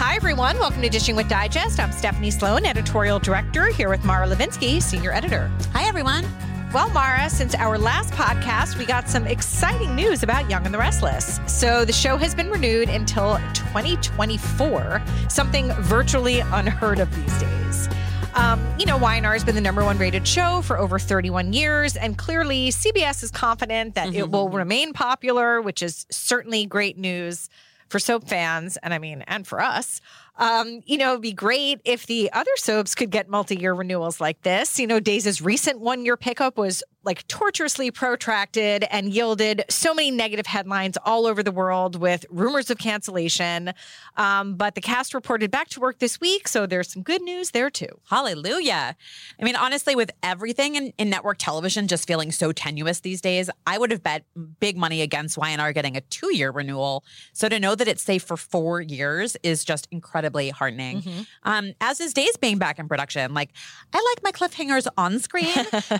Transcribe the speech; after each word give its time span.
Hi, 0.00 0.16
everyone. 0.16 0.58
Welcome 0.58 0.80
to 0.80 0.88
Dishing 0.88 1.14
with 1.14 1.28
Digest. 1.28 1.78
I'm 1.78 1.92
Stephanie 1.92 2.30
Sloane, 2.30 2.64
editorial 2.64 3.18
director, 3.18 3.66
here 3.66 3.90
with 3.90 4.02
Mara 4.02 4.26
Levinsky, 4.26 4.80
senior 4.80 5.12
editor. 5.12 5.52
Hi, 5.74 5.86
everyone. 5.86 6.24
Well, 6.72 6.88
Mara, 6.88 7.28
since 7.28 7.54
our 7.54 7.76
last 7.76 8.14
podcast, 8.14 8.78
we 8.78 8.86
got 8.86 9.10
some 9.10 9.26
exciting 9.26 9.94
news 9.94 10.22
about 10.22 10.48
Young 10.48 10.64
and 10.64 10.72
the 10.72 10.78
Restless. 10.78 11.38
So 11.46 11.84
the 11.84 11.92
show 11.92 12.16
has 12.16 12.34
been 12.34 12.48
renewed 12.48 12.88
until 12.88 13.36
2024, 13.52 15.02
something 15.28 15.70
virtually 15.72 16.40
unheard 16.40 16.98
of 16.98 17.14
these 17.14 17.38
days. 17.38 17.88
Um, 18.32 18.66
you 18.78 18.86
know, 18.86 18.96
Y&R 18.96 19.34
has 19.34 19.44
been 19.44 19.54
the 19.54 19.60
number 19.60 19.84
one 19.84 19.98
rated 19.98 20.26
show 20.26 20.62
for 20.62 20.78
over 20.78 20.98
31 20.98 21.52
years, 21.52 21.98
and 21.98 22.16
clearly 22.16 22.70
CBS 22.70 23.22
is 23.22 23.30
confident 23.30 23.96
that 23.96 24.14
it 24.14 24.30
will 24.30 24.48
remain 24.48 24.94
popular, 24.94 25.60
which 25.60 25.82
is 25.82 26.06
certainly 26.10 26.64
great 26.64 26.96
news 26.96 27.50
for 27.90 27.98
soap 27.98 28.28
fans, 28.28 28.78
and 28.82 28.94
I 28.94 28.98
mean, 28.98 29.22
and 29.26 29.46
for 29.46 29.60
us. 29.60 30.00
Um, 30.38 30.80
you 30.86 30.96
know, 30.96 31.10
it'd 31.10 31.22
be 31.22 31.32
great 31.32 31.80
if 31.84 32.06
the 32.06 32.32
other 32.32 32.50
soaps 32.56 32.94
could 32.94 33.10
get 33.10 33.28
multi-year 33.28 33.74
renewals 33.74 34.20
like 34.20 34.40
this. 34.42 34.78
You 34.78 34.86
know, 34.86 35.00
Days' 35.00 35.42
recent 35.42 35.80
one-year 35.80 36.16
pickup 36.16 36.56
was 36.56 36.82
like 37.02 37.26
tortuously 37.28 37.90
protracted 37.90 38.84
and 38.90 39.12
yielded 39.12 39.64
so 39.68 39.94
many 39.94 40.10
negative 40.10 40.46
headlines 40.46 40.98
all 41.04 41.26
over 41.26 41.42
the 41.42 41.50
world 41.50 41.96
with 41.96 42.26
rumors 42.30 42.70
of 42.70 42.78
cancellation. 42.78 43.72
Um, 44.16 44.56
but 44.56 44.74
the 44.74 44.80
cast 44.80 45.14
reported 45.14 45.50
back 45.50 45.68
to 45.70 45.80
work 45.80 45.98
this 45.98 46.20
week, 46.20 46.46
so 46.46 46.66
there's 46.66 46.92
some 46.92 47.02
good 47.02 47.22
news 47.22 47.50
there 47.52 47.70
too. 47.70 47.88
Hallelujah. 48.08 48.96
I 49.40 49.44
mean, 49.44 49.56
honestly, 49.56 49.96
with 49.96 50.10
everything 50.22 50.74
in, 50.74 50.92
in 50.98 51.08
network 51.10 51.38
television 51.38 51.88
just 51.88 52.06
feeling 52.06 52.32
so 52.32 52.52
tenuous 52.52 53.00
these 53.00 53.20
days, 53.20 53.48
I 53.66 53.78
would 53.78 53.90
have 53.90 54.02
bet 54.02 54.24
big 54.60 54.76
money 54.76 55.00
against 55.00 55.38
Y&R 55.38 55.72
getting 55.72 55.96
a 55.96 56.02
two 56.02 56.34
year 56.36 56.50
renewal. 56.50 57.04
So 57.32 57.48
to 57.48 57.58
know 57.58 57.74
that 57.74 57.88
it's 57.88 58.02
safe 58.02 58.22
for 58.22 58.36
four 58.36 58.80
years 58.80 59.36
is 59.42 59.64
just 59.64 59.88
incredibly 59.90 60.50
heartening. 60.50 61.02
Mm-hmm. 61.02 61.20
Um, 61.44 61.72
as 61.80 62.00
is 62.00 62.14
Days 62.20 62.36
being 62.36 62.58
back 62.58 62.78
in 62.78 62.88
production. 62.88 63.32
Like, 63.32 63.50
I 63.94 64.14
like 64.14 64.22
my 64.22 64.32
cliffhangers 64.32 64.86
on 64.98 65.18
screen, 65.20 65.46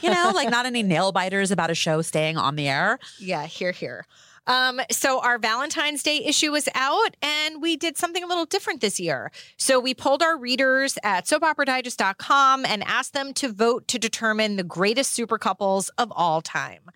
you 0.02 0.10
know, 0.10 0.32
like 0.34 0.50
not 0.50 0.66
any 0.66 0.82
nail 0.90 1.12
biters 1.12 1.50
about 1.50 1.70
a 1.70 1.74
show 1.74 2.02
staying 2.02 2.36
on 2.36 2.56
the 2.56 2.68
air. 2.68 2.98
Yeah, 3.18 3.46
here, 3.46 3.72
here. 3.72 4.04
Um, 4.46 4.80
so 4.90 5.20
our 5.20 5.38
Valentine's 5.38 6.02
Day 6.02 6.24
issue 6.24 6.50
was 6.50 6.68
out, 6.74 7.16
and 7.22 7.62
we 7.62 7.76
did 7.76 7.96
something 7.96 8.24
a 8.24 8.26
little 8.26 8.46
different 8.46 8.80
this 8.80 8.98
year. 8.98 9.30
So 9.56 9.78
we 9.78 9.94
polled 9.94 10.22
our 10.22 10.36
readers 10.36 10.98
at 11.02 11.26
soapoperadigest.com 11.26 12.66
and 12.66 12.82
asked 12.84 13.12
them 13.12 13.32
to 13.34 13.52
vote 13.52 13.86
to 13.88 13.98
determine 13.98 14.56
the 14.56 14.64
greatest 14.64 15.12
super 15.12 15.38
couples 15.38 15.88
of 15.90 16.12
all 16.14 16.42
time. 16.42 16.90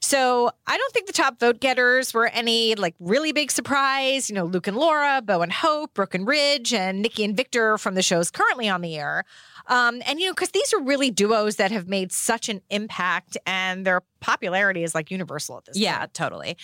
So 0.00 0.50
I 0.66 0.76
don't 0.76 0.92
think 0.92 1.06
the 1.06 1.12
top 1.12 1.40
vote 1.40 1.60
getters 1.60 2.14
were 2.14 2.26
any 2.28 2.74
like 2.74 2.94
really 3.00 3.32
big 3.32 3.50
surprise. 3.50 4.28
You 4.28 4.34
know, 4.36 4.44
Luke 4.44 4.66
and 4.66 4.76
Laura, 4.76 5.22
Bo 5.24 5.42
and 5.42 5.52
Hope, 5.52 5.94
Brooke 5.94 6.14
and 6.14 6.26
Ridge, 6.26 6.72
and 6.72 7.02
Nikki 7.02 7.24
and 7.24 7.36
Victor 7.36 7.76
from 7.78 7.94
the 7.94 8.02
shows 8.02 8.30
currently 8.30 8.68
on 8.68 8.82
the 8.82 8.96
air. 8.96 9.24
Um, 9.68 10.00
and 10.06 10.20
you 10.20 10.26
know, 10.26 10.32
because 10.32 10.50
these 10.50 10.72
are 10.72 10.80
really 10.80 11.10
duos 11.10 11.56
that 11.56 11.72
have 11.72 11.88
made 11.88 12.12
such 12.12 12.48
an 12.48 12.60
impact, 12.70 13.36
and 13.46 13.84
their 13.84 14.02
popularity 14.20 14.84
is 14.84 14.94
like 14.94 15.10
universal 15.10 15.58
at 15.58 15.64
this 15.64 15.76
Yeah, 15.76 15.98
point. 15.98 16.14
totally. 16.14 16.56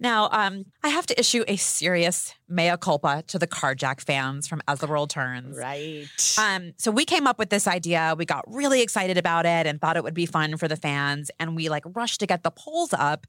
Now, 0.00 0.28
um, 0.32 0.66
I 0.82 0.88
have 0.88 1.06
to 1.06 1.18
issue 1.18 1.44
a 1.46 1.56
serious 1.56 2.34
mea 2.48 2.76
culpa 2.80 3.22
to 3.28 3.38
the 3.38 3.46
Carjack 3.46 4.00
fans 4.00 4.48
from 4.48 4.60
As 4.66 4.80
the 4.80 4.86
World 4.86 5.10
Turns. 5.10 5.56
Right. 5.56 6.08
Um, 6.38 6.72
so 6.76 6.90
we 6.90 7.04
came 7.04 7.26
up 7.26 7.38
with 7.38 7.50
this 7.50 7.66
idea. 7.66 8.14
We 8.18 8.24
got 8.24 8.44
really 8.46 8.82
excited 8.82 9.16
about 9.16 9.46
it 9.46 9.66
and 9.66 9.80
thought 9.80 9.96
it 9.96 10.02
would 10.02 10.14
be 10.14 10.26
fun 10.26 10.56
for 10.56 10.68
the 10.68 10.76
fans. 10.76 11.30
And 11.38 11.54
we 11.54 11.68
like 11.68 11.84
rushed 11.94 12.20
to 12.20 12.26
get 12.26 12.42
the 12.42 12.50
polls 12.50 12.92
up. 12.92 13.26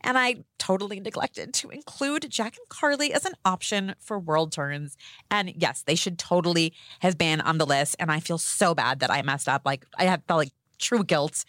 And 0.00 0.16
I 0.16 0.44
totally 0.58 1.00
neglected 1.00 1.52
to 1.54 1.70
include 1.70 2.30
Jack 2.30 2.56
and 2.56 2.68
Carly 2.68 3.12
as 3.12 3.24
an 3.24 3.34
option 3.44 3.94
for 3.98 4.18
World 4.18 4.52
Turns. 4.52 4.96
And 5.30 5.52
yes, 5.56 5.82
they 5.82 5.94
should 5.94 6.18
totally 6.18 6.72
have 7.00 7.18
been 7.18 7.40
on 7.40 7.58
the 7.58 7.66
list. 7.66 7.96
And 7.98 8.10
I 8.10 8.20
feel 8.20 8.38
so 8.38 8.74
bad 8.74 9.00
that 9.00 9.10
I 9.10 9.22
messed 9.22 9.48
up. 9.48 9.62
Like 9.66 9.86
I 9.98 10.04
have 10.04 10.22
felt 10.26 10.38
like 10.38 10.52
true 10.78 11.04
guilt. 11.04 11.44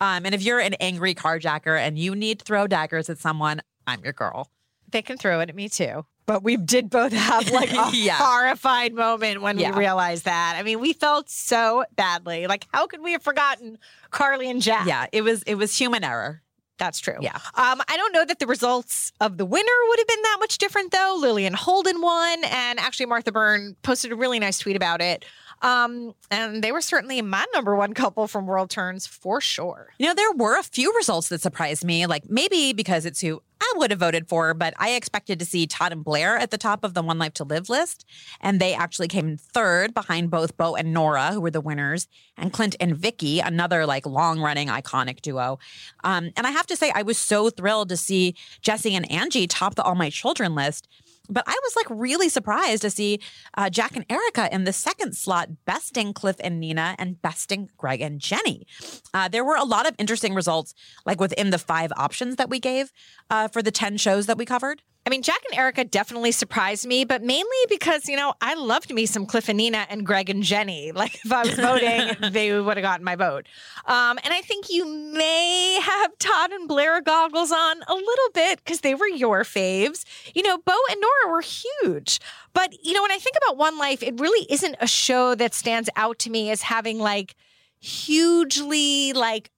Um, 0.00 0.24
and 0.24 0.34
if 0.34 0.42
you're 0.42 0.60
an 0.60 0.74
angry 0.74 1.14
carjacker 1.14 1.78
and 1.78 1.98
you 1.98 2.16
need 2.16 2.38
to 2.38 2.44
throw 2.44 2.66
daggers 2.66 3.10
at 3.10 3.18
someone, 3.18 3.60
I'm 3.90 4.02
your 4.04 4.12
girl. 4.12 4.48
they 4.90 5.02
can 5.02 5.16
throw 5.16 5.38
it 5.40 5.48
at 5.48 5.54
me 5.54 5.68
too. 5.68 6.04
But 6.26 6.42
we 6.42 6.56
did 6.56 6.90
both 6.90 7.12
have 7.12 7.50
like 7.50 7.70
a 7.72 7.90
Yeah. 7.92 8.16
horrified 8.18 8.92
moment 8.94 9.40
when 9.42 9.58
Yeah. 9.58 9.72
we 9.72 9.78
realized 9.78 10.24
that. 10.24 10.54
I 10.56 10.62
mean, 10.62 10.80
we 10.80 10.92
felt 10.92 11.28
so 11.30 11.84
badly. 11.94 12.46
Like, 12.48 12.66
how 12.72 12.86
could 12.86 13.00
we 13.00 13.12
have 13.12 13.22
forgotten 13.22 13.78
Carly 14.10 14.48
and 14.50 14.60
Jack? 14.62 14.86
Yeah, 14.86 15.06
it 15.12 15.22
was 15.22 15.42
it 15.44 15.54
was 15.56 15.76
human 15.76 16.02
error. 16.04 16.42
That's 16.78 16.98
true. 16.98 17.18
Yeah. 17.20 17.36
Um, 17.54 17.82
I 17.88 17.96
don't 17.98 18.12
know 18.12 18.24
that 18.24 18.38
the 18.38 18.46
results 18.46 19.12
of 19.20 19.36
the 19.36 19.44
winner 19.44 19.72
would 19.88 19.98
have 19.98 20.08
been 20.08 20.22
that 20.22 20.36
much 20.40 20.56
different, 20.58 20.92
though. 20.92 21.14
Lily 21.20 21.44
and 21.44 21.54
Holden 21.54 22.00
won, 22.00 22.42
and 22.44 22.80
actually, 22.80 23.04
Martha 23.06 23.30
Byrne 23.32 23.76
posted 23.82 24.12
a 24.12 24.16
really 24.16 24.38
nice 24.38 24.58
tweet 24.58 24.76
about 24.76 25.02
it. 25.02 25.24
Um, 25.62 26.14
and 26.30 26.62
they 26.62 26.72
were 26.72 26.80
certainly 26.80 27.20
my 27.22 27.44
number 27.52 27.76
one 27.76 27.92
couple 27.92 28.26
from 28.26 28.46
World 28.46 28.70
Turns 28.70 29.06
for 29.06 29.40
sure. 29.40 29.92
You 29.98 30.06
know, 30.06 30.14
there 30.14 30.32
were 30.32 30.58
a 30.58 30.62
few 30.62 30.94
results 30.96 31.28
that 31.28 31.40
surprised 31.40 31.84
me, 31.84 32.06
like 32.06 32.30
maybe 32.30 32.72
because 32.72 33.04
it's 33.04 33.20
who 33.20 33.42
I 33.60 33.74
would 33.76 33.90
have 33.90 34.00
voted 34.00 34.26
for, 34.26 34.54
but 34.54 34.72
I 34.78 34.92
expected 34.92 35.38
to 35.38 35.44
see 35.44 35.66
Todd 35.66 35.92
and 35.92 36.02
Blair 36.02 36.38
at 36.38 36.50
the 36.50 36.56
top 36.56 36.82
of 36.82 36.94
the 36.94 37.02
One 37.02 37.18
Life 37.18 37.34
to 37.34 37.44
Live 37.44 37.68
list. 37.68 38.06
And 38.40 38.58
they 38.58 38.72
actually 38.72 39.08
came 39.08 39.28
in 39.28 39.36
third 39.36 39.92
behind 39.92 40.30
both 40.30 40.56
Bo 40.56 40.76
and 40.76 40.94
Nora, 40.94 41.32
who 41.32 41.42
were 41.42 41.50
the 41.50 41.60
winners, 41.60 42.08
and 42.38 42.52
Clint 42.52 42.74
and 42.80 42.96
Vicky, 42.96 43.40
another 43.40 43.84
like 43.84 44.06
long 44.06 44.40
running 44.40 44.68
iconic 44.68 45.20
duo. 45.20 45.58
Um, 46.04 46.30
and 46.36 46.46
I 46.46 46.50
have 46.52 46.66
to 46.68 46.76
say, 46.76 46.90
I 46.94 47.02
was 47.02 47.18
so 47.18 47.50
thrilled 47.50 47.90
to 47.90 47.98
see 47.98 48.34
Jesse 48.62 48.94
and 48.94 49.10
Angie 49.10 49.46
top 49.46 49.74
the 49.74 49.82
All 49.82 49.94
My 49.94 50.08
Children 50.08 50.54
list. 50.54 50.88
But 51.28 51.44
I 51.46 51.56
was 51.62 51.76
like 51.76 51.86
really 51.90 52.28
surprised 52.28 52.82
to 52.82 52.90
see 52.90 53.20
uh, 53.56 53.70
Jack 53.70 53.94
and 53.96 54.04
Erica 54.08 54.48
in 54.52 54.64
the 54.64 54.72
second 54.72 55.16
slot, 55.16 55.48
besting 55.64 56.12
Cliff 56.12 56.36
and 56.40 56.58
Nina 56.58 56.96
and 56.98 57.20
besting 57.22 57.70
Greg 57.76 58.00
and 58.00 58.20
Jenny. 58.20 58.66
Uh, 59.14 59.28
there 59.28 59.44
were 59.44 59.56
a 59.56 59.64
lot 59.64 59.86
of 59.86 59.94
interesting 59.98 60.34
results, 60.34 60.74
like 61.06 61.20
within 61.20 61.50
the 61.50 61.58
five 61.58 61.92
options 61.96 62.36
that 62.36 62.50
we 62.50 62.58
gave 62.58 62.92
uh, 63.30 63.48
for 63.48 63.62
the 63.62 63.70
10 63.70 63.96
shows 63.96 64.26
that 64.26 64.38
we 64.38 64.44
covered. 64.44 64.82
I 65.06 65.10
mean, 65.10 65.22
Jack 65.22 65.40
and 65.50 65.58
Erica 65.58 65.84
definitely 65.84 66.30
surprised 66.30 66.86
me, 66.86 67.04
but 67.04 67.22
mainly 67.22 67.56
because, 67.70 68.06
you 68.06 68.16
know, 68.16 68.34
I 68.42 68.54
loved 68.54 68.92
me 68.92 69.06
some 69.06 69.24
Cliff 69.24 69.48
and 69.48 69.56
Nina 69.56 69.86
and 69.88 70.04
Greg 70.04 70.28
and 70.28 70.42
Jenny. 70.42 70.92
Like, 71.00 71.14
if 71.24 71.32
I 71.32 71.46
was 71.46 71.54
voting, 71.54 72.30
they 72.32 72.60
would 72.60 72.76
have 72.76 72.82
gotten 72.82 73.04
my 73.04 73.16
vote. 73.16 73.46
Um, 73.86 74.18
and 74.22 74.34
I 74.34 74.42
think 74.42 74.68
you 74.68 74.84
may 74.86 75.78
have 75.80 76.18
Todd 76.18 76.52
and 76.52 76.68
Blair 76.68 77.00
goggles 77.00 77.50
on 77.50 77.76
a 77.88 77.94
little 77.94 78.30
bit 78.34 78.62
because 78.62 78.82
they 78.82 78.94
were 78.94 79.08
your 79.08 79.44
faves. 79.44 80.04
You 80.34 80.42
know, 80.42 80.58
Bo 80.58 80.76
and 80.90 81.00
Nora 81.00 81.32
were 81.32 81.40
huge. 81.40 82.20
But, 82.52 82.74
you 82.84 82.92
know, 82.92 83.00
when 83.00 83.12
I 83.12 83.16
think 83.16 83.36
about 83.42 83.56
One 83.56 83.78
Life, 83.78 84.02
it 84.02 84.20
really 84.20 84.46
isn't 84.50 84.76
a 84.78 84.86
show 84.86 85.34
that 85.36 85.54
stands 85.54 85.88
out 85.96 86.18
to 86.20 86.30
me 86.30 86.50
as 86.50 86.60
having 86.60 86.98
like 86.98 87.34
hugely, 87.78 89.14
like, 89.14 89.50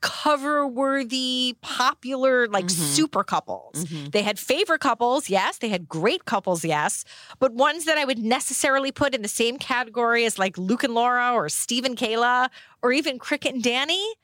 cover 0.00 0.66
worthy, 0.66 1.56
popular, 1.60 2.46
like 2.48 2.66
Mhm. 2.66 2.94
super 2.94 3.24
couples. 3.24 3.84
Mhm. 3.84 4.12
They 4.12 4.22
had 4.22 4.38
favorite 4.38 4.80
couples, 4.80 5.28
yes. 5.28 5.58
They 5.58 5.68
had 5.68 5.88
great 5.88 6.24
couples, 6.24 6.64
yes. 6.64 7.04
But 7.38 7.52
ones 7.54 7.84
that 7.84 7.98
I 7.98 8.04
would 8.04 8.18
necessarily 8.18 8.92
put 8.92 9.14
in 9.14 9.22
the 9.22 9.28
same 9.28 9.58
category 9.58 10.24
as 10.24 10.38
like 10.38 10.56
Luke 10.58 10.84
and 10.84 10.94
Laura 10.94 11.32
or 11.32 11.48
Steve 11.48 11.84
and 11.84 11.96
Kayla 11.96 12.48
or 12.82 12.92
even 12.92 13.18
Cricket 13.18 13.54
and 13.54 13.62
Danny, 13.62 14.14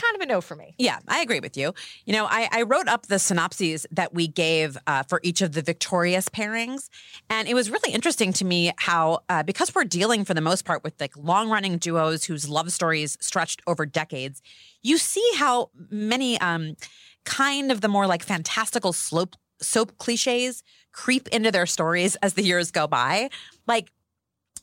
kind 0.00 0.16
of 0.16 0.20
a 0.22 0.26
no 0.26 0.40
for 0.40 0.56
me. 0.56 0.74
Yeah, 0.78 0.98
I 1.08 1.20
agree 1.20 1.40
with 1.40 1.56
you. 1.56 1.74
You 2.04 2.12
know, 2.12 2.26
I, 2.26 2.48
I 2.50 2.62
wrote 2.62 2.88
up 2.88 3.06
the 3.06 3.18
synopses 3.18 3.86
that 3.90 4.14
we 4.14 4.26
gave 4.26 4.76
uh, 4.86 5.02
for 5.04 5.20
each 5.22 5.42
of 5.42 5.52
the 5.52 5.62
victorious 5.62 6.28
pairings. 6.28 6.88
And 7.28 7.48
it 7.48 7.54
was 7.54 7.70
really 7.70 7.92
interesting 7.92 8.32
to 8.34 8.44
me 8.44 8.72
how, 8.78 9.20
uh, 9.28 9.42
because 9.42 9.74
we're 9.74 9.84
dealing 9.84 10.24
for 10.24 10.34
the 10.34 10.40
most 10.40 10.64
part 10.64 10.82
with 10.82 11.00
like 11.00 11.16
long 11.16 11.50
running 11.50 11.78
duos 11.78 12.24
whose 12.24 12.48
love 12.48 12.72
stories 12.72 13.16
stretched 13.20 13.60
over 13.66 13.86
decades, 13.86 14.42
you 14.82 14.98
see 14.98 15.28
how 15.36 15.70
many 15.90 16.40
um, 16.40 16.76
kind 17.24 17.70
of 17.70 17.80
the 17.80 17.88
more 17.88 18.06
like 18.06 18.22
fantastical 18.22 18.92
slope, 18.92 19.36
soap 19.60 19.98
cliches 19.98 20.62
creep 20.92 21.28
into 21.28 21.50
their 21.50 21.66
stories 21.66 22.16
as 22.16 22.34
the 22.34 22.42
years 22.42 22.70
go 22.70 22.86
by. 22.86 23.28
Like, 23.66 23.90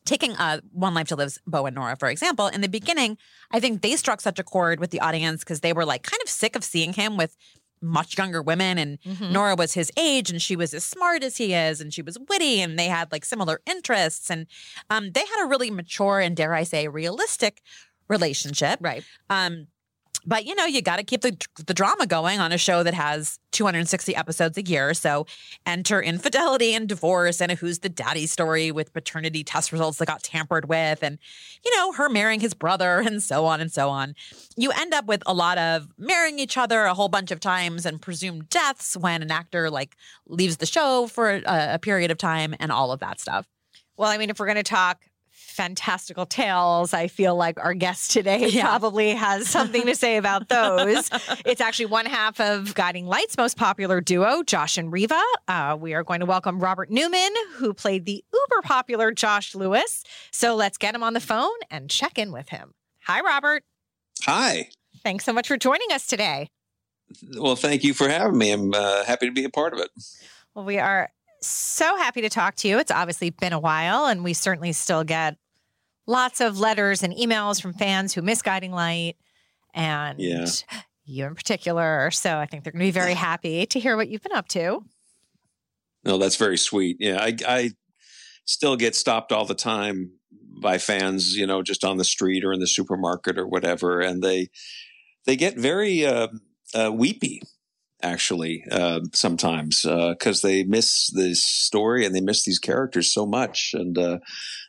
taking 0.07 0.35
uh, 0.37 0.61
One 0.71 0.93
Life 0.93 1.09
to 1.09 1.15
Live's 1.15 1.37
Bo 1.45 1.65
and 1.65 1.75
Nora, 1.75 1.95
for 1.97 2.09
example, 2.09 2.47
in 2.47 2.61
the 2.61 2.69
beginning, 2.69 3.17
I 3.51 3.59
think 3.59 3.81
they 3.81 3.95
struck 3.95 4.21
such 4.21 4.39
a 4.39 4.43
chord 4.43 4.79
with 4.79 4.89
the 4.89 5.01
audience 5.01 5.43
because 5.43 5.59
they 5.59 5.73
were 5.73 5.85
like 5.85 6.03
kind 6.03 6.21
of 6.23 6.29
sick 6.29 6.55
of 6.55 6.63
seeing 6.63 6.93
him 6.93 7.17
with 7.17 7.37
much 7.81 8.17
younger 8.17 8.41
women. 8.41 8.77
And 8.79 8.97
Nora 9.31 9.55
was 9.55 9.73
his 9.73 9.91
age 9.97 10.31
and 10.31 10.41
she 10.41 10.55
was 10.55 10.73
as 10.73 10.83
smart 10.83 11.23
as 11.23 11.37
he 11.37 11.53
is 11.53 11.79
and 11.79 11.93
she 11.93 12.01
was 12.01 12.17
witty 12.29 12.61
and 12.61 12.79
they 12.79 12.87
had 12.87 13.11
like 13.11 13.25
similar 13.25 13.61
interests. 13.67 14.31
And 14.31 14.47
um, 14.89 15.11
they 15.11 15.19
had 15.19 15.45
a 15.45 15.47
really 15.47 15.69
mature 15.69 16.19
and, 16.19 16.35
dare 16.35 16.55
I 16.55 16.63
say, 16.63 16.87
realistic 16.87 17.61
relationship. 18.07 18.79
Right. 18.81 19.03
Um, 19.29 19.67
but 20.27 20.45
you 20.45 20.53
know, 20.55 20.65
you 20.65 20.81
got 20.81 20.97
to 20.97 21.03
keep 21.03 21.21
the 21.21 21.37
the 21.65 21.73
drama 21.73 22.05
going 22.05 22.39
on 22.39 22.51
a 22.51 22.57
show 22.57 22.83
that 22.83 22.93
has 22.93 23.39
260 23.53 24.13
episodes 24.15 24.57
a 24.57 24.61
year. 24.61 24.93
So 24.93 25.25
enter 25.65 26.01
infidelity 26.01 26.75
and 26.75 26.87
divorce 26.87 27.41
and 27.41 27.51
a 27.51 27.55
who's 27.55 27.79
the 27.79 27.89
daddy 27.89 28.27
story 28.27 28.69
with 28.71 28.91
paternity 28.91 29.45
test 29.45 29.71
results 29.71 29.97
that 29.99 30.07
got 30.07 30.21
tampered 30.23 30.67
with, 30.67 31.01
and 31.01 31.17
you 31.63 31.73
know, 31.75 31.93
her 31.93 32.09
marrying 32.09 32.41
his 32.41 32.53
brother 32.53 32.99
and 33.05 33.23
so 33.23 33.45
on 33.45 33.61
and 33.61 33.71
so 33.71 33.89
on. 33.89 34.15
You 34.57 34.71
end 34.71 34.93
up 34.93 35.05
with 35.05 35.23
a 35.25 35.33
lot 35.33 35.57
of 35.57 35.87
marrying 35.97 36.39
each 36.39 36.57
other 36.57 36.83
a 36.83 36.93
whole 36.93 37.09
bunch 37.09 37.31
of 37.31 37.39
times 37.39 37.85
and 37.85 38.01
presumed 38.01 38.49
deaths 38.49 38.97
when 38.97 39.21
an 39.21 39.31
actor 39.31 39.69
like 39.69 39.95
leaves 40.27 40.57
the 40.57 40.65
show 40.65 41.07
for 41.07 41.41
a, 41.45 41.75
a 41.75 41.79
period 41.79 42.11
of 42.11 42.17
time 42.17 42.53
and 42.59 42.71
all 42.71 42.91
of 42.91 42.99
that 42.99 43.21
stuff. 43.21 43.47
Well, 43.95 44.11
I 44.11 44.17
mean, 44.17 44.29
if 44.29 44.39
we're 44.39 44.45
going 44.45 44.57
to 44.57 44.63
talk 44.63 45.05
fantastical 45.57 46.27
tales, 46.27 46.93
I 46.93 47.07
feel 47.07 47.35
like 47.35 47.59
our 47.59 47.73
guest 47.73 48.11
today 48.11 48.47
Yeah. 48.51 48.67
probably 48.67 49.09
has 49.15 49.49
something 49.49 49.85
to 49.87 49.95
say 49.95 50.17
about 50.17 50.47
those. 50.49 51.09
it's 51.45 51.59
actually 51.59 51.87
one 51.87 52.05
half 52.05 52.39
of 52.39 52.75
Guiding 52.75 53.07
Light's 53.07 53.35
most 53.37 53.57
popular 53.57 53.99
duo, 53.99 54.43
Josh 54.43 54.77
and 54.77 54.91
Reva. 54.91 55.19
Uh, 55.47 55.75
we 55.79 55.95
are 55.95 56.03
going 56.03 56.19
to 56.19 56.27
welcome 56.27 56.59
Robert 56.59 56.91
Newman, 56.91 57.31
who 57.55 57.73
played 57.73 58.05
the 58.05 58.23
uber 58.31 58.61
popular 58.61 59.11
Josh 59.11 59.55
Lewis. 59.55 60.03
So 60.31 60.55
let's 60.55 60.77
get 60.77 60.93
him 60.93 61.01
on 61.01 61.13
the 61.13 61.19
phone 61.19 61.49
and 61.71 61.89
check 61.89 62.19
in 62.19 62.31
with 62.31 62.49
him. 62.49 62.73
Hi, 63.05 63.21
Robert. 63.21 63.63
Hi. 64.23 64.69
Thanks 65.03 65.25
so 65.25 65.33
much 65.33 65.47
for 65.47 65.57
joining 65.57 65.91
us 65.91 66.05
today. 66.05 66.49
Well, 67.37 67.55
thank 67.55 67.83
you 67.83 67.93
for 67.95 68.07
having 68.07 68.37
me. 68.37 68.51
I'm 68.51 68.73
uh, 68.75 69.05
happy 69.05 69.25
to 69.25 69.31
be 69.31 69.43
a 69.43 69.49
part 69.49 69.73
of 69.73 69.79
it. 69.79 69.89
Well, 70.53 70.65
we 70.65 70.77
are 70.77 71.09
so 71.41 71.95
happy 71.97 72.21
to 72.21 72.29
talk 72.29 72.55
to 72.57 72.67
you. 72.67 72.77
It's 72.79 72.91
obviously 72.91 73.29
been 73.31 73.53
a 73.53 73.59
while, 73.59 74.05
and 74.05 74.23
we 74.23 74.33
certainly 74.33 74.71
still 74.73 75.03
get 75.03 75.37
lots 76.07 76.41
of 76.41 76.59
letters 76.59 77.03
and 77.03 77.13
emails 77.13 77.61
from 77.61 77.73
fans 77.73 78.13
who 78.13 78.21
miss 78.21 78.41
Guiding 78.41 78.71
Light 78.71 79.15
and 79.73 80.19
Yeah. 80.19 80.45
you 81.05 81.25
in 81.25 81.35
particular. 81.35 82.09
So 82.11 82.37
I 82.37 82.45
think 82.45 82.63
they're 82.63 82.71
going 82.73 82.79
to 82.81 82.87
be 82.87 82.91
very 82.91 83.13
happy 83.29 83.65
to 83.67 83.79
hear 83.79 83.95
what 83.95 84.09
you've 84.09 84.23
been 84.23 84.31
up 84.35 84.47
to. 84.49 84.83
No, 86.03 86.17
that's 86.17 86.37
very 86.37 86.57
sweet. 86.57 86.97
Yeah, 86.99 87.21
I, 87.21 87.35
I 87.47 87.71
still 88.45 88.75
get 88.77 88.95
stopped 88.95 89.31
all 89.31 89.45
the 89.45 89.53
time 89.55 90.11
by 90.61 90.77
fans, 90.77 91.35
you 91.35 91.45
know, 91.45 91.61
just 91.61 91.83
on 91.83 91.97
the 91.97 92.05
street 92.05 92.43
or 92.45 92.53
in 92.53 92.59
the 92.59 92.67
supermarket 92.67 93.37
or 93.37 93.45
whatever, 93.47 93.99
and 93.99 94.23
they 94.23 94.47
they 95.25 95.35
get 95.35 95.57
very 95.57 96.05
uh, 96.05 96.29
uh, 96.73 96.91
weepy. 96.93 97.41
Actually, 98.03 98.63
uh, 98.71 98.99
sometimes 99.11 99.81
because 99.81 100.41
they 100.43 100.63
miss 100.63 101.09
this 101.15 101.43
story 101.43 102.05
and 102.05 102.13
they 102.15 102.21
miss 102.21 102.45
these 102.45 102.59
characters 102.59 103.11
so 103.11 103.25
much, 103.25 103.71
and 103.73 103.97
uh, 103.97 104.19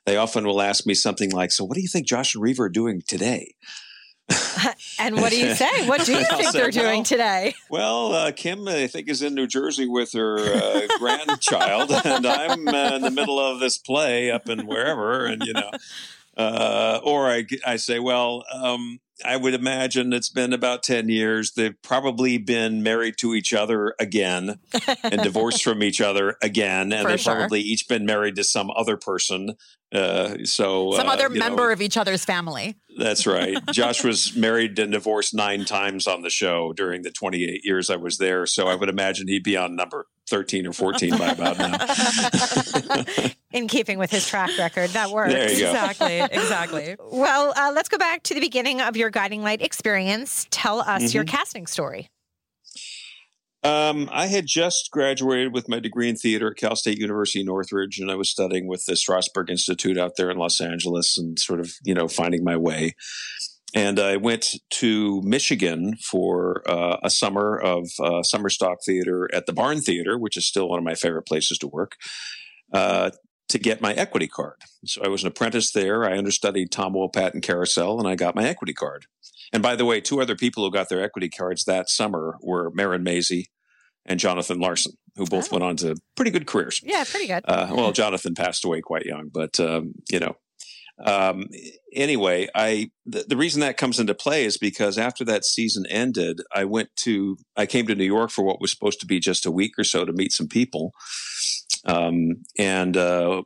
they 0.09 0.17
often 0.17 0.47
will 0.47 0.63
ask 0.63 0.87
me 0.87 0.95
something 0.95 1.31
like, 1.31 1.53
"So, 1.53 1.65
what 1.65 1.75
do 1.75 1.83
you 1.83 1.89
think 1.89 2.07
Josh 2.07 2.35
and 2.35 2.43
Reva 2.43 2.63
are 2.63 2.69
doing 2.69 3.03
today?" 3.07 3.55
And 4.99 5.17
what 5.21 5.31
do 5.31 5.39
you 5.39 5.55
say? 5.55 5.87
What 5.87 6.05
do 6.05 6.13
you 6.13 6.25
think 6.25 6.51
say, 6.51 6.59
they're 6.59 6.71
doing 6.71 6.99
well, 6.99 7.05
today? 7.05 7.55
Well, 7.71 8.13
uh, 8.13 8.33
Kim, 8.33 8.67
I 8.67 8.89
think, 8.89 9.09
is 9.09 9.23
in 9.23 9.35
New 9.35 9.47
Jersey 9.47 9.87
with 9.87 10.13
her 10.13 10.39
uh, 10.39 10.87
grandchild, 10.99 11.91
and 12.05 12.27
I'm 12.27 12.67
uh, 12.67 12.97
in 12.97 13.03
the 13.03 13.11
middle 13.11 13.39
of 13.39 13.61
this 13.61 13.79
play 13.79 14.31
up 14.31 14.49
in 14.49 14.67
wherever, 14.67 15.25
and 15.25 15.43
you 15.45 15.53
know, 15.53 15.71
uh, 16.37 17.01
or 17.05 17.29
I, 17.29 17.47
I 17.65 17.77
say, 17.77 18.01
well, 18.01 18.45
um, 18.53 18.99
I 19.25 19.37
would 19.37 19.55
imagine 19.55 20.13
it's 20.13 20.31
been 20.31 20.53
about 20.53 20.83
ten 20.83 21.09
years. 21.09 21.53
They've 21.53 21.81
probably 21.83 22.39
been 22.39 22.83
married 22.83 23.19
to 23.19 23.35
each 23.35 23.53
other 23.53 23.95
again 24.01 24.59
and 25.05 25.23
divorced 25.23 25.63
from 25.63 25.83
each 25.83 26.01
other 26.01 26.37
again, 26.43 26.93
and 26.93 27.03
For 27.03 27.09
they've 27.09 27.21
sure. 27.21 27.37
probably 27.37 27.61
each 27.61 27.89
been 27.89 28.05
married 28.05 28.37
to 28.37 28.45
some 28.45 28.71
other 28.77 28.97
person. 28.97 29.55
Uh, 29.93 30.37
so 30.45 30.93
Some 30.93 31.09
uh, 31.09 31.13
other 31.15 31.29
know, 31.31 31.39
member 31.39 31.71
of 31.73 31.81
each 31.81 31.97
other's 31.97 32.25
family. 32.25 32.77
that's 32.99 33.27
right. 33.27 33.57
Josh 33.73 34.05
was 34.05 34.37
married 34.37 34.79
and 34.79 34.93
divorced 34.93 35.33
nine 35.35 35.65
times 35.65 36.07
on 36.07 36.21
the 36.23 36.29
show 36.31 36.73
during 36.75 37.03
the 37.03 37.11
28 37.11 37.65
years 37.65 37.89
I 37.89 37.97
was 37.97 38.19
there. 38.19 38.45
So 38.47 38.69
I 38.69 38.75
would 38.75 38.91
imagine 38.91 39.29
he'd 39.29 39.45
be 39.45 39.57
on 39.57 39.77
number 39.77 40.07
13 40.29 40.67
or 40.67 40.73
14 40.75 41.17
by 41.17 41.29
about 41.31 41.57
now. 41.59 43.29
In 43.53 43.67
keeping 43.67 43.99
with 43.99 44.11
his 44.11 44.29
track 44.29 44.51
record, 44.59 44.91
that 44.91 45.11
works. 45.11 45.33
There 45.33 45.51
you 45.51 45.61
go. 45.61 45.71
Exactly. 45.71 46.19
Exactly. 46.21 46.97
Well, 47.11 47.55
uh, 47.57 47.73
let's 47.75 47.89
go 47.89 47.97
back 47.97 48.23
to 48.25 48.35
the 48.35 48.41
beginning 48.41 48.81
of 48.83 48.95
your 48.97 49.09
Guiding 49.11 49.43
Light 49.43 49.63
experience. 49.63 50.47
Tell 50.51 50.81
us 50.81 51.15
your 51.15 51.25
Mhm. 51.25 51.29
casting 51.29 51.67
story. 51.67 52.11
Um, 53.65 54.09
I 54.13 54.27
had 54.27 54.47
just 54.47 54.91
graduated 54.93 55.53
with 55.53 55.69
my 55.69 55.81
degree 55.81 56.09
in 56.09 56.17
theater 56.17 56.51
at 56.51 56.57
Cal 56.57 56.77
State 56.77 56.99
University 56.99 57.43
Northridge, 57.43 57.99
and 57.99 58.11
I 58.11 58.15
was 58.15 58.31
studying 58.31 58.69
with 58.69 58.85
the 58.87 58.93
Strasberg 58.93 59.51
Institute 59.51 59.99
out 59.99 60.13
there 60.17 60.31
in 60.31 60.37
Los 60.37 60.61
Angeles 60.61 61.19
and 61.19 61.39
sort 61.39 61.59
of, 61.59 61.73
you 61.83 61.95
know, 61.95 62.07
finding 62.07 62.45
my 62.45 62.57
way. 62.57 62.95
And 63.75 63.99
I 63.99 64.17
went 64.17 64.55
to 64.71 65.21
Michigan 65.23 65.97
for 65.97 66.63
uh, 66.71 66.99
a 67.03 67.11
summer 67.11 67.59
of 67.59 67.89
uh, 68.01 68.23
summer 68.23 68.49
stock 68.49 68.79
theater 68.87 69.29
at 69.35 69.47
the 69.47 69.53
Barn 69.53 69.81
Theater, 69.81 70.19
which 70.19 70.37
is 70.37 70.47
still 70.47 70.69
one 70.69 70.79
of 70.79 70.85
my 70.85 70.95
favorite 70.95 71.27
places 71.27 71.59
to 71.59 71.67
work, 71.67 71.97
uh, 72.73 73.11
to 73.49 73.59
get 73.59 73.83
my 73.83 73.93
equity 73.93 74.29
card. 74.29 74.57
So 74.87 75.03
I 75.05 75.09
was 75.09 75.23
an 75.23 75.29
apprentice 75.29 75.73
there. 75.73 76.05
I 76.05 76.17
understudied 76.17 76.71
Tom 76.71 76.95
Wopat 76.95 77.35
and 77.35 77.43
Carousel, 77.43 77.99
and 77.99 78.09
I 78.09 78.15
got 78.15 78.37
my 78.37 78.45
equity 78.45 78.73
card. 78.73 79.07
And 79.53 79.63
by 79.63 79.77
the 79.77 79.85
way, 79.85 80.01
two 80.01 80.21
other 80.21 80.37
people 80.37 80.65
who 80.65 80.71
got 80.71 80.89
their 80.89 81.03
equity 81.03 81.29
cards 81.29 81.65
that 81.65 81.89
summer 81.89 82.37
were 82.41 82.71
Marin 82.71 83.03
Mazzie 83.03 83.47
and 84.09 84.19
Jonathan 84.19 84.59
Larson, 84.59 84.93
who 85.17 85.27
both 85.27 85.53
Oh. 85.53 85.57
went 85.57 85.63
on 85.65 85.77
to 85.77 85.95
pretty 86.17 86.33
good 86.33 86.47
careers. 86.47 86.81
Yeah, 86.83 87.05
pretty 87.09 87.29
good. 87.29 87.45
Uh, 87.47 87.69
well, 87.71 87.93
Jonathan 87.93 88.35
passed 88.35 88.65
away 88.65 88.81
quite 88.81 89.05
young, 89.07 89.31
but 89.33 89.61
um, 89.61 89.93
you 90.11 90.19
know. 90.19 90.35
Um, 91.05 91.47
anyway, 91.93 92.49
I 92.57 92.91
the, 93.07 93.25
the 93.29 93.37
reason 93.37 93.61
that 93.61 93.77
comes 93.77 94.01
into 94.01 94.15
play 94.17 94.45
is 94.45 94.59
because 94.59 94.99
after 94.99 95.25
that 95.27 95.45
season 95.45 95.85
ended, 95.89 96.41
I 96.53 96.65
went 96.65 96.89
to 97.05 97.37
I 97.57 97.67
came 97.67 97.87
to 97.87 97.95
New 97.95 98.05
York 98.05 98.31
for 98.33 98.43
what 98.45 98.61
was 98.61 98.73
supposed 98.73 98.99
to 99.01 99.07
be 99.07 99.21
just 99.21 99.47
a 99.47 99.53
week 99.53 99.79
or 99.79 99.85
so 99.85 100.05
to 100.05 100.13
meet 100.13 100.33
some 100.33 100.49
people, 100.49 100.91
um, 101.85 102.43
and 102.59 102.97
uh, 102.97 103.43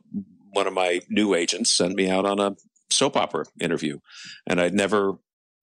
one 0.51 0.65
of 0.65 0.73
my 0.73 1.01
new 1.09 1.35
agents 1.35 1.71
sent 1.71 1.93
me 1.93 2.09
out 2.09 2.25
on 2.25 2.39
a 2.39 2.55
soap 2.89 3.15
opera 3.15 3.45
interview, 3.59 3.99
and 4.47 4.59
I'd 4.59 4.73
never 4.73 5.13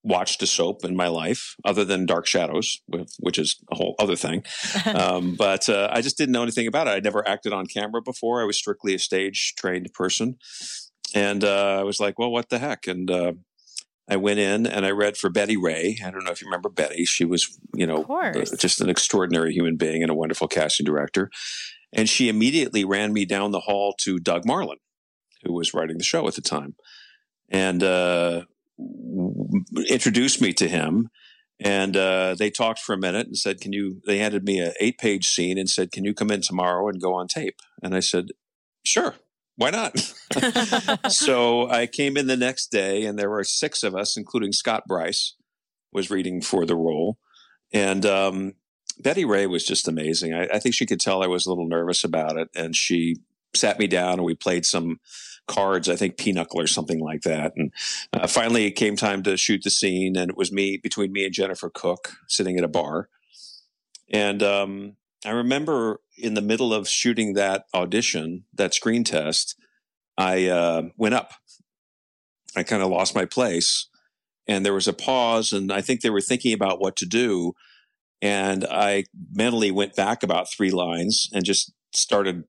watched 0.02 0.42
a 0.42 0.46
soap 0.46 0.84
in 0.84 0.96
my 0.96 1.08
life 1.08 1.54
other 1.64 1.84
than 1.84 2.06
Dark 2.06 2.26
Shadows, 2.26 2.80
which 3.18 3.38
is 3.38 3.56
a 3.70 3.76
whole 3.76 3.94
other 3.98 4.16
thing. 4.16 4.44
um, 4.94 5.34
but 5.36 5.68
uh, 5.68 5.88
I 5.90 6.00
just 6.00 6.16
didn't 6.16 6.32
know 6.32 6.42
anything 6.42 6.66
about 6.66 6.86
it. 6.86 6.90
I'd 6.90 7.04
never 7.04 7.26
acted 7.26 7.52
on 7.52 7.66
camera 7.66 8.02
before. 8.02 8.40
I 8.40 8.44
was 8.44 8.56
strictly 8.56 8.94
a 8.94 8.98
stage 8.98 9.54
trained 9.56 9.92
person, 9.92 10.36
and 11.14 11.44
uh, 11.44 11.78
I 11.80 11.82
was 11.82 12.00
like, 12.00 12.18
"Well, 12.18 12.30
what 12.30 12.48
the 12.48 12.58
heck?" 12.58 12.86
And 12.86 13.10
uh, 13.10 13.32
I 14.10 14.16
went 14.16 14.40
in 14.40 14.66
and 14.66 14.84
I 14.84 14.90
read 14.90 15.16
for 15.16 15.30
Betty 15.30 15.56
Rea. 15.56 15.98
I 16.04 16.10
don't 16.10 16.24
know 16.24 16.32
if 16.32 16.42
you 16.42 16.48
remember 16.48 16.68
Betty. 16.68 17.04
She 17.04 17.24
was, 17.24 17.58
you 17.74 17.86
know, 17.86 18.02
uh, 18.52 18.56
just 18.56 18.80
an 18.80 18.90
extraordinary 18.90 19.52
human 19.52 19.76
being 19.76 20.02
and 20.02 20.10
a 20.10 20.14
wonderful 20.14 20.48
casting 20.48 20.84
director. 20.84 21.30
And 21.92 22.08
she 22.08 22.28
immediately 22.28 22.84
ran 22.84 23.12
me 23.12 23.24
down 23.24 23.52
the 23.52 23.60
hall 23.60 23.94
to 24.00 24.18
Doug 24.18 24.44
Marland, 24.44 24.80
who 25.44 25.52
was 25.52 25.72
writing 25.74 25.96
the 25.96 26.04
show 26.04 26.26
at 26.26 26.34
the 26.34 26.40
time, 26.40 26.74
and 27.48 27.82
uh, 27.82 28.42
introduced 29.88 30.40
me 30.40 30.52
to 30.54 30.68
him. 30.68 31.08
And 31.62 31.96
uh, 31.96 32.36
they 32.38 32.50
talked 32.50 32.78
for 32.78 32.94
a 32.94 32.98
minute 32.98 33.26
and 33.26 33.36
said, 33.36 33.60
"Can 33.60 33.72
you?" 33.74 34.00
They 34.06 34.16
handed 34.18 34.44
me 34.44 34.60
an 34.60 34.72
eight 34.80 34.96
page 34.96 35.26
scene 35.26 35.58
and 35.58 35.68
said, 35.68 35.92
"Can 35.92 36.04
you 36.04 36.14
come 36.14 36.30
in 36.30 36.40
tomorrow 36.40 36.88
and 36.88 37.00
go 37.00 37.12
on 37.12 37.28
tape?" 37.28 37.56
And 37.82 37.94
I 37.94 38.00
said, 38.00 38.28
"Sure, 38.82 39.16
why 39.56 39.68
not?" 39.68 39.98
so 41.12 41.68
I 41.68 41.86
came 41.86 42.16
in 42.16 42.28
the 42.28 42.36
next 42.38 42.68
day, 42.68 43.04
and 43.04 43.18
there 43.18 43.28
were 43.28 43.44
six 43.44 43.82
of 43.82 43.94
us, 43.94 44.16
including 44.16 44.52
Scott 44.52 44.84
Bryce, 44.88 45.34
was 45.92 46.10
reading 46.10 46.40
for 46.40 46.64
the 46.64 46.76
role, 46.76 47.18
and 47.74 48.06
um, 48.06 48.54
Betty 48.98 49.26
Rea 49.26 49.46
was 49.46 49.66
just 49.66 49.86
amazing. 49.86 50.32
I, 50.32 50.46
I 50.54 50.58
think 50.60 50.74
she 50.74 50.86
could 50.86 51.00
tell 51.00 51.22
I 51.22 51.26
was 51.26 51.44
a 51.44 51.50
little 51.50 51.68
nervous 51.68 52.04
about 52.04 52.38
it, 52.38 52.48
and 52.54 52.74
she 52.74 53.16
sat 53.54 53.78
me 53.78 53.86
down 53.86 54.14
and 54.14 54.24
we 54.24 54.34
played 54.34 54.64
some 54.64 55.00
cards, 55.50 55.88
I 55.88 55.96
think 55.96 56.16
pinochle 56.16 56.60
or 56.60 56.66
something 56.68 57.00
like 57.00 57.22
that. 57.22 57.52
And 57.56 57.72
uh, 58.12 58.28
finally, 58.28 58.66
it 58.66 58.72
came 58.72 58.94
time 58.94 59.22
to 59.24 59.36
shoot 59.36 59.62
the 59.64 59.70
scene, 59.70 60.16
and 60.16 60.30
it 60.30 60.36
was 60.36 60.52
me 60.52 60.76
between 60.76 61.12
me 61.12 61.24
and 61.24 61.34
Jennifer 61.34 61.68
Cooke 61.68 62.12
sitting 62.28 62.56
at 62.56 62.64
a 62.64 62.68
bar. 62.68 63.08
And 64.12 64.42
um, 64.42 64.96
I 65.24 65.30
remember 65.30 66.00
in 66.16 66.34
the 66.34 66.42
middle 66.42 66.72
of 66.72 66.88
shooting 66.88 67.34
that 67.34 67.64
audition, 67.74 68.44
that 68.54 68.74
screen 68.74 69.02
test, 69.02 69.56
I 70.16 70.46
uh, 70.46 70.82
went 70.96 71.14
up. 71.14 71.32
I 72.56 72.62
kind 72.62 72.82
of 72.82 72.90
lost 72.90 73.14
my 73.14 73.24
place, 73.24 73.88
and 74.46 74.64
there 74.64 74.74
was 74.74 74.88
a 74.88 74.92
pause, 74.92 75.52
and 75.52 75.72
I 75.72 75.80
think 75.80 76.00
they 76.00 76.10
were 76.10 76.20
thinking 76.20 76.52
about 76.52 76.80
what 76.80 76.96
to 76.96 77.06
do. 77.06 77.54
And 78.22 78.66
I 78.70 79.04
mentally 79.32 79.70
went 79.70 79.96
back 79.96 80.22
about 80.22 80.50
three 80.50 80.70
lines 80.70 81.28
and 81.32 81.44
just 81.44 81.72
started 81.92 82.44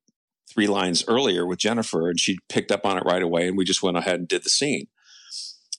three 0.52 0.68
lines 0.68 1.04
earlier 1.08 1.46
with 1.46 1.60
Jennifer, 1.60 2.10
and 2.10 2.20
she 2.20 2.40
picked 2.50 2.72
up 2.72 2.86
on 2.86 2.98
it 2.98 3.06
right 3.06 3.22
away, 3.22 3.48
and 3.48 3.58
we 3.58 3.66
just 3.66 3.84
went 3.84 3.98
ahead 3.98 4.20
and 4.20 4.28
did 4.28 4.44
the 4.44 4.50
scene. 4.50 4.88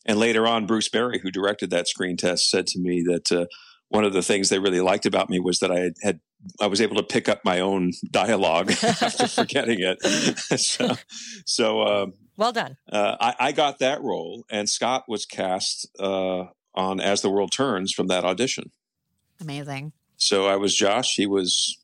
And 0.04 0.18
later 0.18 0.46
on, 0.46 0.66
Bruce 0.66 0.88
Barry, 0.88 1.20
who 1.20 1.30
directed 1.30 1.70
that 1.70 1.88
screen 1.88 2.16
test, 2.16 2.50
said 2.50 2.66
to 2.68 2.78
me 2.78 3.02
that 3.02 3.30
uh, 3.30 3.46
one 3.88 4.04
of 4.04 4.12
the 4.12 4.22
things 4.22 4.48
they 4.48 4.58
really 4.58 4.80
liked 4.80 5.06
about 5.06 5.30
me 5.30 5.38
was 5.38 5.60
that 5.60 5.70
I 5.70 5.78
had, 5.78 5.94
had 6.02 6.20
I 6.60 6.66
was 6.66 6.80
able 6.80 6.96
to 6.96 7.02
pick 7.02 7.28
up 7.28 7.44
my 7.44 7.60
own 7.60 7.92
dialogue 8.10 8.70
after 8.82 9.28
forgetting 9.28 9.78
it. 9.80 10.02
so, 10.58 10.96
so 11.46 11.82
um, 11.82 12.14
well 12.36 12.52
done. 12.52 12.76
Uh, 12.90 13.16
I, 13.20 13.34
I, 13.38 13.52
got 13.52 13.78
that 13.78 14.02
role, 14.02 14.44
and 14.50 14.68
Scott 14.68 15.04
was 15.08 15.24
cast 15.24 15.86
uh, 16.00 16.46
on 16.74 17.00
As 17.00 17.20
the 17.20 17.30
World 17.30 17.52
Turns 17.52 17.92
from 17.92 18.08
that 18.08 18.24
audition. 18.24 18.72
Amazing. 19.40 19.92
So 20.16 20.46
I 20.46 20.56
was 20.56 20.74
Josh. 20.74 21.14
He 21.16 21.26
was 21.26 21.78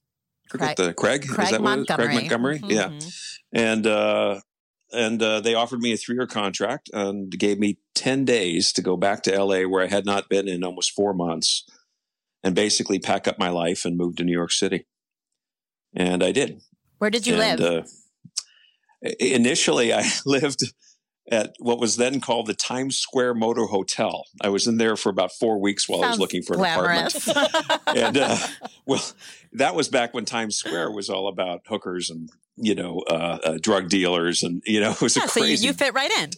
Craig, 0.48 0.76
the 0.76 0.94
Craig. 0.94 1.26
Craig 1.26 1.46
Is 1.46 1.50
that 1.52 1.62
Montgomery. 1.62 2.06
Craig 2.06 2.16
Montgomery. 2.16 2.58
Mm-hmm. 2.60 2.70
Yeah, 2.70 2.98
and 3.52 3.86
uh, 3.86 4.40
and 4.92 5.22
uh, 5.22 5.40
they 5.40 5.54
offered 5.54 5.80
me 5.80 5.92
a 5.92 5.96
three 5.96 6.16
year 6.16 6.26
contract 6.26 6.90
and 6.92 7.30
gave 7.30 7.58
me 7.58 7.78
ten 7.94 8.24
days 8.24 8.72
to 8.72 8.82
go 8.82 8.96
back 8.96 9.22
to 9.24 9.34
L.A. 9.34 9.66
where 9.66 9.82
I 9.82 9.88
had 9.88 10.06
not 10.06 10.28
been 10.28 10.48
in 10.48 10.64
almost 10.64 10.92
four 10.92 11.14
months, 11.14 11.64
and 12.42 12.54
basically 12.54 12.98
pack 12.98 13.28
up 13.28 13.38
my 13.38 13.50
life 13.50 13.84
and 13.84 13.96
move 13.96 14.16
to 14.16 14.24
New 14.24 14.32
York 14.32 14.52
City. 14.52 14.86
And 15.94 16.22
I 16.22 16.32
did. 16.32 16.60
Where 16.98 17.10
did 17.10 17.26
you 17.26 17.34
and, 17.40 17.60
live? 17.60 17.86
Uh, 19.04 19.10
initially, 19.20 19.92
I 19.92 20.04
lived 20.26 20.64
at 21.30 21.54
what 21.58 21.78
was 21.78 21.96
then 21.96 22.20
called 22.20 22.46
the 22.46 22.54
Times 22.54 22.96
Square 22.96 23.34
Motor 23.34 23.66
Hotel. 23.66 24.24
I 24.40 24.48
was 24.48 24.66
in 24.66 24.78
there 24.78 24.96
for 24.96 25.10
about 25.10 25.32
four 25.32 25.60
weeks 25.60 25.88
while 25.88 26.00
Sounds 26.00 26.06
I 26.06 26.12
was 26.12 26.18
looking 26.20 26.42
for 26.42 26.54
an 26.54 26.60
glamorous. 26.60 27.28
apartment. 27.28 27.80
and 27.96 28.18
uh, 28.18 28.38
well, 28.86 29.02
that 29.52 29.74
was 29.74 29.88
back 29.88 30.14
when 30.14 30.24
Times 30.24 30.56
Square 30.56 30.92
was 30.92 31.08
all 31.10 31.28
about 31.28 31.62
hookers 31.66 32.10
and 32.10 32.30
you 32.56 32.74
know 32.74 33.02
uh, 33.08 33.38
uh, 33.44 33.58
drug 33.60 33.88
dealers, 33.88 34.42
and 34.42 34.62
you 34.66 34.80
know 34.80 34.90
it 34.90 35.00
was 35.00 35.16
yeah, 35.16 35.24
a 35.24 35.28
crazy. 35.28 35.56
So 35.56 35.62
you, 35.62 35.68
you 35.68 35.72
fit 35.74 35.94
right 35.94 36.10
in. 36.10 36.30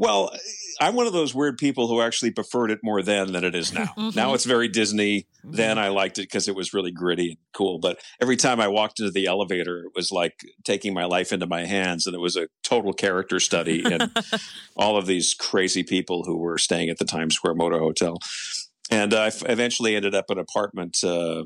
Well, 0.00 0.34
I'm 0.80 0.94
one 0.94 1.06
of 1.06 1.12
those 1.12 1.34
weird 1.34 1.58
people 1.58 1.86
who 1.86 2.00
actually 2.00 2.30
preferred 2.30 2.70
it 2.70 2.78
more 2.82 3.02
then 3.02 3.32
than 3.32 3.44
it 3.44 3.54
is 3.54 3.70
now. 3.70 3.92
Mm-hmm. 3.98 4.16
Now 4.16 4.32
it's 4.32 4.46
very 4.46 4.66
Disney. 4.66 5.26
Mm-hmm. 5.44 5.56
Then 5.56 5.78
I 5.78 5.88
liked 5.88 6.18
it 6.18 6.22
because 6.22 6.48
it 6.48 6.54
was 6.54 6.72
really 6.72 6.90
gritty 6.90 7.28
and 7.28 7.38
cool. 7.52 7.78
But 7.78 8.00
every 8.18 8.38
time 8.38 8.60
I 8.60 8.68
walked 8.68 8.98
into 8.98 9.12
the 9.12 9.26
elevator, 9.26 9.84
it 9.84 9.92
was 9.94 10.10
like 10.10 10.40
taking 10.64 10.94
my 10.94 11.04
life 11.04 11.34
into 11.34 11.46
my 11.46 11.66
hands, 11.66 12.06
and 12.06 12.14
it 12.14 12.18
was 12.18 12.34
a 12.34 12.48
total 12.62 12.94
character 12.94 13.38
study 13.38 13.84
and 13.84 14.10
all 14.74 14.96
of 14.96 15.04
these 15.04 15.34
crazy 15.34 15.82
people 15.82 16.24
who 16.24 16.38
were 16.38 16.56
staying 16.56 16.88
at 16.88 16.96
the 16.96 17.04
Times 17.04 17.34
Square 17.34 17.56
Motor 17.56 17.78
Hotel. 17.78 18.16
And 18.90 19.12
I 19.12 19.30
eventually 19.42 19.96
ended 19.96 20.14
up 20.14 20.24
in 20.30 20.38
an 20.38 20.46
apartment. 20.48 21.04
Uh, 21.04 21.44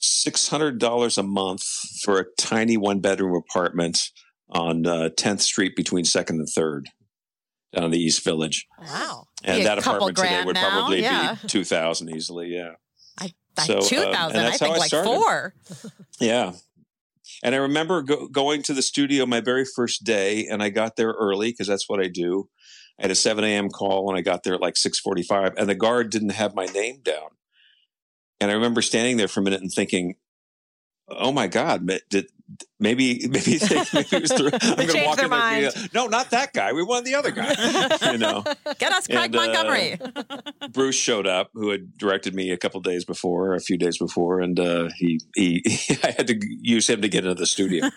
$600 0.00 1.18
a 1.18 1.22
month 1.24 1.64
for 2.02 2.20
a 2.20 2.24
tiny 2.38 2.76
one 2.76 3.00
bedroom 3.00 3.34
apartment 3.34 4.10
on 4.48 4.86
uh, 4.86 5.08
10th 5.18 5.40
Street 5.40 5.74
between 5.74 6.04
2nd 6.04 6.30
and 6.30 6.46
3rd 6.46 6.84
down 7.72 7.84
in 7.84 7.90
the 7.90 7.98
East 7.98 8.24
Village. 8.24 8.66
Wow. 8.80 9.26
And 9.44 9.64
that 9.66 9.78
apartment 9.78 10.16
today 10.16 10.42
would 10.44 10.54
now, 10.54 10.70
probably 10.70 11.02
yeah. 11.02 11.36
be 11.40 11.48
2000 11.48 12.10
easily. 12.10 12.54
Yeah. 12.54 12.72
I, 13.20 13.32
I 13.56 13.66
so, 13.66 13.80
2000, 13.80 14.14
um, 14.14 14.46
I 14.46 14.50
think 14.50 14.74
I 14.74 14.78
like 14.78 14.88
started. 14.88 15.06
four. 15.06 15.54
yeah. 16.20 16.52
And 17.42 17.54
I 17.54 17.58
remember 17.58 18.02
go, 18.02 18.28
going 18.28 18.62
to 18.64 18.74
the 18.74 18.82
studio 18.82 19.26
my 19.26 19.40
very 19.40 19.64
first 19.64 20.04
day 20.04 20.46
and 20.46 20.62
I 20.62 20.70
got 20.70 20.96
there 20.96 21.10
early 21.10 21.50
because 21.50 21.66
that's 21.66 21.88
what 21.88 22.00
I 22.00 22.08
do. 22.08 22.48
I 22.98 23.04
had 23.04 23.10
a 23.10 23.14
7 23.14 23.44
a.m. 23.44 23.68
call 23.68 24.08
and 24.08 24.18
I 24.18 24.22
got 24.22 24.42
there 24.42 24.54
at 24.54 24.60
like 24.60 24.76
645 24.76 25.54
and 25.56 25.68
the 25.68 25.74
guard 25.74 26.10
didn't 26.10 26.30
have 26.30 26.54
my 26.54 26.66
name 26.66 27.00
down. 27.02 27.30
And 28.40 28.50
I 28.50 28.54
remember 28.54 28.82
standing 28.82 29.16
there 29.16 29.28
for 29.28 29.40
a 29.40 29.42
minute 29.42 29.60
and 29.60 29.70
thinking, 29.70 30.14
oh 31.10 31.32
my 31.32 31.46
God, 31.46 31.90
did, 32.10 32.28
maybe 32.78 33.26
maybe 33.30 33.58
they, 33.58 33.76
maybe 33.92 34.08
it 34.12 34.22
was 34.22 34.32
through, 34.32 34.50
I'm 34.62 34.76
going 34.76 34.88
to 34.88 35.04
walk 35.04 35.22
in 35.22 35.30
there. 35.30 35.70
No, 35.94 36.06
not 36.06 36.30
that 36.30 36.52
guy. 36.52 36.72
We 36.72 36.82
want 36.82 37.04
the 37.04 37.14
other 37.14 37.30
guy. 37.30 37.54
you 38.12 38.18
know, 38.18 38.44
get 38.78 38.92
us 38.92 39.06
Craig 39.06 39.34
and, 39.34 39.36
uh, 39.36 39.38
Montgomery. 39.38 39.98
Uh, 40.00 40.68
Bruce 40.68 40.96
showed 40.96 41.26
up, 41.26 41.50
who 41.54 41.70
had 41.70 41.96
directed 41.96 42.34
me 42.34 42.50
a 42.50 42.56
couple 42.56 42.80
days 42.80 43.04
before, 43.04 43.54
a 43.54 43.60
few 43.60 43.76
days 43.76 43.98
before, 43.98 44.40
and 44.40 44.58
uh, 44.58 44.88
he, 44.96 45.20
he 45.34 45.62
I 46.02 46.12
had 46.16 46.26
to 46.28 46.38
use 46.42 46.88
him 46.88 47.02
to 47.02 47.08
get 47.08 47.24
into 47.24 47.34
the 47.34 47.46
studio. 47.46 47.88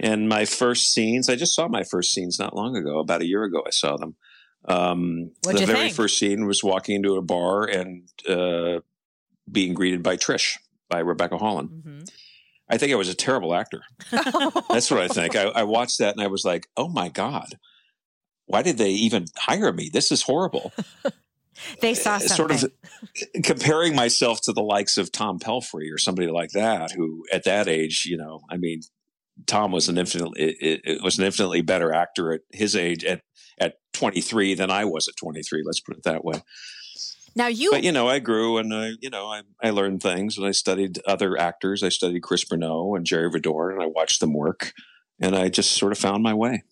and 0.00 0.28
my 0.28 0.44
first 0.44 0.92
scenes, 0.92 1.28
I 1.28 1.36
just 1.36 1.54
saw 1.54 1.68
my 1.68 1.84
first 1.84 2.12
scenes 2.12 2.38
not 2.38 2.56
long 2.56 2.76
ago, 2.76 2.98
about 2.98 3.22
a 3.22 3.26
year 3.26 3.44
ago. 3.44 3.62
I 3.66 3.70
saw 3.70 3.96
them. 3.96 4.16
Um, 4.64 5.32
the 5.42 5.66
very 5.66 5.78
think? 5.78 5.94
first 5.94 6.18
scene 6.18 6.46
was 6.46 6.62
walking 6.62 6.94
into 6.94 7.16
a 7.16 7.22
bar 7.22 7.64
and 7.64 8.08
uh, 8.28 8.80
being 9.50 9.74
greeted 9.74 10.04
by 10.04 10.16
Trish 10.16 10.56
by 10.88 11.00
Rebecca 11.00 11.36
Hollen. 11.36 11.68
Mm-hmm. 11.68 12.00
I 12.72 12.78
think 12.78 12.90
I 12.90 12.96
was 12.96 13.10
a 13.10 13.14
terrible 13.14 13.54
actor. 13.54 13.82
That's 14.10 14.90
what 14.90 15.00
I 15.00 15.08
think. 15.08 15.36
I, 15.36 15.42
I, 15.42 15.62
watched 15.64 15.98
that 15.98 16.14
and 16.16 16.24
I 16.24 16.28
was 16.28 16.42
like, 16.42 16.66
oh 16.74 16.88
my 16.88 17.10
God, 17.10 17.58
why 18.46 18.62
did 18.62 18.78
they 18.78 18.88
even 18.92 19.26
hire 19.36 19.74
me? 19.74 19.90
This 19.92 20.10
is 20.10 20.22
horrible. 20.22 20.72
they 21.82 21.92
saw 21.92 22.16
something. 22.16 22.56
Sort 22.56 22.64
of 22.64 22.72
comparing 23.44 23.94
myself 23.94 24.40
to 24.44 24.54
the 24.54 24.62
likes 24.62 24.96
of 24.96 25.12
Tom 25.12 25.38
Pelphrey 25.38 25.92
or 25.92 25.98
somebody 25.98 26.28
like 26.28 26.52
that, 26.52 26.92
who 26.92 27.26
at 27.30 27.44
that 27.44 27.68
age, 27.68 28.06
you 28.06 28.16
know, 28.16 28.40
I 28.50 28.56
mean, 28.56 28.80
Tom 29.46 29.70
was 29.70 29.90
an 29.90 29.98
infinitely 29.98 30.42
it, 30.42 30.80
it 30.84 31.02
was 31.02 31.18
an 31.18 31.26
infinitely 31.26 31.60
better 31.60 31.92
actor 31.92 32.32
at 32.32 32.40
his 32.52 32.74
age 32.74 33.04
at 33.04 33.20
at 33.58 33.74
23 33.92 34.54
than 34.54 34.70
I 34.70 34.86
was 34.86 35.08
at 35.08 35.16
23. 35.16 35.62
Let's 35.62 35.80
put 35.80 35.98
it 35.98 36.04
that 36.04 36.24
way. 36.24 36.42
Now 37.34 37.46
you, 37.46 37.70
but 37.70 37.82
you 37.82 37.92
know, 37.92 38.08
I 38.08 38.18
grew 38.18 38.58
and 38.58 38.74
I, 38.74 38.92
you 39.00 39.10
know, 39.10 39.26
I, 39.26 39.42
I 39.62 39.70
learned 39.70 40.02
things 40.02 40.36
and 40.36 40.46
I 40.46 40.50
studied 40.50 41.00
other 41.06 41.38
actors. 41.38 41.82
I 41.82 41.88
studied 41.88 42.22
Chris 42.22 42.44
Bernau 42.44 42.94
and 42.96 43.06
Jerry 43.06 43.30
ver 43.30 43.38
Dorn 43.38 43.74
and 43.74 43.82
I 43.82 43.86
watched 43.86 44.20
them 44.20 44.34
work 44.34 44.72
and 45.20 45.34
I 45.34 45.48
just 45.48 45.72
sort 45.72 45.92
of 45.92 45.98
found 45.98 46.22
my 46.22 46.34
way. 46.34 46.64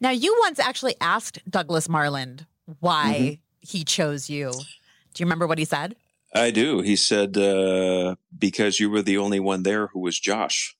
Now 0.00 0.10
you 0.10 0.36
once 0.40 0.58
actually 0.58 0.94
asked 1.00 1.38
Douglas 1.48 1.88
Marland 1.88 2.46
why 2.80 3.14
mm-hmm. 3.18 3.34
he 3.60 3.84
chose 3.84 4.30
you. 4.30 4.50
Do 4.52 5.22
you 5.22 5.26
remember 5.26 5.46
what 5.46 5.58
he 5.58 5.64
said? 5.64 5.96
I 6.34 6.50
do. 6.50 6.80
He 6.80 6.96
said, 6.96 7.36
uh, 7.36 8.16
because 8.36 8.80
you 8.80 8.90
were 8.90 9.02
the 9.02 9.18
only 9.18 9.38
one 9.38 9.62
there 9.62 9.86
who 9.88 10.00
was 10.00 10.18
Josh. 10.18 10.76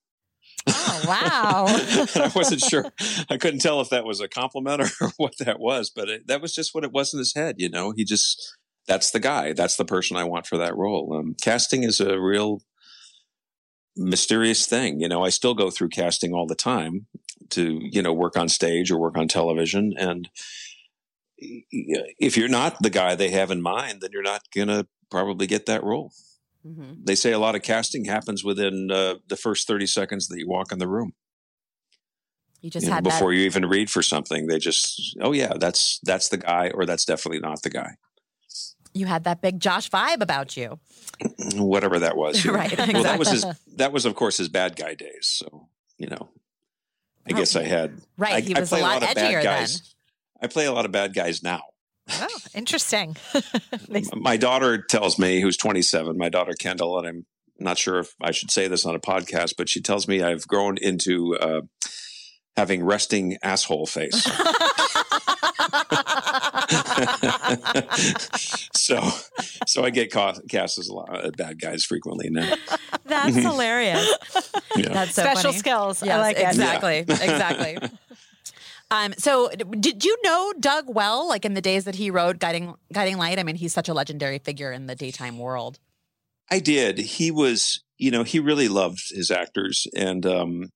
Oh, 0.66 1.04
wow. 1.06 1.66
I 2.24 2.32
wasn't 2.34 2.60
sure. 2.68 2.86
I 3.30 3.36
couldn't 3.36 3.60
tell 3.60 3.80
if 3.80 3.90
that 3.90 4.04
was 4.04 4.20
a 4.20 4.28
compliment 4.28 4.80
or 4.80 5.10
what 5.16 5.38
that 5.38 5.60
was, 5.60 5.90
but 5.90 6.08
it, 6.08 6.26
that 6.26 6.42
was 6.42 6.54
just 6.54 6.74
what 6.74 6.84
it 6.84 6.92
was 6.92 7.12
in 7.12 7.18
his 7.18 7.34
head. 7.34 7.56
You 7.58 7.68
know, 7.68 7.92
he 7.92 8.04
just, 8.04 8.56
that's 8.86 9.10
the 9.10 9.20
guy. 9.20 9.52
That's 9.52 9.76
the 9.76 9.84
person 9.84 10.16
I 10.16 10.24
want 10.24 10.46
for 10.46 10.58
that 10.58 10.76
role. 10.76 11.14
Um, 11.14 11.34
casting 11.40 11.84
is 11.84 12.00
a 12.00 12.20
real 12.20 12.62
mysterious 13.96 14.66
thing. 14.66 15.00
You 15.00 15.08
know, 15.08 15.24
I 15.24 15.30
still 15.30 15.54
go 15.54 15.70
through 15.70 15.88
casting 15.88 16.32
all 16.32 16.46
the 16.46 16.54
time 16.54 17.06
to, 17.50 17.78
you 17.80 18.02
know, 18.02 18.12
work 18.12 18.36
on 18.36 18.48
stage 18.48 18.90
or 18.90 18.98
work 18.98 19.16
on 19.16 19.28
television. 19.28 19.94
And 19.98 20.28
if 21.38 22.36
you're 22.36 22.48
not 22.48 22.82
the 22.82 22.90
guy 22.90 23.14
they 23.14 23.30
have 23.30 23.50
in 23.50 23.62
mind, 23.62 24.00
then 24.00 24.10
you're 24.12 24.22
not 24.22 24.42
going 24.54 24.68
to 24.68 24.86
probably 25.10 25.46
get 25.46 25.66
that 25.66 25.84
role. 25.84 26.12
Mm-hmm. 26.66 27.04
They 27.04 27.14
say 27.14 27.32
a 27.32 27.38
lot 27.38 27.54
of 27.54 27.62
casting 27.62 28.06
happens 28.06 28.42
within 28.42 28.90
uh, 28.90 29.16
the 29.28 29.36
first 29.36 29.66
30 29.66 29.86
seconds 29.86 30.28
that 30.28 30.38
you 30.38 30.48
walk 30.48 30.72
in 30.72 30.78
the 30.78 30.88
room. 30.88 31.12
You 32.62 32.70
just 32.70 32.86
you 32.86 32.92
had 32.92 33.04
know, 33.04 33.10
before 33.10 33.30
that. 33.30 33.36
you 33.36 33.44
even 33.44 33.66
read 33.66 33.90
for 33.90 34.02
something, 34.02 34.46
they 34.46 34.58
just, 34.58 35.18
oh 35.20 35.32
yeah, 35.32 35.52
that's 35.60 36.00
that's 36.02 36.30
the 36.30 36.38
guy, 36.38 36.70
or 36.70 36.86
that's 36.86 37.04
definitely 37.04 37.40
not 37.40 37.60
the 37.60 37.68
guy 37.68 37.96
you 38.94 39.06
had 39.06 39.24
that 39.24 39.42
big 39.42 39.60
Josh 39.60 39.90
vibe 39.90 40.22
about 40.22 40.56
you. 40.56 40.78
Whatever 41.56 41.98
that 42.00 42.16
was. 42.16 42.44
Right. 42.54 42.72
Exactly. 42.72 42.94
Well, 42.94 43.02
that 43.02 43.18
was 43.18 43.30
his, 43.30 43.46
that 43.76 43.92
was 43.92 44.06
of 44.06 44.14
course 44.14 44.36
his 44.36 44.48
bad 44.48 44.76
guy 44.76 44.94
days. 44.94 45.22
So, 45.22 45.68
you 45.98 46.06
know, 46.06 46.30
I 47.28 47.32
oh, 47.32 47.36
guess 47.36 47.56
I 47.56 47.64
had, 47.64 48.00
right. 48.16 48.34
I, 48.34 48.40
he 48.40 48.54
was 48.54 48.70
a 48.70 48.78
lot, 48.78 49.02
a 49.02 49.06
lot 49.06 49.16
edgier 49.16 49.42
guys. 49.42 49.80
then. 49.80 49.80
I 50.42 50.46
play 50.46 50.66
a 50.66 50.72
lot 50.72 50.84
of 50.84 50.92
bad 50.92 51.14
guys 51.14 51.42
now. 51.42 51.62
Oh, 52.10 52.28
interesting. 52.54 53.16
my 54.14 54.36
daughter 54.36 54.78
tells 54.78 55.18
me, 55.18 55.40
who's 55.40 55.56
27, 55.56 56.16
my 56.18 56.28
daughter 56.28 56.52
Kendall, 56.52 56.98
and 56.98 57.08
I'm 57.08 57.26
not 57.58 57.78
sure 57.78 57.98
if 57.98 58.14
I 58.20 58.30
should 58.30 58.50
say 58.50 58.68
this 58.68 58.84
on 58.84 58.94
a 58.94 59.00
podcast, 59.00 59.54
but 59.56 59.68
she 59.68 59.80
tells 59.80 60.06
me 60.06 60.22
I've 60.22 60.46
grown 60.46 60.76
into 60.78 61.36
uh, 61.36 61.62
having 62.56 62.84
resting 62.84 63.38
asshole 63.42 63.86
face. 63.86 64.28
so, 68.74 69.00
so 69.66 69.84
I 69.84 69.90
get 69.90 70.12
cast, 70.12 70.46
cast 70.48 70.78
as 70.78 70.88
a 70.88 70.94
lot 70.94 71.24
of 71.24 71.32
bad 71.34 71.60
guys 71.60 71.84
frequently 71.84 72.30
now. 72.30 72.54
That's 73.04 73.36
hilarious. 73.36 74.06
Yeah. 74.76 74.88
That's 74.92 75.14
so 75.14 75.22
Special 75.22 75.42
funny. 75.52 75.58
skills. 75.58 76.02
I 76.02 76.06
Yes, 76.06 76.18
like 76.20 76.36
it. 76.36 76.48
exactly, 76.48 76.98
exactly. 76.98 77.78
Um, 78.90 79.14
so, 79.16 79.48
did 79.50 80.04
you 80.04 80.16
know 80.24 80.52
Doug 80.58 80.86
well? 80.88 81.28
Like 81.28 81.44
in 81.44 81.54
the 81.54 81.60
days 81.60 81.84
that 81.84 81.94
he 81.94 82.10
wrote 82.10 82.40
Guiding 82.40 82.74
Guiding 82.92 83.16
Light. 83.16 83.38
I 83.38 83.44
mean, 83.44 83.54
he's 83.54 83.72
such 83.72 83.88
a 83.88 83.94
legendary 83.94 84.40
figure 84.40 84.72
in 84.72 84.88
the 84.88 84.96
daytime 84.96 85.38
world. 85.38 85.78
I 86.50 86.58
did. 86.58 86.98
He 86.98 87.30
was, 87.30 87.84
you 87.98 88.10
know, 88.10 88.24
he 88.24 88.40
really 88.40 88.66
loved 88.66 89.12
his 89.14 89.30
actors, 89.30 89.86
and 89.96 90.26
um, 90.26 90.70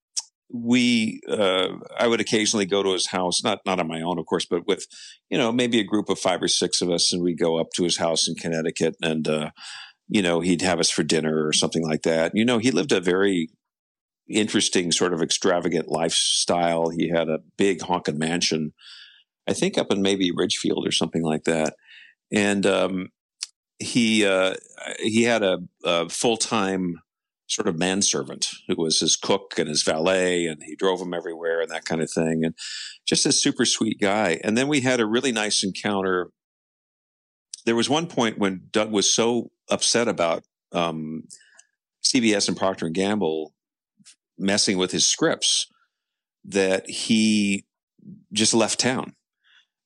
we, 0.50 1.20
uh, 1.28 1.68
I 1.98 2.06
would 2.06 2.20
occasionally 2.20 2.66
go 2.66 2.82
to 2.82 2.92
his 2.92 3.08
house, 3.08 3.42
not 3.44 3.60
not 3.66 3.80
on 3.80 3.88
my 3.88 4.00
own, 4.00 4.18
of 4.18 4.26
course, 4.26 4.46
but 4.46 4.66
with, 4.66 4.86
you 5.28 5.36
know, 5.36 5.52
maybe 5.52 5.78
a 5.78 5.84
group 5.84 6.08
of 6.08 6.18
five 6.18 6.42
or 6.42 6.48
six 6.48 6.80
of 6.80 6.90
us, 6.90 7.12
and 7.12 7.22
we'd 7.22 7.38
go 7.38 7.58
up 7.58 7.70
to 7.74 7.84
his 7.84 7.98
house 7.98 8.28
in 8.28 8.34
Connecticut, 8.34 8.96
and 9.02 9.28
uh, 9.28 9.50
you 10.08 10.22
know, 10.22 10.40
he'd 10.40 10.62
have 10.62 10.80
us 10.80 10.90
for 10.90 11.02
dinner 11.02 11.46
or 11.46 11.52
something 11.52 11.86
like 11.86 12.02
that. 12.02 12.32
You 12.34 12.44
know, 12.44 12.58
he 12.58 12.70
lived 12.70 12.92
a 12.92 13.00
very 13.00 13.50
interesting, 14.28 14.90
sort 14.90 15.12
of 15.12 15.22
extravagant 15.22 15.88
lifestyle. 15.88 16.88
He 16.88 17.08
had 17.08 17.28
a 17.28 17.40
big 17.56 17.82
honking 17.82 18.18
mansion, 18.18 18.72
I 19.46 19.52
think, 19.52 19.76
up 19.76 19.90
in 19.90 20.02
maybe 20.02 20.30
Ridgefield 20.34 20.86
or 20.86 20.92
something 20.92 21.22
like 21.22 21.44
that, 21.44 21.74
and 22.32 22.64
um, 22.64 23.08
he 23.78 24.24
uh, 24.24 24.54
he 24.98 25.24
had 25.24 25.42
a, 25.42 25.58
a 25.84 26.08
full 26.08 26.38
time 26.38 26.96
sort 27.48 27.66
of 27.66 27.78
manservant 27.78 28.50
who 28.68 28.76
was 28.76 29.00
his 29.00 29.16
cook 29.16 29.54
and 29.58 29.68
his 29.68 29.82
valet, 29.82 30.46
and 30.46 30.62
he 30.62 30.76
drove 30.76 31.00
him 31.00 31.14
everywhere 31.14 31.60
and 31.60 31.70
that 31.70 31.84
kind 31.84 32.02
of 32.02 32.10
thing, 32.10 32.44
and 32.44 32.54
just 33.06 33.26
a 33.26 33.32
super 33.32 33.64
sweet 33.64 33.98
guy. 34.00 34.40
And 34.44 34.56
then 34.56 34.68
we 34.68 34.80
had 34.80 35.00
a 35.00 35.06
really 35.06 35.32
nice 35.32 35.64
encounter. 35.64 36.30
There 37.64 37.76
was 37.76 37.90
one 37.90 38.06
point 38.06 38.38
when 38.38 38.68
Doug 38.70 38.92
was 38.92 39.12
so 39.12 39.50
upset 39.70 40.08
about 40.08 40.44
um, 40.72 41.24
CBS 42.04 42.48
and 42.48 42.56
Procter 42.56 42.86
and 42.86 42.94
Gamble 42.94 43.54
messing 44.38 44.78
with 44.78 44.92
his 44.92 45.06
scripts 45.06 45.66
that 46.44 46.88
he 46.88 47.66
just 48.32 48.54
left 48.54 48.78
town 48.78 49.14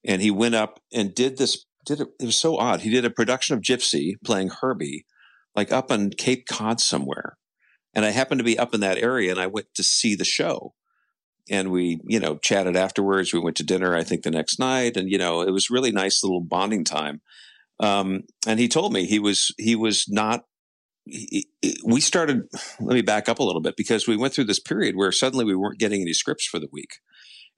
and 0.04 0.20
he 0.20 0.30
went 0.30 0.54
up 0.54 0.80
and 0.92 1.14
did 1.14 1.38
this 1.38 1.64
did 1.84 2.00
it, 2.00 2.08
it 2.20 2.26
was 2.26 2.36
so 2.36 2.58
odd 2.58 2.80
he 2.80 2.90
did 2.90 3.04
a 3.04 3.10
production 3.10 3.56
of 3.56 3.62
gypsy 3.62 4.12
playing 4.24 4.50
herbie 4.60 5.06
like 5.56 5.72
up 5.72 5.90
on 5.90 6.10
cape 6.10 6.46
cod 6.46 6.78
somewhere 6.80 7.38
and 7.94 8.04
i 8.04 8.10
happened 8.10 8.38
to 8.38 8.44
be 8.44 8.58
up 8.58 8.74
in 8.74 8.80
that 8.80 8.98
area 8.98 9.30
and 9.30 9.40
i 9.40 9.46
went 9.46 9.66
to 9.74 9.82
see 9.82 10.14
the 10.14 10.24
show. 10.24 10.74
And 11.50 11.72
we 11.72 11.98
you 12.04 12.20
know 12.20 12.36
chatted 12.36 12.76
afterwards. 12.76 13.32
We 13.32 13.40
went 13.40 13.56
to 13.56 13.64
dinner 13.64 13.96
i 13.96 14.04
think 14.04 14.22
the 14.22 14.30
next 14.30 14.58
night. 14.58 14.96
And 14.96 15.10
you 15.10 15.18
know 15.18 15.42
it 15.42 15.50
was 15.50 15.70
really 15.70 15.90
nice 15.90 16.22
little 16.22 16.40
bonding 16.40 16.84
time. 16.84 17.20
Um, 17.80 18.22
and 18.46 18.60
he 18.60 18.68
told 18.68 18.92
me 18.92 19.06
he 19.06 19.18
was 19.18 19.52
he 19.58 19.74
was 19.74 20.06
not 20.08 20.44
we 21.84 22.00
started 22.00 22.42
let 22.80 22.94
me 22.94 23.02
back 23.02 23.28
up 23.28 23.40
a 23.40 23.42
little 23.42 23.60
bit 23.60 23.76
because 23.76 24.06
we 24.06 24.16
went 24.16 24.32
through 24.32 24.44
this 24.44 24.60
period 24.60 24.94
where 24.94 25.10
suddenly 25.10 25.44
we 25.44 25.56
weren't 25.56 25.80
getting 25.80 26.00
any 26.00 26.12
scripts 26.12 26.46
for 26.46 26.60
the 26.60 26.68
week. 26.70 26.98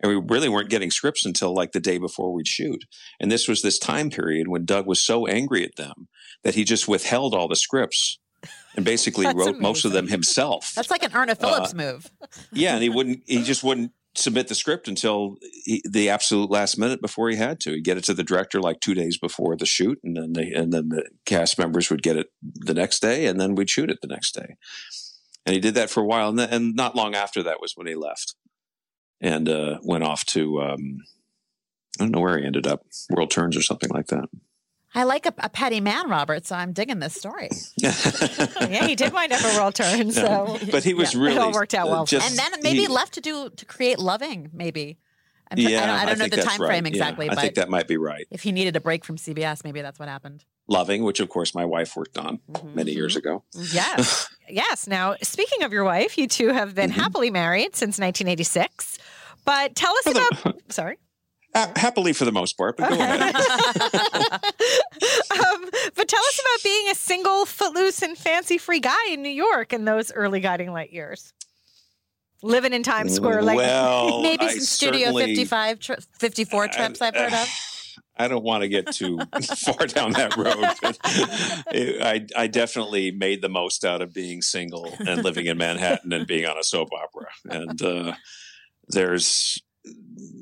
And 0.00 0.10
we 0.10 0.34
really 0.34 0.48
weren't 0.48 0.70
getting 0.70 0.90
scripts 0.90 1.24
until 1.24 1.54
like 1.54 1.72
the 1.72 1.80
day 1.80 1.98
before 1.98 2.32
we'd 2.32 2.48
shoot. 2.48 2.84
And 3.20 3.30
this 3.30 3.46
was 3.46 3.62
this 3.62 3.78
time 3.78 4.10
period 4.10 4.48
when 4.48 4.64
doug 4.64 4.86
was 4.86 5.00
so 5.00 5.26
angry 5.26 5.64
at 5.64 5.76
them 5.76 6.08
that 6.42 6.54
he 6.54 6.64
just 6.64 6.88
withheld 6.88 7.34
all 7.34 7.48
the 7.48 7.56
scripts 7.56 8.18
and 8.76 8.84
basically 8.84 9.26
wrote 9.34 9.58
most 9.58 9.84
of 9.84 9.92
them 9.92 10.08
himself. 10.08 10.72
That's 10.74 10.90
like 10.90 11.02
an 11.02 11.10
Irna 11.10 11.36
Phillips 11.36 11.74
move. 11.74 12.10
yeah 12.52 12.74
and 12.74 12.82
he 12.82 12.88
wouldn't 12.90 13.22
he 13.26 13.42
just 13.42 13.62
wouldn't 13.62 13.92
submit 14.16 14.46
the 14.46 14.54
script 14.54 14.86
until 14.86 15.36
he, 15.64 15.82
the 15.88 16.08
absolute 16.08 16.48
last 16.48 16.78
minute 16.78 17.00
before 17.00 17.28
he 17.30 17.36
had 17.36 17.58
to. 17.60 17.72
He'd 17.72 17.84
get 17.84 17.96
it 17.96 18.04
to 18.04 18.14
the 18.14 18.22
director 18.22 18.60
like 18.60 18.80
two 18.80 18.94
days 18.94 19.18
before 19.18 19.56
the 19.56 19.66
shoot 19.66 19.98
and 20.04 20.16
then 20.16 20.32
they 20.34 20.52
and 20.52 20.72
then 20.72 20.88
the 20.88 21.08
cast 21.24 21.58
members 21.58 21.90
would 21.90 22.02
get 22.02 22.16
it 22.16 22.28
the 22.42 22.74
next 22.74 23.00
day 23.00 23.26
and 23.26 23.40
then 23.40 23.54
we'd 23.54 23.70
shoot 23.70 23.90
it 23.90 24.00
the 24.00 24.08
next 24.08 24.34
day. 24.34 24.56
And 25.46 25.52
he 25.52 25.60
did 25.60 25.74
that 25.74 25.90
for 25.90 26.00
a 26.00 26.06
while 26.06 26.30
and, 26.30 26.38
then, 26.38 26.48
and 26.50 26.74
not 26.74 26.96
long 26.96 27.14
after 27.14 27.42
that 27.42 27.60
was 27.60 27.72
when 27.76 27.86
he 27.86 27.94
left 27.94 28.34
and 29.20 29.48
uh, 29.48 29.78
went 29.82 30.04
off 30.04 30.24
to 30.26 30.60
um, 30.60 30.98
i 31.98 32.04
don't 32.04 32.12
know 32.12 32.20
where 32.20 32.38
he 32.38 32.46
ended 32.46 32.66
up 32.66 32.86
world 33.10 33.30
turns 33.30 33.56
or 33.56 33.62
something 33.62 33.90
like 33.90 34.06
that 34.08 34.28
I 34.94 35.02
like 35.04 35.26
a, 35.26 35.34
a 35.38 35.48
petty 35.48 35.80
man, 35.80 36.08
Robert. 36.08 36.46
So 36.46 36.54
I'm 36.56 36.72
digging 36.72 37.00
this 37.00 37.14
story. 37.14 37.48
yeah, 37.78 38.86
he 38.86 38.94
did 38.94 39.12
wind 39.12 39.32
up 39.32 39.40
a 39.44 39.56
world 39.58 39.74
turn. 39.74 40.12
So 40.12 40.58
but 40.70 40.84
he 40.84 40.94
was 40.94 41.14
Yeah, 41.14 41.20
it 41.20 41.24
really 41.24 41.38
all 41.38 41.52
worked 41.52 41.74
out 41.74 41.88
uh, 41.88 41.90
well 41.90 42.04
just- 42.06 42.28
and 42.30 42.38
then 42.38 42.60
maybe 42.62 42.80
he- 42.82 42.88
left 42.88 43.14
to 43.14 43.20
do 43.20 43.50
to 43.50 43.64
create 43.64 43.98
loving. 43.98 44.50
Maybe. 44.52 44.98
I'm, 45.50 45.58
yeah 45.58 45.82
I 45.82 45.86
don't, 45.86 45.90
I 45.96 46.04
don't 46.06 46.18
know 46.20 46.28
the 46.36 46.42
time 46.42 46.60
right. 46.60 46.68
frame 46.68 46.86
Yeah, 46.86 46.90
exactly, 46.92 47.28
i 47.28 47.34
think 47.34 47.56
that 47.56 47.68
might 47.68 47.86
be 47.86 47.98
right 47.98 48.26
if 48.30 48.42
he 48.42 48.50
needed 48.50 48.76
a 48.76 48.80
break 48.80 49.04
from 49.04 49.16
CBS, 49.16 49.62
maybe 49.62 49.82
that's 49.82 49.98
what 49.98 50.08
happened. 50.08 50.42
loving 50.68 51.04
which 51.04 51.20
of 51.20 51.28
course 51.28 51.54
my 51.54 51.66
wife 51.66 51.94
worked 51.96 52.16
on 52.16 52.40
Mm-hmm. 52.50 52.74
many 52.74 52.92
years 52.92 53.14
ago 53.14 53.44
yes, 53.52 54.26
yes. 54.48 54.86
Now, 54.86 55.16
speaking 55.22 55.62
of 55.62 55.70
your 55.72 55.84
wife, 55.84 56.16
you 56.16 56.28
two 56.28 56.48
have 56.48 56.74
been 56.74 56.90
happily 56.90 57.30
married 57.30 57.76
since 57.76 57.98
1986. 57.98 58.98
But 59.44 59.74
tell 59.76 59.92
us 59.98 60.06
about. 60.06 60.56
sorry. 60.72 60.96
Uh, 61.54 61.68
happily 61.76 62.12
for 62.12 62.24
the 62.24 62.32
most 62.32 62.58
part, 62.58 62.76
but 62.76 62.88
go 62.90 62.96
ahead. 62.96 63.34
um, 63.36 63.42
but 65.94 66.08
tell 66.08 66.20
us 66.20 66.40
about 66.40 66.64
being 66.64 66.90
a 66.90 66.94
single, 66.96 67.46
footloose, 67.46 68.02
and 68.02 68.18
fancy-free 68.18 68.80
guy 68.80 69.10
in 69.10 69.22
New 69.22 69.28
York 69.28 69.72
in 69.72 69.84
those 69.84 70.12
early 70.12 70.40
Guiding 70.40 70.72
Light 70.72 70.92
years. 70.92 71.32
Living 72.42 72.72
in 72.72 72.82
Times 72.82 73.14
Square, 73.14 73.42
like 73.42 73.56
well, 73.56 74.20
maybe 74.22 74.46
I 74.46 74.50
some 74.50 74.60
Studio 74.60 75.06
certainly- 75.06 75.26
55, 75.26 75.78
tri- 75.78 75.96
54 76.18 76.68
trips 76.68 77.00
I've 77.00 77.14
heard 77.14 77.32
of. 77.32 77.48
I 78.16 78.28
don't 78.28 78.44
want 78.44 78.62
to 78.62 78.68
get 78.68 78.92
too 78.92 79.18
far 79.56 79.86
down 79.86 80.12
that 80.12 80.36
road. 80.36 80.56
but 80.80 80.98
I, 82.04 82.26
I 82.36 82.46
definitely 82.46 83.10
made 83.10 83.42
the 83.42 83.48
most 83.48 83.84
out 83.84 84.02
of 84.02 84.12
being 84.14 84.40
single 84.40 84.92
and 85.00 85.24
living 85.24 85.46
in 85.46 85.58
Manhattan 85.58 86.12
and 86.12 86.24
being 86.26 86.46
on 86.46 86.56
a 86.56 86.62
soap 86.62 86.90
opera. 86.92 87.26
And 87.44 87.82
uh, 87.82 88.14
there's 88.88 89.60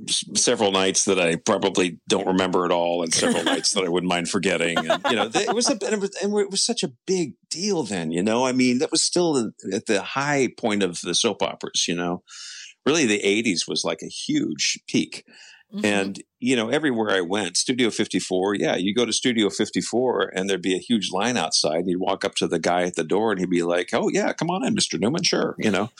several 0.09 0.73
nights 0.73 1.05
that 1.05 1.19
I 1.19 1.37
probably 1.37 1.99
don't 2.09 2.27
remember 2.27 2.65
at 2.65 2.71
all, 2.71 3.03
and 3.03 3.13
several 3.13 3.45
nights 3.55 3.73
that 3.73 3.85
I 3.85 3.89
wouldn't 3.89 4.11
mind 4.11 4.29
forgetting. 4.29 4.79
And 4.79 5.03
you 5.11 5.17
know, 5.17 5.31
it 5.33 5.55
was 5.55 5.69
a 5.69 5.73
and 5.73 5.95
it 5.95 6.01
was, 6.01 6.15
and 6.23 6.37
it 6.39 6.51
was 6.51 6.65
such 6.65 6.83
a 6.83 6.93
big 7.07 7.35
deal 7.51 7.83
then. 7.83 8.13
You 8.13 8.23
know, 8.23 8.47
I 8.47 8.53
mean, 8.53 8.79
that 8.79 8.91
was 8.91 9.03
still 9.03 9.53
at 9.73 9.87
the 9.87 10.03
high 10.03 10.49
point 10.57 10.83
of 10.83 11.01
the 11.01 11.15
soap 11.15 11.43
operas. 11.43 11.87
You 11.89 11.95
know, 11.95 12.23
really, 12.87 13.07
the 13.07 13.21
'80s 13.21 13.69
was 13.69 13.85
like 13.85 14.03
a 14.03 14.09
huge 14.09 14.81
peak. 14.89 15.25
Mm-hmm. 15.75 15.87
And, 15.87 16.23
you 16.39 16.55
know, 16.55 16.69
everywhere 16.69 17.11
I 17.11 17.23
went, 17.23 17.57
Studio 17.57 17.89
54, 17.89 18.57
yeah, 18.57 18.77
you 18.77 18.95
go 18.95 19.07
to 19.07 19.13
Studio 19.13 19.49
54 19.49 20.33
and 20.35 20.49
there'd 20.49 20.61
be 20.61 20.77
a 20.77 20.79
huge 20.79 21.11
line 21.11 21.39
outside. 21.39 21.79
And 21.79 21.89
you'd 21.89 22.01
walk 22.01 22.25
up 22.25 22.35
to 22.37 22.47
the 22.47 22.59
guy 22.59 22.83
at 22.83 22.95
the 22.95 23.05
door 23.05 23.31
and 23.31 23.41
he'd 23.41 23.49
be 23.49 23.63
like, 23.63 23.89
oh, 23.95 24.11
yeah, 24.13 24.35
come 24.35 24.51
on 24.51 24.67
in, 24.67 24.77
Mr. 24.77 25.01
Newman. 25.01 25.23
Sure. 25.23 25.55
You 25.59 25.71
know, 25.71 25.91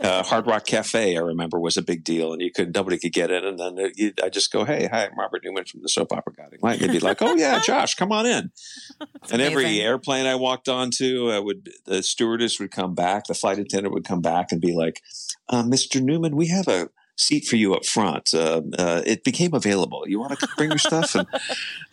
uh, 0.00 0.22
Hard 0.22 0.46
Rock 0.46 0.66
Cafe, 0.66 1.16
I 1.16 1.20
remember, 1.20 1.58
was 1.58 1.76
a 1.76 1.82
big 1.82 2.04
deal. 2.04 2.32
And 2.32 2.40
you 2.40 2.50
could, 2.52 2.74
nobody 2.74 2.98
could 2.98 3.12
get 3.12 3.30
in. 3.30 3.44
And 3.44 3.58
then 3.58 3.78
uh, 3.78 3.88
you, 3.96 4.12
I 4.22 4.28
just 4.28 4.52
go, 4.52 4.64
hey, 4.64 4.88
hi, 4.90 5.06
I'm 5.06 5.18
Robert 5.18 5.42
Newman 5.44 5.64
from 5.64 5.82
the 5.82 5.88
soap 5.88 6.12
opera 6.12 6.32
Guiding 6.34 6.60
Light. 6.62 6.80
And 6.80 6.90
they'd 6.90 7.00
be 7.00 7.00
like, 7.00 7.20
oh, 7.20 7.34
yeah, 7.34 7.60
Josh, 7.64 7.94
come 7.94 8.12
on 8.12 8.26
in. 8.26 8.50
and 9.30 9.42
every 9.42 9.80
airplane 9.80 10.26
I 10.26 10.36
walked 10.36 10.68
onto, 10.68 11.30
I 11.30 11.38
would, 11.38 11.70
the 11.86 12.02
stewardess 12.02 12.60
would 12.60 12.70
come 12.70 12.94
back, 12.94 13.24
the 13.26 13.34
flight 13.34 13.58
attendant 13.58 13.94
would 13.94 14.04
come 14.04 14.20
back 14.20 14.52
and 14.52 14.60
be 14.60 14.74
like, 14.74 15.02
uh, 15.48 15.62
Mr. 15.62 16.00
Newman, 16.02 16.36
we 16.36 16.48
have 16.48 16.68
a, 16.68 16.88
seat 17.18 17.44
for 17.44 17.56
you 17.56 17.74
up 17.74 17.84
front. 17.84 18.32
Uh, 18.32 18.62
uh, 18.78 19.02
it 19.04 19.24
became 19.24 19.52
available. 19.52 20.04
You 20.06 20.20
want 20.20 20.38
to 20.38 20.48
bring 20.56 20.70
your 20.70 20.78
stuff? 20.78 21.14
And 21.14 21.26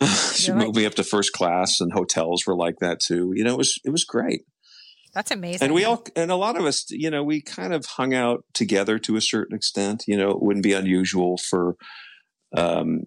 she 0.32 0.46
You're 0.46 0.56
like- 0.56 0.66
moved 0.66 0.76
me 0.76 0.86
up 0.86 0.94
to 0.94 1.04
first 1.04 1.32
class, 1.32 1.80
and 1.80 1.92
hotels 1.92 2.46
were 2.46 2.56
like 2.56 2.78
that 2.78 3.00
too. 3.00 3.32
You 3.34 3.44
know, 3.44 3.54
it 3.54 3.58
was 3.58 3.78
it 3.84 3.90
was 3.90 4.04
great. 4.04 4.42
That's 5.16 5.30
amazing. 5.30 5.64
And 5.64 5.74
we 5.74 5.84
all 5.84 6.04
and 6.14 6.30
a 6.30 6.36
lot 6.36 6.58
of 6.58 6.66
us, 6.66 6.90
you 6.90 7.08
know, 7.08 7.24
we 7.24 7.40
kind 7.40 7.72
of 7.72 7.86
hung 7.86 8.12
out 8.12 8.44
together 8.52 8.98
to 8.98 9.16
a 9.16 9.22
certain 9.22 9.56
extent. 9.56 10.04
You 10.06 10.18
know, 10.18 10.28
it 10.28 10.42
wouldn't 10.42 10.62
be 10.62 10.74
unusual 10.74 11.38
for 11.38 11.76
um, 12.54 13.04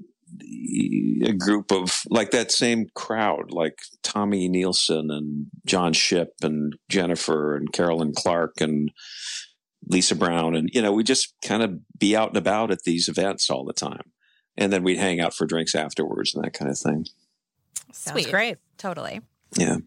a 1.23 1.33
group 1.33 1.71
of 1.71 2.01
like 2.09 2.31
that 2.31 2.51
same 2.51 2.87
crowd, 2.95 3.51
like 3.51 3.77
Tommy 4.01 4.47
Nielsen 4.47 5.11
and 5.11 5.51
John 5.67 5.93
Ship 5.93 6.33
and 6.41 6.75
Jennifer 6.89 7.55
and 7.55 7.71
Carolyn 7.71 8.13
Clark 8.15 8.59
and 8.59 8.91
Lisa 9.87 10.15
Brown, 10.15 10.55
and 10.55 10.67
you 10.73 10.81
know, 10.81 10.91
we 10.91 11.03
just 11.03 11.35
kind 11.45 11.61
of 11.61 11.79
be 11.99 12.15
out 12.15 12.29
and 12.29 12.37
about 12.37 12.71
at 12.71 12.85
these 12.85 13.07
events 13.07 13.51
all 13.51 13.63
the 13.63 13.71
time, 13.71 14.11
and 14.57 14.73
then 14.73 14.81
we'd 14.81 14.97
hang 14.97 15.19
out 15.19 15.35
for 15.35 15.45
drinks 15.45 15.75
afterwards 15.75 16.33
and 16.33 16.43
that 16.43 16.53
kind 16.53 16.71
of 16.71 16.79
thing. 16.79 17.05
Sounds 17.93 18.23
Sweet. 18.23 18.31
great. 18.31 18.57
Totally. 18.79 19.21
Yeah. 19.55 19.77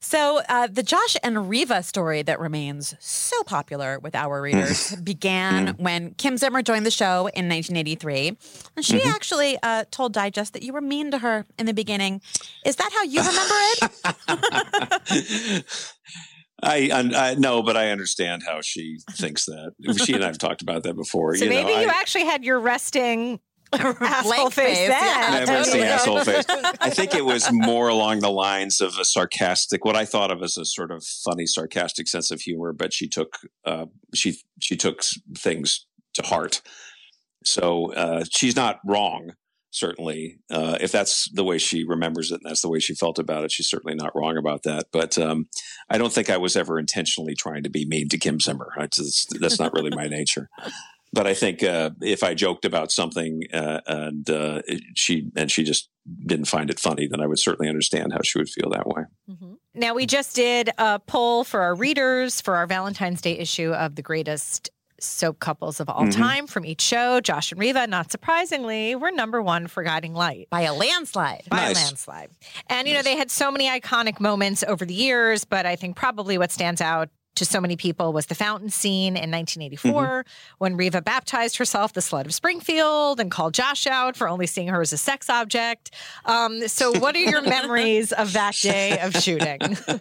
So, 0.00 0.40
uh, 0.48 0.68
the 0.68 0.82
Josh 0.84 1.16
and 1.24 1.48
Reva 1.48 1.82
story 1.82 2.22
that 2.22 2.38
remains 2.38 2.94
so 3.00 3.42
popular 3.42 3.98
with 3.98 4.14
our 4.14 4.40
readers 4.48 4.94
began 4.96 5.74
when 5.76 6.14
Kim 6.14 6.36
Zimmer 6.36 6.62
joined 6.62 6.86
the 6.86 6.90
show 6.90 7.26
in 7.34 7.48
1983. 7.48 8.36
And 8.76 8.84
she 8.84 9.02
actually 9.02 9.58
uh, 9.62 9.84
told 9.90 10.12
Digest 10.12 10.52
that 10.52 10.62
you 10.62 10.72
were 10.72 10.80
mean 10.80 11.10
to 11.10 11.18
her 11.18 11.46
in 11.58 11.66
the 11.66 11.74
beginning. 11.74 12.20
Is 12.64 12.76
that 12.76 12.90
how 12.92 13.02
you 13.02 13.20
remember 13.20 13.54
it? 15.10 15.64
I, 16.62 16.90
I, 16.92 17.30
I 17.30 17.34
no, 17.34 17.62
but 17.62 17.76
I 17.76 17.90
understand 17.90 18.42
how 18.44 18.60
she 18.60 18.98
thinks 19.12 19.44
that. 19.46 19.72
She 20.04 20.14
and 20.14 20.24
I 20.24 20.28
have 20.28 20.38
talked 20.38 20.62
about 20.62 20.82
that 20.84 20.94
before. 20.94 21.36
So 21.36 21.44
you 21.44 21.50
maybe 21.50 21.72
know, 21.72 21.80
you 21.80 21.88
I- 21.88 21.94
actually 22.00 22.24
had 22.24 22.44
your 22.44 22.58
resting 22.58 23.40
asshole 23.72 24.22
Blank 24.22 24.52
face. 24.52 24.78
face, 24.78 24.88
then. 24.88 24.90
yeah. 24.90 25.28
I 25.30 25.40
the 25.40 25.64
Totally. 25.64 25.82
asshole 25.82 26.24
face. 26.24 26.44
I 26.80 26.90
think 26.90 27.14
it 27.14 27.24
was 27.24 27.50
more 27.52 27.88
along 27.88 28.20
the 28.20 28.30
lines 28.30 28.80
of 28.80 28.98
a 28.98 29.04
sarcastic, 29.04 29.84
what 29.84 29.96
I 29.96 30.04
thought 30.04 30.30
of 30.30 30.42
as 30.42 30.56
a 30.56 30.64
sort 30.64 30.90
of 30.90 31.04
funny, 31.04 31.46
sarcastic 31.46 32.08
sense 32.08 32.30
of 32.30 32.40
humor. 32.40 32.72
But 32.72 32.92
she 32.92 33.08
took 33.08 33.38
uh, 33.64 33.86
she 34.14 34.38
she 34.60 34.76
took 34.76 35.02
things 35.36 35.86
to 36.14 36.22
heart. 36.22 36.62
So 37.44 37.92
uh, 37.92 38.24
she's 38.30 38.56
not 38.56 38.80
wrong. 38.86 39.32
Certainly, 39.70 40.38
uh, 40.50 40.78
if 40.80 40.90
that's 40.92 41.28
the 41.30 41.44
way 41.44 41.58
she 41.58 41.84
remembers 41.84 42.32
it 42.32 42.36
and 42.36 42.48
that's 42.48 42.62
the 42.62 42.70
way 42.70 42.80
she 42.80 42.94
felt 42.94 43.18
about 43.18 43.44
it, 43.44 43.52
she's 43.52 43.68
certainly 43.68 43.94
not 43.94 44.16
wrong 44.16 44.38
about 44.38 44.62
that. 44.62 44.86
But 44.92 45.18
um, 45.18 45.46
I 45.90 45.98
don't 45.98 46.12
think 46.12 46.30
I 46.30 46.38
was 46.38 46.56
ever 46.56 46.78
intentionally 46.78 47.34
trying 47.34 47.62
to 47.64 47.68
be 47.70 47.84
mean 47.84 48.08
to 48.08 48.18
Kim 48.18 48.40
Zimmer. 48.40 48.72
I 48.78 48.86
just, 48.86 49.38
that's 49.38 49.58
not 49.58 49.74
really 49.74 49.90
my 49.94 50.06
nature 50.06 50.48
but 51.12 51.26
I 51.26 51.34
think 51.34 51.62
uh, 51.62 51.90
if 52.02 52.22
I 52.22 52.34
joked 52.34 52.64
about 52.64 52.92
something 52.92 53.42
uh, 53.52 53.80
and 53.86 54.28
uh, 54.30 54.62
it- 54.66 54.82
she 54.94 55.28
and 55.36 55.50
she 55.50 55.64
just 55.64 55.88
didn't 56.26 56.46
find 56.46 56.70
it 56.70 56.78
funny, 56.80 57.06
then 57.06 57.20
I 57.20 57.26
would 57.26 57.38
certainly 57.38 57.68
understand 57.68 58.12
how 58.12 58.20
she 58.22 58.38
would 58.38 58.48
feel 58.48 58.70
that 58.70 58.86
way. 58.86 59.02
Now, 59.74 59.94
we 59.94 60.06
just 60.06 60.34
did 60.34 60.70
a 60.78 60.98
poll 60.98 61.44
for 61.44 61.60
our 61.60 61.74
readers 61.74 62.40
for 62.40 62.56
our 62.56 62.66
Valentine's 62.66 63.20
Day 63.20 63.38
issue 63.38 63.72
of 63.72 63.94
the 63.96 64.02
greatest 64.02 64.70
soap 65.00 65.38
couples 65.38 65.78
of 65.78 65.88
all 65.88 66.02
Mhm. 66.06 66.16
time 66.16 66.46
from 66.48 66.64
each 66.66 66.80
show. 66.80 67.20
Josh 67.20 67.52
and 67.52 67.60
Reva, 67.60 67.86
not 67.86 68.10
surprisingly, 68.10 68.96
were 68.96 69.12
number 69.12 69.40
one 69.40 69.68
for 69.68 69.84
Guiding 69.84 70.12
Light. 70.12 70.48
By 70.50 70.62
a 70.62 70.74
landslide. 70.74 71.44
By 71.48 71.58
Nice. 71.58 71.76
a 71.80 71.84
landslide. 71.84 72.30
And, 72.68 72.88
you 72.88 72.94
know, 72.94 73.02
they 73.02 73.16
had 73.16 73.30
so 73.30 73.52
many 73.52 73.68
iconic 73.68 74.18
moments 74.18 74.64
over 74.66 74.84
the 74.84 74.94
years, 74.94 75.44
but 75.44 75.66
I 75.66 75.76
think 75.76 75.94
probably 75.94 76.36
what 76.36 76.50
stands 76.50 76.80
out 76.80 77.10
to 77.38 77.44
so 77.44 77.60
many 77.60 77.76
people 77.76 78.12
was 78.12 78.26
the 78.26 78.34
fountain 78.34 78.68
scene 78.68 79.16
in 79.16 79.30
1984 79.30 80.24
when 80.58 80.76
Reva 80.76 81.00
baptized 81.00 81.56
herself 81.56 81.92
the 81.92 82.00
slut 82.00 82.26
of 82.26 82.34
Springfield 82.34 83.20
and 83.20 83.30
called 83.30 83.54
Josh 83.54 83.86
out 83.86 84.16
for 84.16 84.28
only 84.28 84.46
seeing 84.46 84.68
her 84.68 84.80
as 84.80 84.92
a 84.92 84.98
sex 84.98 85.30
object. 85.30 85.92
Um, 86.24 86.68
so, 86.68 86.92
what 86.98 87.14
are 87.14 87.20
your 87.20 87.42
memories 87.48 88.12
of 88.12 88.32
that 88.32 88.54
day 88.54 88.98
of 88.98 89.14
shooting? 89.16 89.58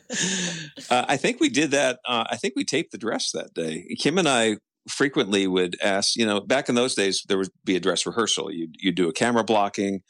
Uh, 0.89 1.05
I 1.07 1.17
think 1.17 1.39
we 1.39 1.49
did 1.49 1.71
that. 1.71 1.99
Uh, 2.07 2.23
I 2.29 2.37
think 2.37 2.53
we 2.55 2.63
taped 2.63 2.91
the 2.91 2.97
dress 2.97 3.31
that 3.31 3.53
day. 3.53 3.95
Kim 3.99 4.17
and 4.17 4.27
I 4.27 4.57
frequently 4.87 5.47
would 5.47 5.75
ask. 5.81 6.15
You 6.15 6.25
know, 6.25 6.39
back 6.39 6.69
in 6.69 6.75
those 6.75 6.95
days, 6.95 7.23
there 7.27 7.37
would 7.37 7.49
be 7.65 7.75
a 7.75 7.79
dress 7.79 8.05
rehearsal. 8.05 8.51
You'd 8.51 8.75
you 8.79 8.89
would 8.89 8.95
do 8.95 9.09
a 9.09 9.13
camera 9.13 9.43
blocking, 9.43 10.01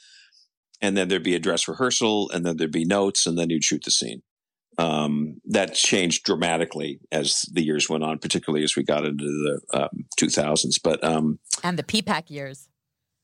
and 0.81 0.95
then 0.95 1.07
there'd 1.07 1.23
be 1.23 1.35
a 1.35 1.39
dress 1.39 1.67
rehearsal, 1.67 2.29
and 2.31 2.45
then 2.45 2.57
there'd 2.57 2.71
be 2.71 2.85
notes, 2.85 3.25
and 3.25 3.37
then 3.37 3.49
you'd 3.49 3.63
shoot 3.63 3.83
the 3.83 3.91
scene. 3.91 4.21
Um, 4.79 5.41
that 5.45 5.73
changed 5.73 6.23
dramatically 6.23 6.99
as 7.11 7.41
the 7.51 7.63
years 7.63 7.89
went 7.89 8.03
on, 8.03 8.19
particularly 8.19 8.63
as 8.63 8.75
we 8.75 8.83
got 8.83 9.05
into 9.05 9.25
the 9.25 9.61
um, 9.83 10.05
2000s. 10.19 10.79
But 10.83 11.03
um, 11.03 11.39
And 11.63 11.79
the 11.79 11.83
Peapack 11.83 12.29
years. 12.29 12.69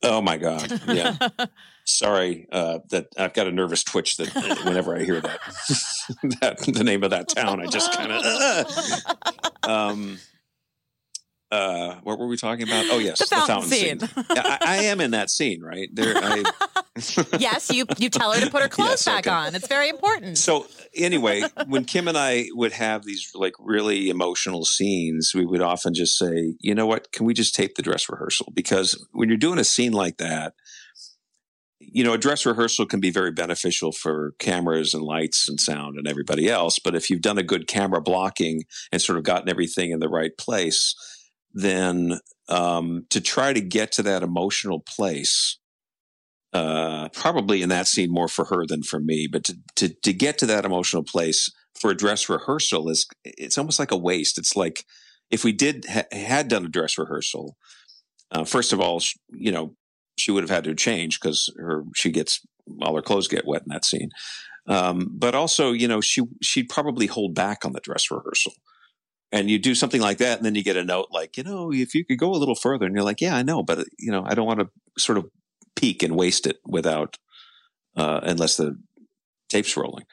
Oh 0.06 0.22
my 0.22 0.36
God! 0.38 0.82
Yeah, 0.86 1.16
sorry 1.86 2.48
uh, 2.52 2.80
that 2.90 3.08
I've 3.18 3.34
got 3.34 3.48
a 3.48 3.52
nervous 3.52 3.84
twitch 3.84 4.18
that 4.18 4.34
whenever 4.66 4.98
I 4.98 5.04
hear 5.04 5.22
that 5.22 5.40
that 6.42 6.58
the 6.60 6.84
name 6.84 7.04
of 7.04 7.12
that 7.12 7.30
town, 7.30 7.62
I 7.62 7.68
just 7.68 7.94
kind 7.94 8.12
of. 8.12 9.70
um, 9.70 10.18
uh, 11.54 12.00
what 12.04 12.18
were 12.20 12.28
we 12.28 12.38
talking 12.38 12.64
about? 12.64 12.86
Oh 12.90 12.98
yes, 13.00 13.20
The 13.20 13.26
fountain 13.28 13.70
scene. 13.70 14.00
Yeah, 14.36 14.42
I, 14.46 14.58
I 14.62 14.76
am 14.86 15.00
in 15.02 15.12
that 15.12 15.30
scene, 15.30 15.62
right? 15.62 15.88
There, 15.94 16.16
I, 16.18 16.44
yes, 17.40 17.72
you 17.72 17.86
you 17.98 18.10
tell 18.10 18.32
her 18.34 18.40
to 18.42 18.50
put 18.50 18.62
her 18.64 18.68
clothes 18.78 18.90
Yes, 18.90 19.06
back 19.06 19.28
okay. 19.28 19.36
on. 19.36 19.56
It's 19.56 19.68
very 19.68 19.90
important. 19.90 20.38
so 20.38 20.66
anyway, 20.96 21.44
when 21.68 21.86
Kim 21.86 22.08
and 22.08 22.18
I 22.18 22.48
would 22.54 22.72
have 22.74 23.04
these 23.06 23.32
like 23.36 23.54
really 23.60 24.10
emotional 24.10 24.66
scenes, 24.66 25.32
we 25.36 25.46
would 25.46 25.62
often 25.62 25.94
just 25.94 26.18
say, 26.18 26.56
"You 26.60 26.74
know 26.76 26.86
what? 26.88 27.12
Can 27.12 27.26
we 27.26 27.34
just 27.34 27.54
tape 27.56 27.76
the 27.76 27.84
dress 27.84 28.10
rehearsal?" 28.10 28.52
Because 28.54 29.06
when 29.12 29.30
you're 29.30 29.38
doing 29.38 29.60
a 29.60 29.64
scene 29.64 29.94
like 29.94 30.18
that, 30.18 30.54
you 31.80 32.04
know, 32.04 32.14
a 32.14 32.18
dress 32.18 32.46
rehearsal 32.46 32.86
can 32.86 33.00
be 33.00 33.12
very 33.12 33.32
beneficial 33.32 33.92
for 33.92 34.34
cameras 34.40 34.94
and 34.94 35.04
lights 35.04 35.50
and 35.50 35.60
sound 35.60 35.98
and 35.98 36.08
everybody 36.08 36.50
else. 36.50 36.80
But 36.80 36.96
if 36.96 37.10
you've 37.10 37.22
done 37.22 37.38
a 37.38 37.44
good 37.44 37.68
camera 37.68 38.02
blocking 38.02 38.64
and 38.92 39.02
sort 39.02 39.18
of 39.18 39.24
gotten 39.24 39.50
everything 39.50 39.92
in 39.92 40.00
the 40.00 40.10
right 40.10 40.36
place, 40.38 40.96
then 41.54 42.20
um, 42.50 43.06
to 43.10 43.22
try 43.22 43.54
to 43.54 43.62
get 43.62 43.92
to 43.94 44.04
that 44.04 44.24
emotional 44.24 44.80
place, 44.80 45.60
uh, 46.52 47.10
probably 47.10 47.62
in 47.62 47.70
that 47.70 47.88
scene 47.88 48.12
more 48.12 48.28
for 48.28 48.46
her 48.46 48.66
than 48.66 48.84
for 48.84 49.00
me, 49.00 49.28
but 49.32 49.44
to, 49.46 49.58
to, 49.76 49.90
to 49.90 50.14
get 50.14 50.38
to 50.40 50.46
that 50.48 50.66
emotional 50.66 51.04
place 51.04 51.50
for 51.80 51.92
a 51.92 51.98
dress 51.98 52.30
rehearsal 52.30 52.90
is, 52.90 53.08
it's 53.24 53.58
almost 53.58 53.80
like 53.80 53.92
a 53.92 53.98
waste. 53.98 54.38
It's 54.38 54.56
like 54.56 54.86
if 55.32 55.44
we 55.44 55.52
did, 55.52 55.86
ha- 55.90 56.04
had 56.12 56.48
done 56.48 56.66
a 56.66 56.70
dress 56.70 56.98
rehearsal, 56.98 57.56
uh, 58.32 58.44
first 58.44 58.74
of 58.74 58.80
all, 58.80 59.00
sh- 59.00 59.16
you 59.32 59.52
know, 59.52 59.76
she 60.18 60.32
would 60.32 60.44
have 60.44 60.50
had 60.50 60.64
to 60.66 60.76
change 60.76 61.20
because 61.20 61.52
her, 61.58 61.84
she 61.96 62.12
gets, 62.12 62.40
all 62.82 62.96
her 62.96 63.02
clothes 63.02 63.28
get 63.28 63.48
wet 63.48 63.64
in 63.64 63.70
that 63.70 63.86
scene. 63.86 64.10
Um, 64.68 65.10
but 65.12 65.36
also, 65.36 65.72
you 65.72 65.88
know, 65.88 66.02
she, 66.02 66.22
she'd 66.42 66.70
probably 66.70 67.08
hold 67.08 67.34
back 67.34 67.66
on 67.66 67.74
the 67.74 67.82
dress 67.82 68.10
rehearsal 68.12 68.54
and 69.34 69.50
you 69.50 69.58
do 69.58 69.74
something 69.74 70.00
like 70.00 70.20
that 70.20 70.38
and 70.38 70.46
then 70.46 70.56
you 70.56 70.64
get 70.64 70.78
a 70.78 70.84
note 70.84 71.08
like 71.12 71.36
you 71.36 71.44
know 71.44 71.74
if 71.74 71.94
you 71.94 72.06
could 72.06 72.20
go 72.20 72.32
a 72.32 72.38
little 72.38 72.56
further 72.56 72.86
and 72.86 72.96
you're 72.96 73.04
like 73.04 73.20
yeah 73.20 73.36
i 73.36 73.42
know 73.42 73.64
but 73.64 73.86
you 73.98 74.12
know 74.12 74.24
i 74.26 74.34
don't 74.34 74.46
want 74.46 74.60
to 74.60 74.70
sort 74.98 75.18
of 75.18 75.26
peak 75.76 76.04
and 76.04 76.16
waste 76.16 76.46
it 76.48 76.60
without 76.66 77.18
uh, 77.96 78.20
unless 78.24 78.58
the 78.58 78.76
tape's 79.50 79.76
rolling. 79.76 80.06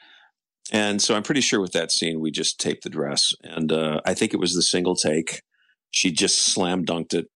And 0.71 1.01
so 1.01 1.15
i'm 1.15 1.23
pretty 1.23 1.41
sure 1.41 1.61
with 1.61 1.73
that 1.73 1.91
scene 1.91 2.19
we 2.19 2.31
just 2.31 2.59
taped 2.59 2.83
the 2.83 2.89
dress 2.89 3.33
and 3.43 3.71
uh, 3.71 4.01
i 4.05 4.13
think 4.13 4.33
it 4.33 4.39
was 4.39 4.55
the 4.55 4.61
single 4.61 4.95
take. 4.95 5.41
She 5.93 6.11
just 6.11 6.53
slam 6.53 6.85
dunked 6.85 7.13
it 7.13 7.27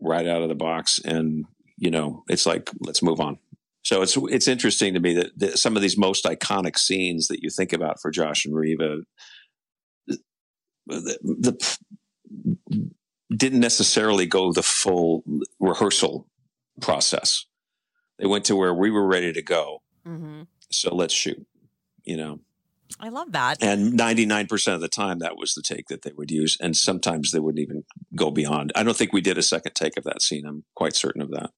right 0.00 0.26
out 0.26 0.42
of 0.42 0.48
the 0.48 0.54
box 0.54 1.00
and 1.04 1.44
you 1.76 1.90
know 1.90 2.22
it's 2.28 2.46
like 2.46 2.70
let's 2.80 3.02
move 3.02 3.20
on. 3.20 3.38
So 3.82 4.02
it's 4.02 4.16
it's 4.16 4.48
interesting 4.48 4.92
to 4.94 5.00
me 5.00 5.14
that, 5.14 5.38
that 5.38 5.58
some 5.58 5.74
of 5.74 5.82
these 5.82 5.96
most 5.96 6.24
iconic 6.24 6.76
scenes 6.76 7.28
that 7.28 7.42
you 7.42 7.50
think 7.50 7.72
about 7.72 8.00
for 8.00 8.10
josh 8.10 8.44
and 8.44 8.54
reva 8.54 8.98
the, 10.90 11.18
the 11.22 12.90
didn't 13.34 13.60
necessarily 13.60 14.26
go 14.26 14.52
the 14.52 14.62
full 14.62 15.24
rehearsal 15.58 16.26
process. 16.80 17.46
They 18.18 18.26
went 18.26 18.44
to 18.46 18.56
where 18.56 18.74
we 18.74 18.90
were 18.90 19.06
ready 19.06 19.32
to 19.32 19.42
go. 19.42 19.82
hmm 20.04 20.42
So 20.70 20.94
let's 20.94 21.14
shoot, 21.14 21.46
you 22.04 22.16
know. 22.16 22.40
I 22.98 23.08
love 23.08 23.32
that. 23.32 23.62
And 23.62 23.98
99% 23.98 24.74
of 24.74 24.80
the 24.80 24.88
time, 24.88 25.20
that 25.20 25.36
was 25.36 25.54
the 25.54 25.62
take 25.62 25.86
that 25.88 26.02
they 26.02 26.12
would 26.16 26.30
use. 26.30 26.56
And 26.60 26.76
sometimes 26.76 27.30
they 27.30 27.38
wouldn't 27.38 27.62
even 27.62 27.84
go 28.16 28.32
beyond. 28.32 28.72
I 28.74 28.82
don't 28.82 28.96
think 28.96 29.12
we 29.12 29.20
did 29.20 29.38
a 29.38 29.42
second 29.42 29.74
take 29.74 29.96
of 29.96 30.04
that 30.04 30.22
scene. 30.22 30.44
I'm 30.44 30.64
quite 30.74 30.96
certain 30.96 31.22
of 31.22 31.30
that. 31.30 31.50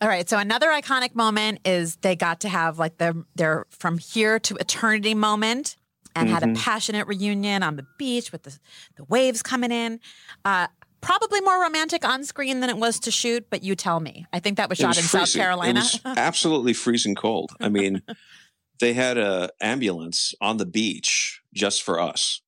All 0.00 0.08
right. 0.08 0.28
So 0.28 0.38
another 0.38 0.68
iconic 0.68 1.14
moment 1.14 1.60
is 1.64 1.96
they 1.96 2.14
got 2.14 2.40
to 2.40 2.48
have 2.48 2.78
like 2.78 2.98
their 2.98 3.14
their 3.34 3.66
from 3.70 3.98
here 3.98 4.38
to 4.40 4.54
eternity 4.56 5.14
moment 5.14 5.76
and 6.16 6.28
had 6.28 6.42
a 6.42 6.46
Mhm. 6.46 6.56
passionate 6.56 7.06
reunion 7.06 7.62
on 7.62 7.76
the 7.76 7.86
beach 7.98 8.32
with 8.32 8.42
the 8.44 8.58
the 8.96 9.04
waves 9.04 9.42
coming 9.42 9.70
in. 9.70 10.00
Uh, 10.44 10.66
probably 11.00 11.40
more 11.42 11.60
romantic 11.62 12.04
on 12.04 12.24
screen 12.24 12.60
than 12.60 12.70
it 12.70 12.76
was 12.76 12.98
to 13.00 13.10
shoot, 13.10 13.46
but 13.50 13.62
you 13.62 13.76
tell 13.76 14.00
me. 14.00 14.26
I 14.32 14.40
think 14.40 14.56
that 14.56 14.68
was 14.68 14.78
shot 14.78 14.88
was 14.88 14.98
in 14.98 15.04
South. 15.04 15.32
Carolina. 15.32 15.80
It 15.80 15.82
was 15.82 16.00
absolutely 16.16 16.72
freezing 16.72 17.14
cold. 17.14 17.52
I 17.60 17.68
mean, 17.68 18.02
they 18.80 18.92
had 18.94 19.16
a 19.18 19.50
ambulance 19.60 20.34
on 20.40 20.56
the 20.56 20.66
beach 20.66 21.40
just 21.54 21.82
for 21.82 22.00
us. 22.00 22.40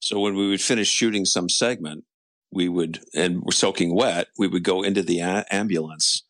So 0.00 0.18
when 0.20 0.34
we 0.34 0.48
would 0.48 0.62
finish 0.62 0.88
shooting 0.88 1.26
some 1.26 1.48
segment, 1.50 2.04
we 2.52 2.68
would, 2.68 3.00
and 3.14 3.42
we're 3.42 3.52
soaking 3.52 3.94
wet, 3.94 4.28
we 4.38 4.48
would 4.48 4.64
go 4.64 4.82
into 4.82 5.02
the 5.02 5.20
a- 5.20 5.44
ambulance, 5.50 6.22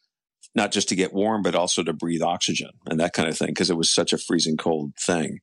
not 0.56 0.72
just 0.72 0.88
to 0.88 0.96
get 0.96 1.12
warm, 1.14 1.42
but 1.42 1.54
also 1.54 1.82
to 1.84 1.92
breathe 1.92 2.20
oxygen 2.22 2.70
and 2.86 2.98
that 2.98 3.12
kind 3.12 3.28
of 3.28 3.38
thing, 3.38 3.48
because 3.48 3.70
it 3.70 3.76
was 3.76 3.88
such 3.90 4.12
a 4.12 4.18
freezing 4.18 4.56
cold 4.56 4.92
thing. 4.96 5.38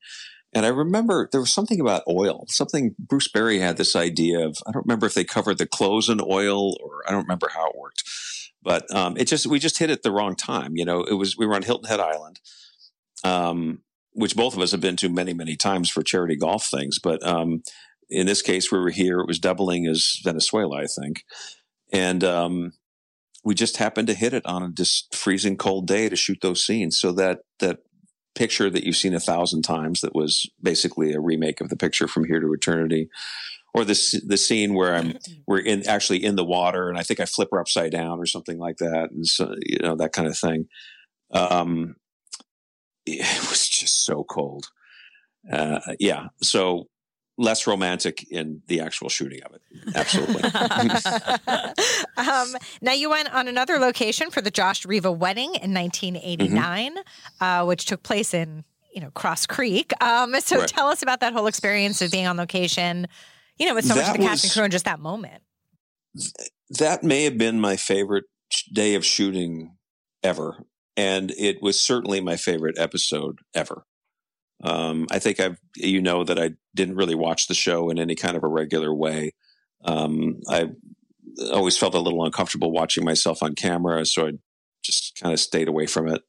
And 0.53 0.65
I 0.65 0.69
remember 0.69 1.29
there 1.31 1.41
was 1.41 1.53
something 1.53 1.79
about 1.79 2.03
oil. 2.07 2.45
Something 2.47 2.95
Bruce 2.97 3.27
Barry 3.27 3.59
had 3.59 3.77
this 3.77 3.95
idea 3.95 4.39
of. 4.45 4.57
I 4.65 4.71
don't 4.71 4.85
remember 4.85 5.05
if 5.05 5.13
they 5.13 5.23
covered 5.23 5.57
the 5.57 5.67
clothes 5.67 6.09
in 6.09 6.21
oil 6.21 6.75
or 6.81 7.03
I 7.07 7.11
don't 7.11 7.23
remember 7.23 7.49
how 7.53 7.67
it 7.67 7.77
worked, 7.77 8.03
but 8.61 8.89
um, 8.95 9.17
it 9.17 9.25
just 9.25 9.45
we 9.45 9.59
just 9.59 9.79
hit 9.79 9.89
it 9.89 10.03
the 10.03 10.11
wrong 10.11 10.35
time. 10.35 10.75
You 10.75 10.85
know, 10.85 11.03
it 11.03 11.13
was 11.13 11.37
we 11.37 11.45
were 11.45 11.55
on 11.55 11.63
Hilton 11.63 11.89
Head 11.89 11.99
Island, 11.99 12.39
um, 13.23 13.79
which 14.13 14.35
both 14.35 14.55
of 14.55 14.61
us 14.61 14.71
have 14.71 14.81
been 14.81 14.95
to 14.97 15.09
many 15.09 15.33
many 15.33 15.55
times 15.57 15.89
for 15.89 16.01
charity 16.01 16.37
golf 16.37 16.65
things. 16.65 16.97
But 16.97 17.25
um, 17.27 17.61
in 18.09 18.25
this 18.25 18.41
case, 18.41 18.71
we 18.71 18.79
were 18.79 18.89
here. 18.89 19.19
It 19.19 19.27
was 19.27 19.39
doubling 19.39 19.85
as 19.85 20.19
Venezuela, 20.23 20.77
I 20.77 20.85
think, 20.85 21.23
and 21.91 22.23
um, 22.23 22.73
we 23.43 23.53
just 23.53 23.77
happened 23.77 24.07
to 24.07 24.13
hit 24.13 24.33
it 24.33 24.45
on 24.45 24.63
a 24.63 24.69
just 24.69 25.13
freezing 25.15 25.55
cold 25.55 25.87
day 25.87 26.09
to 26.09 26.15
shoot 26.15 26.39
those 26.41 26.65
scenes. 26.65 26.97
So 26.97 27.11
that 27.13 27.39
that 27.59 27.79
picture 28.37 28.69
that 28.69 28.83
you've 28.83 28.95
seen 28.95 29.15
a 29.15 29.19
thousand 29.19 29.63
times 29.63 30.01
that 30.01 30.15
was 30.15 30.49
basically 30.61 31.13
a 31.13 31.19
remake 31.19 31.59
of 31.59 31.69
the 31.69 31.75
picture 31.75 32.07
from 32.07 32.23
here 32.25 32.39
to 32.39 32.53
eternity 32.53 33.09
or 33.73 33.83
this 33.83 34.19
the 34.25 34.37
scene 34.37 34.73
where 34.73 34.95
i'm 34.95 35.17
we're 35.47 35.59
in 35.59 35.87
actually 35.87 36.23
in 36.23 36.35
the 36.35 36.43
water 36.43 36.89
and 36.89 36.97
i 36.97 37.03
think 37.03 37.19
i 37.19 37.25
flip 37.25 37.49
her 37.51 37.59
upside 37.59 37.91
down 37.91 38.19
or 38.19 38.25
something 38.25 38.59
like 38.59 38.77
that 38.77 39.09
and 39.11 39.25
so 39.25 39.55
you 39.61 39.79
know 39.79 39.95
that 39.95 40.13
kind 40.13 40.27
of 40.27 40.37
thing. 40.37 40.67
Um 41.31 41.95
it 43.05 43.49
was 43.49 43.67
just 43.69 44.05
so 44.05 44.23
cold. 44.23 44.69
Uh 45.51 45.79
yeah 45.99 46.27
so 46.41 46.87
less 47.37 47.67
romantic 47.67 48.29
in 48.31 48.61
the 48.67 48.81
actual 48.81 49.09
shooting 49.09 49.41
of 49.43 49.53
it. 49.53 49.61
Absolutely. 49.95 50.43
um, 52.17 52.55
now, 52.81 52.93
you 52.93 53.09
went 53.09 53.33
on 53.33 53.47
another 53.47 53.77
location 53.77 54.31
for 54.31 54.41
the 54.41 54.51
Josh 54.51 54.85
Riva 54.85 55.11
wedding 55.11 55.55
in 55.55 55.73
1989, 55.73 56.95
mm-hmm. 56.95 57.43
uh, 57.43 57.65
which 57.65 57.85
took 57.85 58.03
place 58.03 58.33
in 58.33 58.63
you 58.93 59.01
know 59.01 59.11
Cross 59.11 59.45
Creek. 59.45 59.93
Um, 60.03 60.33
so 60.41 60.59
right. 60.59 60.67
tell 60.67 60.87
us 60.87 61.01
about 61.01 61.19
that 61.19 61.33
whole 61.33 61.47
experience 61.47 62.01
of 62.01 62.11
being 62.11 62.27
on 62.27 62.37
location. 62.37 63.07
You 63.57 63.67
know, 63.67 63.75
with 63.75 63.85
so 63.85 63.95
that 63.95 64.01
much 64.01 64.15
of 64.15 64.21
the 64.21 64.27
cast 64.27 64.43
and 64.43 64.53
crew 64.53 64.63
and 64.63 64.71
just 64.71 64.85
that 64.85 64.99
moment. 64.99 65.41
That 66.71 67.03
may 67.03 67.23
have 67.23 67.37
been 67.37 67.59
my 67.59 67.75
favorite 67.75 68.25
day 68.71 68.95
of 68.95 69.05
shooting 69.05 69.75
ever, 70.23 70.63
and 70.95 71.31
it 71.31 71.61
was 71.61 71.79
certainly 71.79 72.21
my 72.21 72.35
favorite 72.35 72.77
episode 72.77 73.39
ever. 73.55 73.83
Um, 74.63 75.07
I 75.11 75.19
think 75.19 75.39
I've, 75.39 75.59
you 75.75 76.01
know, 76.01 76.23
that 76.23 76.39
I 76.39 76.51
didn't 76.75 76.95
really 76.95 77.15
watch 77.15 77.47
the 77.47 77.53
show 77.53 77.89
in 77.89 77.99
any 77.99 78.15
kind 78.15 78.35
of 78.35 78.43
a 78.43 78.47
regular 78.47 78.93
way. 78.93 79.33
Um, 79.85 80.41
I 80.49 80.69
always 81.51 81.77
felt 81.77 81.93
a 81.93 81.99
little 81.99 82.25
uncomfortable 82.25 82.71
watching 82.71 83.05
myself 83.05 83.43
on 83.43 83.55
camera, 83.55 84.05
so 84.05 84.27
I 84.27 84.31
just 84.83 85.19
kind 85.21 85.33
of 85.33 85.39
stayed 85.39 85.67
away 85.67 85.85
from 85.85 86.07
it. 86.07 86.23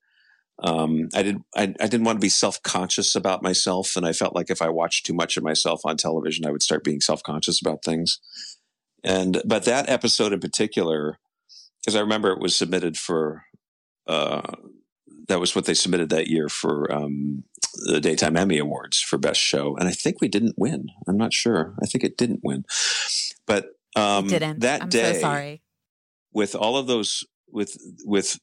Um, 0.63 1.09
I 1.15 1.23
didn't, 1.23 1.45
I, 1.57 1.63
I, 1.81 1.87
didn't 1.87 2.05
want 2.05 2.17
to 2.17 2.25
be 2.25 2.29
self 2.29 2.61
conscious 2.63 3.15
about 3.15 3.45
myself, 3.45 3.97
and 3.97 4.05
I 4.05 4.13
felt 4.13 4.35
like 4.35 4.51
if 4.51 4.61
I 4.61 4.69
watched 4.69 5.07
too 5.07 5.15
much 5.15 5.37
of 5.37 5.45
myself 5.45 5.83
on 5.85 5.97
television, 5.97 6.45
I 6.45 6.51
would 6.51 6.65
start 6.65 6.83
being 6.83 7.01
self 7.01 7.23
conscious 7.23 7.61
about 7.61 7.85
things. 7.85 8.19
And 9.05 9.41
but 9.45 9.65
that 9.65 9.89
episode 9.89 10.33
in 10.33 10.41
particular, 10.41 11.19
because 11.81 11.95
I 11.95 12.01
remember 12.01 12.33
it 12.33 12.41
was 12.41 12.57
submitted 12.57 12.97
for 12.97 13.45
uh, 14.09 14.57
that 15.29 15.41
was 15.41 15.55
what 15.55 15.67
they 15.67 15.75
submitted 15.75 16.09
that 16.09 16.27
year 16.27 16.49
for 16.49 16.91
um, 16.93 17.45
the 17.87 18.01
Daytime 18.01 18.37
Emmy 18.37 18.59
Awards 18.59 19.01
for 19.01 19.19
Best 19.19 19.41
Show, 19.41 19.77
and 19.77 19.89
I 19.89 19.93
think 19.93 20.21
we 20.21 20.29
didn't 20.29 20.59
win. 20.59 20.89
I'm 21.07 21.17
not 21.17 21.33
sure. 21.33 21.75
I 21.83 21.87
think 21.87 22.03
it 22.03 22.17
didn't 22.17 22.41
win, 22.43 22.65
but 23.47 23.71
um, 23.95 24.27
didn't. 24.27 24.61
that 24.61 24.83
I'm 24.83 24.89
day, 24.89 25.15
so 25.15 25.21
sorry. 25.21 25.63
With 26.33 26.55
all 26.55 26.77
of 26.77 26.87
those, 26.87 27.25
with 27.51 27.77
with 28.05 28.39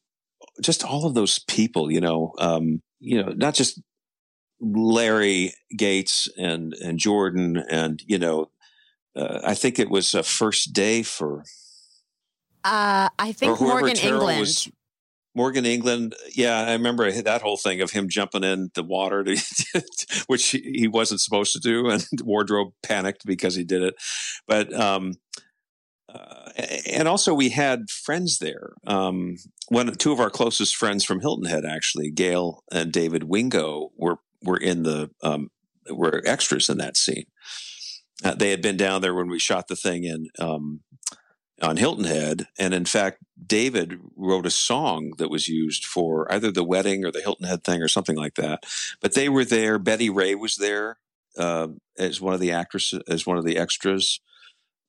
just 0.62 0.84
all 0.84 1.06
of 1.06 1.13
those 1.13 1.39
people, 1.39 1.91
you 1.91 2.02
know, 2.02 2.34
um, 2.38 2.82
you 3.00 3.21
know, 3.21 3.34
not 3.36 3.56
just 3.56 3.82
Larry 4.60 5.54
Gates 5.76 6.30
and 6.38 6.74
and 6.74 7.00
Jordan, 7.00 7.58
and 7.58 8.02
you 8.06 8.19
know, 8.19 8.52
uh, 9.15 9.39
I 9.43 9.56
think 9.56 9.80
it 9.80 9.89
was 9.89 10.13
a 10.13 10.24
first 10.24 10.74
day 10.74 11.04
for. 11.04 11.43
Uh, 12.63 13.10
I 13.19 13.32
think 13.32 13.60
Morgan 13.62 13.95
Englund. 13.95 14.39
Was, 14.39 14.69
Morgan 15.36 15.65
Englund, 15.65 16.13
yeah, 16.34 16.62
I 16.62 16.74
remember 16.74 17.12
that 17.12 17.41
whole 17.41 17.58
thing 17.58 17.82
of 17.82 17.91
him 17.91 18.08
jumping 18.08 18.45
in 18.45 18.71
the 18.74 18.84
water, 18.84 19.24
to, 19.24 19.38
which 20.28 20.52
he 20.52 20.88
wasn't 20.88 21.19
supposed 21.19 21.52
to 21.54 21.60
do, 21.60 21.89
and 21.89 22.06
wardrobe 22.24 22.71
panicked 22.82 23.26
because 23.26 23.56
he 23.56 23.65
did 23.65 23.84
it. 23.84 23.95
But 24.48 24.74
um, 24.74 25.15
uh, 26.08 26.52
and 26.89 27.08
also 27.08 27.34
we 27.34 27.50
had 27.50 27.89
friends 27.89 28.38
there. 28.39 28.74
Um, 28.88 29.36
one, 29.67 29.91
two 29.95 30.13
of 30.13 30.21
our 30.21 30.30
closest 30.30 30.76
friends 30.76 31.04
from 31.04 31.19
Hilton 31.19 31.50
Head, 31.50 31.65
actually, 31.65 32.12
Gail 32.12 32.63
and 32.71 32.93
David 32.93 33.24
Wingo, 33.24 33.89
were 33.98 34.19
were 34.41 34.58
in 34.58 34.84
the 34.84 35.10
um, 35.21 35.50
were 35.89 36.21
extras 36.26 36.69
in 36.69 36.78
that 36.78 36.95
scene. 36.95 37.26
Uh, 38.24 38.34
they 38.34 38.52
had 38.52 38.62
been 38.62 38.78
down 38.78 39.02
there 39.02 39.13
when 39.13 39.28
we 39.28 39.39
shot 39.39 39.67
the 39.67 39.76
thing 39.76 40.06
in 40.06 40.28
um, 40.39 40.80
on 41.65 41.78
Hilton 41.78 42.06
Head. 42.06 42.47
And 42.58 42.73
in 42.73 42.86
fact, 42.86 43.23
David 43.45 43.99
wrote 44.15 44.45
a 44.45 44.51
song 44.51 45.13
that 45.17 45.30
was 45.30 45.47
used 45.47 45.86
for 45.86 46.32
either 46.32 46.51
the 46.51 46.63
wedding 46.63 47.06
or 47.06 47.12
the 47.12 47.21
Hilton 47.21 47.47
Head 47.47 47.63
thing 47.63 47.82
or 47.82 47.88
something 47.88 48.15
like 48.15 48.36
that. 48.36 48.63
But 49.01 49.13
they 49.13 49.30
were 49.30 49.45
there. 49.45 49.80
Betty 49.80 50.10
Rea 50.10 50.36
was 50.36 50.58
there 50.58 50.97
uh, 51.38 51.67
as 51.97 52.21
one 52.21 52.34
of 52.34 52.39
the 52.39 52.51
actresses, 52.51 53.01
as 53.08 53.25
one 53.25 53.38
of 53.38 53.45
the 53.45 53.58
extras. 53.58 54.19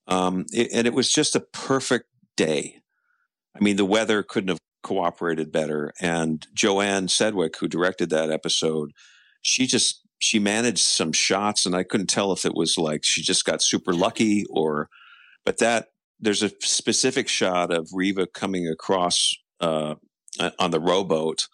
Um, 0.06 0.46
it, 0.52 0.70
and 0.72 0.86
it 0.86 0.94
was 0.94 1.12
just 1.12 1.34
a 1.34 1.40
perfect 1.40 2.06
day. 2.36 2.80
I 3.56 3.64
mean, 3.64 3.76
the 3.76 3.84
weather 3.84 4.22
couldn't 4.22 4.50
have 4.50 4.60
cooperated 4.82 5.50
better. 5.50 5.92
And 6.00 6.46
JoAnne 6.54 7.08
Sedwick, 7.08 7.56
who 7.58 7.68
directed 7.68 8.10
that 8.10 8.30
episode, 8.30 8.92
she 9.42 9.66
just 9.66 10.02
she 10.18 10.38
managed 10.38 10.78
some 10.78 11.12
shots, 11.12 11.66
and 11.66 11.74
I 11.74 11.82
couldn't 11.82 12.06
tell 12.06 12.32
if 12.32 12.46
it 12.46 12.54
was 12.54 12.78
like 12.78 13.04
she 13.04 13.22
just 13.22 13.44
got 13.44 13.62
super 13.62 13.92
lucky 13.92 14.44
or, 14.48 14.88
but 15.44 15.58
that 15.58 15.88
there's 16.20 16.42
a 16.42 16.50
specific 16.60 17.28
shot 17.28 17.72
of 17.72 17.90
Reva 17.92 18.26
coming 18.26 18.68
across 18.68 19.34
uh, 19.60 19.96
on 20.58 20.70
the 20.70 20.80
rowboat, 20.80 21.48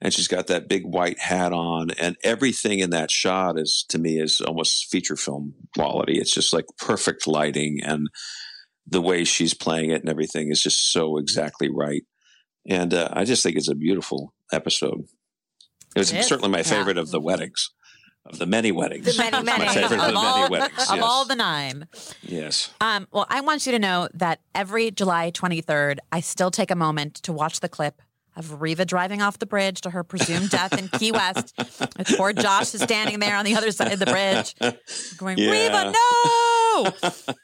and 0.00 0.12
she's 0.12 0.28
got 0.28 0.46
that 0.48 0.68
big 0.68 0.84
white 0.84 1.18
hat 1.18 1.52
on, 1.52 1.90
and 1.92 2.16
everything 2.22 2.78
in 2.78 2.90
that 2.90 3.10
shot 3.10 3.58
is 3.58 3.84
to 3.88 3.98
me 3.98 4.20
is 4.20 4.40
almost 4.40 4.90
feature 4.90 5.16
film 5.16 5.54
quality. 5.74 6.18
It's 6.18 6.34
just 6.34 6.52
like 6.52 6.66
perfect 6.78 7.26
lighting, 7.26 7.80
and 7.82 8.08
the 8.86 9.02
way 9.02 9.24
she's 9.24 9.54
playing 9.54 9.90
it 9.90 10.00
and 10.00 10.10
everything 10.10 10.50
is 10.50 10.62
just 10.62 10.92
so 10.92 11.16
exactly 11.16 11.70
right. 11.70 12.02
And 12.68 12.92
uh, 12.92 13.08
I 13.12 13.24
just 13.24 13.42
think 13.42 13.56
it's 13.56 13.70
a 13.70 13.74
beautiful 13.74 14.34
episode. 14.52 15.06
It 15.96 16.00
was 16.00 16.12
it 16.12 16.24
certainly 16.24 16.50
my 16.50 16.62
favorite 16.62 16.96
yeah. 16.96 17.02
of 17.02 17.10
the 17.10 17.20
weddings 17.20 17.70
of 18.26 18.38
the 18.38 18.46
many 18.46 18.72
weddings. 18.72 19.04
The 19.04 19.22
many, 19.22 19.42
many. 19.42 19.64
My 19.64 19.74
favorite 19.74 20.00
of, 20.00 20.08
of 20.08 20.12
the 20.12 20.18
all, 20.18 20.38
many 20.38 20.50
weddings. 20.50 20.90
Of 20.90 20.96
yes. 20.96 21.04
all 21.04 21.24
the 21.26 21.36
nine. 21.36 21.88
Yes. 22.22 22.72
Um, 22.80 23.06
well, 23.12 23.26
I 23.28 23.40
want 23.40 23.66
you 23.66 23.72
to 23.72 23.78
know 23.78 24.08
that 24.14 24.40
every 24.54 24.90
July 24.90 25.30
23rd, 25.30 25.98
I 26.10 26.20
still 26.20 26.50
take 26.50 26.70
a 26.70 26.76
moment 26.76 27.16
to 27.16 27.32
watch 27.32 27.60
the 27.60 27.68
clip 27.68 28.00
of 28.36 28.60
Reva 28.60 28.84
driving 28.84 29.22
off 29.22 29.38
the 29.38 29.46
bridge 29.46 29.80
to 29.82 29.90
her 29.90 30.02
presumed 30.02 30.50
death 30.50 30.76
in 30.76 30.88
Key 30.88 31.12
West. 31.12 31.54
poor 32.16 32.32
Josh 32.32 32.74
is 32.74 32.82
standing 32.82 33.20
there 33.20 33.36
on 33.36 33.44
the 33.44 33.54
other 33.54 33.70
side 33.70 33.92
of 33.92 33.98
the 33.98 34.06
bridge 34.06 34.54
going, 35.16 35.38
yeah. 35.38 35.50
Reva, 35.50 35.92
no! 35.92 37.34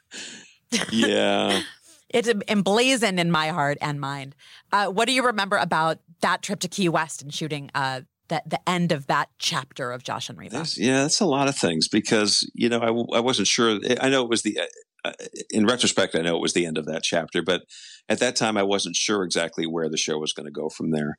yeah. 0.91 1.63
It's 2.09 2.29
emblazoned 2.49 3.21
in 3.21 3.31
my 3.31 3.49
heart 3.49 3.79
and 3.81 4.01
mind. 4.01 4.35
Uh, 4.73 4.89
what 4.89 5.07
do 5.07 5.13
you 5.13 5.25
remember 5.25 5.57
about 5.57 5.99
that 6.23 6.43
trip 6.43 6.61
to 6.61 6.69
Key 6.69 6.89
West 6.89 7.23
and 7.23 7.33
shooting 7.33 7.71
uh, 7.75 8.01
the, 8.31 8.43
the 8.47 8.69
end 8.69 8.93
of 8.93 9.07
that 9.09 9.29
chapter 9.39 9.93
of 9.93 10.03
Josh 10.03 10.31
and 10.31 10.39
Reva? 10.39 10.57
That's, 10.57 10.79
yeah, 10.79 11.03
that's 11.03 11.21
a 11.21 11.27
lot 11.27 11.49
of 11.49 11.57
things 11.57 11.89
because, 11.89 12.49
you 12.55 12.71
know, 12.71 12.79
I, 12.81 13.19
I 13.19 13.21
wasn't 13.21 13.49
sure. 13.49 13.79
I 14.01 14.09
know 14.09 14.23
it 14.23 14.31
was 14.31 14.43
the, 14.43 14.59
uh, 14.59 14.65
uh, 15.05 15.13
in 15.51 15.67
retrospect, 15.67 16.15
I 16.15 16.21
know 16.21 16.37
it 16.37 16.43
was 16.43 16.53
the 16.53 16.67
end 16.67 16.79
of 16.79 16.87
that 16.87 17.03
chapter, 17.03 17.43
but 17.43 17.63
at 18.09 18.19
that 18.21 18.37
time 18.37 18.57
I 18.57 18.63
wasn't 18.63 18.97
sure 18.97 19.25
exactly 19.25 19.67
where 19.67 19.89
the 19.89 19.97
show 19.97 20.19
was 20.19 20.33
going 20.33 20.47
to 20.47 20.53
go 20.53 20.69
from 20.69 20.91
there. 20.91 21.17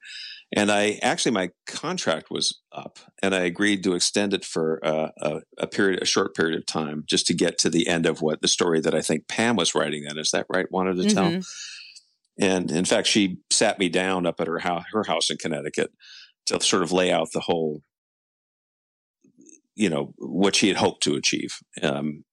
And 0.54 0.72
I 0.72 1.00
actually, 1.02 1.32
my 1.32 1.50
contract 1.66 2.30
was 2.30 2.60
up 2.72 3.00
and 3.24 3.34
I 3.34 3.42
agreed 3.42 3.84
to 3.84 3.94
extend 3.94 4.34
it 4.34 4.44
for 4.46 4.80
uh, 4.86 5.10
a, 5.18 5.42
a, 5.58 5.68
period, 5.68 6.02
a 6.02 6.06
short 6.06 6.36
period 6.36 6.58
of 6.58 6.66
time 6.66 7.04
just 7.08 7.26
to 7.28 7.34
get 7.34 7.58
to 7.60 7.70
the 7.70 7.88
end 7.88 8.06
of 8.06 8.22
what 8.22 8.42
the 8.42 8.48
story 8.48 8.82
that 8.82 8.94
I 8.94 9.02
think 9.02 9.28
Pam 9.28 9.56
was 9.56 9.74
writing 9.74 10.04
then. 10.04 10.18
Is 10.18 10.32
that 10.32 10.46
right? 10.50 10.72
Wanted 10.72 10.98
to 10.98 11.04
mm-hmm. 11.04 11.32
tell. 11.32 11.42
And 12.40 12.72
in 12.72 12.86
fact, 12.86 13.08
she 13.08 13.38
sat 13.50 13.80
me 13.80 13.90
down 13.90 14.26
up 14.26 14.40
at 14.42 14.48
her 14.48 14.60
house, 14.60 14.84
her 14.94 15.04
house 15.04 15.30
in 15.30 15.38
Connecticut 15.38 15.92
to 16.48 16.60
sort 16.62 16.84
of 16.84 16.92
lay 16.92 17.12
out 17.12 17.32
the 17.34 17.40
whole, 17.40 17.82
you 19.76 19.90
know, 19.90 20.14
what 20.18 20.56
she 20.56 20.68
had 20.68 20.78
hoped 20.78 21.04
to 21.04 21.16
achieve, 21.16 21.58
um, 21.82 22.24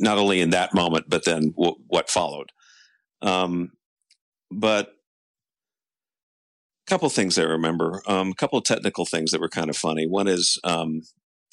not 0.00 0.18
only 0.18 0.40
in 0.40 0.50
that 0.50 0.74
moment, 0.74 1.06
but 1.08 1.24
then 1.24 1.52
w- 1.52 1.76
what 1.86 2.10
followed. 2.10 2.50
Um, 3.22 3.72
but 4.50 4.88
a 6.86 6.90
couple 6.90 7.08
things 7.08 7.38
I 7.38 7.42
remember, 7.42 8.02
um, 8.06 8.30
a 8.30 8.34
couple 8.34 8.58
of 8.58 8.64
technical 8.64 9.04
things 9.04 9.30
that 9.30 9.40
were 9.40 9.48
kind 9.48 9.70
of 9.70 9.76
funny. 9.76 10.06
One 10.06 10.28
is, 10.28 10.58
um, 10.64 11.02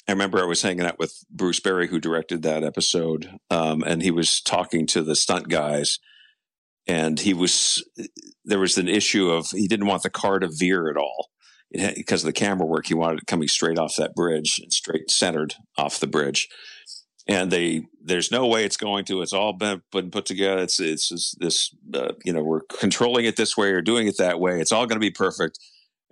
I 0.06 0.12
remember 0.12 0.40
I 0.40 0.46
was 0.46 0.62
hanging 0.62 0.84
out 0.84 0.98
with 0.98 1.24
Bruce 1.30 1.60
Barry, 1.60 1.88
who 1.88 1.98
directed 1.98 2.42
that 2.42 2.62
episode, 2.62 3.30
um, 3.50 3.82
and 3.82 4.02
he 4.02 4.10
was 4.10 4.40
talking 4.40 4.86
to 4.88 5.02
the 5.02 5.16
stunt 5.16 5.48
guys, 5.48 5.98
and 6.86 7.18
he 7.18 7.32
was 7.32 7.82
there 8.44 8.58
was 8.58 8.76
an 8.76 8.88
issue 8.88 9.30
of 9.30 9.48
he 9.50 9.66
didn't 9.66 9.86
want 9.86 10.02
the 10.02 10.10
car 10.10 10.38
to 10.38 10.48
veer 10.52 10.90
at 10.90 10.98
all, 10.98 11.30
had, 11.80 11.94
because 11.94 12.22
of 12.22 12.26
the 12.26 12.32
camera 12.32 12.66
work, 12.66 12.86
he 12.86 12.94
wanted 12.94 13.20
it 13.20 13.26
coming 13.26 13.48
straight 13.48 13.78
off 13.78 13.96
that 13.96 14.14
bridge 14.14 14.60
and 14.62 14.72
straight 14.72 15.10
centered 15.10 15.54
off 15.76 16.00
the 16.00 16.06
bridge. 16.06 16.48
And 17.26 17.50
they, 17.50 17.86
there's 18.02 18.30
no 18.30 18.46
way 18.46 18.64
it's 18.64 18.76
going 18.76 19.06
to. 19.06 19.22
It's 19.22 19.32
all 19.32 19.54
been, 19.54 19.82
been 19.90 20.10
put 20.10 20.26
together. 20.26 20.62
It's 20.62 20.78
it's, 20.78 21.34
this, 21.38 21.74
uh, 21.94 22.12
you 22.24 22.32
know, 22.32 22.42
we're 22.42 22.60
controlling 22.78 23.24
it 23.24 23.36
this 23.36 23.56
way 23.56 23.70
or 23.70 23.80
doing 23.80 24.06
it 24.06 24.18
that 24.18 24.40
way. 24.40 24.60
It's 24.60 24.72
all 24.72 24.86
going 24.86 24.96
to 24.96 25.00
be 25.00 25.10
perfect. 25.10 25.58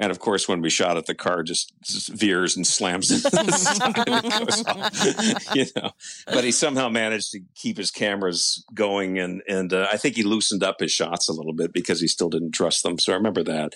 And 0.02 0.10
of 0.10 0.18
course, 0.18 0.48
when 0.48 0.60
we 0.60 0.68
shot 0.68 0.96
it, 0.96 1.06
the 1.06 1.14
car 1.14 1.44
just, 1.44 1.72
just 1.80 2.08
veers 2.08 2.56
and 2.56 2.66
slams 2.66 3.12
into 3.12 3.30
the 3.30 3.52
side. 5.44 5.54
you 5.54 5.66
know, 5.76 5.92
but 6.26 6.42
he 6.42 6.50
somehow 6.50 6.88
managed 6.88 7.30
to 7.30 7.40
keep 7.54 7.76
his 7.76 7.92
cameras 7.92 8.64
going, 8.74 9.20
and 9.20 9.42
and 9.46 9.72
uh, 9.72 9.86
I 9.92 9.98
think 9.98 10.16
he 10.16 10.24
loosened 10.24 10.64
up 10.64 10.80
his 10.80 10.90
shots 10.90 11.28
a 11.28 11.32
little 11.32 11.52
bit 11.52 11.72
because 11.72 12.00
he 12.00 12.08
still 12.08 12.30
didn't 12.30 12.50
trust 12.50 12.82
them. 12.82 12.98
So 12.98 13.12
I 13.12 13.16
remember 13.16 13.44
that. 13.44 13.74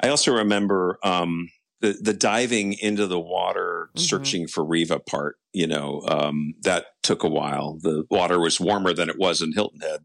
I 0.00 0.06
also 0.08 0.32
remember 0.32 1.00
um, 1.02 1.48
the 1.80 1.98
the 2.00 2.14
diving 2.14 2.74
into 2.74 3.08
the 3.08 3.18
water, 3.18 3.88
mm-hmm. 3.88 4.04
searching 4.04 4.46
for 4.46 4.64
Riva 4.64 5.00
part. 5.00 5.34
You 5.52 5.66
know, 5.66 6.02
um, 6.06 6.54
that 6.62 6.84
took 7.02 7.24
a 7.24 7.28
while. 7.28 7.76
The 7.82 8.04
water 8.08 8.38
was 8.38 8.60
warmer 8.60 8.92
than 8.92 9.08
it 9.08 9.18
was 9.18 9.42
in 9.42 9.52
Hilton 9.52 9.80
Head, 9.80 10.04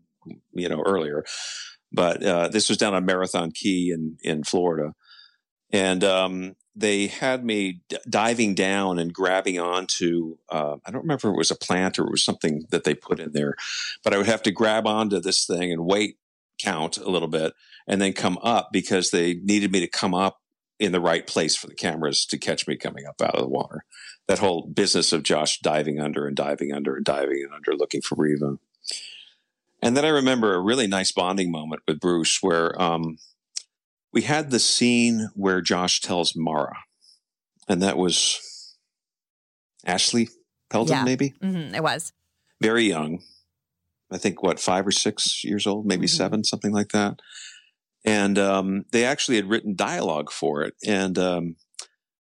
you 0.54 0.70
know, 0.70 0.82
earlier. 0.88 1.24
But 1.92 2.24
uh, 2.24 2.48
this 2.48 2.68
was 2.68 2.80
down 2.80 2.96
on 2.96 3.06
Marathon 3.06 3.52
Key 3.52 3.92
in 3.92 4.18
in 4.24 4.44
Florida 4.44 4.94
and 5.72 6.04
um, 6.04 6.56
they 6.76 7.08
had 7.08 7.46
me 7.46 7.82
d- 7.90 7.98
diving 8.10 8.56
down 8.56 9.00
and 9.00 9.14
grabbing 9.14 9.60
onto 9.60 10.38
uh, 10.50 10.78
i 10.86 10.92
don't 10.92 11.02
remember 11.02 11.30
if 11.30 11.34
it 11.34 11.38
was 11.38 11.52
a 11.52 11.56
plant 11.56 12.00
or 12.00 12.06
it 12.06 12.12
was 12.12 12.24
something 12.24 12.66
that 12.70 12.84
they 12.84 12.94
put 12.94 13.20
in 13.20 13.32
there 13.32 13.56
but 14.04 14.14
i 14.14 14.18
would 14.18 14.28
have 14.28 14.44
to 14.44 14.52
grab 14.52 14.88
onto 14.88 15.20
this 15.20 15.46
thing 15.46 15.72
and 15.72 15.86
wait 15.86 16.18
count 16.60 16.98
a 16.98 17.10
little 17.10 17.28
bit 17.28 17.54
and 17.88 18.02
then 18.02 18.14
come 18.14 18.38
up 18.44 18.70
because 18.72 19.12
they 19.12 19.36
needed 19.36 19.72
me 19.72 19.80
to 19.80 19.88
come 19.88 20.14
up 20.14 20.42
in 20.80 20.92
the 20.92 21.00
right 21.00 21.28
place 21.28 21.56
for 21.56 21.68
the 21.68 21.76
cameras 21.76 22.26
to 22.26 22.38
catch 22.38 22.68
me 22.68 22.76
coming 22.76 23.06
up 23.06 23.22
out 23.22 23.36
of 23.36 23.42
the 23.42 23.48
water. 23.48 23.86
That 24.28 24.40
whole 24.40 24.66
business 24.66 25.14
of 25.14 25.24
josh 25.24 25.60
diving 25.60 26.00
under 26.00 26.26
and 26.26 26.36
diving 26.36 26.74
under 26.74 26.96
and 26.96 27.06
diving 27.06 27.44
and 27.44 27.54
under 27.54 27.76
looking 27.76 28.02
for 28.02 28.16
reva. 28.16 28.58
And 29.82 29.96
then 29.96 30.06
i 30.06 30.10
remember 30.10 30.56
a 30.56 30.62
really 30.62 30.88
nice 30.88 31.12
bonding 31.12 31.52
moment 31.52 31.84
with 31.88 32.00
bruce 32.00 32.40
where 32.42 32.80
um, 32.82 33.18
we 34.14 34.24
had 34.24 34.52
the 34.52 34.60
scene 34.60 35.30
where 35.36 35.62
Josh 35.62 36.02
tells 36.02 36.36
Marah, 36.36 36.78
and 37.68 37.82
that 37.82 37.98
was 37.98 38.76
Ashley 39.86 40.30
Peldon, 40.70 40.90
Yeah. 40.90 41.04
maybe 41.04 41.34
Mhm, 41.42 41.74
it 41.76 41.84
was. 41.84 42.14
very 42.60 42.84
young. 42.86 43.24
I 44.12 44.18
think 44.18 44.44
what 44.44 44.60
five 44.60 44.86
or 44.86 44.92
six 44.92 45.44
years 45.44 45.66
old, 45.66 45.86
maybe 45.86 46.06
Mhm. 46.06 46.18
seven, 46.18 46.44
something 46.44 46.72
like 46.72 46.90
that. 46.92 47.20
And 48.04 48.38
um, 48.38 48.86
they 48.92 49.06
actually 49.06 49.38
had 49.38 49.50
written 49.50 49.76
dialogue 49.76 50.32
for 50.32 50.64
it, 50.64 50.76
and 50.86 51.18
um, 51.18 51.56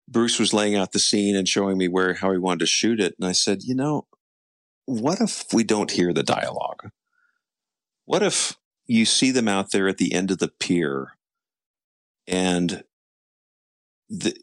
Bruce 0.07 0.37
was 0.39 0.53
laying 0.53 0.75
out 0.75 0.91
the 0.91 0.99
scene 0.99 1.35
and 1.35 1.47
showing 1.47 1.77
me 1.77 1.87
where 1.87 2.13
how 2.15 2.31
he 2.31 2.37
wanted 2.37 2.59
to 2.59 2.65
shoot 2.65 2.99
it. 2.99 3.15
And 3.17 3.27
I 3.27 3.31
said, 3.31 3.63
you 3.63 3.73
know, 3.73 4.07
what 4.85 5.21
if 5.21 5.45
we 5.53 5.63
don't 5.63 5.91
hear 5.91 6.13
the 6.13 6.23
dialogue? 6.23 6.89
What 8.05 8.21
if 8.21 8.57
you 8.85 9.05
see 9.05 9.31
them 9.31 9.47
out 9.47 9.71
there 9.71 9.87
at 9.87 9.97
the 9.97 10.13
end 10.13 10.31
of 10.31 10.39
the 10.39 10.49
pier 10.49 11.13
and 12.31 12.83
the, 14.09 14.35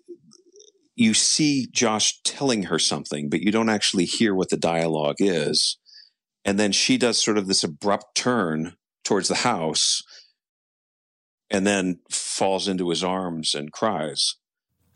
you 0.95 1.15
see 1.15 1.69
Josh 1.73 2.21
telling 2.23 2.65
her 2.65 2.79
something, 2.79 3.31
but 3.31 3.41
you 3.41 3.51
don't 3.51 3.71
actually 3.71 4.05
hear 4.05 4.35
what 4.35 4.51
the 4.51 4.57
dialogue 4.57 5.17
is. 5.19 5.79
And 6.45 6.59
then 6.59 6.71
she 6.71 6.99
does 6.99 7.23
sort 7.23 7.39
of 7.39 7.49
this 7.49 7.65
abrupt 7.65 8.15
turn 8.15 8.75
towards 9.05 9.29
the 9.29 9.37
house 9.37 10.03
and 11.51 11.67
then 11.67 12.01
falls 12.11 12.69
into 12.69 12.91
his 12.91 13.03
arms 13.03 13.55
and 13.55 13.73
cries. 13.73 14.37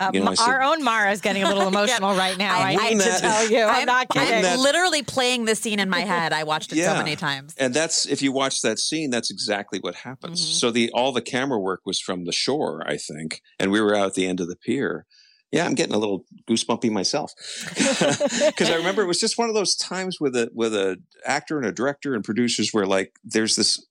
Uh, 0.08 0.10
You 0.12 0.20
know, 0.24 0.34
said- 0.34 0.48
our 0.48 0.62
own 0.62 0.82
Mara 0.82 1.10
is 1.12 1.20
getting 1.20 1.42
a 1.42 1.48
little 1.48 1.68
emotional 1.74 2.14
right 2.14 2.36
now. 2.38 2.58
I, 2.58 2.68
I- 2.68 2.72
hate 2.72 2.96
Wouldn't 2.96 3.16
to 3.16 3.20
tell 3.20 3.50
you. 3.50 3.62
I'm, 3.64 3.86
not 3.86 4.08
kidding. 4.08 4.34
I'm 4.36 4.42
that- 4.42 4.58
literally 4.58 5.02
playing 5.02 5.44
the 5.44 5.54
scene 5.54 5.78
in 5.78 5.88
my 5.88 6.00
head. 6.00 6.32
I 6.32 6.44
watched 6.44 6.72
it 6.72 6.82
so 6.84 6.94
many 6.94 7.16
times. 7.16 7.54
And 7.58 7.72
that's 7.74 8.06
if 8.06 8.22
you 8.22 8.32
watch 8.32 8.62
that 8.62 8.78
scene, 8.78 9.10
that's 9.10 9.30
exactly 9.30 9.78
what 9.80 9.94
happens. 9.94 10.40
Mhm. 10.44 10.58
So 10.60 10.70
the 10.70 10.90
all 10.92 11.12
the 11.12 11.22
camera 11.22 11.58
work 11.58 11.82
was 11.86 12.00
from 12.00 12.24
the 12.24 12.32
shore, 12.32 12.82
I 12.86 12.96
think, 12.96 13.40
and 13.58 13.70
we 13.70 13.80
were 13.80 13.94
out 13.94 14.06
at 14.08 14.14
the 14.14 14.26
end 14.26 14.40
of 14.40 14.48
the 14.48 14.56
pier. 14.56 15.06
Yeah, 15.50 15.66
I'm 15.66 15.74
getting 15.74 15.94
a 15.94 15.98
little 15.98 16.24
goosebumpy 16.48 16.90
myself 16.90 17.34
because 17.76 18.70
I 18.70 18.76
remember 18.76 19.02
it 19.02 19.06
was 19.06 19.20
just 19.20 19.36
one 19.36 19.48
of 19.50 19.54
those 19.54 19.74
times 19.76 20.18
with 20.20 20.34
a 20.34 20.50
with 20.54 20.74
a 20.74 20.96
actor 21.26 21.58
and 21.58 21.66
a 21.66 21.72
director 21.72 22.14
and 22.14 22.24
producers 22.24 22.70
where 22.72 22.86
like 22.86 23.12
there's 23.22 23.56
this 23.56 23.84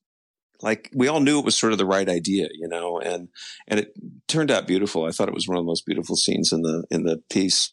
like 0.62 0.90
we 0.94 1.08
all 1.08 1.20
knew 1.20 1.40
it 1.40 1.46
was 1.46 1.58
sort 1.58 1.72
of 1.72 1.78
the 1.78 1.86
right 1.86 2.08
idea, 2.08 2.48
you 2.54 2.68
know, 2.68 3.00
and 3.00 3.30
and 3.68 3.80
it 3.80 3.94
turned 4.28 4.52
out 4.52 4.68
beautiful. 4.68 5.06
I 5.06 5.12
thought 5.12 5.28
it 5.28 5.34
was 5.34 5.48
one 5.48 5.58
of 5.58 5.64
the 5.64 5.68
most 5.68 5.86
beautiful 5.86 6.16
scenes 6.16 6.52
in 6.52 6.62
the 6.62 6.84
in 6.92 7.04
the 7.04 7.22
piece. 7.30 7.72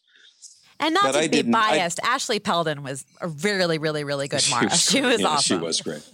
And 0.81 0.93
not 0.93 1.03
But 1.03 1.11
to 1.11 1.19
I 1.19 1.21
be 1.27 1.37
didn't- 1.37 1.55
I- 1.55 1.71
biased, 1.71 1.99
Ashley 2.03 2.39
Peldon 2.39 2.83
was 2.83 3.03
a 3.19 3.27
really, 3.27 3.77
really, 3.79 4.03
really 4.05 4.27
good 4.29 4.43
Marah. 4.49 4.69
She 4.77 5.01
was, 5.01 5.07
great. 5.17 5.19
Yeah, 5.19 5.27
awesome. 5.27 5.59
She 5.59 5.63
was 5.65 5.81
great. 5.81 6.09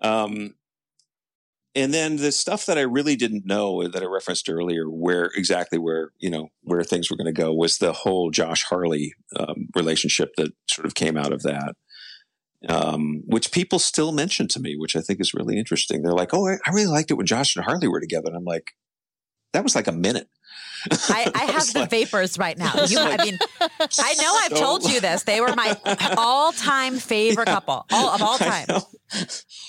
Um, 0.00 0.54
and 1.74 1.94
then 1.94 2.16
the 2.16 2.32
stuff 2.32 2.66
that 2.66 2.78
I 2.78 2.82
really 2.82 3.14
didn't 3.16 3.46
know 3.46 3.86
that 3.86 4.02
I 4.02 4.06
referenced 4.06 4.48
earlier, 4.48 4.88
where 4.90 5.30
exactly 5.36 5.78
where 5.78 6.10
you 6.18 6.30
know 6.30 6.48
where 6.62 6.82
things 6.82 7.10
were 7.10 7.16
going 7.16 7.32
to 7.32 7.40
go, 7.42 7.52
was 7.52 7.78
the 7.78 7.92
whole 7.92 8.30
Josh 8.30 8.64
Harley 8.64 9.14
um, 9.36 9.68
relationship 9.76 10.30
that 10.36 10.52
sort 10.68 10.86
of 10.86 10.94
came 10.94 11.16
out 11.16 11.32
of 11.32 11.42
that. 11.42 11.74
Um, 12.68 13.22
which 13.26 13.52
people 13.52 13.78
still 13.78 14.12
mention 14.12 14.46
to 14.48 14.60
me, 14.60 14.76
which 14.76 14.94
I 14.94 15.00
think 15.00 15.20
is 15.20 15.32
really 15.32 15.58
interesting. 15.58 16.02
They're 16.02 16.12
like, 16.12 16.34
"Oh, 16.34 16.46
I, 16.46 16.58
I 16.66 16.72
really 16.72 16.88
liked 16.88 17.10
it 17.10 17.14
when 17.14 17.26
Josh 17.26 17.56
and 17.56 17.64
Harley 17.64 17.88
were 17.88 18.00
together," 18.00 18.28
and 18.28 18.36
I'm 18.36 18.44
like, 18.44 18.72
"That 19.54 19.64
was 19.64 19.74
like 19.74 19.86
a 19.86 19.92
minute." 19.92 20.28
I, 21.08 21.30
I 21.34 21.44
have 21.52 21.72
the 21.72 21.80
like- 21.80 21.90
vapors 21.90 22.38
right 22.38 22.56
now. 22.58 22.72
You, 22.86 22.98
I 23.00 23.16
mean, 23.24 23.38
I 23.60 24.14
know 24.14 24.32
I've 24.44 24.56
so- 24.56 24.64
told 24.64 24.90
you 24.90 25.00
this. 25.00 25.24
They 25.24 25.40
were 25.40 25.54
my 25.54 25.76
all-time 26.16 26.98
favorite 26.98 27.48
Yeah. 27.48 27.54
couple, 27.54 27.86
all 27.90 28.08
of 28.10 28.22
all 28.22 28.38
time. 28.38 28.66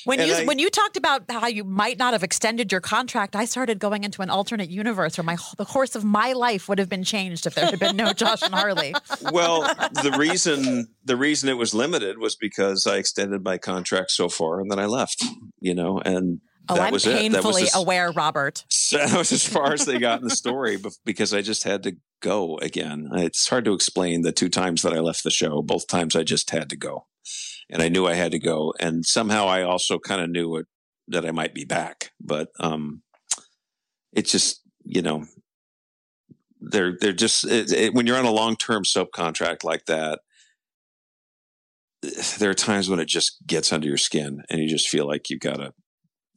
When 0.06 0.20
And 0.20 0.30
you 0.30 0.36
I- 0.36 0.46
when 0.46 0.60
you 0.60 0.70
talked 0.70 0.98
about 0.98 1.24
how 1.30 1.48
you 1.48 1.64
might 1.64 1.98
not 1.98 2.14
have 2.14 2.24
extended 2.24 2.72
your 2.72 2.82
contract, 2.82 3.36
I 3.36 3.46
started 3.46 3.80
going 3.80 4.04
into 4.04 4.22
an 4.22 4.30
alternate 4.30 4.70
universe 4.70 5.18
where 5.18 5.26
my 5.26 5.38
the 5.58 5.66
course 5.66 5.96
of 5.96 6.04
my 6.04 6.34
life 6.34 6.70
would 6.70 6.78
have 6.80 6.90
been 6.90 7.04
changed 7.04 7.46
if 7.48 7.56
there 7.56 7.66
had 7.66 7.80
been 7.80 7.96
no 7.96 8.14
Josh 8.14 8.42
and 8.44 8.54
Harley. 8.54 8.94
well, 9.32 9.62
the 9.62 10.16
reason 10.18 10.88
the 11.06 11.16
reason 11.18 11.50
it 11.50 11.58
was 11.58 11.74
limited 11.74 12.20
was 12.20 12.36
because 12.36 12.86
I 12.86 12.98
extended 12.98 13.44
my 13.44 13.58
contract 13.58 14.12
so 14.12 14.30
far 14.30 14.60
and 14.60 14.70
then 14.72 14.80
I 14.80 14.86
left, 14.86 15.24
you 15.60 15.74
know, 15.74 16.00
and 16.00 16.40
Oh, 16.70 16.76
that 16.76 16.88
I'm 16.88 16.94
was. 16.94 17.04
That 17.04 17.14
was 17.14 17.22
painfully 17.22 17.64
as, 17.64 17.76
aware, 17.76 18.12
Robert. 18.12 18.66
That 18.92 19.18
was 19.18 19.32
as 19.32 19.48
far 19.48 19.72
as 19.72 19.86
they 19.86 20.00
got 20.00 20.20
in 20.20 20.28
the 20.28 20.36
story, 20.36 20.78
because 21.06 21.34
I 21.34 21.42
just 21.42 21.64
had 21.64 21.84
to 21.84 21.96
go 22.22 22.58
again. 22.58 23.10
It's 23.14 23.48
hard 23.48 23.64
to 23.64 23.74
explain 23.74 24.22
the 24.22 24.34
two 24.34 24.50
times 24.50 24.82
that 24.82 24.92
I 24.92 25.00
left 25.00 25.24
the 25.24 25.32
show. 25.32 25.62
Both 25.62 25.88
times 25.88 26.14
I 26.14 26.24
just 26.24 26.50
had 26.50 26.70
to 26.72 26.76
go, 26.76 27.08
and 27.70 27.82
I 27.82 27.88
knew 27.88 28.06
I 28.06 28.16
had 28.16 28.34
to 28.34 28.40
go, 28.40 28.74
and 28.82 29.06
somehow 29.06 29.48
I 29.48 29.64
also 29.64 29.98
kind 29.98 30.22
of 30.22 30.30
knew 30.30 30.58
it 30.58 30.68
that 31.08 31.26
I 31.26 31.32
might 31.32 31.54
be 31.54 31.64
back, 31.64 32.12
but 32.20 32.50
um, 32.60 33.02
it 34.12 34.26
just 34.26 34.62
you 34.84 35.02
know 35.02 35.26
they're 36.60 36.98
they're 37.00 37.14
just 37.14 37.46
it, 37.46 37.72
it, 37.72 37.94
when 37.94 38.08
you're 38.08 38.18
on 38.18 38.26
a 38.26 38.32
long 38.32 38.56
term 38.56 38.86
soap 38.86 39.12
contract 39.12 39.64
like 39.64 39.86
that. 39.86 40.20
There 42.40 42.50
are 42.50 42.56
times 42.56 42.90
when 42.90 43.00
it 43.00 43.08
just 43.08 43.46
gets 43.46 43.72
under 43.72 43.88
your 43.88 43.98
skin, 43.98 44.42
and 44.50 44.60
you 44.60 44.68
just 44.68 44.90
feel 44.90 45.08
like 45.08 45.30
you've 45.30 45.40
got 45.40 45.58
to 45.58 45.72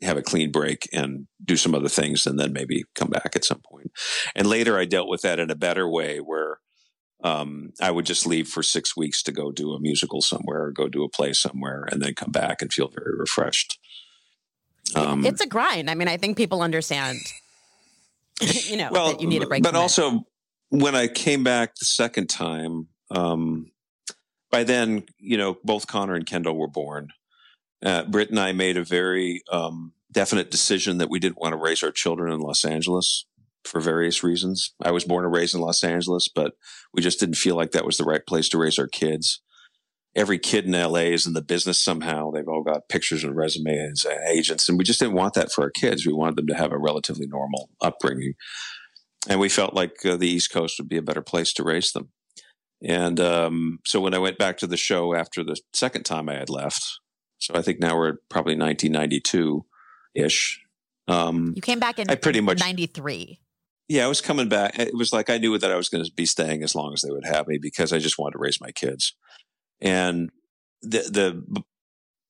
have 0.04 0.16
a 0.16 0.22
clean 0.22 0.50
break 0.50 0.88
and 0.92 1.26
do 1.44 1.56
some 1.56 1.74
other 1.74 1.88
things 1.88 2.26
and 2.26 2.38
then 2.38 2.52
maybe 2.52 2.84
come 2.94 3.08
back 3.08 3.32
at 3.34 3.44
some 3.44 3.60
point. 3.60 3.90
And 4.34 4.46
later 4.46 4.78
I 4.78 4.84
dealt 4.84 5.08
with 5.08 5.22
that 5.22 5.38
in 5.38 5.50
a 5.50 5.56
better 5.56 5.88
way 5.88 6.18
where 6.18 6.58
um, 7.22 7.72
I 7.80 7.90
would 7.90 8.04
just 8.04 8.26
leave 8.26 8.48
for 8.48 8.62
six 8.62 8.96
weeks 8.96 9.22
to 9.24 9.32
go 9.32 9.50
do 9.50 9.72
a 9.72 9.80
musical 9.80 10.20
somewhere 10.20 10.64
or 10.64 10.70
go 10.70 10.88
do 10.88 11.04
a 11.04 11.08
play 11.08 11.32
somewhere 11.32 11.88
and 11.90 12.02
then 12.02 12.14
come 12.14 12.30
back 12.30 12.60
and 12.60 12.72
feel 12.72 12.88
very 12.88 13.16
refreshed. 13.16 13.78
Um, 14.94 15.24
it's 15.24 15.40
a 15.40 15.46
grind. 15.46 15.88
I 15.88 15.94
mean, 15.94 16.08
I 16.08 16.18
think 16.18 16.36
people 16.36 16.60
understand. 16.60 17.18
you 18.40 18.76
know, 18.76 18.90
well, 18.92 19.12
that 19.12 19.22
you 19.22 19.26
need 19.26 19.42
a 19.42 19.46
break. 19.46 19.62
But 19.62 19.70
from 19.70 19.76
it. 19.76 19.80
also, 19.80 20.26
when 20.68 20.94
I 20.94 21.08
came 21.08 21.42
back 21.42 21.76
the 21.76 21.86
second 21.86 22.28
time, 22.28 22.88
um, 23.10 23.70
by 24.50 24.64
then, 24.64 25.04
you 25.18 25.38
know, 25.38 25.56
both 25.64 25.86
Connor 25.86 26.14
and 26.14 26.26
Kendall 26.26 26.56
were 26.56 26.68
born. 26.68 27.08
Uh, 27.82 28.04
Britt 28.04 28.30
and 28.30 28.38
I 28.38 28.52
made 28.52 28.76
a 28.76 28.84
very 28.84 29.42
um, 29.50 29.93
definite 30.14 30.50
decision 30.50 30.98
that 30.98 31.10
we 31.10 31.18
didn't 31.18 31.40
want 31.40 31.52
to 31.52 31.58
raise 31.58 31.82
our 31.82 31.90
children 31.90 32.32
in 32.32 32.40
Los 32.40 32.64
Angeles 32.64 33.26
for 33.64 33.80
various 33.80 34.22
reasons. 34.22 34.74
I 34.82 34.90
was 34.90 35.04
born 35.04 35.24
and 35.24 35.34
raised 35.34 35.54
in 35.54 35.60
Los 35.60 35.82
Angeles, 35.84 36.28
but 36.28 36.54
we 36.92 37.02
just 37.02 37.20
didn't 37.20 37.36
feel 37.36 37.56
like 37.56 37.72
that 37.72 37.84
was 37.84 37.96
the 37.96 38.04
right 38.04 38.24
place 38.24 38.48
to 38.50 38.58
raise 38.58 38.78
our 38.78 38.86
kids. 38.86 39.40
Every 40.16 40.38
kid 40.38 40.66
in 40.66 40.72
LA 40.72 41.10
is 41.10 41.26
in 41.26 41.32
the 41.32 41.42
business 41.42 41.78
somehow. 41.78 42.30
They've 42.30 42.48
all 42.48 42.62
got 42.62 42.88
pictures 42.88 43.24
and 43.24 43.36
resumes 43.36 44.04
and 44.04 44.18
agents, 44.28 44.68
and 44.68 44.78
we 44.78 44.84
just 44.84 45.00
didn't 45.00 45.16
want 45.16 45.34
that 45.34 45.50
for 45.50 45.64
our 45.64 45.70
kids. 45.70 46.06
We 46.06 46.12
wanted 46.12 46.36
them 46.36 46.46
to 46.48 46.54
have 46.54 46.70
a 46.70 46.78
relatively 46.78 47.26
normal 47.26 47.70
upbringing. 47.80 48.34
And 49.28 49.40
we 49.40 49.48
felt 49.48 49.74
like 49.74 50.04
uh, 50.04 50.16
the 50.16 50.28
East 50.28 50.52
Coast 50.52 50.76
would 50.78 50.88
be 50.88 50.98
a 50.98 51.02
better 51.02 51.22
place 51.22 51.52
to 51.54 51.64
raise 51.64 51.92
them. 51.92 52.10
And 52.86 53.18
um, 53.18 53.78
so 53.86 54.00
when 54.00 54.14
I 54.14 54.18
went 54.18 54.38
back 54.38 54.58
to 54.58 54.66
the 54.66 54.76
show 54.76 55.14
after 55.14 55.42
the 55.42 55.58
second 55.72 56.04
time 56.04 56.28
I 56.28 56.34
had 56.34 56.50
left, 56.50 57.00
so 57.38 57.54
I 57.54 57.62
think 57.62 57.80
now 57.80 57.96
we're 57.96 58.16
probably 58.28 58.56
1992 58.56 59.64
ish. 60.14 60.60
Um, 61.08 61.52
You 61.56 61.62
came 61.62 61.80
back 61.80 61.98
in 61.98 62.08
I 62.10 62.14
pretty 62.14 62.40
much- 62.40 62.60
'93. 62.60 63.38
yeah, 63.88 64.04
I 64.04 64.08
was 64.08 64.20
coming 64.20 64.48
back. 64.48 64.78
It 64.78 64.94
was 64.94 65.12
like 65.12 65.28
I 65.28 65.38
knew 65.38 65.56
that 65.58 65.70
I 65.70 65.76
was 65.76 65.88
going 65.88 66.04
to 66.04 66.10
be 66.12 66.26
staying 66.26 66.62
as 66.62 66.74
long 66.74 66.92
as 66.94 67.02
they 67.02 67.10
would 67.10 67.26
have 67.26 67.46
me 67.46 67.58
because 67.58 67.92
I 67.92 67.98
just 67.98 68.18
wanted 68.18 68.32
to 68.32 68.38
raise 68.38 68.60
my 68.60 68.70
kids. 68.72 69.14
And 69.80 70.30
the 70.82 71.00
the 71.50 71.62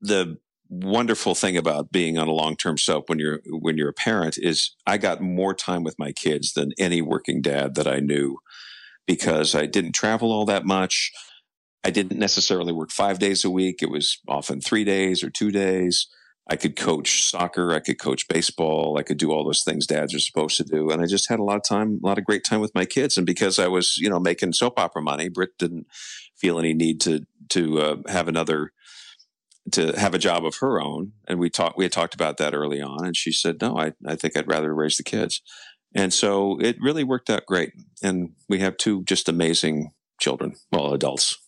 the 0.01 0.39
wonderful 0.71 1.35
thing 1.37 1.57
about 1.57 1.93
being 1.93 2.19
on 2.19 2.27
a 2.27 2.33
long 2.33 2.57
term 2.57 2.77
soap 2.79 3.09
when 3.09 3.19
you're 3.21 3.41
when 3.47 3.77
you're 3.77 3.91
a 3.91 3.93
parent 3.95 4.37
is 4.39 4.75
I 4.87 4.99
got 4.99 5.21
more 5.21 5.55
time 5.55 5.85
with 5.85 5.99
my 5.99 6.11
kids 6.11 6.55
than 6.55 6.73
any 6.79 7.01
working 7.03 7.43
dad 7.43 7.75
that 7.77 7.87
I 7.87 8.01
knew 8.01 8.39
because 9.07 9.55
I 9.55 9.67
didn't 9.67 9.93
travel 9.93 10.33
all 10.33 10.47
that 10.47 10.65
much. 10.65 11.13
I 11.85 11.91
didn't 11.91 12.19
necessarily 12.19 12.73
work 12.73 12.91
five 12.91 13.19
days 13.19 13.45
a 13.45 13.51
week. 13.51 13.83
It 13.83 13.91
was 13.91 14.19
often 14.27 14.61
three 14.61 14.85
days 14.85 15.23
or 15.23 15.29
two 15.31 15.51
days. 15.53 16.09
I 16.47 16.57
could 16.57 16.77
coach 16.77 17.25
soccer. 17.25 17.73
I 17.73 17.81
could 17.81 17.99
coach 17.99 18.29
baseball. 18.29 18.99
I 18.99 19.03
could 19.03 19.17
do 19.17 19.33
all 19.33 19.45
those 19.45 19.65
things 19.65 19.87
dads 19.87 20.15
are 20.15 20.19
supposed 20.19 20.59
to 20.59 20.65
do. 20.65 20.91
And 20.91 21.01
I 21.01 21.07
just 21.07 21.29
had 21.29 21.39
a 21.39 21.43
lot 21.43 21.57
of 21.57 21.65
time, 21.65 22.01
a 22.03 22.07
lot 22.07 22.19
of 22.19 22.25
great 22.25 22.45
time 22.45 22.61
with 22.61 22.75
my 22.75 22.85
kids. 22.85 23.17
And 23.17 23.27
because 23.27 23.59
I 23.59 23.69
was, 23.69 23.97
you 23.97 24.11
know, 24.11 24.21
making 24.21 24.53
soap 24.53 24.79
opera 24.79 25.01
money, 25.01 25.29
Britt 25.29 25.57
didn't 25.59 25.87
feel 26.37 26.59
any 26.59 26.75
need 26.75 27.01
to, 27.03 27.25
to 27.51 27.81
uh, 27.81 27.97
have 28.09 28.29
another, 28.29 28.73
to 29.73 29.99
have 29.99 30.15
a 30.15 30.19
job 30.19 30.45
of 30.45 30.57
her 30.57 30.83
own. 30.83 31.13
And 31.27 31.39
we 31.39 31.49
talked, 31.49 31.79
we 31.79 31.85
had 31.85 31.93
talked 31.93 32.15
about 32.15 32.37
that 32.37 32.55
early 32.55 32.83
on. 32.83 33.07
And 33.07 33.17
she 33.17 33.33
said, 33.33 33.63
no, 33.63 33.79
I, 33.79 33.93
I 34.07 34.15
think 34.15 34.37
I'd 34.37 34.49
rather 34.49 34.75
raise 34.75 34.99
the 34.99 35.03
kids. 35.03 35.41
And 35.95 36.13
so 36.13 36.59
it 36.61 36.77
really 36.79 37.05
worked 37.05 37.31
out 37.31 37.47
great. 37.47 37.73
And 38.03 38.33
we 38.51 38.59
have 38.59 38.77
two 38.77 39.03
just 39.05 39.31
amazing 39.31 39.93
children, 40.21 40.57
well, 40.71 40.93
adults. 40.93 41.39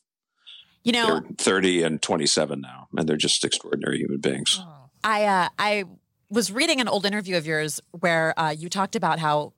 You 0.84 0.92
know, 0.92 1.20
they're 1.20 1.36
30 1.36 1.82
and 1.82 2.01
27 2.01 2.61
now, 2.61 2.86
and 2.97 3.09
they're 3.09 3.16
just 3.16 3.44
extraordinary 3.44 3.99
human 3.99 4.20
beings. 4.20 4.62
I 5.07 5.24
uh, 5.24 5.48
I 5.57 5.84
was 6.28 6.50
reading 6.50 6.80
an 6.80 6.88
old 6.88 7.07
interview 7.07 7.36
of 7.36 7.46
yours 7.46 7.80
where 7.92 8.38
uh, 8.38 8.50
you 8.50 8.68
talked 8.68 8.96
about 8.96 9.20
how 9.20 9.52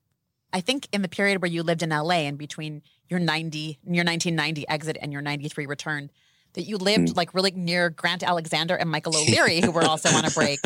I 0.53 0.61
think 0.61 0.87
in 0.93 1.01
the 1.01 1.09
period 1.09 1.41
where 1.41 1.51
you 1.51 1.63
lived 1.63 1.83
in 1.83 1.89
LA 1.89 2.27
and 2.29 2.37
between 2.37 2.83
your 3.09 3.19
90 3.19 3.79
your 3.85 4.05
1990 4.05 4.69
exit 4.69 4.99
and 5.01 5.11
your 5.11 5.23
93 5.23 5.65
return 5.65 6.11
that 6.53 6.65
you 6.65 6.77
lived 6.77 7.09
mm. 7.09 7.17
like 7.17 7.33
really 7.33 7.51
near 7.53 7.89
Grant 7.89 8.23
Aleksander 8.23 8.77
and 8.77 8.91
Michael 8.91 9.17
O'Leary 9.17 9.63
who 9.63 9.71
were 9.71 9.85
also 9.85 10.11
on 10.11 10.27
a 10.27 10.31
break 10.31 10.61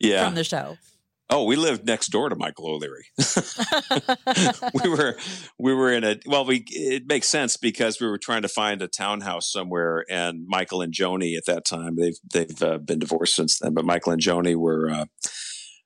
yeah. 0.00 0.24
from 0.24 0.34
the 0.34 0.44
show. 0.44 0.76
Oh, 1.30 1.44
we 1.44 1.56
lived 1.56 1.86
next 1.86 2.08
door 2.08 2.28
to 2.28 2.36
Michael 2.36 2.66
O'Leary. 2.66 3.06
we 4.84 4.88
were 4.90 5.16
we 5.58 5.72
were 5.72 5.92
in 5.92 6.04
a 6.04 6.18
well, 6.26 6.44
we 6.44 6.64
it 6.68 7.06
makes 7.06 7.28
sense 7.28 7.56
because 7.56 8.00
we 8.00 8.06
were 8.06 8.18
trying 8.18 8.42
to 8.42 8.48
find 8.48 8.82
a 8.82 8.88
townhouse 8.88 9.50
somewhere, 9.50 10.04
and 10.10 10.46
Michael 10.46 10.82
and 10.82 10.92
Joni 10.92 11.36
at 11.36 11.46
that 11.46 11.64
time 11.64 11.96
they've 11.96 12.18
they've 12.32 12.62
uh, 12.62 12.78
been 12.78 12.98
divorced 12.98 13.34
since 13.34 13.58
then, 13.58 13.72
but 13.72 13.86
Michael 13.86 14.12
and 14.12 14.20
Joni 14.20 14.54
were 14.54 14.90
uh, 14.90 15.06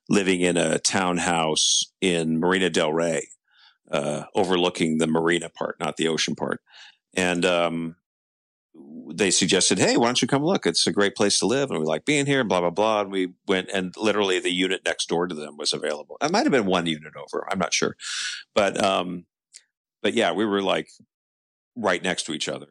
living 0.08 0.40
in 0.40 0.56
a 0.56 0.80
townhouse 0.80 1.84
in 2.00 2.40
Marina 2.40 2.68
Del 2.68 2.92
Rey, 2.92 3.28
uh, 3.92 4.24
overlooking 4.34 4.98
the 4.98 5.06
marina 5.06 5.50
part, 5.50 5.78
not 5.78 5.96
the 5.96 6.08
ocean 6.08 6.34
part, 6.34 6.60
and 7.14 7.44
um, 7.44 7.94
they 9.12 9.30
suggested, 9.30 9.78
"Hey, 9.78 9.96
why 9.96 10.06
don't 10.06 10.22
you 10.22 10.28
come 10.28 10.44
look? 10.44 10.66
It's 10.66 10.86
a 10.86 10.92
great 10.92 11.14
place 11.14 11.38
to 11.38 11.46
live, 11.46 11.70
and 11.70 11.78
we 11.78 11.86
like 11.86 12.04
being 12.04 12.26
here." 12.26 12.44
Blah 12.44 12.60
blah 12.60 12.70
blah. 12.70 13.00
And 13.02 13.12
we 13.12 13.32
went, 13.46 13.68
and 13.72 13.94
literally 13.96 14.40
the 14.40 14.52
unit 14.52 14.82
next 14.84 15.08
door 15.08 15.26
to 15.26 15.34
them 15.34 15.56
was 15.56 15.72
available. 15.72 16.16
It 16.20 16.30
might 16.30 16.44
have 16.44 16.52
been 16.52 16.66
one 16.66 16.86
unit 16.86 17.14
over. 17.16 17.46
I'm 17.50 17.58
not 17.58 17.74
sure, 17.74 17.96
but 18.54 18.82
um, 18.82 19.26
but 20.02 20.14
yeah, 20.14 20.32
we 20.32 20.44
were 20.44 20.62
like 20.62 20.88
right 21.76 22.02
next 22.02 22.24
to 22.24 22.32
each 22.32 22.48
other, 22.48 22.68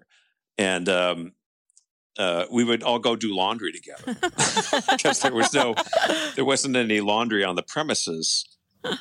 and 0.58 0.88
um, 0.90 1.34
uh, 2.18 2.46
we 2.52 2.64
would 2.64 2.84
all 2.84 3.00
go 3.00 3.16
do 3.16 3.36
laundry 3.36 3.72
together 3.72 4.18
because 4.92 5.22
there 5.22 5.34
was 5.34 5.54
no, 5.54 5.76
there 6.36 6.46
wasn't 6.46 6.76
any 6.76 7.02
laundry 7.02 7.44
on 7.44 7.56
the 7.56 7.64
premises. 7.64 8.46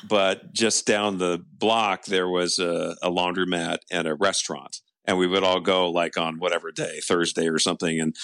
But 0.09 0.53
just 0.53 0.85
down 0.85 1.17
the 1.17 1.41
block, 1.53 2.05
there 2.05 2.27
was 2.27 2.59
a, 2.59 2.97
a 3.01 3.09
laundromat 3.09 3.77
and 3.89 4.07
a 4.07 4.15
restaurant 4.15 4.81
and 5.07 5.17
we 5.17 5.25
would 5.25 5.43
all 5.43 5.61
go 5.61 5.89
like 5.89 6.17
on 6.17 6.37
whatever 6.37 6.71
day, 6.71 6.99
Thursday 7.01 7.47
or 7.47 7.57
something, 7.57 7.99
and 7.99 8.15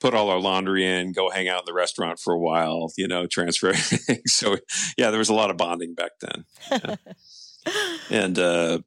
put 0.00 0.14
all 0.14 0.30
our 0.30 0.38
laundry 0.38 0.86
in, 0.86 1.12
go 1.12 1.30
hang 1.30 1.48
out 1.48 1.60
in 1.60 1.66
the 1.66 1.72
restaurant 1.72 2.20
for 2.20 2.32
a 2.32 2.38
while, 2.38 2.92
you 2.96 3.08
know, 3.08 3.26
transfer 3.26 3.68
everything. 3.70 4.20
so 4.26 4.56
yeah, 4.96 5.10
there 5.10 5.18
was 5.18 5.28
a 5.28 5.34
lot 5.34 5.50
of 5.50 5.56
bonding 5.56 5.94
back 5.94 6.12
then. 6.20 6.44
Yeah. 6.70 6.96
and 8.10 8.38
uh, 8.38 8.78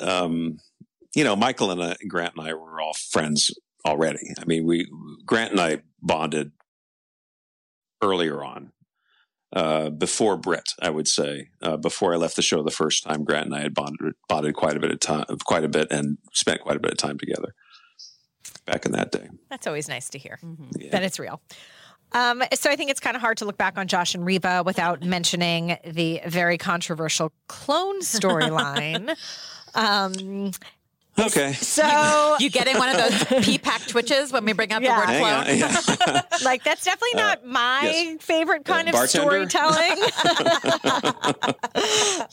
um, 0.00 0.58
you 1.14 1.24
know, 1.24 1.36
Michael 1.36 1.70
and 1.70 1.80
uh, 1.80 1.94
Grant 2.06 2.34
and 2.36 2.46
I 2.46 2.54
were 2.54 2.80
all 2.80 2.94
friends 3.10 3.50
already. 3.86 4.32
I 4.38 4.44
mean, 4.44 4.66
we 4.66 4.90
Grant 5.24 5.52
and 5.52 5.60
I 5.60 5.82
bonded 6.00 6.52
earlier 8.02 8.42
on 8.44 8.72
uh, 9.52 9.90
before 9.90 10.36
Britt, 10.36 10.70
I 10.80 10.90
would 10.90 11.08
say, 11.08 11.48
uh, 11.60 11.76
before 11.76 12.14
I 12.14 12.16
left 12.16 12.36
the 12.36 12.42
show 12.42 12.62
the 12.62 12.70
first 12.70 13.04
time, 13.04 13.24
Grant 13.24 13.46
and 13.46 13.54
I 13.54 13.60
had 13.60 13.74
bonded, 13.74 14.14
bonded 14.28 14.54
quite 14.54 14.76
a 14.76 14.80
bit 14.80 14.90
of 14.90 15.00
time, 15.00 15.24
quite 15.44 15.64
a 15.64 15.68
bit, 15.68 15.90
and 15.90 16.18
spent 16.32 16.62
quite 16.62 16.76
a 16.76 16.80
bit 16.80 16.92
of 16.92 16.98
time 16.98 17.18
together 17.18 17.54
back 18.64 18.86
in 18.86 18.92
that 18.92 19.12
day. 19.12 19.28
That's 19.50 19.66
always 19.66 19.88
nice 19.88 20.08
to 20.10 20.18
hear 20.18 20.38
mm-hmm. 20.42 20.80
yeah. 20.80 20.90
that 20.90 21.02
it's 21.02 21.18
real. 21.18 21.42
Um, 22.12 22.42
so 22.54 22.70
I 22.70 22.76
think 22.76 22.90
it's 22.90 23.00
kind 23.00 23.16
of 23.16 23.22
hard 23.22 23.38
to 23.38 23.44
look 23.44 23.56
back 23.56 23.78
on 23.78 23.88
Josh 23.88 24.14
and 24.14 24.24
Reva 24.24 24.62
without 24.64 25.02
mentioning 25.02 25.78
the 25.84 26.20
very 26.26 26.58
controversial 26.58 27.32
clone 27.48 28.00
storyline. 28.02 29.16
um, 29.74 30.52
Okay. 31.18 31.52
So 31.52 32.36
you 32.40 32.48
getting 32.48 32.78
one 32.78 32.88
of 32.88 32.96
those 32.96 33.12
Peapack 33.44 33.86
twitches 33.86 34.32
when 34.32 34.46
we 34.46 34.54
bring 34.54 34.72
up 34.72 34.82
yeah. 34.82 34.98
the 34.98 35.12
word 35.12 35.18
clone? 35.18 35.58
Yeah. 35.58 36.22
like 36.44 36.64
that's 36.64 36.84
definitely 36.84 37.20
not 37.20 37.38
uh, 37.38 37.48
my 37.48 37.80
yes. 37.82 38.22
favorite 38.22 38.64
kind 38.64 38.88
of 38.88 38.96
storytelling. 39.08 39.92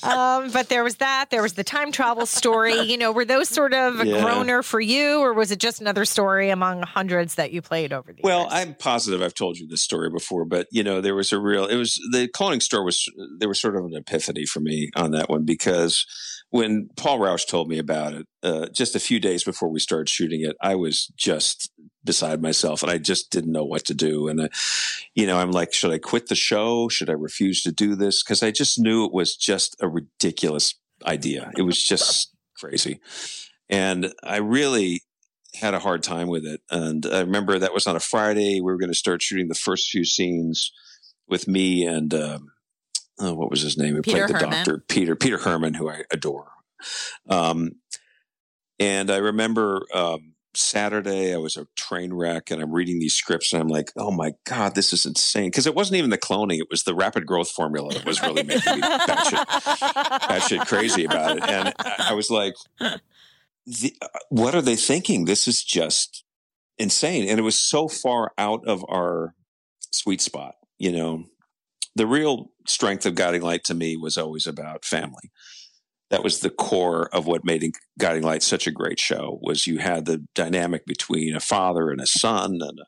um, 0.04 0.50
but 0.52 0.70
there 0.70 0.86
was 0.86 0.96
that. 0.98 1.28
There 1.30 1.42
was 1.42 1.54
the 1.54 1.64
time 1.64 1.92
travel 1.92 2.26
story. 2.26 2.80
You 2.80 2.98
know, 2.98 3.12
were 3.12 3.26
those 3.26 3.50
sort 3.50 3.74
of 3.74 4.00
a 4.00 4.08
yeah. 4.08 4.22
groaner 4.22 4.64
for 4.64 4.80
you, 4.80 5.20
or 5.20 5.34
was 5.34 5.52
it 5.52 5.60
just 5.60 5.82
another 5.82 6.06
story 6.06 6.50
among 6.50 6.84
hundreds 6.84 7.36
that 7.36 7.52
you 7.52 7.62
played 7.62 7.92
over 7.92 8.14
the 8.14 8.22
well, 8.24 8.44
years? 8.44 8.52
Well, 8.52 8.62
I'm 8.62 8.76
positive 8.76 9.22
I've 9.22 9.34
told 9.34 9.58
you 9.58 9.68
this 9.68 9.82
story 9.82 10.10
before, 10.10 10.46
but 10.46 10.68
you 10.72 10.84
know, 10.84 11.02
there 11.02 11.16
was 11.16 11.34
a 11.34 11.40
real. 11.40 11.66
It 11.66 11.76
was 11.76 11.96
the 12.12 12.30
cloning 12.30 12.62
store 12.62 12.86
was 12.86 13.12
there 13.40 13.50
was 13.50 13.60
sort 13.60 13.76
of 13.76 13.84
an 13.84 13.94
epiphany 13.94 14.46
for 14.46 14.62
me 14.62 14.90
on 14.96 15.12
that 15.12 15.30
one 15.30 15.44
because 15.44 16.06
when 16.50 16.89
Paul 16.95 17.20
Rauch 17.20 17.45
told 17.47 17.70
me 17.70 17.78
about 17.78 18.14
it, 18.14 18.28
uh, 18.41 18.68
just 18.68 18.95
a 18.95 19.00
few 19.00 19.20
days 19.20 19.43
before 19.43 19.70
we 19.70 19.80
started 19.80 20.10
shooting 20.10 20.41
it, 20.41 20.56
I 20.62 20.76
was 20.76 21.08
just 21.16 21.72
beside 22.04 22.41
myself 22.41 22.82
and 22.82 22.91
I 22.91 22.97
just 22.97 23.30
didn't 23.30 23.52
know 23.52 23.66
what 23.66 23.86
to 23.86 23.93
do. 23.93 24.28
And, 24.28 24.41
uh, 24.41 24.47
you 25.14 25.28
know, 25.28 25.38
I'm 25.38 25.52
like, 25.52 25.74
should 25.74 25.91
I 25.91 26.00
quit 26.00 26.28
the 26.28 26.36
show? 26.36 26.89
Should 26.89 27.10
I 27.10 27.14
refuse 27.14 27.62
to 27.64 27.72
do 27.72 27.95
this? 27.95 28.24
Cause 28.24 28.41
I 28.41 28.52
just 28.52 28.80
knew 28.80 29.06
it 29.06 29.14
was 29.14 29.36
just 29.36 29.76
a 29.80 29.88
ridiculous 29.88 30.76
idea. 31.06 31.52
It 31.56 31.64
was 31.64 31.82
just 31.84 32.34
crazy. 32.58 33.00
And 33.70 34.12
I 34.24 34.38
really 34.38 35.04
had 35.56 35.74
a 35.74 35.80
hard 35.80 36.02
time 36.02 36.30
with 36.30 36.45
it. 36.45 36.62
And 36.72 37.06
I 37.06 37.20
remember 37.20 37.60
that 37.60 37.74
was 37.74 37.86
on 37.86 37.95
a 37.95 38.00
Friday. 38.00 38.56
We 38.56 38.72
were 38.72 38.78
going 38.78 38.91
to 38.91 38.97
start 38.97 39.22
shooting 39.22 39.50
the 39.50 39.56
first 39.56 39.89
few 39.89 40.06
scenes 40.06 40.72
with 41.28 41.47
me 41.47 41.86
and, 41.86 42.12
um, 42.14 42.52
oh, 43.20 43.34
what 43.34 43.50
was 43.50 43.62
his 43.62 43.78
name? 43.78 43.96
Who 43.96 44.02
Peter 44.02 44.28
played 44.28 44.30
the 44.30 44.34
Hermann. 44.46 44.52
doctor? 44.52 44.84
Peter 44.88 45.16
Peter 45.16 45.38
Hermann, 45.38 45.74
who 45.74 45.90
I 45.90 46.04
adore. 46.12 46.52
Um, 47.30 47.74
and 48.80 49.12
I 49.12 49.18
remember 49.18 49.86
um, 49.94 50.34
Saturday, 50.54 51.34
I 51.34 51.38
was 51.38 51.58
a 51.58 51.68
train 51.76 52.14
wreck, 52.14 52.50
and 52.50 52.62
I'm 52.62 52.72
reading 52.72 53.00
these 53.00 53.14
scripts, 53.14 53.52
and 53.52 53.62
I'm 53.62 53.68
like, 53.68 53.92
"Oh 53.98 54.12
my 54.12 54.34
god, 54.46 54.76
this 54.76 54.94
is 54.94 55.06
insane!" 55.06 55.48
Because 55.48 55.68
it 55.68 55.76
wasn't 55.76 55.98
even 55.98 56.10
the 56.10 56.18
cloning; 56.18 56.60
it 56.60 56.70
was 56.70 56.84
the 56.84 56.96
rapid 56.96 57.26
growth 57.26 57.52
formula 57.52 57.94
that 57.94 58.06
was 58.06 58.22
really 58.22 58.44
making 58.44 58.76
me 58.76 58.82
batshit, 58.82 59.46
batshit 60.22 60.68
crazy 60.68 61.06
about 61.06 61.38
it. 61.38 61.44
And 61.44 61.74
I 61.78 62.14
was 62.14 62.30
like, 62.30 62.54
the, 63.66 63.94
"What 64.30 64.56
are 64.56 64.62
they 64.62 64.76
thinking? 64.76 65.26
This 65.26 65.48
is 65.48 65.64
just 65.64 66.24
insane!" 66.78 67.28
And 67.28 67.40
it 67.40 67.44
was 67.44 67.58
so 67.58 67.88
far 67.88 68.32
out 68.38 68.66
of 68.66 68.86
our 68.88 69.36
sweet 69.92 70.22
spot, 70.22 70.56
you 70.78 70.92
know 70.92 71.26
the 71.96 72.08
real 72.08 72.50
strength 72.70 73.06
of 73.06 73.16
Guiding 73.16 73.42
Light 73.42 73.64
to 73.66 73.74
me 73.74 73.98
was 73.98 74.18
always 74.18 74.48
about 74.48 74.86
family. 74.86 75.32
That 76.10 76.24
was 76.24 76.40
the 76.40 76.50
core 76.50 77.08
of 77.14 77.28
what 77.28 77.46
made 77.46 77.72
Guiding 77.98 78.24
Light 78.24 78.44
such 78.44 78.68
a 78.68 78.72
great 78.72 79.00
show. 79.00 79.40
Was 79.42 79.68
you 79.68 79.78
had 79.78 80.06
the 80.06 80.26
dynamic 80.34 80.86
between 80.86 81.36
a 81.36 81.40
father 81.40 81.92
and 81.92 82.02
a 82.02 82.08
son, 82.08 82.60
and 82.62 82.80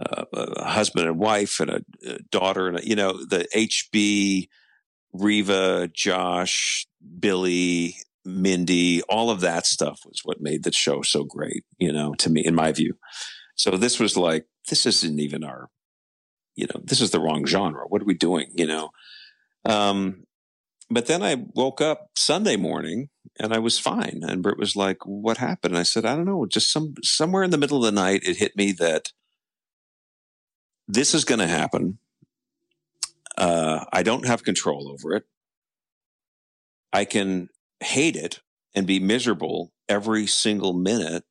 a, 0.00 0.20
uh, 0.20 0.24
a 0.32 0.64
husband 0.64 1.06
and 1.06 1.18
wife, 1.18 1.60
and 1.60 1.70
a, 1.70 1.80
a 2.06 2.18
daughter, 2.30 2.68
and 2.68 2.78
a, 2.78 2.86
you 2.86 2.96
know 2.96 3.12
the 3.12 3.46
HB, 3.54 4.48
Reva, 5.12 5.88
Josh, 5.92 6.86
Billy, 7.18 7.96
Mindy, 8.24 9.02
all 9.02 9.30
of 9.30 9.40
that 9.40 9.66
stuff 9.66 10.00
was 10.06 10.20
what 10.24 10.40
made 10.40 10.64
the 10.64 10.72
show 10.72 11.02
so 11.02 11.24
great. 11.24 11.64
You 11.78 11.92
know, 11.92 12.14
to 12.14 12.30
me, 12.30 12.44
in 12.44 12.54
my 12.54 12.72
view. 12.72 12.94
So 13.56 13.72
this 13.72 13.98
was 14.00 14.16
like 14.16 14.46
this 14.70 14.86
isn't 14.86 15.18
even 15.18 15.44
our 15.44 15.68
you 16.58 16.66
know, 16.66 16.80
this 16.82 17.00
is 17.00 17.12
the 17.12 17.20
wrong 17.20 17.46
genre. 17.46 17.86
What 17.86 18.02
are 18.02 18.06
we 18.06 18.14
doing? 18.14 18.50
You 18.54 18.66
know? 18.66 18.90
Um, 19.64 20.24
but 20.90 21.06
then 21.06 21.22
I 21.22 21.36
woke 21.54 21.80
up 21.80 22.10
Sunday 22.16 22.56
morning 22.56 23.10
and 23.38 23.54
I 23.54 23.58
was 23.58 23.78
fine. 23.78 24.20
And 24.22 24.42
Britt 24.42 24.58
was 24.58 24.74
like, 24.74 24.98
what 25.04 25.36
happened? 25.36 25.74
And 25.74 25.78
I 25.78 25.84
said, 25.84 26.04
I 26.04 26.16
don't 26.16 26.24
know. 26.24 26.46
Just 26.46 26.72
some, 26.72 26.94
somewhere 27.04 27.44
in 27.44 27.50
the 27.50 27.58
middle 27.58 27.78
of 27.78 27.84
the 27.84 28.00
night, 28.00 28.22
it 28.24 28.38
hit 28.38 28.56
me 28.56 28.72
that 28.72 29.12
this 30.88 31.14
is 31.14 31.24
going 31.24 31.38
to 31.40 31.46
happen. 31.46 31.98
Uh, 33.36 33.84
I 33.92 34.02
don't 34.02 34.26
have 34.26 34.42
control 34.42 34.90
over 34.90 35.14
it. 35.14 35.24
I 36.92 37.04
can 37.04 37.50
hate 37.80 38.16
it 38.16 38.40
and 38.74 38.86
be 38.86 38.98
miserable 38.98 39.72
every 39.88 40.26
single 40.26 40.72
minute, 40.72 41.24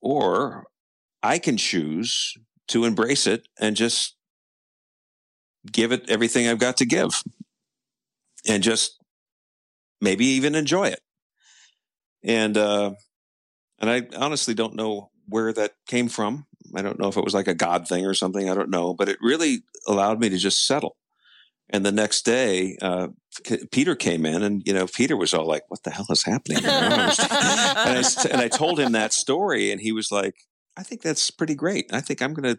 or 0.00 0.66
I 1.22 1.38
can 1.38 1.56
choose 1.56 2.34
to 2.68 2.84
embrace 2.84 3.26
it 3.26 3.46
and 3.60 3.76
just 3.76 4.16
give 5.70 5.92
it 5.92 6.08
everything 6.08 6.48
I've 6.48 6.58
got 6.58 6.78
to 6.78 6.86
give 6.86 7.22
and 8.46 8.62
just 8.62 8.98
maybe 10.00 10.26
even 10.26 10.54
enjoy 10.54 10.88
it. 10.88 11.00
And, 12.22 12.56
uh, 12.56 12.92
and 13.80 13.90
I 13.90 14.02
honestly 14.16 14.54
don't 14.54 14.74
know 14.74 15.10
where 15.28 15.52
that 15.52 15.72
came 15.86 16.08
from. 16.08 16.46
I 16.74 16.82
don't 16.82 16.98
know 16.98 17.08
if 17.08 17.16
it 17.16 17.24
was 17.24 17.34
like 17.34 17.48
a 17.48 17.54
God 17.54 17.86
thing 17.88 18.06
or 18.06 18.14
something. 18.14 18.48
I 18.48 18.54
don't 18.54 18.70
know, 18.70 18.94
but 18.94 19.08
it 19.08 19.18
really 19.20 19.62
allowed 19.86 20.20
me 20.20 20.28
to 20.30 20.38
just 20.38 20.66
settle. 20.66 20.96
And 21.70 21.84
the 21.84 21.92
next 21.92 22.24
day, 22.24 22.76
uh, 22.82 23.08
Peter 23.70 23.96
came 23.96 24.26
in, 24.26 24.42
and 24.42 24.62
you 24.66 24.74
know, 24.74 24.86
Peter 24.86 25.16
was 25.16 25.32
all 25.32 25.46
like, 25.46 25.62
"What 25.68 25.82
the 25.82 25.90
hell 25.90 26.06
is 26.10 26.22
happening?" 26.22 26.58
and, 26.58 26.66
I, 26.68 28.04
and 28.30 28.40
I 28.40 28.48
told 28.48 28.78
him 28.78 28.92
that 28.92 29.14
story, 29.14 29.72
and 29.72 29.80
he 29.80 29.90
was 29.90 30.12
like, 30.12 30.34
"I 30.76 30.82
think 30.82 31.00
that's 31.00 31.30
pretty 31.30 31.54
great. 31.54 31.86
I 31.92 32.00
think 32.00 32.20
I'm 32.20 32.34
gonna, 32.34 32.58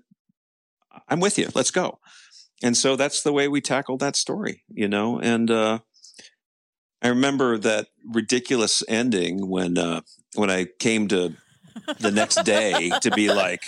I'm 1.08 1.20
with 1.20 1.38
you. 1.38 1.50
Let's 1.54 1.72
go." 1.72 2.00
And 2.66 2.76
so 2.76 2.96
that's 2.96 3.22
the 3.22 3.32
way 3.32 3.48
we 3.48 3.62
tackled 3.62 4.00
that 4.00 4.16
story, 4.16 4.64
you 4.70 4.88
know. 4.88 5.20
And 5.20 5.52
uh, 5.52 5.80
I 7.00 7.10
remember 7.10 7.60
that 7.60 7.90
ridiculous 8.12 8.82
ending 8.88 9.48
when 9.48 9.78
uh, 9.78 10.02
when 10.34 10.50
I 10.50 10.66
came 10.80 11.08
to 11.10 11.36
the 12.00 12.10
next 12.10 12.44
day 12.44 12.92
to 13.02 13.12
be 13.12 13.28
like, 13.32 13.62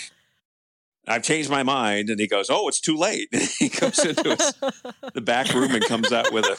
I've 1.06 1.22
changed 1.22 1.48
my 1.48 1.62
mind, 1.62 2.10
and 2.10 2.18
he 2.18 2.26
goes, 2.26 2.50
"Oh, 2.50 2.66
it's 2.66 2.80
too 2.80 2.96
late." 2.96 3.28
he 3.60 3.68
goes 3.68 4.00
into 4.00 4.30
his, 4.30 4.54
the 5.14 5.20
back 5.20 5.54
room 5.54 5.72
and 5.76 5.84
comes 5.84 6.10
out 6.12 6.32
with 6.32 6.46
a 6.46 6.58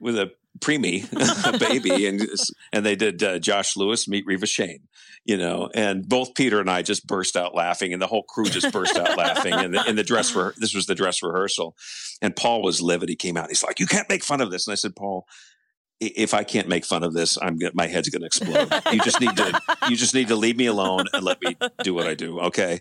with 0.00 0.18
a 0.18 0.32
preemie, 0.62 1.06
a 1.54 1.58
baby, 1.58 2.06
and 2.06 2.26
and 2.72 2.86
they 2.86 2.96
did 2.96 3.22
uh, 3.22 3.38
Josh 3.38 3.76
Lewis 3.76 4.08
meet 4.08 4.24
Reva 4.26 4.46
Shayne, 4.46 4.88
you 5.24 5.36
know, 5.36 5.68
and 5.74 6.08
both 6.08 6.34
Peter 6.34 6.60
and 6.60 6.70
I 6.70 6.82
just 6.82 7.06
burst 7.06 7.36
out 7.36 7.54
laughing, 7.54 7.92
and 7.92 8.00
the 8.00 8.06
whole 8.06 8.22
crew 8.22 8.46
just 8.46 8.72
burst 8.72 8.96
out 8.96 9.16
laughing. 9.18 9.52
And 9.52 9.74
the, 9.74 9.92
the 9.92 10.02
dress 10.02 10.30
for 10.30 10.54
this 10.56 10.74
was 10.74 10.86
the 10.86 10.94
dress 10.94 11.22
rehearsal, 11.22 11.76
and 12.22 12.34
Paul 12.34 12.62
was 12.62 12.80
livid. 12.80 13.08
He 13.08 13.16
came 13.16 13.36
out, 13.36 13.48
he's 13.48 13.62
like, 13.62 13.80
"You 13.80 13.86
can't 13.86 14.08
make 14.08 14.24
fun 14.24 14.40
of 14.40 14.50
this," 14.50 14.66
and 14.66 14.72
I 14.72 14.76
said, 14.76 14.96
"Paul." 14.96 15.26
If 16.04 16.34
I 16.34 16.42
can't 16.42 16.66
make 16.66 16.84
fun 16.84 17.04
of 17.04 17.12
this, 17.14 17.38
I'm 17.40 17.60
my 17.74 17.86
head's 17.86 18.08
going 18.08 18.22
to 18.22 18.26
explode. 18.26 18.72
You 18.92 19.00
just 19.02 19.20
need 19.20 19.36
to, 19.36 19.60
you 19.88 19.94
just 19.94 20.14
need 20.14 20.26
to 20.28 20.34
leave 20.34 20.56
me 20.56 20.66
alone 20.66 21.04
and 21.12 21.22
let 21.22 21.40
me 21.40 21.56
do 21.84 21.94
what 21.94 22.08
I 22.08 22.14
do. 22.14 22.40
Okay. 22.40 22.80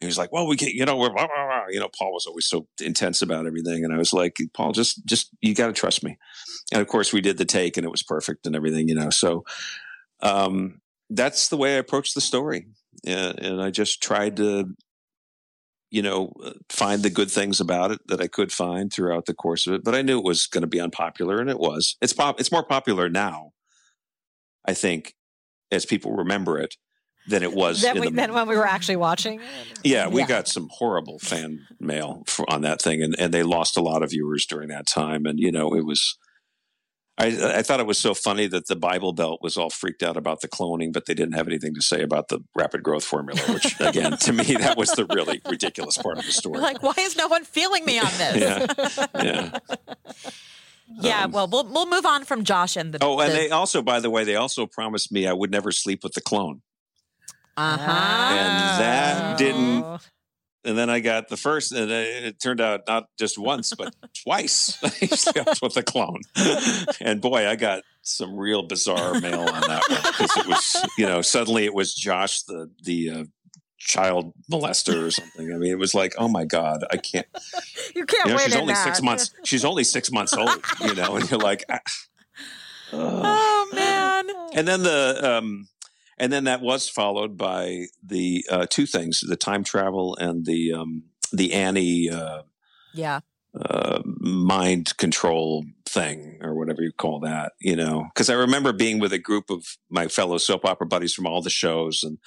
he 0.00 0.06
was 0.06 0.18
like, 0.18 0.32
well, 0.32 0.46
we 0.46 0.58
can't, 0.58 0.74
you 0.74 0.84
know, 0.84 0.96
we're, 0.98 1.08
blah, 1.08 1.26
blah, 1.26 1.46
blah. 1.46 1.57
You 1.70 1.80
know, 1.80 1.88
Paul 1.96 2.12
was 2.12 2.26
always 2.26 2.46
so 2.46 2.66
intense 2.80 3.22
about 3.22 3.46
everything. 3.46 3.84
And 3.84 3.92
I 3.92 3.98
was 3.98 4.12
like, 4.12 4.36
Paul, 4.54 4.72
just, 4.72 5.04
just, 5.06 5.30
you 5.40 5.54
got 5.54 5.68
to 5.68 5.72
trust 5.72 6.02
me. 6.02 6.18
And 6.72 6.80
of 6.80 6.88
course 6.88 7.12
we 7.12 7.20
did 7.20 7.38
the 7.38 7.44
take 7.44 7.76
and 7.76 7.84
it 7.86 7.90
was 7.90 8.02
perfect 8.02 8.46
and 8.46 8.54
everything, 8.56 8.88
you 8.88 8.94
know, 8.94 9.10
so, 9.10 9.44
um, 10.20 10.80
that's 11.10 11.48
the 11.48 11.56
way 11.56 11.74
I 11.74 11.78
approached 11.78 12.14
the 12.14 12.20
story. 12.20 12.66
And, 13.06 13.38
and 13.38 13.62
I 13.62 13.70
just 13.70 14.02
tried 14.02 14.36
to, 14.36 14.74
you 15.90 16.02
know, 16.02 16.32
uh, 16.44 16.52
find 16.68 17.02
the 17.02 17.10
good 17.10 17.30
things 17.30 17.60
about 17.60 17.90
it 17.90 18.00
that 18.08 18.20
I 18.20 18.26
could 18.26 18.52
find 18.52 18.92
throughout 18.92 19.26
the 19.26 19.34
course 19.34 19.66
of 19.66 19.72
it. 19.74 19.84
But 19.84 19.94
I 19.94 20.02
knew 20.02 20.18
it 20.18 20.24
was 20.24 20.46
going 20.46 20.62
to 20.62 20.68
be 20.68 20.80
unpopular, 20.80 21.40
and 21.40 21.48
it 21.48 21.58
was. 21.58 21.96
It's 22.02 22.12
pop. 22.12 22.38
It's 22.38 22.52
more 22.52 22.64
popular 22.64 23.08
now, 23.08 23.52
I 24.66 24.74
think, 24.74 25.14
as 25.70 25.86
people 25.86 26.12
remember 26.12 26.58
it, 26.58 26.74
than 27.28 27.42
it 27.42 27.52
was 27.52 27.82
than, 27.82 28.00
we, 28.00 28.08
the, 28.08 28.16
than 28.16 28.32
when 28.32 28.48
we 28.48 28.56
were 28.56 28.66
actually 28.66 28.96
watching. 28.96 29.40
Yeah, 29.84 30.08
we 30.08 30.22
yeah. 30.22 30.26
got 30.26 30.48
some 30.48 30.68
horrible 30.70 31.18
fan 31.18 31.66
mail 31.78 32.24
for, 32.26 32.50
on 32.50 32.62
that 32.62 32.82
thing, 32.82 33.02
and 33.02 33.14
and 33.18 33.32
they 33.32 33.42
lost 33.42 33.76
a 33.76 33.82
lot 33.82 34.02
of 34.02 34.10
viewers 34.10 34.46
during 34.46 34.68
that 34.68 34.86
time. 34.86 35.26
And 35.26 35.38
you 35.38 35.52
know, 35.52 35.74
it 35.74 35.84
was 35.84 36.16
I, 37.18 37.58
I, 37.58 37.62
thought 37.62 37.80
it 37.80 37.86
was 37.86 37.98
so 37.98 38.14
funny 38.14 38.46
that 38.46 38.68
the 38.68 38.76
Bible 38.76 39.12
Belt 39.12 39.40
was 39.42 39.56
all 39.56 39.70
freaked 39.70 40.04
out 40.04 40.16
about 40.16 40.40
the 40.40 40.46
cloning, 40.46 40.92
but 40.92 41.06
they 41.06 41.14
didn't 41.14 41.34
have 41.34 41.48
anything 41.48 41.74
to 41.74 41.82
say 41.82 42.00
about 42.02 42.28
the 42.28 42.40
rapid 42.54 42.84
growth 42.84 43.04
formula, 43.04 43.40
which 43.52 43.74
again, 43.80 44.16
to 44.18 44.32
me, 44.32 44.44
that 44.54 44.76
was 44.76 44.90
the 44.90 45.04
really 45.06 45.40
ridiculous 45.48 45.98
part 45.98 46.18
of 46.18 46.24
the 46.24 46.30
story. 46.30 46.60
Like, 46.60 46.80
why 46.80 46.94
is 46.98 47.16
no 47.16 47.26
one 47.26 47.44
feeling 47.44 47.84
me 47.84 47.98
on 47.98 48.10
this? 48.18 48.36
yeah. 48.36 49.06
Yeah. 49.22 49.58
Yeah, 51.00 51.24
um, 51.24 51.32
well, 51.32 51.46
we'll 51.46 51.68
we'll 51.68 51.88
move 51.88 52.06
on 52.06 52.24
from 52.24 52.44
Josh 52.44 52.74
and 52.74 52.94
the. 52.94 52.98
Oh, 53.02 53.20
and 53.20 53.30
the, 53.30 53.36
they 53.36 53.50
also, 53.50 53.82
by 53.82 54.00
the 54.00 54.08
way, 54.08 54.24
they 54.24 54.36
also 54.36 54.66
promised 54.66 55.12
me 55.12 55.26
I 55.26 55.34
would 55.34 55.50
never 55.50 55.70
sleep 55.70 56.02
with 56.02 56.14
the 56.14 56.22
clone. 56.22 56.62
Uh 57.58 57.76
huh. 57.76 58.34
And 58.34 58.80
that 58.80 59.38
didn't 59.38 60.00
and 60.68 60.76
then 60.76 60.90
I 60.90 61.00
got 61.00 61.28
the 61.28 61.36
first, 61.36 61.72
and 61.72 61.90
it 61.90 62.40
turned 62.40 62.60
out 62.60 62.82
not 62.86 63.08
just 63.18 63.38
once, 63.38 63.72
but 63.74 63.94
twice. 64.22 64.76
I 64.84 64.88
slept 64.88 65.62
with 65.62 65.76
a 65.76 65.82
clone, 65.82 66.20
and 67.00 67.20
boy, 67.20 67.48
I 67.48 67.56
got 67.56 67.82
some 68.02 68.36
real 68.36 68.62
bizarre 68.62 69.18
mail 69.20 69.40
on 69.40 69.60
that 69.62 69.82
one 69.88 70.00
because 70.02 70.36
it 70.36 70.46
was, 70.46 70.86
you 70.98 71.06
know, 71.06 71.22
suddenly 71.22 71.64
it 71.64 71.74
was 71.74 71.94
Josh 71.94 72.42
the 72.42 72.70
the 72.82 73.10
uh, 73.10 73.24
child 73.78 74.34
molester 74.52 75.06
or 75.06 75.10
something. 75.10 75.52
I 75.52 75.56
mean, 75.56 75.70
it 75.70 75.78
was 75.78 75.94
like, 75.94 76.14
oh 76.18 76.28
my 76.28 76.44
god, 76.44 76.84
I 76.90 76.98
can't. 76.98 77.26
You 77.94 78.04
can't. 78.04 78.26
You 78.26 78.32
know, 78.34 78.38
she's 78.38 78.56
only 78.56 78.74
that. 78.74 78.84
six 78.84 79.00
months. 79.00 79.30
She's 79.44 79.64
only 79.64 79.84
six 79.84 80.12
months 80.12 80.34
old, 80.34 80.62
you 80.82 80.94
know, 80.94 81.16
and 81.16 81.30
you're 81.30 81.40
like, 81.40 81.64
ah, 81.70 81.80
oh 82.92 83.70
man. 83.72 84.26
And 84.54 84.68
then 84.68 84.82
the 84.82 85.38
um, 85.38 85.68
and 86.18 86.32
then 86.32 86.44
that 86.44 86.60
was 86.60 86.88
followed 86.88 87.36
by 87.36 87.86
the 88.02 88.44
uh, 88.50 88.66
two 88.68 88.86
things: 88.86 89.20
the 89.20 89.36
time 89.36 89.64
travel 89.64 90.16
and 90.16 90.44
the 90.46 90.72
um, 90.72 91.04
the 91.32 91.54
Annie. 91.54 92.10
Uh, 92.10 92.42
yeah. 92.94 93.20
Uh, 93.58 94.02
mind 94.04 94.96
control 94.98 95.64
thing 95.86 96.38
or 96.42 96.54
whatever 96.54 96.82
you 96.82 96.92
call 96.92 97.18
that, 97.20 97.52
you 97.60 97.74
know, 97.74 98.04
because 98.14 98.28
I 98.28 98.34
remember 98.34 98.72
being 98.72 99.00
with 99.00 99.12
a 99.12 99.18
group 99.18 99.50
of 99.50 99.78
my 99.88 100.06
fellow 100.06 100.36
soap 100.36 100.66
opera 100.66 100.86
buddies 100.86 101.14
from 101.14 101.26
all 101.26 101.40
the 101.40 101.50
shows 101.50 102.04
and 102.04 102.18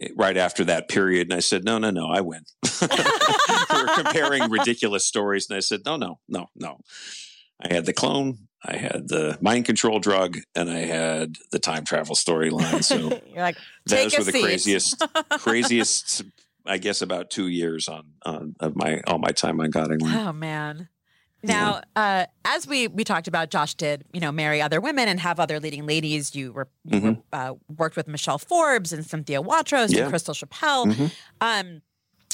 eh, 0.00 0.08
right 0.14 0.36
after 0.36 0.62
that 0.64 0.88
period. 0.88 1.28
And 1.28 1.34
I 1.34 1.40
said, 1.40 1.64
no, 1.64 1.78
no, 1.78 1.90
no, 1.90 2.08
I 2.08 2.20
win. 2.20 2.44
we 2.80 2.86
were 2.88 3.94
comparing 3.96 4.50
ridiculous 4.50 5.06
stories. 5.06 5.48
And 5.48 5.56
I 5.56 5.60
said, 5.60 5.80
no, 5.86 5.96
no, 5.96 6.20
no, 6.28 6.48
no. 6.54 6.78
I 7.60 7.72
had 7.72 7.86
the 7.86 7.94
clone. 7.94 8.49
I 8.64 8.76
had 8.76 9.08
the 9.08 9.38
mind 9.40 9.64
control 9.64 10.00
drug 10.00 10.38
and 10.54 10.70
I 10.70 10.80
had 10.80 11.36
the 11.50 11.58
time 11.58 11.84
travel 11.84 12.14
storyline. 12.14 12.84
So 12.84 12.96
you're 13.26 13.42
like, 13.42 13.56
those 13.86 14.16
were 14.16 14.24
the 14.24 14.32
seat. 14.32 14.42
craziest, 14.42 15.02
craziest, 15.30 16.22
I 16.66 16.78
guess 16.78 17.00
about 17.00 17.30
two 17.30 17.48
years 17.48 17.88
on, 17.88 18.04
on 18.24 18.56
of 18.60 18.76
my, 18.76 19.00
all 19.06 19.18
my 19.18 19.30
time 19.30 19.60
on 19.60 19.70
Guiding 19.70 20.00
Light. 20.00 20.16
Oh 20.16 20.32
man. 20.32 20.88
Now, 21.42 21.80
uh, 21.96 22.26
as 22.44 22.66
we 22.66 22.88
we 22.88 23.02
talked 23.04 23.26
about, 23.26 23.50
Josh 23.50 23.74
did 23.74 24.04
you 24.12 24.20
know 24.20 24.30
marry 24.30 24.60
other 24.60 24.80
women 24.80 25.08
and 25.08 25.18
have 25.20 25.40
other 25.40 25.58
leading 25.58 25.86
ladies. 25.86 26.34
You 26.34 26.52
were, 26.52 26.68
you 26.84 27.00
mm-hmm. 27.00 27.08
were 27.08 27.16
uh, 27.32 27.54
worked 27.78 27.96
with 27.96 28.08
Michelle 28.08 28.38
Forbes 28.38 28.92
and 28.92 29.06
Cynthia 29.06 29.42
Watros 29.42 29.90
Yeah. 29.90 30.02
and 30.02 30.10
Crystal 30.10 30.34
Chappell. 30.34 30.86
Mm-hmm. 30.86 31.06
Um, 31.40 31.82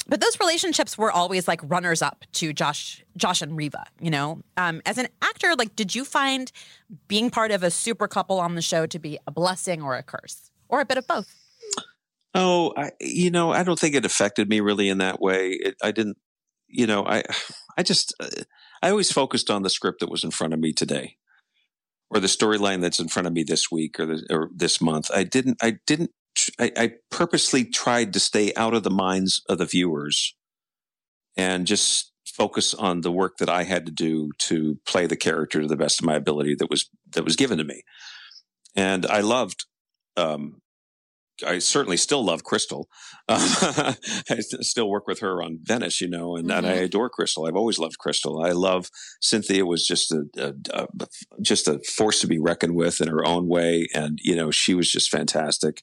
but 0.07 0.21
those 0.21 0.39
relationships 0.39 0.97
were 0.97 1.11
always 1.11 1.47
like 1.47 1.61
runners 1.63 2.01
up 2.01 2.25
to 2.33 2.53
Josh, 2.53 3.03
Josh 3.15 3.41
and 3.41 3.55
Reva. 3.55 3.85
You 3.99 4.09
know, 4.09 4.41
um, 4.55 4.81
as 4.85 4.97
an 4.97 5.07
actor, 5.21 5.55
like, 5.55 5.75
did 5.75 5.93
you 5.93 6.05
find 6.05 6.51
being 7.07 7.29
part 7.29 7.51
of 7.51 7.63
a 7.63 7.71
super 7.71 8.07
couple 8.07 8.39
on 8.39 8.55
the 8.55 8.61
show 8.61 8.85
to 8.85 8.99
be 8.99 9.19
a 9.27 9.31
blessing 9.31 9.81
or 9.81 9.95
a 9.95 10.03
curse, 10.03 10.51
or 10.69 10.81
a 10.81 10.85
bit 10.85 10.97
of 10.97 11.07
both? 11.07 11.35
Oh, 12.33 12.73
I, 12.77 12.91
you 12.99 13.31
know, 13.31 13.51
I 13.51 13.63
don't 13.63 13.79
think 13.79 13.95
it 13.95 14.05
affected 14.05 14.47
me 14.47 14.59
really 14.59 14.89
in 14.89 14.99
that 14.99 15.19
way. 15.19 15.51
It, 15.51 15.75
I 15.81 15.91
didn't, 15.91 16.17
you 16.67 16.85
know, 16.85 17.03
I, 17.05 17.23
I 17.77 17.83
just, 17.83 18.13
uh, 18.19 18.27
I 18.83 18.91
always 18.91 19.11
focused 19.11 19.49
on 19.49 19.63
the 19.63 19.69
script 19.69 20.01
that 20.01 20.11
was 20.11 20.23
in 20.23 20.31
front 20.31 20.53
of 20.53 20.59
me 20.59 20.71
today, 20.71 21.17
or 22.11 22.19
the 22.19 22.27
storyline 22.27 22.81
that's 22.81 22.99
in 22.99 23.07
front 23.07 23.27
of 23.27 23.33
me 23.33 23.43
this 23.43 23.71
week 23.71 23.99
or, 23.99 24.05
the, 24.05 24.27
or 24.29 24.49
this 24.55 24.79
month. 24.79 25.09
I 25.15 25.23
didn't, 25.23 25.57
I 25.63 25.79
didn't, 25.87 26.11
I, 26.59 26.71
I 26.77 26.91
purposely 27.09 27.65
tried 27.65 28.13
to 28.13 28.19
stay 28.19 28.53
out 28.55 28.73
of 28.73 28.83
the 28.83 28.89
minds 28.89 29.41
of 29.49 29.57
the 29.57 29.65
viewers, 29.65 30.35
and 31.35 31.67
just 31.67 32.11
focus 32.25 32.73
on 32.73 33.01
the 33.01 33.11
work 33.11 33.37
that 33.37 33.49
I 33.49 33.63
had 33.63 33.85
to 33.85 33.91
do 33.91 34.31
to 34.39 34.77
play 34.85 35.07
the 35.07 35.15
character 35.15 35.61
to 35.61 35.67
the 35.67 35.77
best 35.77 35.99
of 35.99 36.05
my 36.05 36.15
ability 36.15 36.55
that 36.55 36.69
was 36.69 36.89
that 37.11 37.23
was 37.23 37.35
given 37.35 37.57
to 37.57 37.63
me. 37.63 37.83
And 38.75 39.05
I 39.05 39.21
loved 39.21 39.65
um, 40.15 40.61
I 41.45 41.59
certainly 41.59 41.97
still 41.97 42.23
love 42.23 42.43
Crystal. 42.43 42.89
Uh, 43.27 43.93
I 44.29 44.39
still 44.39 44.89
work 44.89 45.07
with 45.07 45.19
her 45.19 45.43
on 45.43 45.59
Venice, 45.61 46.01
you 46.01 46.07
know, 46.07 46.35
and, 46.35 46.47
Mm-hmm. 46.47 46.57
and 46.57 46.67
I 46.67 46.73
adore 46.73 47.09
Crystal. 47.09 47.45
I've 47.45 47.55
always 47.55 47.77
loved 47.79 47.97
Crystal. 47.97 48.41
I 48.43 48.51
love 48.51 48.89
Cynthia 49.21 49.65
was 49.65 49.85
just 49.85 50.11
a, 50.11 50.23
a, 50.37 50.53
a 50.73 50.87
just 51.41 51.67
a 51.67 51.79
force 51.79 52.21
to 52.21 52.27
be 52.27 52.39
reckoned 52.39 52.75
with 52.75 53.01
in 53.01 53.07
her 53.09 53.25
own 53.25 53.47
way, 53.47 53.87
and 53.93 54.19
you 54.23 54.35
know 54.35 54.49
she 54.51 54.73
was 54.73 54.89
just 54.91 55.09
fantastic. 55.09 55.81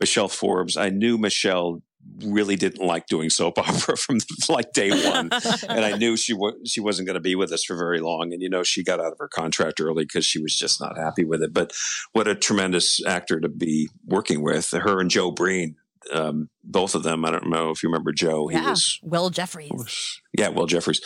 Michelle 0.00 0.28
Forbes, 0.28 0.76
I 0.76 0.90
knew 0.90 1.16
Michelle 1.18 1.82
really 2.24 2.56
didn't 2.56 2.84
like 2.84 3.06
doing 3.06 3.30
soap 3.30 3.58
opera 3.58 3.96
from 3.96 4.18
like 4.48 4.72
day 4.72 4.90
one, 4.90 5.30
and 5.68 5.84
I 5.84 5.96
knew 5.98 6.16
she 6.16 6.32
was 6.32 6.54
she 6.66 6.80
wasn't 6.80 7.06
going 7.06 7.14
to 7.14 7.20
be 7.20 7.34
with 7.34 7.52
us 7.52 7.64
for 7.64 7.76
very 7.76 8.00
long. 8.00 8.32
And 8.32 8.42
you 8.42 8.48
know 8.48 8.62
she 8.62 8.84
got 8.84 9.00
out 9.00 9.12
of 9.12 9.18
her 9.18 9.28
contract 9.28 9.80
early 9.80 10.04
because 10.04 10.26
she 10.26 10.40
was 10.40 10.56
just 10.56 10.80
not 10.80 10.98
happy 10.98 11.24
with 11.24 11.42
it. 11.42 11.52
But 11.52 11.72
what 12.12 12.28
a 12.28 12.34
tremendous 12.34 13.04
actor 13.06 13.40
to 13.40 13.48
be 13.48 13.88
working 14.06 14.42
with. 14.42 14.70
Her 14.70 15.00
and 15.00 15.10
Joe 15.10 15.30
Breen, 15.30 15.76
um, 16.12 16.48
both 16.64 16.94
of 16.94 17.02
them. 17.02 17.24
I 17.24 17.30
don't 17.30 17.50
know 17.50 17.70
if 17.70 17.82
you 17.82 17.88
remember 17.88 18.12
Joe. 18.12 18.48
He 18.48 18.56
yeah, 18.56 18.70
was 18.70 18.98
Will 19.02 19.30
Jeffries. 19.30 20.20
yeah, 20.36 20.48
Will 20.48 20.66
Jeffries. 20.66 21.00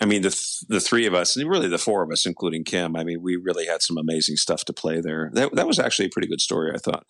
I 0.00 0.06
mean, 0.06 0.22
the 0.22 0.30
th- 0.30 0.60
the 0.68 0.80
three 0.80 1.06
of 1.06 1.14
us, 1.14 1.36
and 1.36 1.48
really 1.48 1.68
the 1.68 1.78
four 1.78 2.02
of 2.02 2.10
us, 2.10 2.26
including 2.26 2.64
Kim. 2.64 2.96
I 2.96 3.04
mean, 3.04 3.22
we 3.22 3.36
really 3.36 3.66
had 3.66 3.82
some 3.82 3.98
amazing 3.98 4.36
stuff 4.36 4.64
to 4.66 4.72
play 4.72 5.00
there. 5.00 5.30
That 5.34 5.54
that 5.54 5.66
was 5.66 5.78
actually 5.78 6.06
a 6.06 6.10
pretty 6.10 6.28
good 6.28 6.40
story, 6.40 6.72
I 6.74 6.78
thought. 6.78 7.06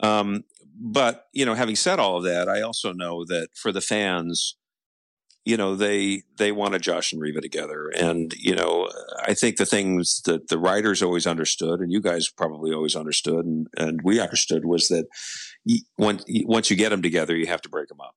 Um, 0.00 0.44
but 0.78 1.26
you 1.32 1.44
know, 1.44 1.54
having 1.54 1.76
said 1.76 1.98
all 1.98 2.18
of 2.18 2.24
that, 2.24 2.48
I 2.48 2.62
also 2.62 2.92
know 2.92 3.24
that 3.24 3.48
for 3.54 3.72
the 3.72 3.80
fans, 3.80 4.56
you 5.44 5.56
know, 5.56 5.74
they 5.74 6.22
they 6.36 6.52
wanted 6.52 6.82
Josh 6.82 7.12
and 7.12 7.20
Reva 7.20 7.40
together, 7.40 7.90
and 7.98 8.32
you 8.36 8.54
know, 8.54 8.88
I 9.22 9.34
think 9.34 9.56
the 9.56 9.66
things 9.66 10.22
that 10.22 10.48
the 10.48 10.58
writers 10.58 11.02
always 11.02 11.26
understood, 11.26 11.80
and 11.80 11.90
you 11.90 12.00
guys 12.00 12.30
probably 12.30 12.72
always 12.72 12.94
understood, 12.94 13.44
and 13.44 13.66
and 13.76 14.00
we 14.04 14.20
understood 14.20 14.64
was 14.64 14.88
that 14.88 15.06
once 15.96 16.24
once 16.44 16.70
you 16.70 16.76
get 16.76 16.90
them 16.90 17.02
together, 17.02 17.36
you 17.36 17.46
have 17.46 17.62
to 17.62 17.68
break 17.68 17.88
them 17.88 18.00
up. 18.00 18.14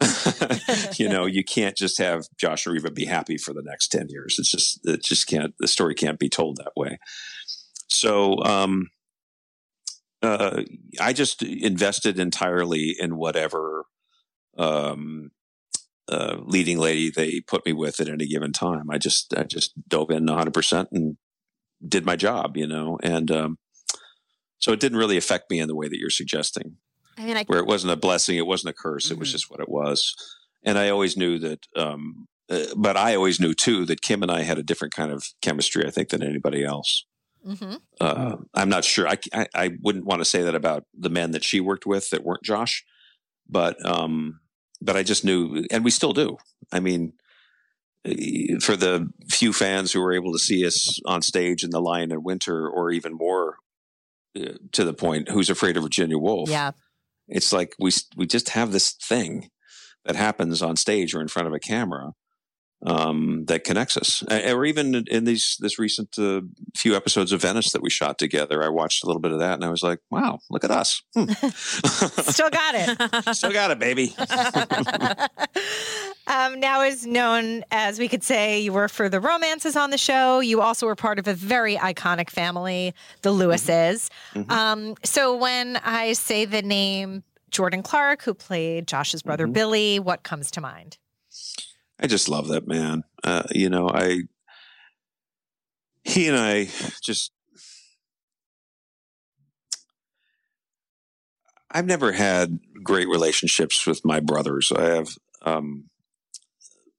you 0.98 1.08
know, 1.08 1.26
you 1.26 1.44
can't 1.44 1.76
just 1.76 1.98
have 1.98 2.26
Josh 2.36 2.66
and 2.66 2.74
Reva 2.74 2.90
be 2.90 3.04
happy 3.04 3.38
for 3.38 3.52
the 3.52 3.62
next 3.62 3.88
10 3.88 4.08
years. 4.08 4.36
It's 4.38 4.50
just, 4.50 4.80
it 4.84 5.02
just 5.02 5.28
can't, 5.28 5.54
the 5.60 5.68
story 5.68 5.94
can't 5.94 6.18
be 6.18 6.28
told 6.28 6.56
that 6.56 6.72
way. 6.76 6.98
So, 7.88 8.42
um, 8.42 8.88
uh, 10.22 10.62
I 11.00 11.12
just 11.12 11.42
invested 11.42 12.18
entirely 12.18 12.94
in 12.98 13.16
whatever, 13.16 13.84
um, 14.56 15.30
uh, 16.08 16.36
leading 16.44 16.78
lady 16.78 17.10
they 17.10 17.40
put 17.40 17.64
me 17.64 17.72
with 17.72 18.00
at 18.00 18.08
any 18.08 18.26
given 18.26 18.52
time. 18.52 18.90
I 18.90 18.98
just, 18.98 19.34
I 19.36 19.44
just 19.44 19.72
dove 19.88 20.10
in 20.10 20.26
100% 20.26 20.86
and 20.92 21.16
did 21.86 22.04
my 22.04 22.16
job, 22.16 22.56
you 22.56 22.66
know, 22.66 22.98
and 23.02 23.30
um, 23.30 23.58
so 24.58 24.72
it 24.72 24.80
didn't 24.80 24.98
really 24.98 25.16
affect 25.16 25.50
me 25.50 25.58
in 25.60 25.68
the 25.68 25.74
way 25.76 25.88
that 25.88 25.98
you're 25.98 26.10
suggesting. 26.10 26.76
I 27.18 27.24
mean, 27.24 27.36
I, 27.36 27.44
where 27.44 27.58
it 27.58 27.66
wasn't 27.66 27.92
a 27.92 27.96
blessing, 27.96 28.36
it 28.36 28.46
wasn't 28.46 28.70
a 28.70 28.80
curse, 28.80 29.10
it 29.10 29.18
was 29.18 29.28
Mhm. 29.28 29.32
just 29.32 29.50
what 29.50 29.60
it 29.60 29.68
was. 29.68 30.14
And 30.64 30.78
I 30.78 30.88
always 30.90 31.16
knew 31.16 31.38
that, 31.40 31.66
um, 31.76 32.26
uh, 32.48 32.66
but 32.76 32.96
I 32.96 33.14
always 33.14 33.40
knew 33.40 33.54
too 33.54 33.84
that 33.86 34.02
Kim 34.02 34.22
and 34.22 34.30
I 34.30 34.42
had 34.42 34.58
a 34.58 34.62
different 34.62 34.94
kind 34.94 35.10
of 35.12 35.24
chemistry, 35.40 35.84
I 35.86 35.90
think, 35.90 36.10
than 36.10 36.22
anybody 36.22 36.64
else. 36.64 37.04
Hmm 37.44 37.74
Uh, 38.00 38.36
I'm 38.54 38.68
not 38.68 38.84
sure. 38.84 39.08
I, 39.08 39.18
I, 39.32 39.46
I 39.54 39.70
wouldn't 39.82 40.04
want 40.04 40.20
to 40.20 40.24
say 40.24 40.42
that 40.42 40.54
about 40.54 40.84
the 40.96 41.10
men 41.10 41.32
that 41.32 41.44
she 41.44 41.60
worked 41.60 41.86
with 41.86 42.10
that 42.10 42.24
weren't 42.24 42.42
Josh, 42.44 42.84
but 43.48 43.84
um, 43.84 44.40
but 44.80 44.96
I 44.96 45.02
just 45.02 45.24
knew, 45.24 45.66
and 45.70 45.84
we 45.84 45.90
still 45.90 46.12
do. 46.12 46.36
I 46.72 46.80
mean, 46.80 47.12
eh, 48.04 48.58
for 48.60 48.76
the 48.76 49.10
few 49.30 49.52
fans 49.52 49.92
who 49.92 50.00
were 50.00 50.12
able 50.12 50.32
to 50.32 50.38
see 50.38 50.66
us 50.66 50.98
on 51.06 51.22
stage 51.22 51.64
in 51.64 51.70
The 51.70 51.80
Lion 51.80 52.12
in 52.12 52.22
Winter, 52.22 52.68
or 52.68 52.90
even 52.90 53.14
more 53.14 53.56
uh, 54.38 54.54
to 54.72 54.84
the 54.84 54.94
point, 54.94 55.28
who's 55.28 55.50
afraid 55.50 55.76
of 55.76 55.82
Virginia 55.82 56.18
Woolf? 56.18 56.48
yeah. 56.48 56.72
It's 57.28 57.52
like 57.52 57.74
we 57.78 57.92
we 58.16 58.26
just 58.26 58.50
have 58.50 58.72
this 58.72 58.92
thing 58.92 59.50
that 60.04 60.16
happens 60.16 60.60
on 60.62 60.76
stage 60.76 61.14
or 61.14 61.20
in 61.20 61.28
front 61.28 61.46
of 61.48 61.54
a 61.54 61.60
camera 61.60 62.12
um, 62.84 63.44
that 63.46 63.64
connects 63.64 63.96
us. 63.96 64.22
Or 64.30 64.64
even 64.64 65.04
in- 65.08 65.24
these 65.24 65.56
this 65.60 65.78
recent 65.78 66.18
uh, 66.18 66.40
few 66.76 66.96
episodes 66.96 67.32
of 67.32 67.42
Venice 67.42 67.72
that 67.72 67.82
we 67.82 67.90
shot 67.90 68.18
together, 68.18 68.62
I 68.62 68.68
watched 68.68 69.04
a 69.04 69.06
little 69.06 69.20
bit 69.20 69.32
of 69.32 69.38
that 69.38 69.54
and 69.54 69.64
I 69.64 69.70
was 69.70 69.82
like, 69.82 70.00
"Wow, 70.10 70.40
look 70.50 70.64
at 70.64 70.70
us! 70.70 71.02
Hmm. 71.14 71.30
Still 71.84 72.50
got 72.50 72.74
it. 72.74 73.28
Still 73.36 73.52
got 73.52 73.70
it, 73.70 73.78
baby." 73.78 74.14
um, 76.26 76.60
now 76.60 76.82
is 76.82 77.06
known 77.06 77.64
as 77.70 77.98
we 77.98 78.08
could 78.08 78.24
say 78.24 78.60
you 78.60 78.72
were 78.72 78.88
for 78.88 79.08
the 79.08 79.20
romances 79.20 79.76
on 79.76 79.90
the 79.90 79.98
show. 79.98 80.40
You 80.40 80.60
also 80.60 80.86
were 80.86 80.96
part 80.96 81.18
of 81.18 81.28
a 81.28 81.34
very 81.34 81.76
iconic 81.76 82.30
family, 82.30 82.94
the 83.22 83.32
Lewises. 83.32 84.08
Mhm. 84.34 84.50
Um, 84.50 84.94
so 85.04 85.36
when 85.36 85.76
I 85.84 86.12
say 86.14 86.44
the 86.44 86.62
name 86.62 87.22
Jordan 87.50 87.82
Clarke, 87.82 88.22
who 88.22 88.34
played 88.34 88.88
Josh's 88.88 89.22
brother 89.22 89.46
Mhm. 89.46 89.52
Billy, 89.52 90.00
what 90.00 90.22
comes 90.22 90.50
to 90.52 90.60
mind? 90.60 90.96
I 92.02 92.08
just 92.08 92.28
love 92.28 92.48
that 92.48 92.66
man. 92.66 93.04
Uh, 93.22 93.44
you 93.52 93.70
know, 93.70 93.88
I 93.88 94.22
he 96.02 96.26
and 96.26 96.36
I 96.36 96.68
just 97.02 97.32
I've 101.70 101.86
never 101.86 102.12
had 102.12 102.58
great 102.82 103.08
relationships 103.08 103.86
with 103.86 104.04
my 104.04 104.20
brothers. 104.20 104.72
I 104.72 104.82
have 104.82 105.08
um, 105.42 105.84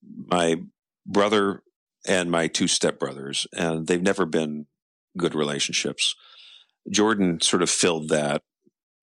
my 0.01 0.61
brother 1.05 1.61
and 2.07 2.31
my 2.31 2.47
two 2.47 2.65
stepbrothers, 2.65 3.45
and 3.53 3.85
they've 3.85 4.01
never 4.01 4.25
been 4.25 4.65
good 5.17 5.35
relationships. 5.35 6.15
Jordan 6.89 7.39
sort 7.41 7.61
of 7.61 7.69
filled 7.69 8.09
that 8.09 8.41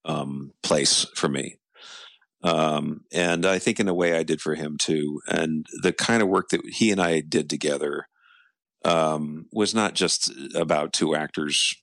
um, 0.05 0.53
place 0.63 1.07
for 1.15 1.29
me. 1.29 1.60
Um, 2.43 3.03
and 3.13 3.45
I 3.45 3.59
think 3.59 3.81
in 3.81 3.89
a 3.89 3.95
way 3.95 4.17
I 4.17 4.23
did 4.23 4.41
for 4.41 4.55
him 4.55 4.77
too. 4.79 5.21
And 5.29 5.67
the 5.83 5.93
kind 5.93 6.23
of 6.23 6.29
work 6.29 6.49
that 6.51 6.63
he 6.65 6.91
and 6.91 7.01
I 7.01 7.21
did 7.21 7.51
together 7.51 8.07
um, 8.85 9.47
was 9.53 9.75
not 9.75 9.95
just 9.95 10.33
about 10.55 10.93
two 10.93 11.15
actors 11.15 11.75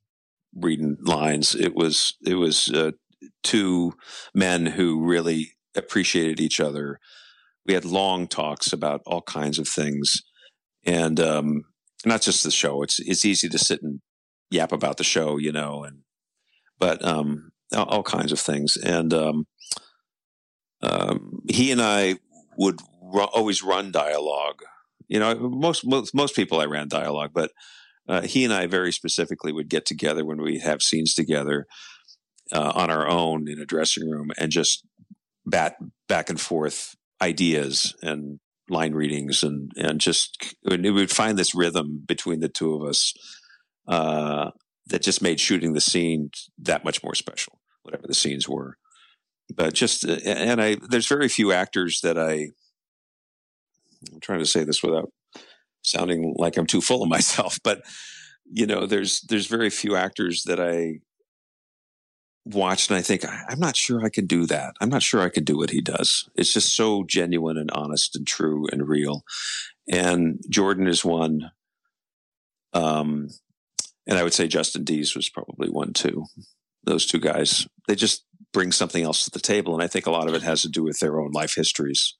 reading 0.55 0.97
lines. 1.01 1.53
It 1.53 1.75
was 1.75 2.15
it 2.25 2.35
was 2.35 2.69
uh, 2.69 2.91
two 3.43 3.93
men 4.33 4.65
who 4.65 5.05
really 5.05 5.53
appreciated 5.75 6.39
each 6.39 6.59
other. 6.59 6.99
We 7.65 7.73
had 7.73 7.85
long 7.85 8.27
talks 8.27 8.73
about 8.73 9.01
all 9.05 9.21
kinds 9.21 9.59
of 9.59 9.67
things, 9.67 10.23
and 10.85 11.19
um, 11.19 11.63
not 12.05 12.21
just 12.21 12.43
the 12.43 12.51
show. 12.51 12.81
It's 12.81 12.99
it's 12.99 13.25
easy 13.25 13.49
to 13.49 13.59
sit 13.59 13.81
and 13.83 14.01
yap 14.49 14.71
about 14.71 14.97
the 14.97 15.03
show, 15.03 15.37
you 15.37 15.51
know, 15.51 15.83
and 15.83 15.99
but 16.79 17.03
um, 17.05 17.51
all, 17.75 17.85
all 17.85 18.03
kinds 18.03 18.31
of 18.31 18.39
things. 18.39 18.77
And 18.77 19.13
um, 20.81 21.41
he 21.49 21.71
and 21.71 21.81
I 21.81 22.17
would 22.57 22.79
ru- 23.01 23.21
always 23.23 23.63
run 23.63 23.91
dialogue. 23.91 24.61
You 25.07 25.19
know, 25.19 25.35
most 25.35 25.85
most 25.85 26.13
most 26.13 26.35
people 26.35 26.59
I 26.59 26.65
ran 26.65 26.87
dialogue, 26.87 27.31
but 27.33 27.51
uh, 28.07 28.21
he 28.21 28.43
and 28.43 28.53
I 28.53 28.67
very 28.67 28.91
specifically 28.91 29.51
would 29.51 29.69
get 29.69 29.85
together 29.85 30.25
when 30.25 30.41
we 30.41 30.59
have 30.59 30.81
scenes 30.81 31.13
together 31.13 31.67
uh, 32.51 32.71
on 32.75 32.89
our 32.89 33.07
own 33.07 33.47
in 33.47 33.59
a 33.59 33.65
dressing 33.65 34.09
room 34.09 34.31
and 34.37 34.51
just 34.51 34.85
bat 35.45 35.77
back 36.07 36.29
and 36.29 36.39
forth 36.39 36.95
ideas 37.21 37.95
and 38.01 38.39
line 38.69 38.93
readings 38.93 39.43
and 39.43 39.71
and 39.77 40.01
just 40.01 40.55
and 40.65 40.83
we 40.83 40.91
would 40.91 41.11
find 41.11 41.37
this 41.37 41.55
rhythm 41.55 42.03
between 42.05 42.41
the 42.41 42.49
two 42.49 42.73
of 42.73 42.87
us 42.87 43.13
uh, 43.87 44.51
that 44.87 45.01
just 45.01 45.21
made 45.21 45.39
shooting 45.39 45.73
the 45.73 45.81
scene 45.81 46.29
that 46.57 46.83
much 46.83 47.01
more 47.01 47.15
special, 47.15 47.59
whatever 47.83 48.05
the 48.07 48.13
scenes 48.13 48.47
were 48.47 48.77
but 49.55 49.73
just 49.73 50.05
uh, 50.05 50.17
and 50.25 50.61
I 50.61 50.77
there's 50.89 51.07
very 51.07 51.29
few 51.29 51.51
actors 51.51 52.01
that 52.01 52.17
I 52.17 52.49
I'm 54.13 54.19
trying 54.21 54.39
to 54.39 54.45
say 54.45 54.63
this 54.63 54.83
without 54.83 55.11
sounding 55.81 56.35
like 56.37 56.57
I'm 56.57 56.67
too 56.67 56.81
full 56.81 57.03
of 57.03 57.09
myself, 57.17 57.59
but 57.63 57.81
you 58.49 58.65
know, 58.65 58.85
there's 58.85 59.21
there's 59.21 59.47
very 59.47 59.69
few 59.69 59.95
actors 59.95 60.43
that 60.43 60.59
I 60.59 60.99
watch 62.45 62.89
and 62.89 62.97
I 62.97 63.01
think 63.01 63.25
"I- 63.25 63.43
I'm 63.49 63.59
not 63.59 63.75
sure 63.75 64.05
I 64.05 64.09
can 64.09 64.25
do 64.25 64.45
that. 64.45 64.75
I'm 64.79 64.89
not 64.89 65.03
sure 65.03 65.21
I 65.21 65.29
can 65.29 65.43
do 65.43 65.57
what 65.57 65.71
he 65.71 65.81
does. 65.81 66.29
It's 66.35 66.53
just 66.53 66.75
so 66.75 67.03
genuine 67.03 67.57
and 67.57 67.69
honest 67.71 68.15
and 68.15 68.25
true 68.25 68.67
and 68.71 68.87
real. 68.87 69.23
And 69.91 70.41
Jordan 70.49 70.87
is 70.87 71.03
one. 71.03 71.51
Um, 72.73 73.29
and 74.05 74.17
I 74.17 74.23
would 74.23 74.33
say 74.33 74.47
Justin 74.47 74.83
Deas 74.85 75.15
was 75.15 75.29
probably 75.29 75.69
one 75.69 75.91
too. 75.93 76.25
Those 76.83 77.05
two 77.05 77.19
guys, 77.19 77.67
they 77.87 77.95
just 77.95 78.23
bring 78.53 78.71
something 78.71 79.03
else 79.03 79.25
to 79.25 79.31
the 79.31 79.39
table, 79.39 79.73
and 79.73 79.83
I 79.83 79.87
think 79.87 80.05
a 80.05 80.11
lot 80.11 80.27
of 80.27 80.33
it 80.33 80.43
has 80.43 80.61
to 80.63 80.69
do 80.69 80.83
with 80.83 80.99
their 80.99 81.19
own 81.19 81.31
life 81.31 81.55
histories. 81.55 82.15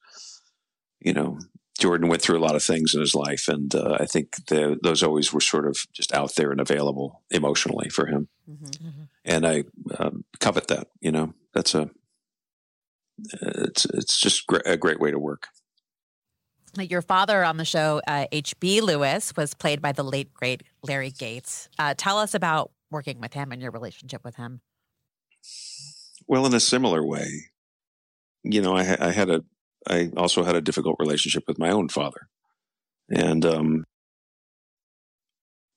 You 1.00 1.12
know, 1.12 1.38
Jordan 1.78 2.08
went 2.08 2.22
through 2.22 2.38
a 2.38 2.44
lot 2.44 2.56
of 2.56 2.62
things 2.62 2.94
in 2.94 3.00
his 3.00 3.14
life, 3.14 3.48
and 3.48 3.74
uh, 3.74 3.96
I 4.00 4.06
think 4.06 4.46
the, 4.46 4.78
those 4.82 5.02
always 5.02 5.32
were 5.32 5.40
sort 5.40 5.66
of 5.66 5.78
just 5.92 6.12
out 6.12 6.34
there 6.34 6.50
and 6.50 6.60
available 6.60 7.22
emotionally 7.30 7.88
for 7.88 8.06
him. 8.06 8.28
And 9.24 9.46
I 9.46 9.64
um, 9.98 10.24
covet 10.40 10.66
that. 10.68 10.88
You 11.00 11.12
know, 11.12 11.34
that's 11.54 11.74
a 11.74 11.90
it's 13.42 13.84
it's 13.86 14.20
just 14.20 14.46
gr- 14.46 14.58
a 14.64 14.76
great 14.76 15.00
way 15.00 15.10
to 15.10 15.18
work. 15.18 15.48
Your 16.78 17.02
father 17.02 17.44
on 17.44 17.56
the 17.56 17.64
show, 17.64 18.00
uh, 18.06 18.26
H.B. 18.30 18.82
Lewis, 18.82 19.34
was 19.36 19.54
played 19.54 19.80
by 19.80 19.92
the 19.92 20.04
late, 20.04 20.32
great 20.34 20.62
Larry 20.82 21.10
Gates. 21.10 21.68
Uh, 21.78 21.94
tell 21.96 22.18
us 22.18 22.34
about 22.34 22.70
working 22.90 23.20
with 23.20 23.34
him 23.34 23.52
and 23.52 23.60
your 23.60 23.70
relationship 23.70 24.22
with 24.22 24.36
him. 24.36 24.60
Well, 26.28 26.44
in 26.44 26.52
a 26.52 26.60
similar 26.60 27.02
way, 27.02 27.46
you 28.44 28.60
know, 28.60 28.76
I, 28.76 29.08
I 29.08 29.12
had 29.12 29.30
a, 29.30 29.44
I 29.88 30.10
also 30.14 30.44
had 30.44 30.56
a 30.56 30.60
difficult 30.60 30.96
relationship 30.98 31.44
with 31.48 31.58
my 31.58 31.70
own 31.70 31.88
father, 31.88 32.28
and 33.08 33.46
um, 33.46 33.84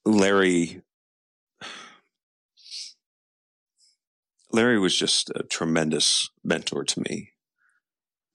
Larry, 0.04 0.82
Larry 4.52 4.78
was 4.78 4.98
just 4.98 5.30
a 5.30 5.44
tremendous 5.44 6.30
mentor 6.44 6.84
to 6.84 7.00
me, 7.00 7.30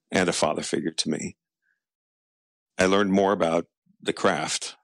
and 0.09 0.27
a 0.27 0.33
father 0.33 0.63
figure 0.63 0.93
to 0.97 1.09
me. 1.09 1.37
I 2.79 2.87
learned 2.87 3.11
more 3.11 3.31
about 3.31 3.67
the 4.01 4.13
craft 4.13 4.75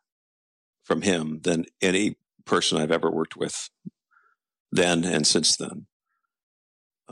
from 0.84 1.02
him 1.02 1.40
than 1.42 1.66
any 1.82 2.16
person 2.46 2.78
I've 2.78 2.92
ever 2.92 3.10
worked 3.10 3.36
with, 3.36 3.72
then 4.72 5.04
and 5.04 5.26
since 5.26 5.58
then 5.58 5.88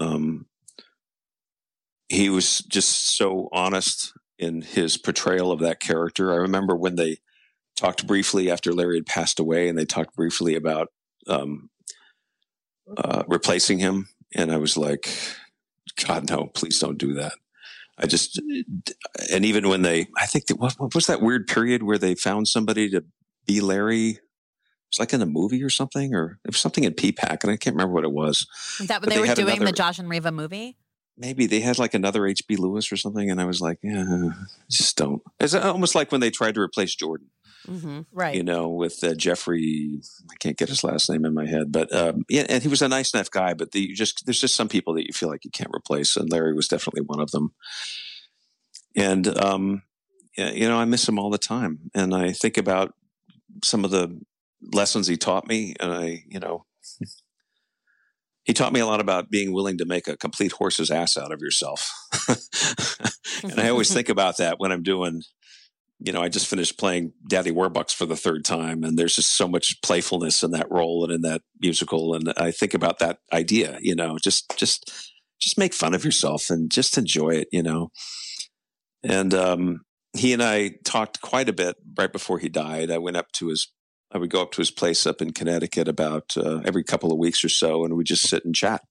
um, 0.01 0.45
he 2.09 2.29
was 2.29 2.59
just 2.59 3.15
so 3.15 3.49
honest 3.51 4.13
in 4.37 4.61
his 4.61 4.97
portrayal 4.97 5.51
of 5.51 5.59
that 5.59 5.79
character. 5.79 6.33
I 6.33 6.37
remember 6.37 6.75
when 6.75 6.95
they 6.95 7.17
talked 7.75 8.07
briefly 8.07 8.49
after 8.49 8.73
Larry 8.73 8.97
had 8.97 9.05
passed 9.05 9.39
away, 9.39 9.69
and 9.69 9.77
they 9.77 9.85
talked 9.85 10.15
briefly 10.15 10.55
about 10.55 10.89
um, 11.27 11.69
uh, 12.97 13.23
replacing 13.27 13.79
him, 13.79 14.09
and 14.35 14.51
I 14.51 14.57
was 14.57 14.75
like, 14.75 15.07
"God, 16.05 16.29
no! 16.29 16.47
Please 16.47 16.79
don't 16.79 16.97
do 16.97 17.13
that." 17.13 17.33
I 17.97 18.07
just, 18.07 18.41
and 19.31 19.45
even 19.45 19.69
when 19.69 19.83
they, 19.83 20.07
I 20.17 20.25
think 20.25 20.47
that 20.47 20.59
what, 20.59 20.73
what 20.79 20.95
was 20.95 21.05
that 21.05 21.21
weird 21.21 21.45
period 21.45 21.83
where 21.83 21.99
they 21.99 22.15
found 22.15 22.47
somebody 22.47 22.89
to 22.89 23.03
be 23.45 23.61
Larry? 23.61 24.19
It's 24.91 24.99
like 24.99 25.13
in 25.13 25.21
a 25.21 25.25
movie 25.25 25.63
or 25.63 25.69
something, 25.69 26.13
or 26.13 26.37
it 26.43 26.49
was 26.51 26.59
something 26.59 26.83
in 26.83 26.93
Peapack, 26.93 27.43
and 27.43 27.51
I 27.51 27.57
can't 27.57 27.75
remember 27.75 27.93
what 27.93 28.03
it 28.03 28.11
was. 28.11 28.45
Is 28.79 28.87
that 28.87 29.01
when 29.01 29.09
they, 29.09 29.15
they 29.15 29.27
were 29.27 29.35
doing 29.35 29.63
the 29.63 29.71
Josh 29.71 29.99
and 29.99 30.09
Reva 30.09 30.31
movie? 30.31 30.77
maybe 31.17 31.45
they 31.45 31.59
had 31.59 31.77
like 31.77 31.93
another 31.93 32.21
HB 32.21 32.57
Lewis 32.57 32.91
or 32.91 32.97
something, 32.97 33.29
and 33.29 33.39
I 33.39 33.45
was 33.45 33.61
like, 33.61 33.77
yeah, 33.83 34.29
just 34.69 34.97
don't. 34.97 35.21
It's 35.39 35.53
almost 35.53 35.93
like 35.95 36.11
when 36.11 36.19
they 36.19 36.31
tried 36.31 36.55
to 36.55 36.61
replace 36.61 36.95
Jordan, 36.95 37.27
Mm-hmm. 37.67 38.01
Right. 38.11 38.33
you 38.35 38.43
know, 38.43 38.69
with 38.69 39.03
uh, 39.03 39.13
Jeffrey. 39.13 40.01
I 40.31 40.35
can't 40.39 40.57
get 40.57 40.69
his 40.69 40.83
last 40.83 41.09
name 41.09 41.25
in 41.25 41.33
my 41.35 41.45
head, 41.45 41.71
but 41.71 41.93
um, 41.95 42.25
yeah, 42.27 42.45
and 42.49 42.63
he 42.63 42.67
was 42.67 42.81
a 42.81 42.87
nice 42.87 43.13
enough 43.13 43.29
guy. 43.29 43.53
But 43.53 43.71
the, 43.71 43.81
you 43.81 43.95
just 43.95 44.25
there's 44.25 44.41
just 44.41 44.55
some 44.55 44.67
people 44.67 44.95
that 44.95 45.05
you 45.05 45.13
feel 45.13 45.29
like 45.29 45.45
you 45.45 45.51
can't 45.51 45.73
replace, 45.73 46.15
and 46.15 46.31
Larry 46.31 46.53
was 46.53 46.67
definitely 46.67 47.03
one 47.03 47.19
of 47.19 47.31
them. 47.31 47.53
And 48.95 49.37
um, 49.37 49.83
yeah, 50.35 50.49
you 50.51 50.67
know, 50.67 50.77
I 50.77 50.85
miss 50.85 51.07
him 51.07 51.19
all 51.19 51.29
the 51.29 51.37
time, 51.37 51.91
and 51.93 52.15
I 52.15 52.31
think 52.31 52.57
about 52.57 52.95
some 53.63 53.85
of 53.85 53.91
the 53.91 54.19
lessons 54.61 55.07
he 55.07 55.17
taught 55.17 55.47
me, 55.47 55.75
and 55.79 55.93
I, 55.93 56.23
you 56.27 56.39
know, 56.39 56.65
he 58.43 58.53
taught 58.53 58.73
me 58.73 58.79
a 58.79 58.85
lot 58.85 58.99
about 58.99 59.29
being 59.29 59.53
willing 59.53 59.77
to 59.77 59.85
make 59.85 60.07
a 60.07 60.17
complete 60.17 60.53
horse's 60.53 60.89
ass 60.89 61.17
out 61.17 61.31
of 61.31 61.41
yourself. 61.41 61.91
and 63.43 63.59
I 63.59 63.69
always 63.69 63.93
think 63.93 64.09
about 64.09 64.37
that 64.37 64.59
when 64.59 64.71
I'm 64.71 64.83
doing, 64.83 65.21
you 65.99 66.11
know, 66.11 66.21
I 66.21 66.29
just 66.29 66.47
finished 66.47 66.79
playing 66.79 67.13
Daddy 67.27 67.51
Warbucks 67.51 67.93
for 67.93 68.05
the 68.05 68.15
third 68.15 68.43
time, 68.43 68.83
and 68.83 68.97
there's 68.97 69.15
just 69.15 69.37
so 69.37 69.47
much 69.47 69.81
playfulness 69.81 70.41
in 70.41 70.51
that 70.51 70.71
role 70.71 71.03
and 71.03 71.13
in 71.13 71.21
that 71.21 71.41
musical. 71.59 72.15
And 72.15 72.33
I 72.37 72.51
think 72.51 72.73
about 72.73 72.99
that 72.99 73.19
idea, 73.31 73.77
you 73.81 73.95
know, 73.95 74.17
just 74.17 74.57
just 74.57 74.91
just 75.39 75.57
make 75.57 75.73
fun 75.73 75.93
of 75.93 76.05
yourself 76.05 76.49
and 76.49 76.71
just 76.71 76.97
enjoy 76.97 77.31
it, 77.31 77.47
you 77.51 77.63
know. 77.63 77.89
And 79.03 79.33
um, 79.33 79.81
he 80.13 80.33
and 80.33 80.41
I 80.41 80.71
talked 80.83 81.21
quite 81.21 81.49
a 81.49 81.53
bit 81.53 81.75
right 81.97 82.11
before 82.11 82.39
he 82.39 82.49
died. 82.49 82.91
I 82.91 82.97
went 82.97 83.17
up 83.17 83.31
to 83.33 83.47
his 83.47 83.71
I 84.13 84.17
would 84.17 84.29
go 84.29 84.41
up 84.41 84.51
to 84.53 84.61
his 84.61 84.71
place 84.71 85.05
up 85.05 85.21
in 85.21 85.31
Connecticut 85.31 85.87
about 85.87 86.35
uh, 86.35 86.61
every 86.65 86.83
couple 86.83 87.11
of 87.11 87.17
weeks 87.17 87.43
or 87.43 87.49
so, 87.49 87.85
and 87.85 87.95
we 87.95 88.03
just 88.03 88.27
sit 88.27 88.43
and 88.43 88.53
chat 88.53 88.83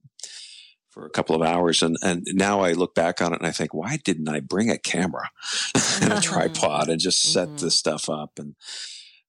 for 0.88 1.06
a 1.06 1.10
couple 1.10 1.36
of 1.36 1.42
hours. 1.42 1.82
And 1.82 1.96
and 2.02 2.26
now 2.32 2.60
I 2.60 2.72
look 2.72 2.94
back 2.94 3.20
on 3.20 3.32
it 3.32 3.38
and 3.38 3.46
I 3.46 3.52
think, 3.52 3.74
why 3.74 3.98
didn't 4.02 4.28
I 4.28 4.40
bring 4.40 4.70
a 4.70 4.78
camera 4.78 5.30
and 6.02 6.12
a 6.12 6.20
tripod 6.20 6.88
and 6.88 7.00
just 7.00 7.22
set 7.22 7.48
mm-hmm. 7.48 7.64
this 7.64 7.76
stuff 7.76 8.08
up? 8.08 8.38
And 8.38 8.54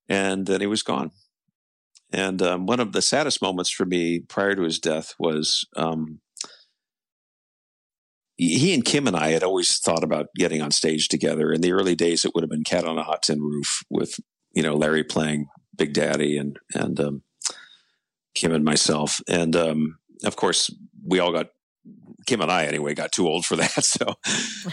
and 0.08 0.46
then 0.46 0.62
he 0.62 0.68
was 0.68 0.84
gone. 0.84 1.12
And 2.14 2.42
um, 2.42 2.66
one 2.66 2.82
of 2.82 2.92
the 2.92 3.02
saddest 3.02 3.42
moments 3.42 3.70
for 3.70 3.86
me 3.86 4.20
prior 4.20 4.54
to 4.56 4.64
his 4.64 4.80
death 4.80 5.14
was 5.18 5.66
um, 5.78 6.20
he 8.36 8.74
and 8.74 8.84
Kim 8.84 9.08
and 9.08 9.16
I 9.16 9.30
had 9.30 9.44
always 9.44 9.80
thought 9.80 10.04
about 10.04 10.28
getting 10.36 10.62
on 10.62 10.72
stage 10.72 11.08
together. 11.08 11.54
In 11.54 11.62
the 11.62 11.72
early 11.72 11.96
days, 11.96 12.26
it 12.26 12.32
would 12.34 12.44
have 12.44 12.50
been 12.50 12.64
Cat 12.64 12.86
on 12.86 12.98
a 12.98 13.04
Hot 13.04 13.24
Tin 13.24 13.42
Roof 13.42 13.84
with 13.90 14.20
you 14.54 14.64
know 14.64 14.76
Larry 14.76 15.04
playing 15.04 15.48
Big 15.76 15.94
Daddy 15.94 16.38
and 16.38 16.58
and 16.74 17.00
um, 17.00 17.24
Kim 18.36 18.52
and 18.52 18.66
myself, 18.66 19.20
and 19.28 19.56
um, 19.56 20.00
of 20.24 20.36
course 20.36 20.74
we 21.06 21.20
all 21.20 21.32
got 21.32 21.48
Kim 22.28 22.42
and 22.42 22.52
I 22.52 22.66
anyway 22.66 22.94
got 22.94 23.12
too 23.12 23.28
old 23.28 23.46
for 23.46 23.56
that. 23.56 23.72
So, 23.84 24.16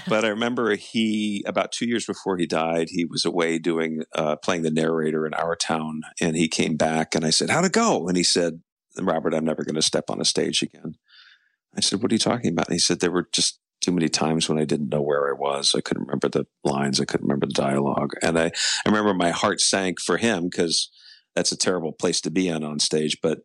but 0.06 0.24
I 0.24 0.28
remember 0.28 0.76
he 0.76 1.42
about 1.46 1.72
two 1.72 1.86
years 1.86 2.04
before 2.04 2.36
he 2.36 2.46
died, 2.46 2.88
he 2.90 3.04
was 3.04 3.24
away 3.24 3.58
doing 3.58 4.02
uh, 4.14 4.36
playing 4.36 4.62
the 4.62 4.70
narrator 4.70 5.26
in 5.26 5.34
our 5.34 5.56
town, 5.56 6.02
and 6.20 6.36
he 6.36 6.48
came 6.48 6.76
back, 6.76 7.14
and 7.14 7.24
I 7.24 7.30
said, 7.30 7.50
"How'd 7.50 7.64
it 7.64 7.72
go?" 7.72 8.06
And 8.06 8.16
he 8.16 8.22
said, 8.22 8.60
"Robert, 9.00 9.34
I'm 9.34 9.44
never 9.44 9.64
going 9.64 9.74
to 9.76 9.82
step 9.82 10.10
on 10.10 10.20
a 10.20 10.24
stage 10.24 10.62
again." 10.62 10.96
I 11.76 11.80
said, 11.80 12.02
"What 12.02 12.12
are 12.12 12.14
you 12.14 12.18
talking 12.20 12.52
about?" 12.52 12.68
And 12.68 12.74
he 12.74 12.78
said, 12.80 13.00
"There 13.00 13.10
were 13.10 13.28
just 13.32 13.60
too 13.88 13.94
many 13.94 14.10
times 14.10 14.50
when 14.50 14.58
I 14.58 14.66
didn't 14.66 14.90
know 14.90 15.00
where 15.00 15.30
I 15.30 15.32
was. 15.32 15.74
I 15.74 15.80
couldn't 15.80 16.04
remember 16.04 16.28
the 16.28 16.46
lines. 16.62 17.00
I 17.00 17.06
couldn't 17.06 17.26
remember 17.26 17.46
the 17.46 17.54
dialogue. 17.54 18.12
And 18.20 18.38
I, 18.38 18.44
I 18.44 18.52
remember 18.84 19.14
my 19.14 19.30
heart 19.30 19.62
sank 19.62 19.98
for 19.98 20.18
him 20.18 20.50
because 20.50 20.90
that's 21.34 21.52
a 21.52 21.56
terrible 21.56 21.92
place 21.92 22.20
to 22.22 22.30
be 22.30 22.50
on 22.50 22.62
on 22.64 22.80
stage. 22.80 23.22
But 23.22 23.38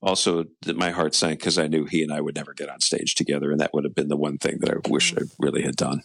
also 0.00 0.44
that 0.62 0.76
my 0.76 0.90
heart 0.90 1.16
sank 1.16 1.40
because 1.40 1.58
I 1.58 1.66
knew 1.66 1.84
he 1.84 2.04
and 2.04 2.12
I 2.12 2.20
would 2.20 2.36
never 2.36 2.54
get 2.54 2.68
on 2.68 2.78
stage 2.78 3.16
together. 3.16 3.50
And 3.50 3.58
that 3.58 3.74
would 3.74 3.82
have 3.82 3.94
been 3.96 4.06
the 4.06 4.16
one 4.16 4.38
thing 4.38 4.58
that 4.60 4.70
I 4.70 4.88
wish 4.88 5.12
I 5.16 5.22
really 5.40 5.62
had 5.62 5.74
done. 5.74 6.02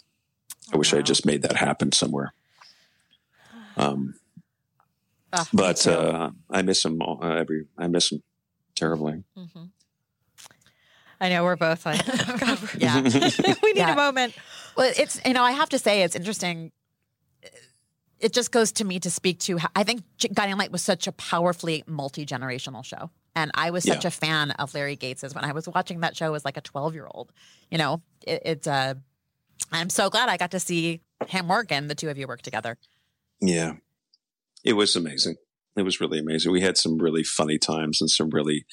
I 0.74 0.78
wish 0.78 0.92
wow. 0.92 0.98
I 0.98 1.00
had 1.00 1.06
just 1.06 1.28
made 1.28 1.44
that 1.44 1.58
happen 1.58 1.92
somewhere. 1.92 2.34
Um, 3.78 4.16
oh, 5.34 5.46
but 5.54 5.86
uh, 5.86 6.32
I 6.50 6.64
miss 6.64 6.84
him 6.84 7.00
uh, 7.00 7.20
every. 7.20 7.66
I 7.78 7.86
miss 7.86 8.12
him 8.12 8.24
terribly. 8.74 9.24
Mm-hmm. 9.38 9.66
I 11.24 11.30
know 11.30 11.46
we're 11.46 11.56
both 11.56 11.86
like, 11.86 12.02
oh, 12.08 12.70
yeah, 12.78 13.02
we 13.02 13.10
need 13.10 13.78
yeah. 13.78 13.94
a 13.94 13.96
moment. 13.96 14.36
Well, 14.76 14.92
it's 14.98 15.22
you 15.26 15.34
know 15.34 15.42
I 15.42 15.54
have 15.54 15.70
to 15.70 15.80
say 15.80 16.04
it's 16.04 16.18
interesting. 16.18 16.74
It 18.20 18.34
just 18.34 18.52
goes 18.52 18.74
to 18.74 18.84
me 18.84 19.00
to 19.00 19.10
speak 19.10 19.40
to. 19.40 19.58
How, 19.58 19.70
I 19.74 19.84
think 19.86 20.04
Guiding 20.34 20.58
Light 20.58 20.72
was 20.72 20.82
such 20.82 21.08
a 21.08 21.14
powerfully 21.14 21.86
multi 21.88 22.26
generational 22.26 22.84
show, 22.84 23.10
and 23.38 23.52
I 23.54 23.70
was 23.70 23.86
such 23.86 24.04
yeah. 24.04 24.10
a 24.10 24.12
fan 24.12 24.52
of 24.52 24.74
Larry 24.74 24.98
Gates's 24.98 25.34
when 25.34 25.46
I 25.46 25.54
was 25.54 25.66
watching 25.70 26.02
that 26.02 26.18
show 26.18 26.34
as 26.34 26.44
like 26.44 26.58
a 26.58 26.62
twelve 26.62 26.94
year 26.94 27.08
old. 27.10 27.32
You 27.72 27.78
know, 27.78 28.02
it, 28.28 28.42
it's. 28.44 28.68
Uh, 28.68 28.96
I'm 29.72 29.90
so 29.90 30.10
glad 30.10 30.28
I 30.28 30.36
got 30.36 30.52
to 30.52 30.60
see 30.60 31.00
him 31.28 31.48
work 31.48 31.72
and 31.72 31.90
the 31.90 31.96
two 31.96 32.10
of 32.10 32.18
you 32.18 32.28
work 32.28 32.42
together. 32.42 32.78
Yeah, 33.40 33.76
it 34.66 34.74
was 34.74 34.98
amazing. 34.98 35.38
It 35.78 35.84
was 35.84 36.02
really 36.02 36.20
amazing. 36.20 36.52
We 36.52 36.62
had 36.62 36.78
some 36.78 36.98
really 36.98 37.24
funny 37.24 37.58
times 37.58 38.02
and 38.02 38.10
some 38.10 38.30
really 38.30 38.66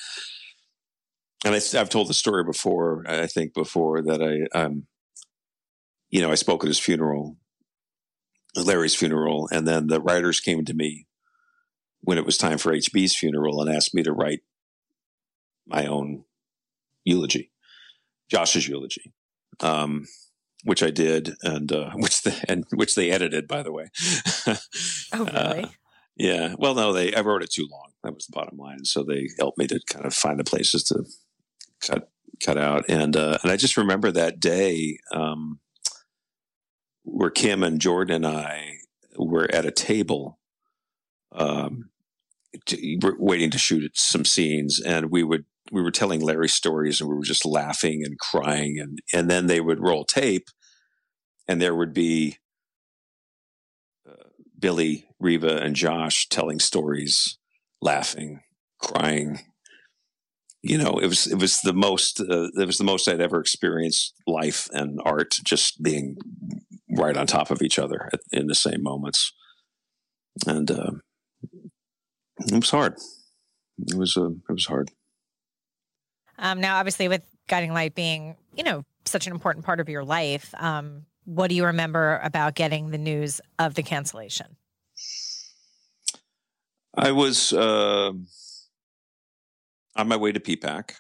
and 1.45 1.55
I, 1.55 1.61
have 1.76 1.88
told 1.88 2.09
the 2.09 2.14
story 2.14 2.45
before. 2.45 3.05
I 3.09 3.26
think 3.26 3.55
before 3.55 4.03
that 4.03 4.22
I, 4.22 4.59
um, 4.59 4.86
you 6.11 6.20
know, 6.20 6.30
I 6.30 6.34
spoke 6.34 6.64
at 6.64 6.68
his 6.68 6.78
funeral, 6.78 7.36
Larry's 8.57 8.95
funeral, 8.95 9.49
and 9.51 9.66
then 9.66 9.86
the 9.86 10.01
writers 10.01 10.41
came 10.41 10.64
to 10.64 10.74
me 10.74 11.07
when 12.03 12.18
it 12.18 12.26
was 12.26 12.36
time 12.36 12.59
for 12.59 12.72
HB's 12.72 13.16
funeral 13.16 13.61
and 13.61 13.74
asked 13.74 13.95
me 13.95 14.03
to 14.03 14.12
write 14.12 14.41
my 15.66 15.86
own 15.86 16.24
eulogy, 17.05 17.51
Josh's 18.30 18.68
eulogy, 18.68 19.12
um, 19.61 20.07
which 20.64 20.82
I 20.82 20.91
did, 20.91 21.34
and 21.43 21.72
uh, 21.72 21.91
which 21.95 22.22
the 22.22 22.45
and 22.49 22.64
which 22.74 22.95
they 22.95 23.11
edited, 23.11 23.49
by 23.49 23.62
the 23.62 23.72
way. 23.72 23.91
oh, 24.47 25.24
really? 25.24 25.64
Uh, 25.64 25.68
yeah. 26.16 26.55
Well, 26.59 26.74
no, 26.74 26.93
they 26.93 27.14
I 27.14 27.20
wrote 27.20 27.43
it 27.43 27.51
too 27.51 27.66
long. 27.70 27.93
That 28.03 28.14
was 28.14 28.26
the 28.26 28.34
bottom 28.34 28.59
line. 28.59 28.84
So 28.84 29.03
they 29.03 29.28
helped 29.38 29.59
me 29.59 29.66
to 29.68 29.80
kind 29.88 30.05
of 30.05 30.14
find 30.14 30.38
the 30.38 30.45
places 30.45 30.84
to 30.84 31.05
cut 31.81 32.11
cut 32.43 32.59
out. 32.59 32.85
And 32.89 33.16
uh, 33.16 33.39
and 33.43 33.53
I 33.53 33.57
just 33.57 33.76
remember 33.76 34.11
that 34.12 34.41
day 34.41 34.99
um, 35.12 35.61
where 37.03 37.31
Kim 37.31 37.62
and 37.62 37.81
Jordan 37.81 38.24
and 38.24 38.37
I 38.37 38.78
were 39.16 39.51
at 39.53 39.66
a 39.66 39.70
table, 39.70 40.39
um, 41.33 41.91
to, 42.66 42.99
waiting 43.18 43.51
to 43.51 43.59
shoot 43.59 43.93
some 43.97 44.24
scenes, 44.24 44.81
and 44.81 45.11
we 45.11 45.22
would 45.22 45.45
we 45.70 45.83
were 45.83 45.91
telling 45.91 46.20
Larry 46.20 46.49
stories, 46.49 47.01
and 47.01 47.09
we 47.09 47.16
were 47.16 47.22
just 47.22 47.47
laughing 47.47 48.03
and 48.05 48.18
crying, 48.18 48.78
and 48.78 49.01
and 49.12 49.31
then 49.31 49.47
they 49.47 49.61
would 49.61 49.81
roll 49.81 50.05
tape, 50.05 50.49
and 51.49 51.61
there 51.61 51.74
would 51.74 51.93
be. 51.93 52.39
Uh, 54.09 54.24
Billy, 54.59 55.07
Reva, 55.18 55.57
and 55.57 55.74
Josh 55.74 56.28
telling 56.28 56.59
stories, 56.59 57.39
laughing, 57.81 58.43
crying, 58.78 59.49
you 60.63 60.77
know, 60.77 60.99
it 60.99 61.07
was 61.07 61.27
it 61.27 61.39
was 61.39 61.61
the 61.63 61.73
most 61.73 62.21
uh, 62.21 62.49
it 62.55 62.67
was 62.67 62.79
the 62.79 62.85
most 62.85 63.09
I'd 63.09 63.21
ever 63.21 63.41
experienced 63.41 64.15
life 64.27 64.69
and 64.73 65.01
art 65.05 65.35
just 65.43 65.83
being 65.83 66.19
right 66.97 67.17
on 67.17 67.27
top 67.27 67.51
of 67.51 67.63
each 67.63 67.79
other 67.79 68.11
at, 68.13 68.21
in 68.31 68.47
the 68.47 68.55
same 68.55 68.83
moments, 68.83 69.33
and 70.47 70.71
uh, 70.71 70.91
it 72.41 72.55
was 72.55 72.71
hard. 72.71 72.97
It 73.79 73.97
was 73.97 74.17
uh, 74.19 74.31
it 74.31 74.53
was 74.53 74.67
hard. 74.67 74.91
Um, 76.39 76.61
now, 76.61 76.77
obviously, 76.77 77.09
with 77.09 77.23
guiding 77.49 77.73
light 77.73 77.95
being 77.95 78.37
you 78.55 78.63
know 78.63 78.85
such 79.07 79.27
an 79.27 79.33
important 79.33 79.65
part 79.65 79.81
of 79.81 79.89
your 79.89 80.05
life, 80.05 80.55
um, 80.59 81.07
what 81.25 81.49
do 81.49 81.55
you 81.55 81.65
remember 81.65 82.21
about 82.23 82.55
getting 82.55 82.91
the 82.91 82.99
news 82.99 83.41
of 83.59 83.75
the 83.75 83.83
cancellation? 83.83 84.57
I 86.95 87.13
was. 87.13 87.55
Uh, 87.55 88.13
on 90.01 90.09
my 90.09 90.16
way 90.16 90.32
to 90.32 90.40
Peapack, 90.40 90.94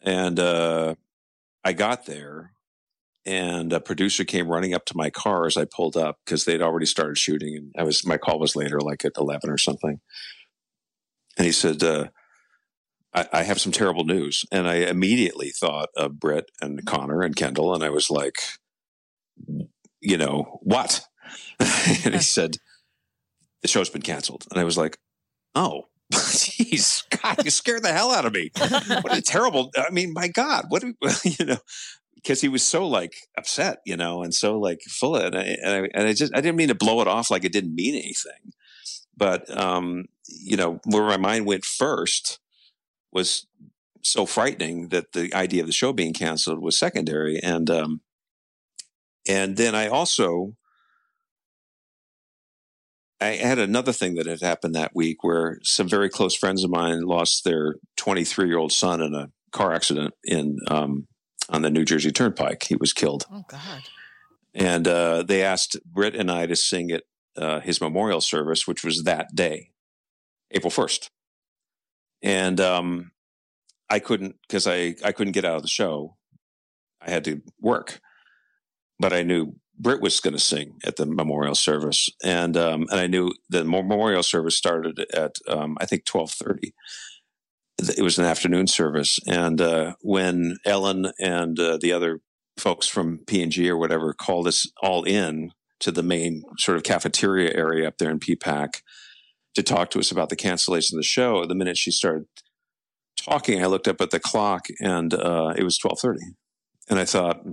and 0.00 0.38
uh, 0.38 0.94
I 1.64 1.72
got 1.72 2.06
there, 2.06 2.52
and 3.26 3.72
a 3.72 3.80
producer 3.80 4.24
came 4.24 4.48
running 4.48 4.74
up 4.74 4.86
to 4.86 4.96
my 4.96 5.10
car 5.10 5.46
as 5.46 5.56
I 5.56 5.64
pulled 5.64 5.96
up 5.96 6.18
because 6.24 6.44
they'd 6.44 6.62
already 6.62 6.86
started 6.86 7.18
shooting, 7.18 7.56
and 7.56 7.72
I 7.76 7.82
was 7.82 8.06
my 8.06 8.16
call 8.16 8.38
was 8.38 8.56
later, 8.56 8.80
like 8.80 9.04
at 9.04 9.12
eleven 9.18 9.50
or 9.50 9.58
something. 9.58 10.00
And 11.36 11.46
he 11.46 11.52
said, 11.52 11.82
uh, 11.82 12.08
I, 13.12 13.26
I, 13.32 13.42
have 13.42 13.60
some 13.60 13.72
terrible 13.72 14.04
news," 14.04 14.44
and 14.52 14.68
I 14.68 14.76
immediately 14.76 15.50
thought 15.50 15.88
of 15.96 16.20
Brett 16.20 16.44
and 16.60 16.86
Connor 16.86 17.22
and 17.22 17.34
Kendall, 17.34 17.74
and 17.74 17.82
I 17.82 17.90
was 17.90 18.08
like, 18.08 18.38
"You 20.00 20.16
know 20.16 20.60
what?" 20.62 21.04
and 21.58 22.14
he 22.14 22.20
said, 22.20 22.58
"The 23.62 23.68
show's 23.68 23.90
been 23.90 24.02
canceled," 24.02 24.46
and 24.50 24.60
I 24.60 24.64
was 24.64 24.78
like, 24.78 24.98
"Oh." 25.54 25.88
Jeez, 26.12 27.02
God, 27.22 27.44
you 27.44 27.50
scared 27.50 27.82
the 27.82 27.92
hell 27.92 28.10
out 28.10 28.26
of 28.26 28.32
me. 28.32 28.50
What 28.58 29.16
a 29.16 29.22
terrible. 29.22 29.70
I 29.76 29.90
mean, 29.90 30.12
my 30.12 30.28
God, 30.28 30.66
what 30.68 30.82
do 30.82 30.94
you 31.24 31.46
know? 31.46 31.58
Because 32.14 32.40
he 32.40 32.48
was 32.48 32.62
so 32.62 32.86
like 32.86 33.14
upset, 33.36 33.80
you 33.84 33.96
know, 33.96 34.22
and 34.22 34.34
so 34.34 34.58
like 34.58 34.80
full 34.82 35.16
of 35.16 35.22
it. 35.22 35.34
And 35.34 35.36
I, 35.36 35.42
and 35.42 35.70
I, 35.70 35.88
and 35.94 36.08
I 36.08 36.12
just, 36.12 36.34
I 36.34 36.40
didn't 36.40 36.56
mean 36.56 36.68
to 36.68 36.74
blow 36.74 37.00
it 37.00 37.08
off 37.08 37.30
like 37.30 37.44
it 37.44 37.52
didn't 37.52 37.74
mean 37.74 37.94
anything. 37.94 38.52
But, 39.16 39.54
um, 39.56 40.06
you 40.26 40.56
know, 40.56 40.80
where 40.86 41.04
my 41.04 41.16
mind 41.16 41.46
went 41.46 41.64
first 41.64 42.38
was 43.12 43.46
so 44.02 44.26
frightening 44.26 44.88
that 44.88 45.12
the 45.12 45.32
idea 45.34 45.62
of 45.62 45.66
the 45.66 45.72
show 45.72 45.92
being 45.92 46.12
canceled 46.12 46.60
was 46.60 46.78
secondary. 46.78 47.38
And, 47.42 47.68
um, 47.70 48.00
and 49.28 49.56
then 49.56 49.74
I 49.74 49.88
also 49.88 50.56
I 53.20 53.36
had 53.36 53.58
another 53.58 53.92
thing 53.92 54.14
that 54.14 54.26
had 54.26 54.40
happened 54.40 54.74
that 54.74 54.94
week 54.94 55.22
where 55.22 55.58
some 55.62 55.88
very 55.88 56.08
close 56.08 56.34
friends 56.34 56.64
of 56.64 56.70
mine 56.70 57.02
lost 57.02 57.44
their 57.44 57.76
23 57.96 58.48
year 58.48 58.58
old 58.58 58.72
son 58.72 59.00
in 59.00 59.14
a 59.14 59.30
car 59.52 59.72
accident 59.72 60.14
in 60.24 60.58
um, 60.68 61.06
on 61.48 61.62
the 61.62 61.70
New 61.70 61.84
Jersey 61.84 62.10
Turnpike. 62.10 62.64
He 62.64 62.76
was 62.76 62.92
killed. 62.92 63.26
Oh 63.32 63.44
God! 63.48 63.82
And 64.54 64.86
uh, 64.86 65.22
they 65.22 65.42
asked 65.42 65.76
Britt 65.84 66.14
and 66.14 66.30
I 66.30 66.46
to 66.46 66.56
sing 66.56 66.90
at 66.90 67.04
uh, 67.36 67.60
his 67.60 67.80
memorial 67.80 68.20
service, 68.20 68.66
which 68.66 68.84
was 68.84 69.04
that 69.04 69.34
day. 69.34 69.70
April 70.50 70.70
1st. 70.70 71.08
And 72.22 72.60
um, 72.60 73.10
I 73.90 73.98
couldn't 73.98 74.36
because 74.46 74.66
I, 74.66 74.94
I 75.04 75.12
couldn't 75.12 75.32
get 75.32 75.44
out 75.44 75.56
of 75.56 75.62
the 75.62 75.68
show. 75.68 76.16
I 77.00 77.10
had 77.10 77.24
to 77.24 77.42
work, 77.60 78.00
but 78.98 79.12
I 79.12 79.22
knew 79.22 79.56
Britt 79.78 80.00
was 80.00 80.20
going 80.20 80.34
to 80.34 80.40
sing 80.40 80.78
at 80.84 80.96
the 80.96 81.06
memorial 81.06 81.54
service, 81.54 82.08
and 82.22 82.56
um, 82.56 82.86
and 82.90 83.00
I 83.00 83.06
knew 83.06 83.32
the 83.48 83.64
memorial 83.64 84.22
service 84.22 84.56
started 84.56 85.04
at 85.12 85.36
um, 85.48 85.76
I 85.80 85.86
think 85.86 86.04
twelve 86.04 86.30
thirty. 86.30 86.74
It 87.78 88.02
was 88.02 88.18
an 88.18 88.24
afternoon 88.24 88.68
service, 88.68 89.18
and 89.26 89.60
uh, 89.60 89.94
when 90.00 90.58
Ellen 90.64 91.12
and 91.18 91.58
uh, 91.58 91.78
the 91.80 91.92
other 91.92 92.20
folks 92.56 92.86
from 92.86 93.18
P 93.26 93.42
and 93.42 93.50
G 93.50 93.68
or 93.68 93.76
whatever 93.76 94.12
called 94.12 94.46
us 94.46 94.70
all 94.80 95.02
in 95.02 95.50
to 95.80 95.90
the 95.90 96.04
main 96.04 96.44
sort 96.58 96.76
of 96.76 96.84
cafeteria 96.84 97.52
area 97.52 97.88
up 97.88 97.98
there 97.98 98.10
in 98.10 98.20
Peapack 98.20 98.82
to 99.54 99.62
talk 99.62 99.90
to 99.90 99.98
us 99.98 100.12
about 100.12 100.28
the 100.28 100.36
cancellation 100.36 100.96
of 100.96 101.00
the 101.00 101.06
show. 101.06 101.44
The 101.44 101.54
minute 101.54 101.76
she 101.76 101.90
started 101.90 102.26
talking, 103.16 103.62
I 103.62 103.66
looked 103.66 103.88
up 103.88 104.00
at 104.00 104.10
the 104.10 104.20
clock 104.20 104.66
and 104.80 105.12
uh, 105.12 105.52
it 105.56 105.64
was 105.64 105.78
twelve 105.78 105.98
thirty, 105.98 106.24
and 106.88 107.00
I 107.00 107.04
thought, 107.04 107.44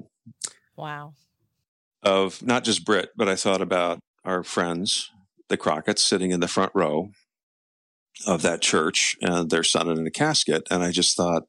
"Wow." 0.76 1.14
Of 2.04 2.42
not 2.42 2.64
just 2.64 2.86
Britt, 2.86 3.12
but 3.16 3.30
I 3.30 3.36
thought 3.36 3.62
about 3.62 4.00
our 4.26 4.44
friends, 4.44 5.12
the 5.50 5.58
Crockett's, 5.58 6.04
sitting 6.04 6.32
in 6.32 6.40
the 6.40 6.48
front 6.48 6.72
row 6.74 7.12
of 8.26 8.42
that 8.42 8.62
church, 8.62 9.16
and 9.22 9.50
their 9.50 9.64
son 9.64 9.90
in 9.90 10.06
a 10.06 10.12
casket, 10.12 10.68
and 10.72 10.84
I 10.84 10.92
just 10.92 11.16
thought, 11.16 11.44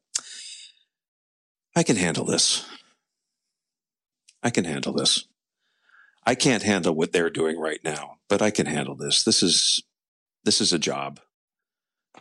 I 1.75 1.83
can 1.83 1.95
handle 1.95 2.25
this. 2.25 2.65
I 4.43 4.49
can 4.49 4.65
handle 4.65 4.93
this. 4.93 5.25
I 6.25 6.35
can't 6.35 6.63
handle 6.63 6.95
what 6.95 7.11
they're 7.11 7.29
doing 7.29 7.59
right 7.59 7.79
now, 7.83 8.17
but 8.29 8.41
I 8.41 8.51
can 8.51 8.65
handle 8.65 8.95
this. 8.95 9.23
This 9.23 9.41
is 9.43 9.83
this 10.43 10.61
is 10.61 10.73
a 10.73 10.79
job. 10.79 11.19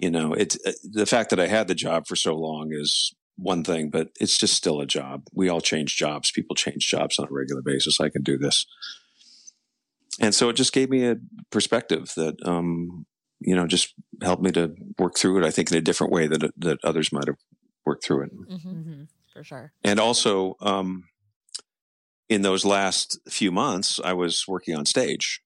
You 0.01 0.11
know, 0.11 0.33
it's 0.33 0.57
uh, 0.67 0.73
the 0.83 1.07
fact 1.07 1.31
that 1.31 1.41
I 1.41 1.49
had 1.49 1.69
the 1.69 1.75
job 1.75 2.07
for 2.07 2.17
so 2.17 2.35
long 2.35 2.71
is 2.73 3.15
one 3.43 3.65
thing, 3.65 3.91
but 3.91 4.09
it's 4.21 4.39
just 4.39 4.55
still 4.55 4.81
a 4.81 4.87
job. 4.87 5.25
We 5.35 5.49
all 5.49 5.61
change 5.61 5.97
jobs. 5.97 6.31
People 6.31 6.55
change 6.55 6.89
jobs 6.89 7.19
on 7.19 7.27
a 7.27 7.33
regular 7.33 7.63
basis. 7.63 8.01
I 8.01 8.09
can 8.09 8.23
do 8.23 8.39
this. 8.39 8.67
And 10.21 10.35
so 10.35 10.49
it 10.49 10.57
just 10.57 10.73
gave 10.73 10.91
me 10.91 11.07
a 11.07 11.17
perspective 11.51 12.13
that, 12.17 12.37
um, 12.45 13.07
you 13.41 13.57
know, 13.57 13.67
just 13.67 13.95
helped 14.23 14.43
me 14.43 14.53
to 14.53 14.75
work 14.99 15.17
through 15.17 15.39
it. 15.39 15.47
I 15.47 15.51
think 15.51 15.71
in 15.71 15.79
a 15.79 15.81
different 15.81 16.13
way 16.13 16.27
that 16.27 16.53
that 16.59 16.79
others 16.85 17.13
might 17.13 17.27
have 17.27 17.39
worked 17.85 18.05
through 18.05 18.25
it. 18.25 18.31
Mm-hmm. 18.37 18.69
Mm-hmm. 18.69 19.03
For 19.33 19.43
sure. 19.43 19.73
And 19.83 19.99
also, 19.99 20.57
um, 20.61 21.05
in 22.29 22.43
those 22.43 22.65
last 22.65 23.19
few 23.29 23.51
months, 23.51 24.01
I 24.05 24.13
was 24.13 24.45
working 24.47 24.77
on 24.77 24.87
stage. 24.87 25.43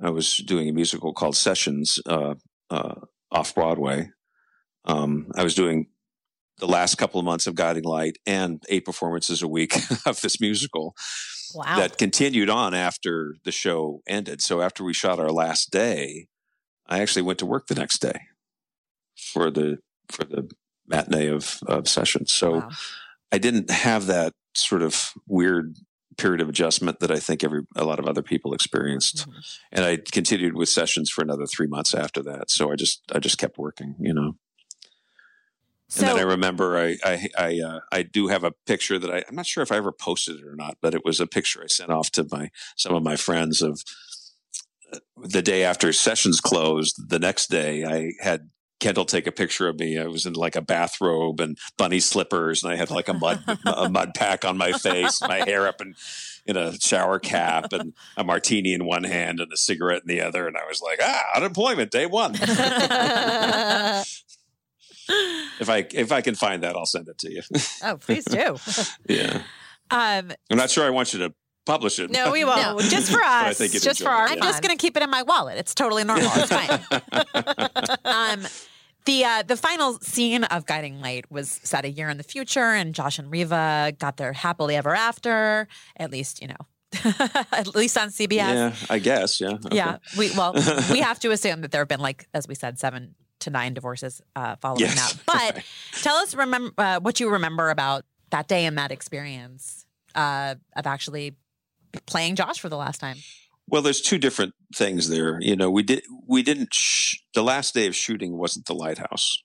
I 0.00 0.10
was 0.10 0.36
doing 0.36 0.68
a 0.68 0.72
musical 0.72 1.12
called 1.12 1.36
Sessions 1.36 1.98
uh, 2.06 2.34
uh, 2.70 2.94
off 3.30 3.54
Broadway. 3.54 4.10
Um, 4.84 5.26
I 5.36 5.42
was 5.42 5.54
doing 5.54 5.86
the 6.58 6.68
last 6.68 6.96
couple 6.96 7.18
of 7.18 7.24
months 7.24 7.46
of 7.46 7.54
Guiding 7.54 7.84
Light 7.84 8.18
and 8.26 8.62
eight 8.68 8.84
performances 8.84 9.42
a 9.42 9.48
week 9.48 9.74
of 10.06 10.20
this 10.20 10.40
musical 10.40 10.94
wow. 11.54 11.76
that 11.76 11.98
continued 11.98 12.50
on 12.50 12.74
after 12.74 13.36
the 13.44 13.52
show 13.52 14.02
ended. 14.06 14.42
So 14.42 14.60
after 14.60 14.84
we 14.84 14.92
shot 14.92 15.20
our 15.20 15.30
last 15.30 15.70
day, 15.70 16.26
I 16.86 17.00
actually 17.00 17.22
went 17.22 17.38
to 17.40 17.46
work 17.46 17.66
the 17.66 17.74
next 17.74 18.00
day 18.00 18.20
for 19.16 19.50
the 19.50 19.78
for 20.10 20.24
the 20.24 20.50
matinee 20.86 21.28
of, 21.28 21.58
of 21.66 21.86
sessions. 21.86 22.32
So 22.32 22.52
wow. 22.52 22.70
I 23.30 23.38
didn't 23.38 23.70
have 23.70 24.06
that 24.06 24.32
sort 24.54 24.82
of 24.82 25.12
weird 25.26 25.76
period 26.16 26.40
of 26.40 26.48
adjustment 26.48 27.00
that 27.00 27.10
I 27.10 27.18
think 27.18 27.44
every 27.44 27.62
a 27.76 27.84
lot 27.84 27.98
of 27.98 28.06
other 28.06 28.22
people 28.22 28.52
experienced. 28.54 29.18
Mm-hmm. 29.18 29.38
And 29.72 29.84
I 29.84 29.98
continued 29.98 30.54
with 30.54 30.68
sessions 30.68 31.10
for 31.10 31.22
another 31.22 31.46
three 31.46 31.66
months 31.66 31.94
after 31.94 32.22
that. 32.24 32.50
So 32.50 32.72
I 32.72 32.76
just 32.76 33.02
I 33.14 33.18
just 33.18 33.38
kept 33.38 33.58
working, 33.58 33.94
you 34.00 34.14
know. 34.14 34.34
So, 35.88 36.00
and 36.00 36.10
then 36.10 36.18
I 36.18 36.30
remember 36.30 36.76
I 36.76 36.96
I 37.02 37.28
I, 37.38 37.60
uh, 37.60 37.80
I 37.90 38.02
do 38.02 38.28
have 38.28 38.44
a 38.44 38.52
picture 38.66 38.98
that 38.98 39.10
I 39.10 39.24
I'm 39.28 39.34
not 39.34 39.46
sure 39.46 39.62
if 39.62 39.72
I 39.72 39.76
ever 39.76 39.92
posted 39.92 40.36
it 40.36 40.44
or 40.44 40.54
not, 40.54 40.76
but 40.82 40.94
it 40.94 41.04
was 41.04 41.18
a 41.18 41.26
picture 41.26 41.62
I 41.62 41.66
sent 41.66 41.90
off 41.90 42.10
to 42.12 42.26
my 42.30 42.50
some 42.76 42.94
of 42.94 43.02
my 43.02 43.16
friends 43.16 43.62
of 43.62 43.82
uh, 44.92 44.98
the 45.16 45.42
day 45.42 45.64
after 45.64 45.92
sessions 45.92 46.40
closed. 46.40 47.08
The 47.08 47.18
next 47.18 47.48
day, 47.48 47.84
I 47.84 48.12
had 48.22 48.50
Kendall 48.80 49.06
take 49.06 49.26
a 49.26 49.32
picture 49.32 49.66
of 49.66 49.78
me. 49.78 49.98
I 49.98 50.06
was 50.06 50.26
in 50.26 50.34
like 50.34 50.56
a 50.56 50.60
bathrobe 50.60 51.40
and 51.40 51.56
bunny 51.78 52.00
slippers, 52.00 52.62
and 52.62 52.70
I 52.70 52.76
had 52.76 52.90
like 52.90 53.08
a 53.08 53.14
mud 53.14 53.42
a 53.64 53.88
mud 53.88 54.12
pack 54.14 54.44
on 54.44 54.58
my 54.58 54.72
face, 54.72 55.22
my 55.22 55.38
hair 55.38 55.66
up 55.66 55.80
in 55.80 55.94
in 56.44 56.58
a 56.58 56.78
shower 56.78 57.18
cap, 57.18 57.72
and 57.72 57.94
a 58.16 58.24
martini 58.24 58.74
in 58.74 58.84
one 58.84 59.04
hand 59.04 59.40
and 59.40 59.50
a 59.52 59.56
cigarette 59.56 60.02
in 60.02 60.08
the 60.08 60.20
other. 60.20 60.46
And 60.46 60.56
I 60.58 60.66
was 60.68 60.82
like, 60.82 60.98
ah, 61.02 61.24
unemployment 61.36 61.90
day 61.90 62.04
one. 62.04 62.34
if 65.60 65.70
I 65.70 65.86
if 65.92 66.12
I 66.12 66.20
can 66.20 66.34
find 66.34 66.62
that, 66.62 66.76
I'll 66.76 66.86
send 66.86 67.08
it 67.08 67.18
to 67.18 67.32
you. 67.32 67.42
oh, 67.84 67.96
please 67.96 68.24
do. 68.24 68.56
yeah. 69.08 69.42
Um, 69.90 70.32
I'm 70.50 70.58
not 70.58 70.70
sure 70.70 70.84
I 70.84 70.90
want 70.90 71.12
you 71.14 71.20
to 71.20 71.34
publish 71.64 71.98
it. 71.98 72.10
No, 72.10 72.30
we 72.30 72.44
won't. 72.44 72.60
No. 72.60 72.78
Just 72.80 73.10
for 73.10 73.22
us. 73.22 73.58
just 73.58 74.02
for 74.02 74.10
our. 74.10 74.26
I'm 74.26 74.40
just 74.40 74.62
going 74.62 74.76
to 74.76 74.80
keep 74.80 74.96
it 74.96 75.02
in 75.02 75.10
my 75.10 75.22
wallet. 75.22 75.56
It's 75.56 75.74
totally 75.74 76.04
normal. 76.04 76.30
It's 76.34 76.52
fine. 76.52 76.80
um, 78.04 78.46
the 79.06 79.24
uh, 79.24 79.42
the 79.44 79.56
final 79.56 79.98
scene 80.00 80.44
of 80.44 80.66
Guiding 80.66 81.00
Light 81.00 81.30
was 81.30 81.60
set 81.62 81.86
a 81.86 81.90
year 81.90 82.10
in 82.10 82.18
the 82.18 82.22
future, 82.22 82.60
and 82.60 82.94
Josh 82.94 83.18
and 83.18 83.30
Reva 83.30 83.94
got 83.98 84.18
their 84.18 84.34
happily 84.34 84.76
ever 84.76 84.94
after. 84.94 85.68
At 85.96 86.10
least 86.10 86.42
you 86.42 86.48
know. 86.48 86.56
at 87.52 87.74
least 87.74 87.98
on 87.98 88.08
CBS. 88.08 88.30
Yeah, 88.30 88.74
I 88.88 88.98
guess. 88.98 89.40
Yeah. 89.40 89.52
Okay. 89.52 89.76
Yeah. 89.76 89.98
We 90.16 90.30
well, 90.36 90.54
we 90.90 91.00
have 91.00 91.18
to 91.20 91.30
assume 91.30 91.62
that 91.62 91.70
there 91.70 91.80
have 91.80 91.88
been 91.88 92.00
like, 92.00 92.26
as 92.34 92.48
we 92.48 92.54
said, 92.54 92.78
seven 92.78 93.14
to 93.40 93.50
nine 93.50 93.74
divorces 93.74 94.20
uh, 94.36 94.56
following 94.56 94.82
yes. 94.82 95.12
that. 95.12 95.54
But 95.54 95.64
tell 96.02 96.16
us 96.16 96.34
remember 96.34 96.72
uh, 96.78 97.00
what 97.00 97.20
you 97.20 97.30
remember 97.30 97.70
about 97.70 98.04
that 98.30 98.48
day 98.48 98.66
and 98.66 98.78
that 98.78 98.92
experience 98.92 99.86
uh, 100.14 100.56
of 100.76 100.86
actually 100.86 101.36
playing 102.06 102.36
Josh 102.36 102.60
for 102.60 102.68
the 102.68 102.76
last 102.76 102.98
time. 102.98 103.18
Well, 103.66 103.82
there's 103.82 104.00
two 104.00 104.18
different 104.18 104.54
things 104.74 105.08
there. 105.08 105.38
You 105.40 105.56
know, 105.56 105.70
we 105.70 105.82
did 105.82 106.02
we 106.26 106.42
didn't 106.42 106.72
sh- 106.72 107.16
the 107.34 107.42
last 107.42 107.74
day 107.74 107.86
of 107.86 107.94
shooting 107.94 108.36
wasn't 108.36 108.66
the 108.66 108.74
lighthouse. 108.74 109.42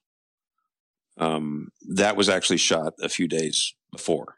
Um, 1.18 1.70
that 1.90 2.16
was 2.16 2.30
actually 2.30 2.58
shot 2.58 2.94
a 3.02 3.10
few 3.10 3.28
days 3.28 3.76
before 3.92 4.38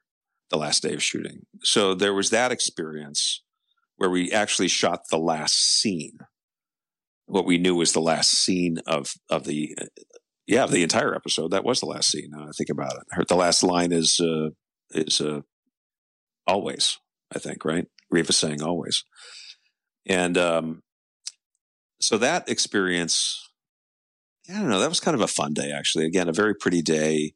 the 0.49 0.57
last 0.57 0.83
day 0.83 0.93
of 0.93 1.01
shooting. 1.01 1.45
So 1.63 1.93
there 1.93 2.13
was 2.13 2.31
that 2.31 2.51
experience 2.51 3.43
where 3.95 4.09
we 4.09 4.31
actually 4.31 4.67
shot 4.67 5.03
the 5.09 5.17
last 5.17 5.55
scene 5.55 6.19
what 7.25 7.45
we 7.45 7.57
knew 7.57 7.75
was 7.75 7.93
the 7.93 8.01
last 8.01 8.31
scene 8.31 8.79
of 8.85 9.13
of 9.29 9.45
the 9.45 9.75
yeah 10.47 10.65
the 10.65 10.83
entire 10.83 11.15
episode. 11.15 11.51
That 11.51 11.63
was 11.63 11.79
the 11.79 11.87
last 11.87 12.11
scene. 12.11 12.29
Now 12.31 12.43
I 12.43 12.51
think 12.57 12.69
about 12.69 12.93
it. 12.93 13.27
The 13.27 13.35
last 13.35 13.63
line 13.63 13.91
is 13.91 14.19
uh, 14.19 14.49
is 14.91 15.21
uh, 15.21 15.41
always. 16.47 16.97
I 17.35 17.39
think 17.39 17.65
right. 17.65 17.87
Reva 18.11 18.33
saying 18.33 18.61
always, 18.61 19.03
and 20.05 20.37
um, 20.37 20.83
so 21.99 22.17
that 22.17 22.49
experience. 22.49 23.41
I 24.47 24.53
don't 24.59 24.69
know. 24.69 24.79
That 24.79 24.89
was 24.89 24.99
kind 24.99 25.15
of 25.15 25.21
a 25.21 25.27
fun 25.27 25.53
day, 25.53 25.71
actually. 25.71 26.05
Again, 26.05 26.29
a 26.29 26.33
very 26.33 26.53
pretty 26.53 26.83
day 26.83 27.33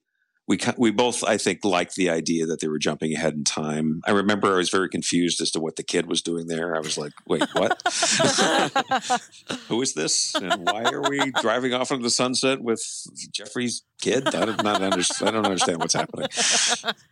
we 0.49 0.57
we 0.77 0.89
both 0.89 1.23
I 1.23 1.37
think 1.37 1.63
liked 1.63 1.95
the 1.95 2.09
idea 2.09 2.47
that 2.47 2.59
they 2.59 2.67
were 2.67 2.79
jumping 2.79 3.13
ahead 3.13 3.35
in 3.35 3.43
time. 3.43 4.01
I 4.07 4.11
remember 4.11 4.51
I 4.51 4.57
was 4.57 4.71
very 4.71 4.89
confused 4.89 5.41
as 5.41 5.51
to 5.51 5.59
what 5.59 5.75
the 5.75 5.83
kid 5.83 6.07
was 6.07 6.23
doing 6.23 6.47
there. 6.47 6.75
I 6.75 6.79
was 6.79 6.97
like, 6.97 7.13
"Wait, 7.27 7.43
what? 7.53 7.79
Who 9.67 9.79
is 9.83 9.93
this? 9.93 10.33
And 10.33 10.65
why 10.65 10.85
are 10.85 11.07
we 11.07 11.31
driving 11.39 11.75
off 11.75 11.91
into 11.91 12.01
the 12.01 12.09
sunset 12.09 12.63
with 12.63 12.83
Jeffrey's 13.31 13.83
kid? 14.01 14.33
I 14.33 14.45
don't 14.45 14.63
not 14.63 14.81
understand. 14.81 15.29
I 15.29 15.31
don't 15.33 15.45
understand 15.45 15.77
what's 15.77 15.93
happening." 15.93 16.27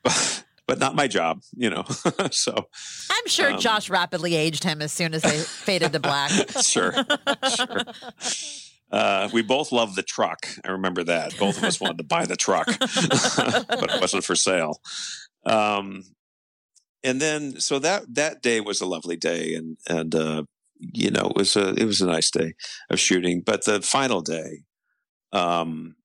But, 0.03 0.43
but 0.67 0.79
not 0.79 0.95
my 0.95 1.07
job, 1.07 1.41
you 1.55 1.69
know. 1.69 1.83
so 2.31 2.55
I'm 3.11 3.27
sure 3.27 3.51
um, 3.51 3.59
Josh 3.59 3.91
rapidly 3.91 4.33
aged 4.35 4.63
him 4.63 4.81
as 4.81 4.91
soon 4.91 5.13
as 5.13 5.21
they 5.21 5.37
faded 5.37 5.93
to 5.93 5.99
black. 5.99 6.31
sure, 6.63 6.91
sure. 7.55 7.83
Uh, 8.91 9.29
we 9.33 9.41
both 9.41 9.71
loved 9.71 9.95
the 9.95 10.03
truck. 10.03 10.47
I 10.63 10.71
remember 10.71 11.03
that. 11.03 11.37
Both 11.37 11.57
of 11.57 11.63
us 11.63 11.79
wanted 11.79 11.97
to 11.97 12.03
buy 12.03 12.25
the 12.25 12.37
truck, 12.37 12.67
but 12.79 13.93
it 13.93 14.01
wasn't 14.01 14.23
for 14.23 14.35
sale. 14.35 14.81
Um, 15.45 16.03
and 17.03 17.21
then, 17.21 17.59
so 17.59 17.79
that 17.79 18.15
that 18.15 18.41
day 18.41 18.61
was 18.61 18.81
a 18.81 18.85
lovely 18.85 19.17
day, 19.17 19.55
and 19.55 19.77
and 19.89 20.15
uh, 20.15 20.43
you 20.79 21.11
know 21.11 21.27
it 21.29 21.35
was 21.35 21.55
a 21.55 21.73
it 21.73 21.85
was 21.85 22.01
a 22.01 22.07
nice 22.07 22.31
day 22.31 22.53
of 22.89 22.99
shooting. 22.99 23.41
But 23.45 23.65
the 23.65 23.81
final 23.81 24.21
day, 24.21 24.63
um, 25.31 25.95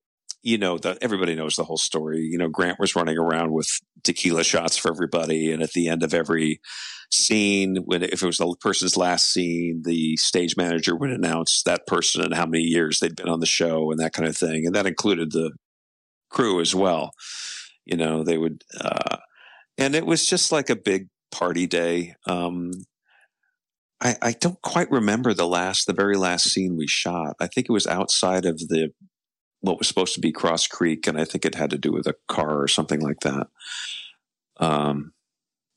you 0.43 0.59
know, 0.59 0.77
that 0.79 0.99
everybody 1.01 1.35
knows 1.35 1.57
the 1.57 1.65
whole 1.65 1.79
story. 1.79 2.21
You 2.21 2.39
know, 2.39 2.49
Grant 2.49 2.81
was 2.81 2.97
running 2.97 3.19
around 3.19 3.53
with 3.53 3.69
tequila 4.03 4.45
shots 4.45 4.77
for 4.77 4.91
everybody, 4.91 5.53
and 5.53 5.63
at 5.63 5.73
the 5.73 5.89
end 5.89 6.03
of 6.03 6.15
every 6.15 6.61
scene, 7.11 7.77
when 7.85 8.03
if 8.03 8.23
it 8.23 8.27
was 8.27 8.39
the 8.39 8.57
person's 8.61 8.97
last 8.97 9.33
scene, 9.33 9.83
the 9.85 10.17
stage 10.17 10.57
manager 10.57 10.97
would 10.97 11.11
announce 11.11 11.63
that 11.63 11.87
person 11.87 12.23
and 12.23 12.35
how 12.35 12.47
many 12.47 12.65
years 12.65 12.99
they'd 12.99 13.17
been 13.17 13.29
on 13.29 13.41
the 13.41 13.47
show 13.47 13.91
and 13.91 14.01
that 14.01 14.13
kind 14.13 14.29
of 14.29 14.37
thing, 14.37 14.67
and 14.67 14.75
that 14.75 14.87
included 14.87 15.31
the 15.31 15.53
crew 16.31 16.61
as 16.61 16.75
well. 16.75 17.13
You 17.85 17.97
know, 17.97 18.25
they 18.25 18.39
would, 18.39 18.63
uh, 18.81 19.19
and 19.79 19.95
it 19.95 20.07
was 20.07 20.27
just 20.27 20.53
like 20.53 20.71
a 20.71 20.77
big 20.77 21.09
party 21.31 21.67
day. 21.67 22.15
Um, 22.27 22.73
I, 24.01 24.17
I 24.21 24.33
don't 24.33 24.61
quite 24.63 24.91
remember 24.91 25.35
the 25.35 25.47
last, 25.47 25.87
the 25.87 25.93
very 25.93 26.17
last 26.17 26.51
scene 26.51 26.77
we 26.77 26.89
shot. 26.89 27.35
I 27.41 27.47
think 27.47 27.69
it 27.69 27.73
was 27.73 27.87
outside 27.87 28.45
of 28.45 28.59
the 28.59 28.91
what 29.63 29.79
was 29.79 29.89
supposed 29.89 30.15
to 30.15 30.21
be 30.21 30.33
Cross 30.33 30.67
Creek, 30.67 31.07
and 31.07 31.19
I 31.19 31.25
think 31.25 31.45
it 31.45 31.55
had 31.55 31.71
to 31.71 31.79
do 31.79 31.93
with 31.93 32.07
a 32.07 32.15
car 32.29 32.61
or 32.61 32.69
something 32.69 33.01
like 33.01 33.21
that. 33.21 33.47
Um, 34.59 35.13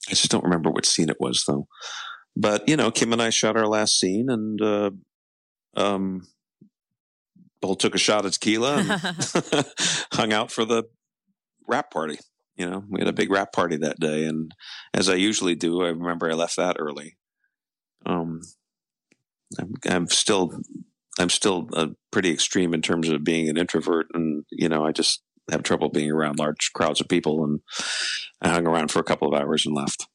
I 0.07 0.11
just 0.11 0.29
don't 0.31 0.43
remember 0.43 0.69
what 0.69 0.85
scene 0.85 1.09
it 1.09 1.19
was 1.19 1.45
though. 1.47 1.67
But 2.35 2.67
you 2.67 2.75
know, 2.75 2.91
Kim 2.91 3.13
and 3.13 3.21
I 3.21 3.29
shot 3.29 3.55
our 3.55 3.67
last 3.67 3.97
scene, 3.97 4.29
and 4.29 4.61
uh, 4.61 4.91
um, 5.75 6.27
both 7.61 7.77
took 7.77 7.95
a 7.95 7.99
shot 7.99 8.25
at 8.25 8.33
tequila 8.33 8.77
and 8.77 8.89
hung 10.13 10.33
out 10.33 10.51
for 10.51 10.65
the 10.65 10.83
wrap 11.67 11.91
party. 11.91 12.17
You 12.57 12.69
know, 12.69 12.83
we 12.89 13.01
had 13.01 13.07
a 13.07 13.13
big 13.13 13.31
wrap 13.31 13.53
party 13.53 13.77
that 13.77 13.99
day, 13.99 14.25
and 14.25 14.53
as 14.93 15.09
I 15.09 15.15
usually 15.15 15.55
do, 15.55 15.83
I 15.83 15.89
remember 15.89 16.29
I 16.29 16.35
left 16.35 16.57
that 16.57 16.77
early. 16.79 17.17
Um, 18.05 18.41
I'm, 19.59 19.73
I'm 19.89 20.07
still, 20.07 20.59
I'm 21.19 21.29
still 21.29 21.69
uh, 21.73 21.87
pretty 22.11 22.31
extreme 22.31 22.73
in 22.73 22.81
terms 22.81 23.09
of 23.09 23.23
being 23.23 23.49
an 23.49 23.57
introvert, 23.57 24.07
and 24.13 24.43
you 24.51 24.69
know, 24.69 24.85
I 24.85 24.91
just 24.91 25.21
have 25.51 25.63
trouble 25.63 25.89
being 25.89 26.11
around 26.11 26.39
large 26.39 26.71
crowds 26.73 26.99
of 26.99 27.07
people, 27.07 27.43
and 27.43 27.61
I 28.41 28.49
hung 28.49 28.67
around 28.67 28.91
for 28.91 28.99
a 28.99 29.03
couple 29.03 29.27
of 29.33 29.39
hours 29.39 29.65
and 29.65 29.75
left. 29.75 30.07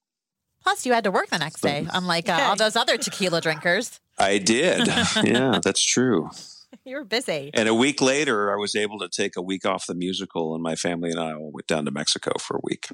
Plus, 0.62 0.84
you 0.84 0.92
had 0.92 1.04
to 1.04 1.10
work 1.10 1.30
the 1.30 1.38
next 1.38 1.62
day, 1.62 1.86
unlike 1.92 2.28
uh, 2.28 2.46
all 2.48 2.56
those 2.56 2.76
other 2.76 2.98
tequila 2.98 3.40
drinkers. 3.40 3.98
I 4.18 4.36
did. 4.38 4.86
yeah, 5.24 5.58
that's 5.62 5.82
true. 5.82 6.30
You 6.84 6.96
were 6.96 7.04
busy. 7.04 7.50
And 7.52 7.68
a 7.68 7.74
week 7.74 8.00
later, 8.00 8.52
I 8.52 8.56
was 8.56 8.76
able 8.76 9.00
to 9.00 9.08
take 9.08 9.36
a 9.36 9.42
week 9.42 9.66
off 9.66 9.86
the 9.86 9.94
musical, 9.94 10.54
and 10.54 10.62
my 10.62 10.76
family 10.76 11.10
and 11.10 11.18
I 11.18 11.32
all 11.32 11.50
went 11.52 11.66
down 11.66 11.84
to 11.84 11.90
Mexico 11.90 12.30
for 12.38 12.56
a 12.56 12.60
week. 12.62 12.86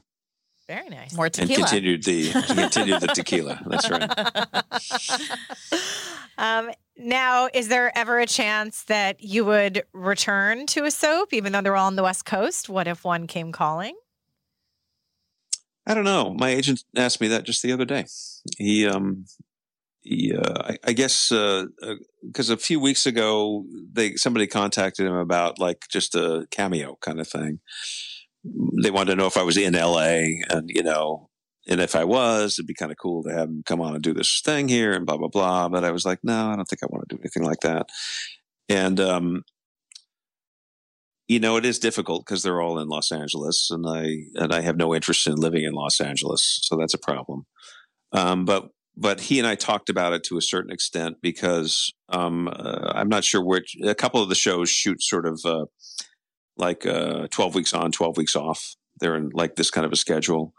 Very 0.66 0.88
nice. 0.88 1.12
More 1.14 1.28
tequila. 1.28 1.60
And 1.60 1.68
continued 1.68 2.04
the 2.04 2.32
continued 2.32 3.00
the 3.02 3.08
tequila. 3.08 3.60
That's 3.66 3.90
right. 3.90 4.10
Um, 6.38 6.70
now, 6.98 7.48
is 7.52 7.68
there 7.68 7.96
ever 7.96 8.18
a 8.18 8.26
chance 8.26 8.84
that 8.84 9.22
you 9.22 9.44
would 9.44 9.84
return 9.92 10.66
to 10.68 10.84
a 10.84 10.90
soap, 10.90 11.32
even 11.32 11.52
though 11.52 11.60
they're 11.60 11.76
all 11.76 11.86
on 11.86 11.96
the 11.96 12.02
West 12.02 12.24
Coast? 12.24 12.68
What 12.68 12.88
if 12.88 13.04
one 13.04 13.26
came 13.26 13.52
calling? 13.52 13.96
I 15.86 15.94
don't 15.94 16.04
know. 16.04 16.34
My 16.34 16.50
agent 16.50 16.82
asked 16.96 17.20
me 17.20 17.28
that 17.28 17.44
just 17.44 17.62
the 17.62 17.72
other 17.72 17.84
day. 17.84 18.06
He, 18.58 18.86
um, 18.86 19.26
he, 20.00 20.34
uh, 20.34 20.62
I, 20.62 20.78
I 20.84 20.92
guess, 20.92 21.28
because 21.28 22.50
a 22.50 22.56
few 22.56 22.80
weeks 22.80 23.06
ago, 23.06 23.64
they 23.92 24.14
somebody 24.14 24.46
contacted 24.46 25.06
him 25.06 25.14
about 25.14 25.58
like 25.58 25.86
just 25.88 26.14
a 26.14 26.46
cameo 26.50 26.96
kind 27.00 27.20
of 27.20 27.28
thing. 27.28 27.60
They 28.82 28.90
wanted 28.90 29.12
to 29.12 29.16
know 29.16 29.26
if 29.26 29.36
I 29.36 29.42
was 29.42 29.56
in 29.56 29.74
LA, 29.74 30.42
and 30.48 30.68
you 30.68 30.82
know, 30.82 31.28
and 31.68 31.80
if 31.80 31.96
I 31.96 32.04
was, 32.04 32.54
it'd 32.54 32.66
be 32.66 32.74
kind 32.74 32.92
of 32.92 32.98
cool 32.98 33.22
to 33.24 33.30
have 33.30 33.48
him 33.48 33.62
come 33.66 33.80
on 33.80 33.94
and 33.94 34.02
do 34.02 34.14
this 34.14 34.40
thing 34.44 34.68
here, 34.68 34.92
and 34.92 35.06
blah 35.06 35.16
blah 35.16 35.28
blah. 35.28 35.68
But 35.68 35.84
I 35.84 35.90
was 35.90 36.04
like, 36.04 36.20
no, 36.22 36.50
I 36.50 36.56
don't 36.56 36.66
think 36.66 36.82
I 36.82 36.88
want 36.88 37.08
to 37.08 37.16
do 37.16 37.20
anything 37.22 37.44
like 37.44 37.60
that. 37.60 37.88
And 38.68 39.00
um, 39.00 39.44
you 41.28 41.40
know, 41.40 41.56
it 41.56 41.64
is 41.64 41.78
difficult 41.78 42.24
because 42.24 42.42
they're 42.42 42.60
all 42.60 42.78
in 42.78 42.88
Los 42.88 43.10
Angeles, 43.10 43.68
and 43.70 43.84
I 43.86 44.42
and 44.42 44.52
I 44.52 44.60
have 44.60 44.76
no 44.76 44.94
interest 44.94 45.26
in 45.26 45.34
living 45.36 45.64
in 45.64 45.72
Los 45.72 46.00
Angeles, 46.00 46.60
so 46.62 46.76
that's 46.76 46.94
a 46.94 46.98
problem. 46.98 47.46
Um, 48.12 48.44
but 48.44 48.68
but 48.96 49.20
he 49.20 49.38
and 49.38 49.46
I 49.46 49.56
talked 49.56 49.90
about 49.90 50.12
it 50.14 50.24
to 50.24 50.38
a 50.38 50.42
certain 50.42 50.72
extent 50.72 51.16
because 51.20 51.92
um, 52.08 52.48
uh, 52.48 52.92
I'm 52.94 53.08
not 53.08 53.24
sure 53.24 53.44
which. 53.44 53.76
A 53.84 53.94
couple 53.94 54.22
of 54.22 54.28
the 54.28 54.34
shows 54.34 54.70
shoot 54.70 55.02
sort 55.02 55.26
of 55.26 55.40
uh, 55.44 55.66
like 56.56 56.86
uh, 56.86 57.26
12 57.30 57.54
weeks 57.54 57.74
on, 57.74 57.92
12 57.92 58.16
weeks 58.16 58.34
off. 58.34 58.74
They're 58.98 59.16
in 59.16 59.30
like 59.34 59.56
this 59.56 59.70
kind 59.70 59.84
of 59.84 59.92
a 59.92 59.96
schedule. 59.96 60.54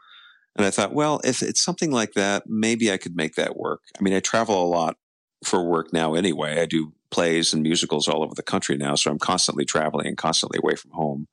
And 0.58 0.66
I 0.66 0.72
thought, 0.72 0.94
well, 0.94 1.22
if 1.24 1.44
it's 1.44 1.62
something 1.62 1.92
like 1.92 2.14
that, 2.14 2.44
maybe 2.48 2.92
I 2.92 2.98
could 2.98 3.16
make 3.16 3.36
that 3.36 3.56
work. 3.56 3.82
I 3.98 4.02
mean, 4.02 4.14
I 4.14 4.20
travel 4.20 4.62
a 4.62 4.66
lot 4.66 4.98
for 5.44 5.64
work 5.64 5.94
now 5.94 6.16
anyway. 6.16 6.60
I 6.60 6.66
do 6.66 6.94
plays 7.12 7.54
and 7.54 7.62
musicals 7.62 8.08
all 8.08 8.24
over 8.24 8.34
the 8.34 8.44
country 8.44 8.76
now, 8.76 8.96
so 8.96 9.12
I'm 9.12 9.20
constantly 9.20 9.66
traveling 9.66 10.08
and 10.08 10.18
constantly 10.18 10.60
away 10.62 10.76
from 10.76 10.92
home. 10.92 11.28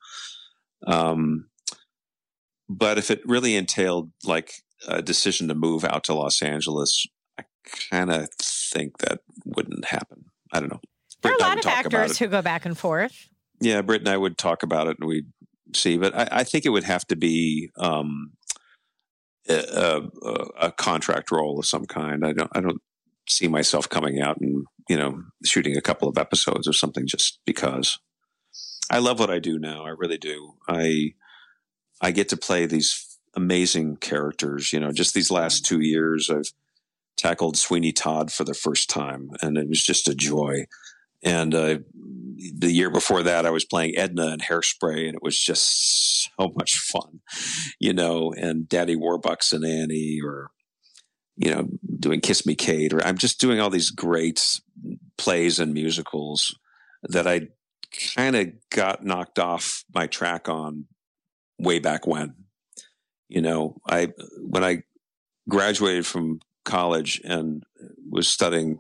Um, 0.87 1.47
but 2.69 2.99
if 2.99 3.11
it 3.11 3.23
really 3.27 3.57
entailed 3.57 4.11
like 4.25 4.53
a 4.87 5.03
decision 5.03 5.49
to 5.49 5.55
move 5.55 5.85
out 5.85 6.05
to 6.05 6.15
Los 6.15 6.43
Angeles, 6.43 7.07
I 7.39 7.45
kind 7.91 8.11
of 8.13 8.29
think 8.35 8.99
that 8.99 9.21
wouldn't 9.45 9.87
happen. 9.87 10.27
I 10.53 10.61
don't 10.61 10.71
know. 10.71 10.81
There 11.23 11.33
are 11.33 11.37
a 11.37 11.43
lot 11.43 11.59
of 11.59 11.67
actors 11.67 12.19
who 12.19 12.27
go 12.27 12.43
back 12.43 12.67
and 12.67 12.77
forth. 12.77 13.29
Yeah, 13.61 13.81
Britt 13.81 14.03
and 14.03 14.11
I 14.11 14.17
would 14.17 14.37
talk 14.37 14.63
about 14.63 14.89
it 14.89 14.99
and 15.01 15.09
we'd 15.09 15.33
see, 15.75 15.97
but 15.97 16.15
I, 16.15 16.29
I 16.41 16.45
think 16.45 16.67
it 16.67 16.71
would 16.71 16.85
have 16.85 17.07
to 17.07 17.17
be 17.17 17.71
um, 17.77 18.33
a, 19.49 20.03
a, 20.59 20.73
contract 20.73 21.31
role 21.31 21.59
of 21.59 21.67
some 21.67 21.85
kind. 21.85 22.25
I 22.25 22.33
don't, 22.33 22.51
I 22.55 22.61
don't 22.61 22.81
see 23.29 23.49
myself 23.49 23.89
coming 23.89 24.21
out 24.21 24.41
and 24.41 24.67
you 24.89 24.97
know 24.97 25.23
shooting 25.45 25.77
a 25.77 25.83
couple 25.83 26.09
of 26.09 26.19
episodes 26.19 26.69
or 26.69 26.73
something 26.73 27.07
just 27.07 27.41
because. 27.45 27.99
I 28.91 28.99
love 28.99 29.19
what 29.19 29.31
I 29.31 29.39
do 29.39 29.59
now. 29.59 29.85
I 29.87 29.91
really 29.91 30.19
do. 30.19 30.55
I 30.69 31.15
I 32.01 32.11
get 32.11 32.29
to 32.31 32.37
play 32.37 32.67
these 32.67 33.19
amazing 33.35 33.97
characters. 33.97 34.73
You 34.73 34.81
know, 34.81 34.93
just 34.93 35.15
these 35.15 35.31
last 35.31 35.65
two 35.65 35.81
years, 35.81 36.31
I've 36.31 36.53
tackled 37.17 37.57
Sweeney 37.57 37.93
Todd 37.93 38.33
for 38.33 38.45
the 38.45 38.55
first 38.55 38.91
time, 38.91 39.31
and 39.41 39.57
it 39.57 39.69
was 39.69 39.83
just 39.83 40.09
a 40.09 40.15
joy. 40.15 40.67
And 41.25 41.55
uh, 41.55 41.79
the 42.57 42.71
year 42.71 42.91
before 42.91 43.23
that, 43.23 43.47
I 43.47 43.51
was 43.51 43.65
playing 43.65 43.97
Edna 43.97 44.29
in 44.29 44.41
Hairspray, 44.41 45.07
and 45.07 45.15
it 45.15 45.23
was 45.23 45.39
just 45.39 46.31
so 46.37 46.53
much 46.57 46.77
fun, 46.79 47.21
you 47.81 47.93
know. 47.93 48.33
And 48.37 48.69
Daddy 48.69 48.95
Warbucks 48.95 49.53
and 49.53 49.65
Annie, 49.65 50.21
or 50.23 50.51
you 51.37 51.51
know, 51.51 51.69
doing 51.99 52.21
Kiss 52.21 52.47
Me 52.47 52.55
Kate, 52.55 52.93
or 52.93 53.05
I'm 53.05 53.19
just 53.19 53.41
doing 53.41 53.61
all 53.61 53.71
these 53.71 53.91
great 53.91 54.61
plays 55.17 55.59
and 55.59 55.73
musicals 55.73 56.57
that 57.03 57.27
I 57.27 57.49
kind 58.17 58.37
of 58.37 58.49
got 58.71 59.05
knocked 59.05 59.39
off 59.39 59.85
my 59.95 60.07
track 60.07 60.49
on 60.49 60.87
way 61.59 61.79
back 61.79 62.07
when. 62.07 62.35
You 63.29 63.43
know, 63.43 63.79
I 63.89 64.13
when 64.39 64.65
I 64.65 64.83
graduated 65.49 66.07
from 66.07 66.41
college 66.65 67.21
and 67.25 67.65
was 68.09 68.29
studying 68.29 68.79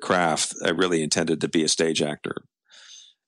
craft, 0.00 0.54
I 0.64 0.70
really 0.70 1.02
intended 1.02 1.40
to 1.40 1.48
be 1.48 1.64
a 1.64 1.68
stage 1.68 2.02
actor 2.02 2.44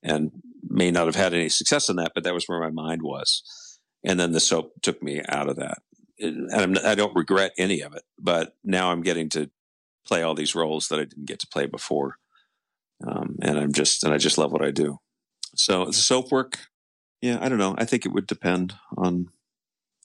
and 0.03 0.31
may 0.63 0.91
not 0.91 1.07
have 1.07 1.17
had 1.17 1.35
any 1.35 1.49
success 1.49 1.89
in 1.89 1.97
that, 1.97 2.13
but 2.15 2.25
that 2.25 2.35
was 2.35 2.47
where 2.47 2.61
my 2.61 2.71
mind 2.71 3.03
was. 3.03 3.79
And 4.05 4.21
then 4.21 4.33
the 4.33 4.41
soap 4.41 4.73
took 4.83 5.03
me 5.03 5.23
out 5.29 5.49
of 5.49 5.57
that. 5.57 5.79
And 6.19 6.51
I'm, 6.53 6.77
I 6.85 6.95
don't 6.95 7.15
regret 7.15 7.53
any 7.59 7.81
of 7.81 7.95
it, 7.95 8.03
but 8.19 8.55
now 8.65 8.91
I'm 8.91 9.03
getting 9.03 9.29
to 9.31 9.51
play 10.07 10.23
all 10.23 10.35
these 10.35 10.55
roles 10.55 10.89
that 10.89 10.99
I 10.99 11.05
didn't 11.05 11.27
get 11.27 11.41
to 11.41 11.49
play 11.49 11.67
before. 11.67 12.17
Um, 13.07 13.37
and 13.43 13.59
I'm 13.59 13.73
just, 13.73 14.05
and 14.05 14.15
I 14.15 14.19
just 14.19 14.39
love 14.39 14.53
what 14.53 14.65
I 14.65 14.71
do. 14.71 14.99
So 15.55 15.87
the 15.87 15.93
soap 15.93 16.31
work, 16.31 16.59
yeah, 17.21 17.39
I 17.41 17.49
don't 17.49 17.59
know. 17.59 17.75
I 17.77 17.85
think 17.85 18.07
it 18.07 18.13
would 18.13 18.27
depend 18.27 18.75
on 18.97 19.29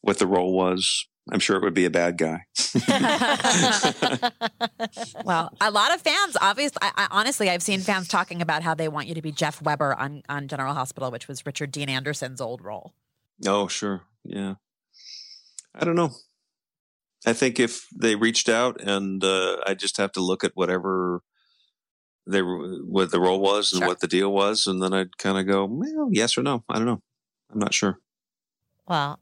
what 0.01 0.17
the 0.17 0.27
role 0.27 0.53
was. 0.53 1.07
I'm 1.29 1.39
sure 1.39 1.57
it 1.57 1.63
would 1.63 1.73
be 1.73 1.85
a 1.85 1.89
bad 1.89 2.17
guy. 2.17 2.45
well, 5.23 5.55
a 5.61 5.69
lot 5.69 5.93
of 5.93 6.01
fans, 6.01 6.35
obviously, 6.41 6.79
I, 6.81 6.91
I, 6.95 7.07
honestly, 7.11 7.49
I've 7.49 7.61
seen 7.61 7.81
fans 7.81 8.07
talking 8.07 8.41
about 8.41 8.63
how 8.63 8.73
they 8.73 8.87
want 8.87 9.07
you 9.07 9.15
to 9.15 9.21
be 9.21 9.31
Jeff 9.31 9.61
Weber 9.61 9.93
on, 9.93 10.23
on 10.27 10.47
General 10.47 10.73
Hospital, 10.73 11.11
which 11.11 11.27
was 11.27 11.45
Richard 11.45 11.71
Dean 11.71 11.89
Anderson's 11.89 12.41
old 12.41 12.63
role. 12.63 12.93
Oh, 13.45 13.67
sure. 13.67 14.01
Yeah. 14.23 14.55
I 15.75 15.85
don't 15.85 15.95
know. 15.95 16.11
I 17.25 17.33
think 17.33 17.59
if 17.59 17.85
they 17.95 18.15
reached 18.15 18.49
out 18.49 18.81
and 18.81 19.23
uh, 19.23 19.57
I 19.65 19.75
just 19.75 19.97
have 19.97 20.11
to 20.13 20.21
look 20.21 20.43
at 20.43 20.51
whatever 20.55 21.21
they 22.27 22.41
what 22.41 23.11
the 23.11 23.19
role 23.19 23.39
was 23.39 23.73
and 23.73 23.79
Sure. 23.79 23.87
what 23.87 23.99
the 23.99 24.07
deal 24.07 24.31
was, 24.31 24.67
and 24.67 24.81
then 24.81 24.93
I'd 24.93 25.17
kind 25.17 25.37
of 25.37 25.47
go, 25.47 25.65
well, 25.65 26.09
yes 26.11 26.37
or 26.37 26.43
no. 26.43 26.63
I 26.69 26.77
don't 26.77 26.85
know. 26.85 27.01
I'm 27.51 27.59
not 27.59 27.73
sure. 27.73 27.99
Well, 28.87 29.19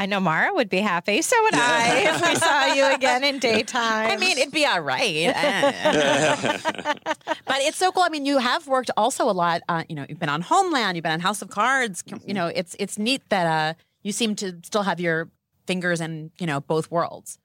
I 0.00 0.06
know 0.06 0.18
Mara 0.18 0.54
would 0.54 0.70
be 0.70 0.78
happy. 0.78 1.20
So 1.20 1.36
would 1.42 1.54
I 1.54 2.08
if 2.08 2.26
we 2.26 2.34
saw 2.36 2.72
you 2.72 2.86
again 2.94 3.22
in 3.22 3.38
daytime. 3.50 4.10
I 4.10 4.16
mean, 4.16 4.38
it'd 4.38 4.50
be 4.50 4.64
all 4.64 4.80
right. 4.80 5.26
Eh. 5.26 6.58
but 7.44 7.56
it's 7.58 7.76
so 7.76 7.92
cool. 7.92 8.02
I 8.02 8.08
mean, 8.08 8.24
you 8.24 8.38
have 8.38 8.66
worked 8.66 8.90
also 8.96 9.28
a 9.28 9.32
lot. 9.32 9.60
Uh, 9.68 9.84
you 9.90 9.94
know, 9.94 10.06
you've 10.08 10.18
been 10.18 10.30
on 10.30 10.40
Homeland, 10.40 10.96
you've 10.96 11.02
been 11.02 11.12
on 11.12 11.20
House 11.20 11.42
of 11.42 11.50
Cards. 11.50 12.02
You 12.24 12.32
know, 12.32 12.46
it's 12.46 12.74
it's 12.78 12.98
neat 12.98 13.28
that 13.28 13.46
uh, 13.46 13.74
you 14.02 14.12
seem 14.12 14.34
to 14.36 14.56
still 14.62 14.84
have 14.84 15.00
your 15.00 15.28
fingers 15.66 16.00
in 16.00 16.30
you 16.38 16.46
know 16.46 16.62
both 16.62 16.90
worlds. 16.90 17.38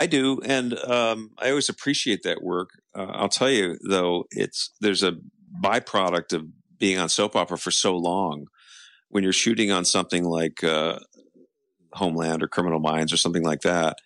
I 0.00 0.06
do, 0.06 0.40
and 0.42 0.72
um, 0.84 1.32
I 1.36 1.50
always 1.50 1.68
appreciate 1.68 2.22
that 2.22 2.42
work. 2.42 2.70
Uh, 2.94 3.08
I'll 3.12 3.28
tell 3.28 3.50
you 3.50 3.76
though, 3.86 4.24
it's 4.30 4.70
there's 4.80 5.02
a 5.02 5.16
byproduct 5.62 6.32
of 6.32 6.46
being 6.78 6.98
on 6.98 7.10
soap 7.10 7.36
opera 7.36 7.58
for 7.58 7.70
so 7.70 7.94
long. 7.94 8.46
When 9.10 9.22
you're 9.22 9.32
shooting 9.32 9.70
on 9.70 9.84
something 9.84 10.24
like 10.24 10.62
uh, 10.62 10.98
Homeland 11.92 12.42
or 12.42 12.48
Criminal 12.48 12.80
Minds 12.80 13.12
or 13.12 13.16
something 13.16 13.44
like 13.44 13.62
that, 13.62 13.96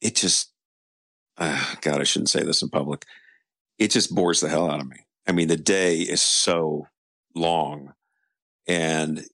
it 0.00 0.16
just, 0.16 0.52
uh, 1.38 1.74
God, 1.80 2.00
I 2.00 2.04
shouldn't 2.04 2.30
say 2.30 2.42
this 2.42 2.62
in 2.62 2.68
public. 2.68 3.04
It 3.78 3.90
just 3.90 4.14
bores 4.14 4.40
the 4.40 4.48
hell 4.48 4.70
out 4.70 4.80
of 4.80 4.88
me. 4.88 5.06
I 5.26 5.32
mean, 5.32 5.48
the 5.48 5.56
day 5.56 6.00
is 6.00 6.22
so 6.22 6.86
long, 7.34 7.92
and 8.66 9.24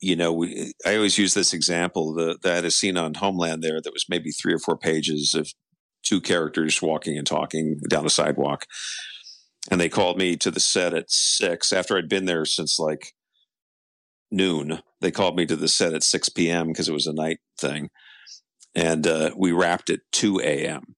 you 0.00 0.16
know, 0.16 0.32
we, 0.32 0.72
I 0.84 0.96
always 0.96 1.18
use 1.18 1.34
this 1.34 1.52
example. 1.52 2.12
The 2.14 2.38
that 2.42 2.64
is 2.64 2.76
seen 2.76 2.96
on 2.96 3.14
Homeland 3.14 3.62
there 3.62 3.80
that 3.80 3.92
was 3.92 4.06
maybe 4.08 4.30
three 4.30 4.52
or 4.52 4.58
four 4.58 4.76
pages 4.76 5.34
of 5.34 5.52
two 6.02 6.20
characters 6.20 6.82
walking 6.82 7.16
and 7.16 7.26
talking 7.26 7.80
down 7.88 8.06
a 8.06 8.10
sidewalk. 8.10 8.66
And 9.70 9.80
they 9.80 9.88
called 9.88 10.18
me 10.18 10.36
to 10.36 10.50
the 10.50 10.60
set 10.60 10.92
at 10.92 11.10
six 11.10 11.72
after 11.72 11.96
I'd 11.96 12.08
been 12.08 12.26
there 12.26 12.44
since 12.44 12.78
like 12.78 13.14
noon. 14.34 14.80
They 15.00 15.10
called 15.10 15.36
me 15.36 15.46
to 15.46 15.56
the 15.56 15.68
set 15.68 15.94
at 15.94 16.02
6 16.02 16.28
p.m. 16.30 16.68
because 16.68 16.88
it 16.88 16.94
was 16.94 17.06
a 17.06 17.12
night 17.12 17.38
thing. 17.58 17.90
And 18.74 19.06
uh, 19.06 19.30
we 19.36 19.52
wrapped 19.52 19.88
at 19.90 20.00
2 20.12 20.40
a.m. 20.40 20.96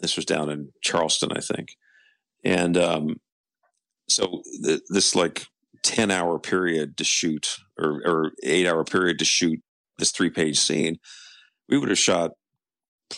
This 0.00 0.16
was 0.16 0.24
down 0.26 0.50
in 0.50 0.70
Charleston, 0.82 1.30
I 1.34 1.40
think. 1.40 1.70
And 2.44 2.76
um, 2.76 3.16
so 4.08 4.42
th- 4.64 4.82
this 4.88 5.14
like 5.14 5.46
10 5.82 6.10
hour 6.10 6.38
period 6.38 6.96
to 6.98 7.04
shoot 7.04 7.56
or, 7.78 8.02
or 8.04 8.32
eight 8.42 8.66
hour 8.66 8.84
period 8.84 9.18
to 9.20 9.24
shoot 9.24 9.60
this 9.98 10.10
three 10.10 10.30
page 10.30 10.58
scene, 10.58 10.98
we 11.68 11.78
would 11.78 11.88
have 11.88 11.98
shot 11.98 12.32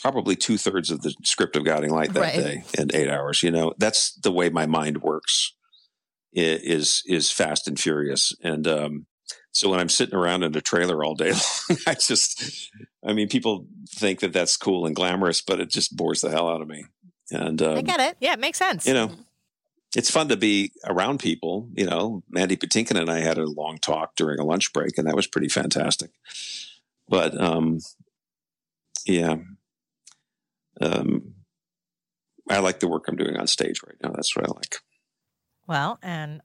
probably 0.00 0.36
two 0.36 0.58
thirds 0.58 0.90
of 0.90 1.02
the 1.02 1.12
script 1.24 1.56
of 1.56 1.64
Guiding 1.64 1.90
Light 1.90 2.12
that 2.12 2.20
Right. 2.20 2.36
day 2.36 2.62
in 2.78 2.94
eight 2.94 3.08
hours. 3.08 3.42
You 3.42 3.50
know, 3.50 3.74
that's 3.78 4.12
the 4.12 4.30
way 4.32 4.48
my 4.50 4.66
mind 4.66 5.02
works. 5.02 5.54
Is 6.34 7.02
is 7.06 7.30
fast 7.32 7.66
and 7.66 7.80
furious, 7.80 8.34
and 8.44 8.68
um, 8.68 9.06
so 9.58 9.68
when 9.68 9.80
I'm 9.80 9.88
sitting 9.88 10.14
around 10.14 10.44
in 10.44 10.56
a 10.56 10.60
trailer 10.60 11.02
all 11.02 11.16
day 11.16 11.32
long, 11.68 11.78
I 11.84 11.94
just, 11.94 12.70
I 13.04 13.12
mean, 13.12 13.28
people 13.28 13.66
think 13.88 14.20
that 14.20 14.32
that's 14.32 14.56
cool 14.56 14.86
and 14.86 14.94
glamorous, 14.94 15.40
but 15.40 15.58
it 15.58 15.68
just 15.68 15.96
bores 15.96 16.20
the 16.20 16.30
hell 16.30 16.48
out 16.48 16.62
of 16.62 16.68
me. 16.68 16.84
And 17.32 17.60
um, 17.60 17.76
I 17.76 17.82
get 17.82 17.98
it. 17.98 18.16
Yeah, 18.20 18.34
it 18.34 18.38
makes 18.38 18.58
sense. 18.58 18.86
you 18.86 18.94
know, 18.94 19.10
it's 19.96 20.12
fun 20.12 20.28
to 20.28 20.36
be 20.36 20.70
around 20.86 21.18
people. 21.18 21.68
You 21.74 21.86
know, 21.86 22.22
Mandy 22.30 22.56
Patinkin 22.56 23.00
and 23.00 23.10
I 23.10 23.18
had 23.18 23.36
a 23.36 23.46
long 23.46 23.78
talk 23.78 24.14
during 24.14 24.38
a 24.38 24.44
lunch 24.44 24.72
break, 24.72 24.96
and 24.96 25.08
that 25.08 25.16
was 25.16 25.26
pretty 25.26 25.48
fantastic. 25.48 26.10
But 27.08 27.38
um, 27.40 27.80
yeah, 29.06 29.38
um, 30.80 31.34
I 32.48 32.60
like 32.60 32.78
the 32.78 32.88
work 32.88 33.06
I'm 33.08 33.16
doing 33.16 33.36
on 33.36 33.48
stage 33.48 33.82
right 33.84 33.96
now. 34.04 34.12
That's 34.14 34.36
what 34.36 34.48
I 34.48 34.52
like. 34.52 34.76
Well, 35.66 35.98
and 36.00 36.42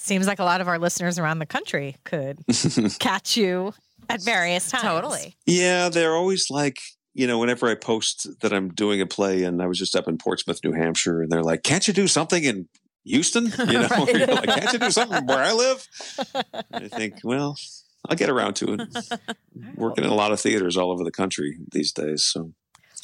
seems 0.00 0.26
like 0.26 0.38
a 0.38 0.44
lot 0.44 0.60
of 0.60 0.68
our 0.68 0.78
listeners 0.78 1.18
around 1.18 1.38
the 1.38 1.46
country 1.46 1.96
could 2.04 2.38
catch 2.98 3.36
you 3.36 3.72
at 4.08 4.22
various 4.22 4.70
times. 4.70 4.82
Totally. 4.84 5.36
yeah, 5.46 5.88
they're 5.88 6.14
always 6.14 6.50
like, 6.50 6.78
you 7.14 7.26
know, 7.26 7.38
whenever 7.38 7.68
I 7.68 7.74
post 7.74 8.28
that 8.40 8.52
I'm 8.52 8.70
doing 8.70 9.00
a 9.00 9.06
play, 9.06 9.44
and 9.44 9.60
I 9.62 9.66
was 9.66 9.78
just 9.78 9.94
up 9.94 10.08
in 10.08 10.18
Portsmouth, 10.18 10.60
New 10.64 10.72
Hampshire, 10.72 11.22
and 11.22 11.30
they're 11.30 11.42
like, 11.42 11.62
"Can't 11.62 11.86
you 11.86 11.94
do 11.94 12.06
something 12.08 12.42
in 12.44 12.68
Houston?" 13.04 13.46
You 13.58 13.66
know, 13.66 13.88
Right. 13.90 14.14
You're 14.14 14.26
like, 14.26 14.44
"Can't 14.44 14.72
you 14.72 14.78
do 14.78 14.90
something 14.90 15.26
where 15.26 15.38
I 15.42 15.52
live?" 15.52 15.86
And 16.72 16.84
I 16.84 16.88
think, 16.88 17.20
well, 17.24 17.56
I'll 18.08 18.16
get 18.16 18.30
around 18.30 18.54
to 18.56 18.74
it. 18.74 19.18
Working 19.76 20.04
in 20.04 20.10
a 20.10 20.14
lot 20.14 20.32
of 20.32 20.40
theaters 20.40 20.76
all 20.76 20.90
over 20.90 21.04
the 21.04 21.10
country 21.10 21.58
these 21.72 21.92
days, 21.92 22.24
so 22.24 22.52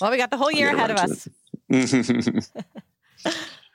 Well, 0.01 0.11
we 0.11 0.17
got 0.17 0.31
the 0.31 0.37
whole 0.39 0.51
year 0.53 0.75
ahead 0.75 0.91
of 0.91 0.97
us. 0.99 1.29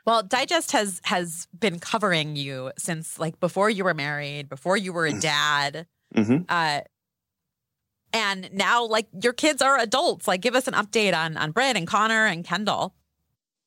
Well, 0.06 0.24
Digest 0.24 0.72
has 0.72 1.00
has 1.04 1.48
been 1.58 1.80
covering 1.80 2.36
you 2.36 2.72
since 2.78 3.20
like 3.20 3.40
before 3.40 3.70
you 3.70 3.84
were 3.84 3.94
married, 3.94 4.50
before 4.50 4.78
you 4.78 4.94
were 4.94 5.06
a 5.06 5.20
dad. 5.20 5.88
Mhm. 6.16 6.46
Uh 6.50 6.82
and 8.14 8.50
now 8.52 8.86
like 8.86 9.08
your 9.24 9.34
kids 9.34 9.62
are 9.62 9.78
adults. 9.80 10.28
Like 10.28 10.42
give 10.42 10.56
us 10.56 10.68
an 10.68 10.74
update 10.74 11.14
on 11.16 11.38
on 11.38 11.52
Britt 11.52 11.78
and 11.78 11.88
Connor 11.88 12.26
and 12.26 12.44
Kendall. 12.44 12.96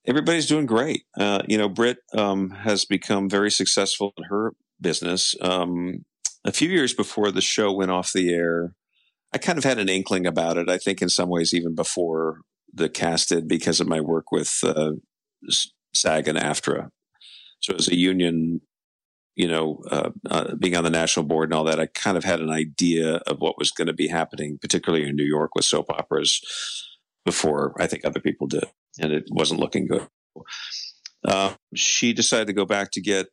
everybody's 0.07 0.47
doing 0.47 0.67
great. 0.67 1.05
Uh, 1.19 1.41
you 1.49 1.57
know, 1.57 1.69
Britt 1.69 1.97
um, 2.13 2.51
has 2.51 2.85
become 2.85 3.27
very 3.31 3.51
successful 3.51 4.13
in 4.19 4.25
her 4.25 4.53
business. 4.79 5.35
Um, 5.41 6.05
a 6.45 6.53
few 6.53 6.69
years 6.69 6.93
before 6.93 7.31
the 7.31 7.41
show 7.41 7.73
went 7.73 7.91
off 7.91 8.13
the 8.13 8.31
air, 8.35 8.75
I 9.33 9.39
kind 9.39 9.57
of 9.57 9.65
had 9.65 9.79
an 9.79 9.89
inkling 9.89 10.27
about 10.27 10.59
it. 10.59 10.69
I 10.69 10.77
think 10.77 11.01
in 11.01 11.09
some 11.09 11.31
ways 11.31 11.55
even 11.55 11.75
before 11.75 12.41
the 12.71 12.91
cast 12.91 13.31
did 13.31 13.49
because 13.49 13.81
of 13.81 13.89
my 13.89 14.01
work 14.03 14.31
with 14.31 14.61
uh, 14.63 14.93
SAG 15.95 16.29
and 16.29 16.39
AFTRA. 16.39 16.91
So 17.61 17.75
as 17.75 17.89
a 17.89 17.97
union, 17.97 18.61
you 19.37 19.49
know, 19.49 19.83
uh, 19.91 20.11
uh, 20.31 20.55
being 20.57 20.77
on 20.77 20.85
the 20.85 20.91
national 20.91 21.27
board 21.27 21.49
and 21.49 21.55
all 21.55 21.65
that, 21.65 21.81
I 21.81 21.87
kind 21.87 22.17
of 22.17 22.25
had 22.25 22.41
an 22.41 22.51
idea 22.51 23.17
of 23.27 23.41
what 23.41 23.59
was 23.59 23.71
going 23.71 23.87
to 23.87 23.95
be 23.95 24.09
happening, 24.09 24.59
particularly 24.61 25.09
in 25.09 25.17
New 25.17 25.25
York 25.25 25.55
with 25.55 25.65
soap 25.65 25.87
operas 25.91 26.41
before 27.25 27.75
I 27.81 27.87
think 27.87 28.05
other 28.05 28.21
people 28.21 28.47
did 28.47 28.65
and 29.01 29.13
it 29.13 29.25
wasn't 29.31 29.61
looking 29.61 29.87
good. 29.87 30.07
Uh, 31.27 31.55
she 31.75 32.13
decided 32.13 32.47
to 32.47 32.53
go 32.53 32.65
back 32.65 32.91
to 32.93 33.01
get 33.01 33.29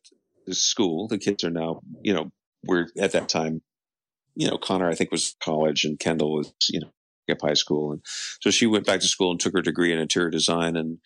school. 0.49 1.07
The 1.07 1.18
kids 1.18 1.43
are 1.43 1.51
now, 1.51 1.82
you 2.01 2.14
know, 2.14 2.32
we're 2.64 2.88
at 2.99 3.12
that 3.12 3.30
time, 3.30 3.62
you 4.36 4.49
know, 4.49 4.57
Connor, 4.57 4.89
I 4.89 4.95
think, 4.95 5.12
was 5.12 5.36
college 5.43 5.84
and 5.84 5.99
Kendall 5.99 6.36
was, 6.36 6.53
you 6.70 6.80
know, 6.80 6.91
up 7.30 7.41
high 7.41 7.53
school. 7.53 7.91
And 7.91 8.01
so 8.39 8.49
she 8.49 8.65
went 8.65 8.86
back 8.86 9.01
to 9.01 9.07
school 9.07 9.32
and 9.32 9.39
took 9.39 9.53
her 9.53 9.61
degree 9.61 9.91
in 9.91 9.99
interior 9.99 10.30
design 10.30 10.76
and 10.76 10.99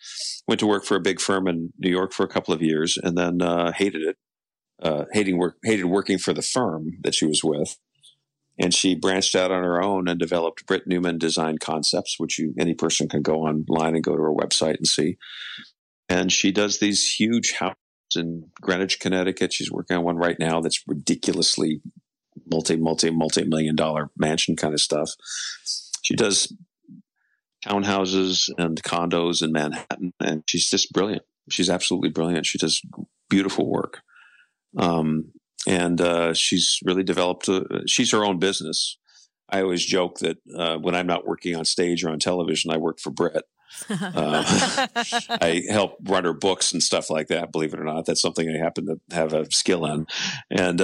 went 0.46 0.60
to 0.60 0.66
work 0.66 0.84
for 0.84 0.96
a 0.96 1.00
big 1.00 1.20
firm 1.20 1.46
in 1.46 1.72
New 1.78 1.90
York 1.90 2.12
for 2.12 2.24
a 2.24 2.28
couple 2.28 2.54
of 2.54 2.62
years 2.62 2.98
and 3.02 3.16
then 3.16 3.42
uh, 3.42 3.72
hated 3.72 4.02
it, 4.02 4.16
uh, 4.82 5.04
hating 5.12 5.38
work, 5.38 5.56
hated 5.62 5.86
working 5.86 6.18
for 6.18 6.32
the 6.32 6.42
firm 6.42 6.98
that 7.02 7.14
she 7.14 7.26
was 7.26 7.42
with. 7.44 7.76
And 8.58 8.72
she 8.72 8.94
branched 8.94 9.34
out 9.34 9.50
on 9.50 9.62
her 9.62 9.82
own 9.82 10.08
and 10.08 10.18
developed 10.18 10.66
Britt 10.66 10.86
Newman 10.86 11.18
Design 11.18 11.58
Concepts, 11.58 12.18
which 12.18 12.38
you, 12.38 12.54
any 12.58 12.72
person 12.72 13.06
can 13.06 13.20
go 13.20 13.42
online 13.42 13.94
and 13.94 14.04
go 14.04 14.16
to 14.16 14.22
her 14.22 14.32
website 14.32 14.76
and 14.76 14.86
see. 14.86 15.18
And 16.08 16.32
she 16.32 16.52
does 16.52 16.78
these 16.78 17.14
huge 17.14 17.52
houses 17.52 17.76
in 18.14 18.48
Greenwich, 18.60 18.98
Connecticut. 18.98 19.52
She's 19.52 19.70
working 19.70 19.98
on 19.98 20.04
one 20.04 20.16
right 20.16 20.38
now 20.38 20.60
that's 20.60 20.82
ridiculously 20.86 21.82
multi, 22.50 22.76
multi, 22.76 23.10
multi 23.10 23.44
million 23.44 23.76
dollar 23.76 24.10
mansion 24.16 24.56
kind 24.56 24.74
of 24.74 24.80
stuff. 24.80 25.10
She 26.06 26.14
does 26.14 26.54
townhouses 27.66 28.48
and 28.58 28.80
condos 28.84 29.42
in 29.42 29.50
Manhattan, 29.50 30.12
and 30.20 30.44
she's 30.46 30.70
just 30.70 30.92
brilliant. 30.92 31.22
She's 31.50 31.68
absolutely 31.68 32.10
brilliant. 32.10 32.46
She 32.46 32.58
does 32.58 32.80
beautiful 33.28 33.68
work. 33.68 34.02
Um, 34.78 35.32
and 35.66 36.00
uh, 36.00 36.32
she's 36.32 36.78
really 36.84 37.02
developed. 37.02 37.48
A, 37.48 37.82
she's 37.88 38.12
her 38.12 38.24
own 38.24 38.38
business. 38.38 38.98
I 39.50 39.62
always 39.62 39.84
joke 39.84 40.20
that 40.20 40.36
uh, 40.56 40.76
when 40.76 40.94
I'm 40.94 41.08
not 41.08 41.26
working 41.26 41.56
on 41.56 41.64
stage 41.64 42.04
or 42.04 42.10
on 42.10 42.20
television, 42.20 42.70
I 42.70 42.76
work 42.76 43.00
for 43.00 43.10
Britt. 43.10 43.42
Uh, 43.90 44.86
I 45.28 45.64
help 45.68 45.96
run 46.04 46.24
her 46.24 46.32
books 46.32 46.72
and 46.72 46.80
stuff 46.80 47.10
like 47.10 47.26
that. 47.28 47.50
Believe 47.50 47.74
it 47.74 47.80
or 47.80 47.84
not, 47.84 48.06
that's 48.06 48.22
something 48.22 48.48
I 48.48 48.56
happen 48.62 48.86
to 48.86 49.14
have 49.14 49.32
a 49.32 49.50
skill 49.50 49.84
in. 49.86 50.06
And 50.50 50.80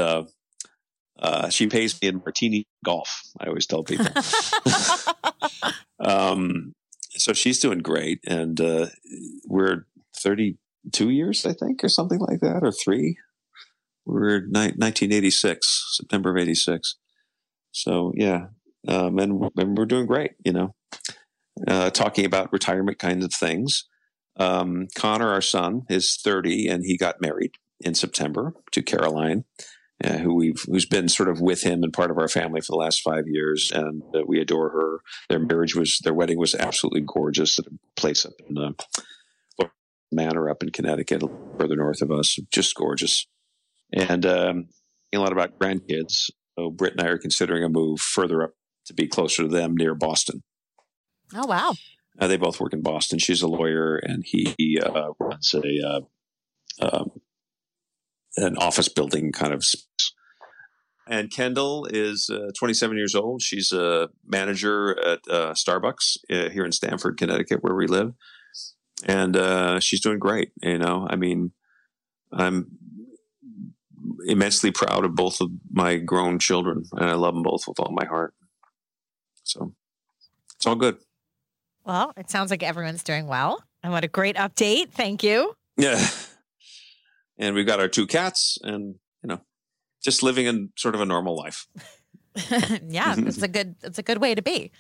uh, 1.23 1.49
she 1.49 1.69
pays 1.69 2.01
me 2.03 2.09
in 2.09 2.19
martini 2.19 2.67
golf. 2.85 3.23
I 3.41 3.47
always 3.47 3.67
tell 3.67 3.85
people. 3.85 4.07
um, 6.01 6.75
so 7.11 7.33
she's 7.33 7.61
doing 7.61 7.79
great, 7.79 8.19
and 8.27 8.61
uh, 8.61 8.87
we're 9.47 9.87
32 10.17 11.11
years, 11.11 11.47
I 11.47 11.53
think, 11.53 11.85
or 11.85 11.89
something 11.89 12.19
like 12.19 12.41
that, 12.41 12.65
or 12.65 12.73
three. 12.73 13.17
We're 14.05 14.41
ni- 14.41 14.75
1986, 14.75 15.97
September 15.97 16.31
of 16.31 16.43
86. 16.43 16.97
So 17.71 18.13
yeah, 18.17 18.47
um, 18.89 19.19
and, 19.21 19.49
and 19.57 19.79
we're 19.79 19.87
doing 19.87 20.07
great. 20.07 20.33
You 20.45 20.53
know, 20.53 20.75
uh, 21.69 21.91
talking 21.91 22.25
about 22.25 22.53
retirement 22.53 22.99
kinds 22.99 23.25
of 23.25 23.33
things. 23.33 23.85
Um, 24.39 24.89
Connor, 24.97 25.29
our 25.29 25.41
son, 25.41 25.83
is 25.89 26.17
30, 26.17 26.67
and 26.67 26.85
he 26.85 26.97
got 26.97 27.21
married 27.21 27.53
in 27.81 27.95
September 27.95 28.55
to 28.73 28.83
Caroline, 28.83 29.45
uh, 30.05 30.19
who 30.19 30.35
we've 30.35 30.63
who's 30.67 30.87
been 30.87 31.09
sort 31.09 31.29
of 31.29 31.41
with 31.41 31.63
him 31.63 31.83
and 31.83 31.93
part 31.93 32.11
of 32.11 32.19
our 32.19 32.29
family 32.29 32.61
for 32.61 32.73
the 32.73 32.79
last 32.79 33.03
five 33.03 33.25
years, 33.27 33.71
and 33.73 34.03
uh, 34.15 34.23
we 34.27 34.41
adore 34.41 34.71
her. 34.71 34.99
Their 35.29 35.39
marriage 35.39 35.75
was 35.75 35.99
their 36.03 36.15
wedding 36.15 36.39
was 36.39 36.55
absolutely 36.55 37.03
gorgeous 37.07 37.59
at 37.59 37.67
a 37.67 37.71
place 37.97 38.27
up 38.27 38.35
in 38.49 38.59
uh, 38.59 38.73
Manor 40.13 40.51
up 40.51 40.63
in 40.63 40.71
Connecticut, 40.71 41.23
further 41.59 41.77
north 41.77 42.03
of 42.03 42.11
us, 42.11 42.39
just 42.51 42.75
gorgeous. 42.75 43.27
And 43.93 44.25
um, 44.27 44.69
a 45.13 45.19
lot 45.19 45.33
about 45.33 45.59
grandkids. 45.59 46.31
So 46.59 46.71
Britt 46.71 46.93
and 46.93 47.01
I 47.01 47.11
are 47.11 47.19
considering 47.19 47.65
a 47.65 47.69
move 47.69 48.01
further 48.01 48.43
up 48.43 48.51
to 48.87 48.95
be 48.95 49.09
closer 49.09 49.43
to 49.43 49.49
them 49.49 49.77
near 49.77 49.95
Boston. 49.95 50.43
Oh 51.35 51.47
wow. 51.47 51.75
Uh, 52.19 52.27
they 52.27 52.37
both 52.37 52.61
work 52.61 52.75
in 52.75 52.83
Boston. 52.83 53.19
She's 53.19 53.41
a 53.41 53.49
lawyer, 53.49 53.97
and 53.97 54.23
he, 54.27 54.55
he 54.59 54.79
uh, 54.79 55.13
runs 55.19 55.55
a 55.55 55.89
uh, 55.89 56.01
um, 56.81 57.11
an 58.37 58.57
office 58.59 58.89
building 58.89 59.33
kind 59.33 59.53
of. 59.53 59.65
Space. 59.65 59.87
And 61.09 61.31
Kendall 61.33 61.87
is 61.87 62.31
uh, 62.31 62.53
27 62.57 62.97
years 62.97 63.15
old. 63.17 63.43
She's 63.43 63.73
a 63.73 64.09
manager 64.25 64.99
at 65.01 65.19
uh, 65.29 65.53
Starbucks 65.53 66.17
uh, 66.31 66.49
here 66.51 66.65
in 66.65 66.71
Stamford, 66.71 67.19
Connecticut, 67.19 67.63
where 67.63 67.75
we 67.75 67.89
live, 67.89 68.13
and 69.05 69.37
uh, 69.37 69.81
she's 69.81 70.01
doing 70.01 70.21
great. 70.21 70.53
You 70.63 70.79
know, 70.79 71.07
I 71.11 71.17
mean, 71.17 71.53
I'm 72.33 72.79
immensely 74.27 74.71
proud 74.71 75.05
of 75.05 75.17
both 75.17 75.41
of 75.41 75.51
my 75.73 75.97
grown 75.97 76.39
children, 76.39 76.85
and 76.93 77.11
I 77.11 77.15
love 77.15 77.35
them 77.35 77.43
both 77.43 77.67
with 77.67 77.81
all 77.81 77.93
my 77.93 78.07
heart. 78.07 78.33
So 79.43 79.75
it's 80.57 80.67
all 80.67 80.77
good. 80.77 80.99
well, 81.85 82.13
it 82.17 82.31
sounds 82.31 82.53
like 82.53 82.63
everyone's 82.63 83.03
doing 83.03 83.27
well. 83.27 83.63
And 83.83 83.93
what 83.93 84.05
a 84.05 84.09
great 84.09 84.37
update. 84.37 84.91
Thank 84.91 85.25
you. 85.25 85.57
Yeah. 85.77 86.07
And 87.43 87.57
we've 87.57 87.67
got 87.67 87.81
our 87.81 87.89
two 87.89 88.07
cats 88.07 88.57
and, 88.63 88.95
you 89.23 89.29
know, 89.29 89.41
just 90.03 90.23
living 90.23 90.47
in 90.47 90.71
sort 90.77 90.95
of 90.95 91.01
a 91.01 91.05
normal 91.05 91.37
life. 91.37 91.67
yeah, 92.89 93.15
it's 93.19 93.43
a 93.43 93.49
good 93.49 93.75
it's 93.83 93.99
a 93.99 94.03
good 94.03 94.19
way 94.19 94.35
to 94.35 94.41
be. 94.43 94.71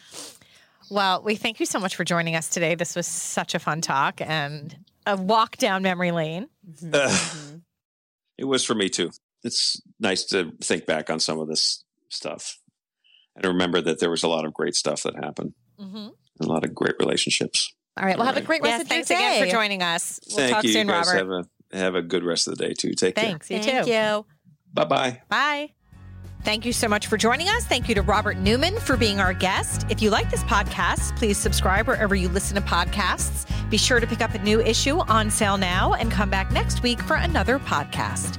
Well, 0.91 1.23
we 1.23 1.35
thank 1.35 1.59
you 1.61 1.67
so 1.67 1.79
much 1.81 1.97
for 1.97 2.05
joining 2.05 2.37
us 2.37 2.49
today. 2.49 2.77
This 2.77 2.95
was 2.95 3.07
such 3.07 3.55
a 3.55 3.59
fun 3.59 3.81
talk 3.81 4.21
and 4.21 4.75
a 5.07 5.17
walk 5.17 5.57
down 5.57 5.83
memory 5.83 6.13
lane. 6.13 6.49
Uh, 6.93 7.19
it 8.39 8.45
was 8.45 8.65
for 8.65 8.75
me 8.75 8.89
too. 8.89 9.11
It's 9.43 9.83
nice 10.01 10.25
to 10.27 10.53
think 10.63 10.87
back 10.87 11.11
on 11.11 11.19
some 11.21 11.41
of 11.41 11.49
this 11.49 11.85
stuff 12.11 12.59
and 13.35 13.45
remember 13.45 13.81
that 13.81 13.99
there 14.01 14.11
was 14.11 14.23
a 14.23 14.29
lot 14.29 14.45
of 14.45 14.55
great 14.55 14.75
stuff 14.75 15.03
that 15.03 15.17
happened, 15.17 15.53
Mm-hmm. 15.81 16.09
a 16.41 16.47
lot 16.47 16.65
of 16.65 16.75
great 16.75 16.95
relationships. 17.01 17.75
All 17.99 18.07
right. 18.07 18.17
Well, 18.17 18.25
have 18.27 18.37
a 18.39 18.41
great 18.41 18.63
rest 18.63 18.71
Yes, 18.73 18.81
of 18.83 18.87
your 18.89 18.95
thanks 18.95 19.09
day. 19.09 19.15
again 19.17 19.45
for 19.45 19.51
joining 19.51 19.83
us. 19.83 20.19
We'll 20.29 20.37
Thank 20.39 20.55
talk 20.55 20.65
you. 20.65 20.73
soon, 20.73 20.87
you 20.87 20.93
guys 20.95 21.13
Robert. 21.13 21.47
Have 21.73 21.95
a 21.95 22.03
good 22.03 22.25
rest 22.25 22.49
of 22.49 22.57
the 22.57 22.67
day 22.67 22.75
too. 22.75 22.93
Take 22.93 23.17
care. 23.17 23.25
Thanks. 23.25 23.51
You 23.51 23.63
Thank 23.63 23.87
too. 23.87 23.93
you. 23.93 24.27
Bye 24.73 24.85
bye. 24.85 25.23
Bye. 25.29 25.71
Thank 26.45 26.67
you 26.67 26.73
so 26.73 26.89
much 26.89 27.07
for 27.07 27.17
joining 27.17 27.49
us. 27.49 27.65
Thank 27.67 27.89
you 27.89 27.95
to 27.95 28.03
Robert 28.03 28.37
Newman 28.37 28.77
for 28.81 28.97
being 28.97 29.21
our 29.21 29.33
guest. 29.33 29.87
If 29.89 30.03
you 30.03 30.11
like 30.11 30.29
this 30.29 30.43
podcast, 30.45 31.17
please 31.17 31.39
subscribe 31.39 31.87
wherever 31.87 32.17
you 32.17 32.29
listen 32.29 32.57
to 32.57 32.63
podcasts. 32.63 33.49
Be 33.71 33.77
sure 33.77 34.01
to 34.01 34.07
pick 34.09 34.21
up 34.21 34.35
a 34.35 34.39
new 34.41 34.61
issue 34.61 34.99
on 35.09 35.31
sale 35.31 35.57
now 35.57 35.95
and 35.95 36.11
come 36.11 36.31
back 36.31 36.51
next 36.51 36.83
week 36.83 37.01
for 37.01 37.15
another 37.15 37.61
podcast. 37.61 38.39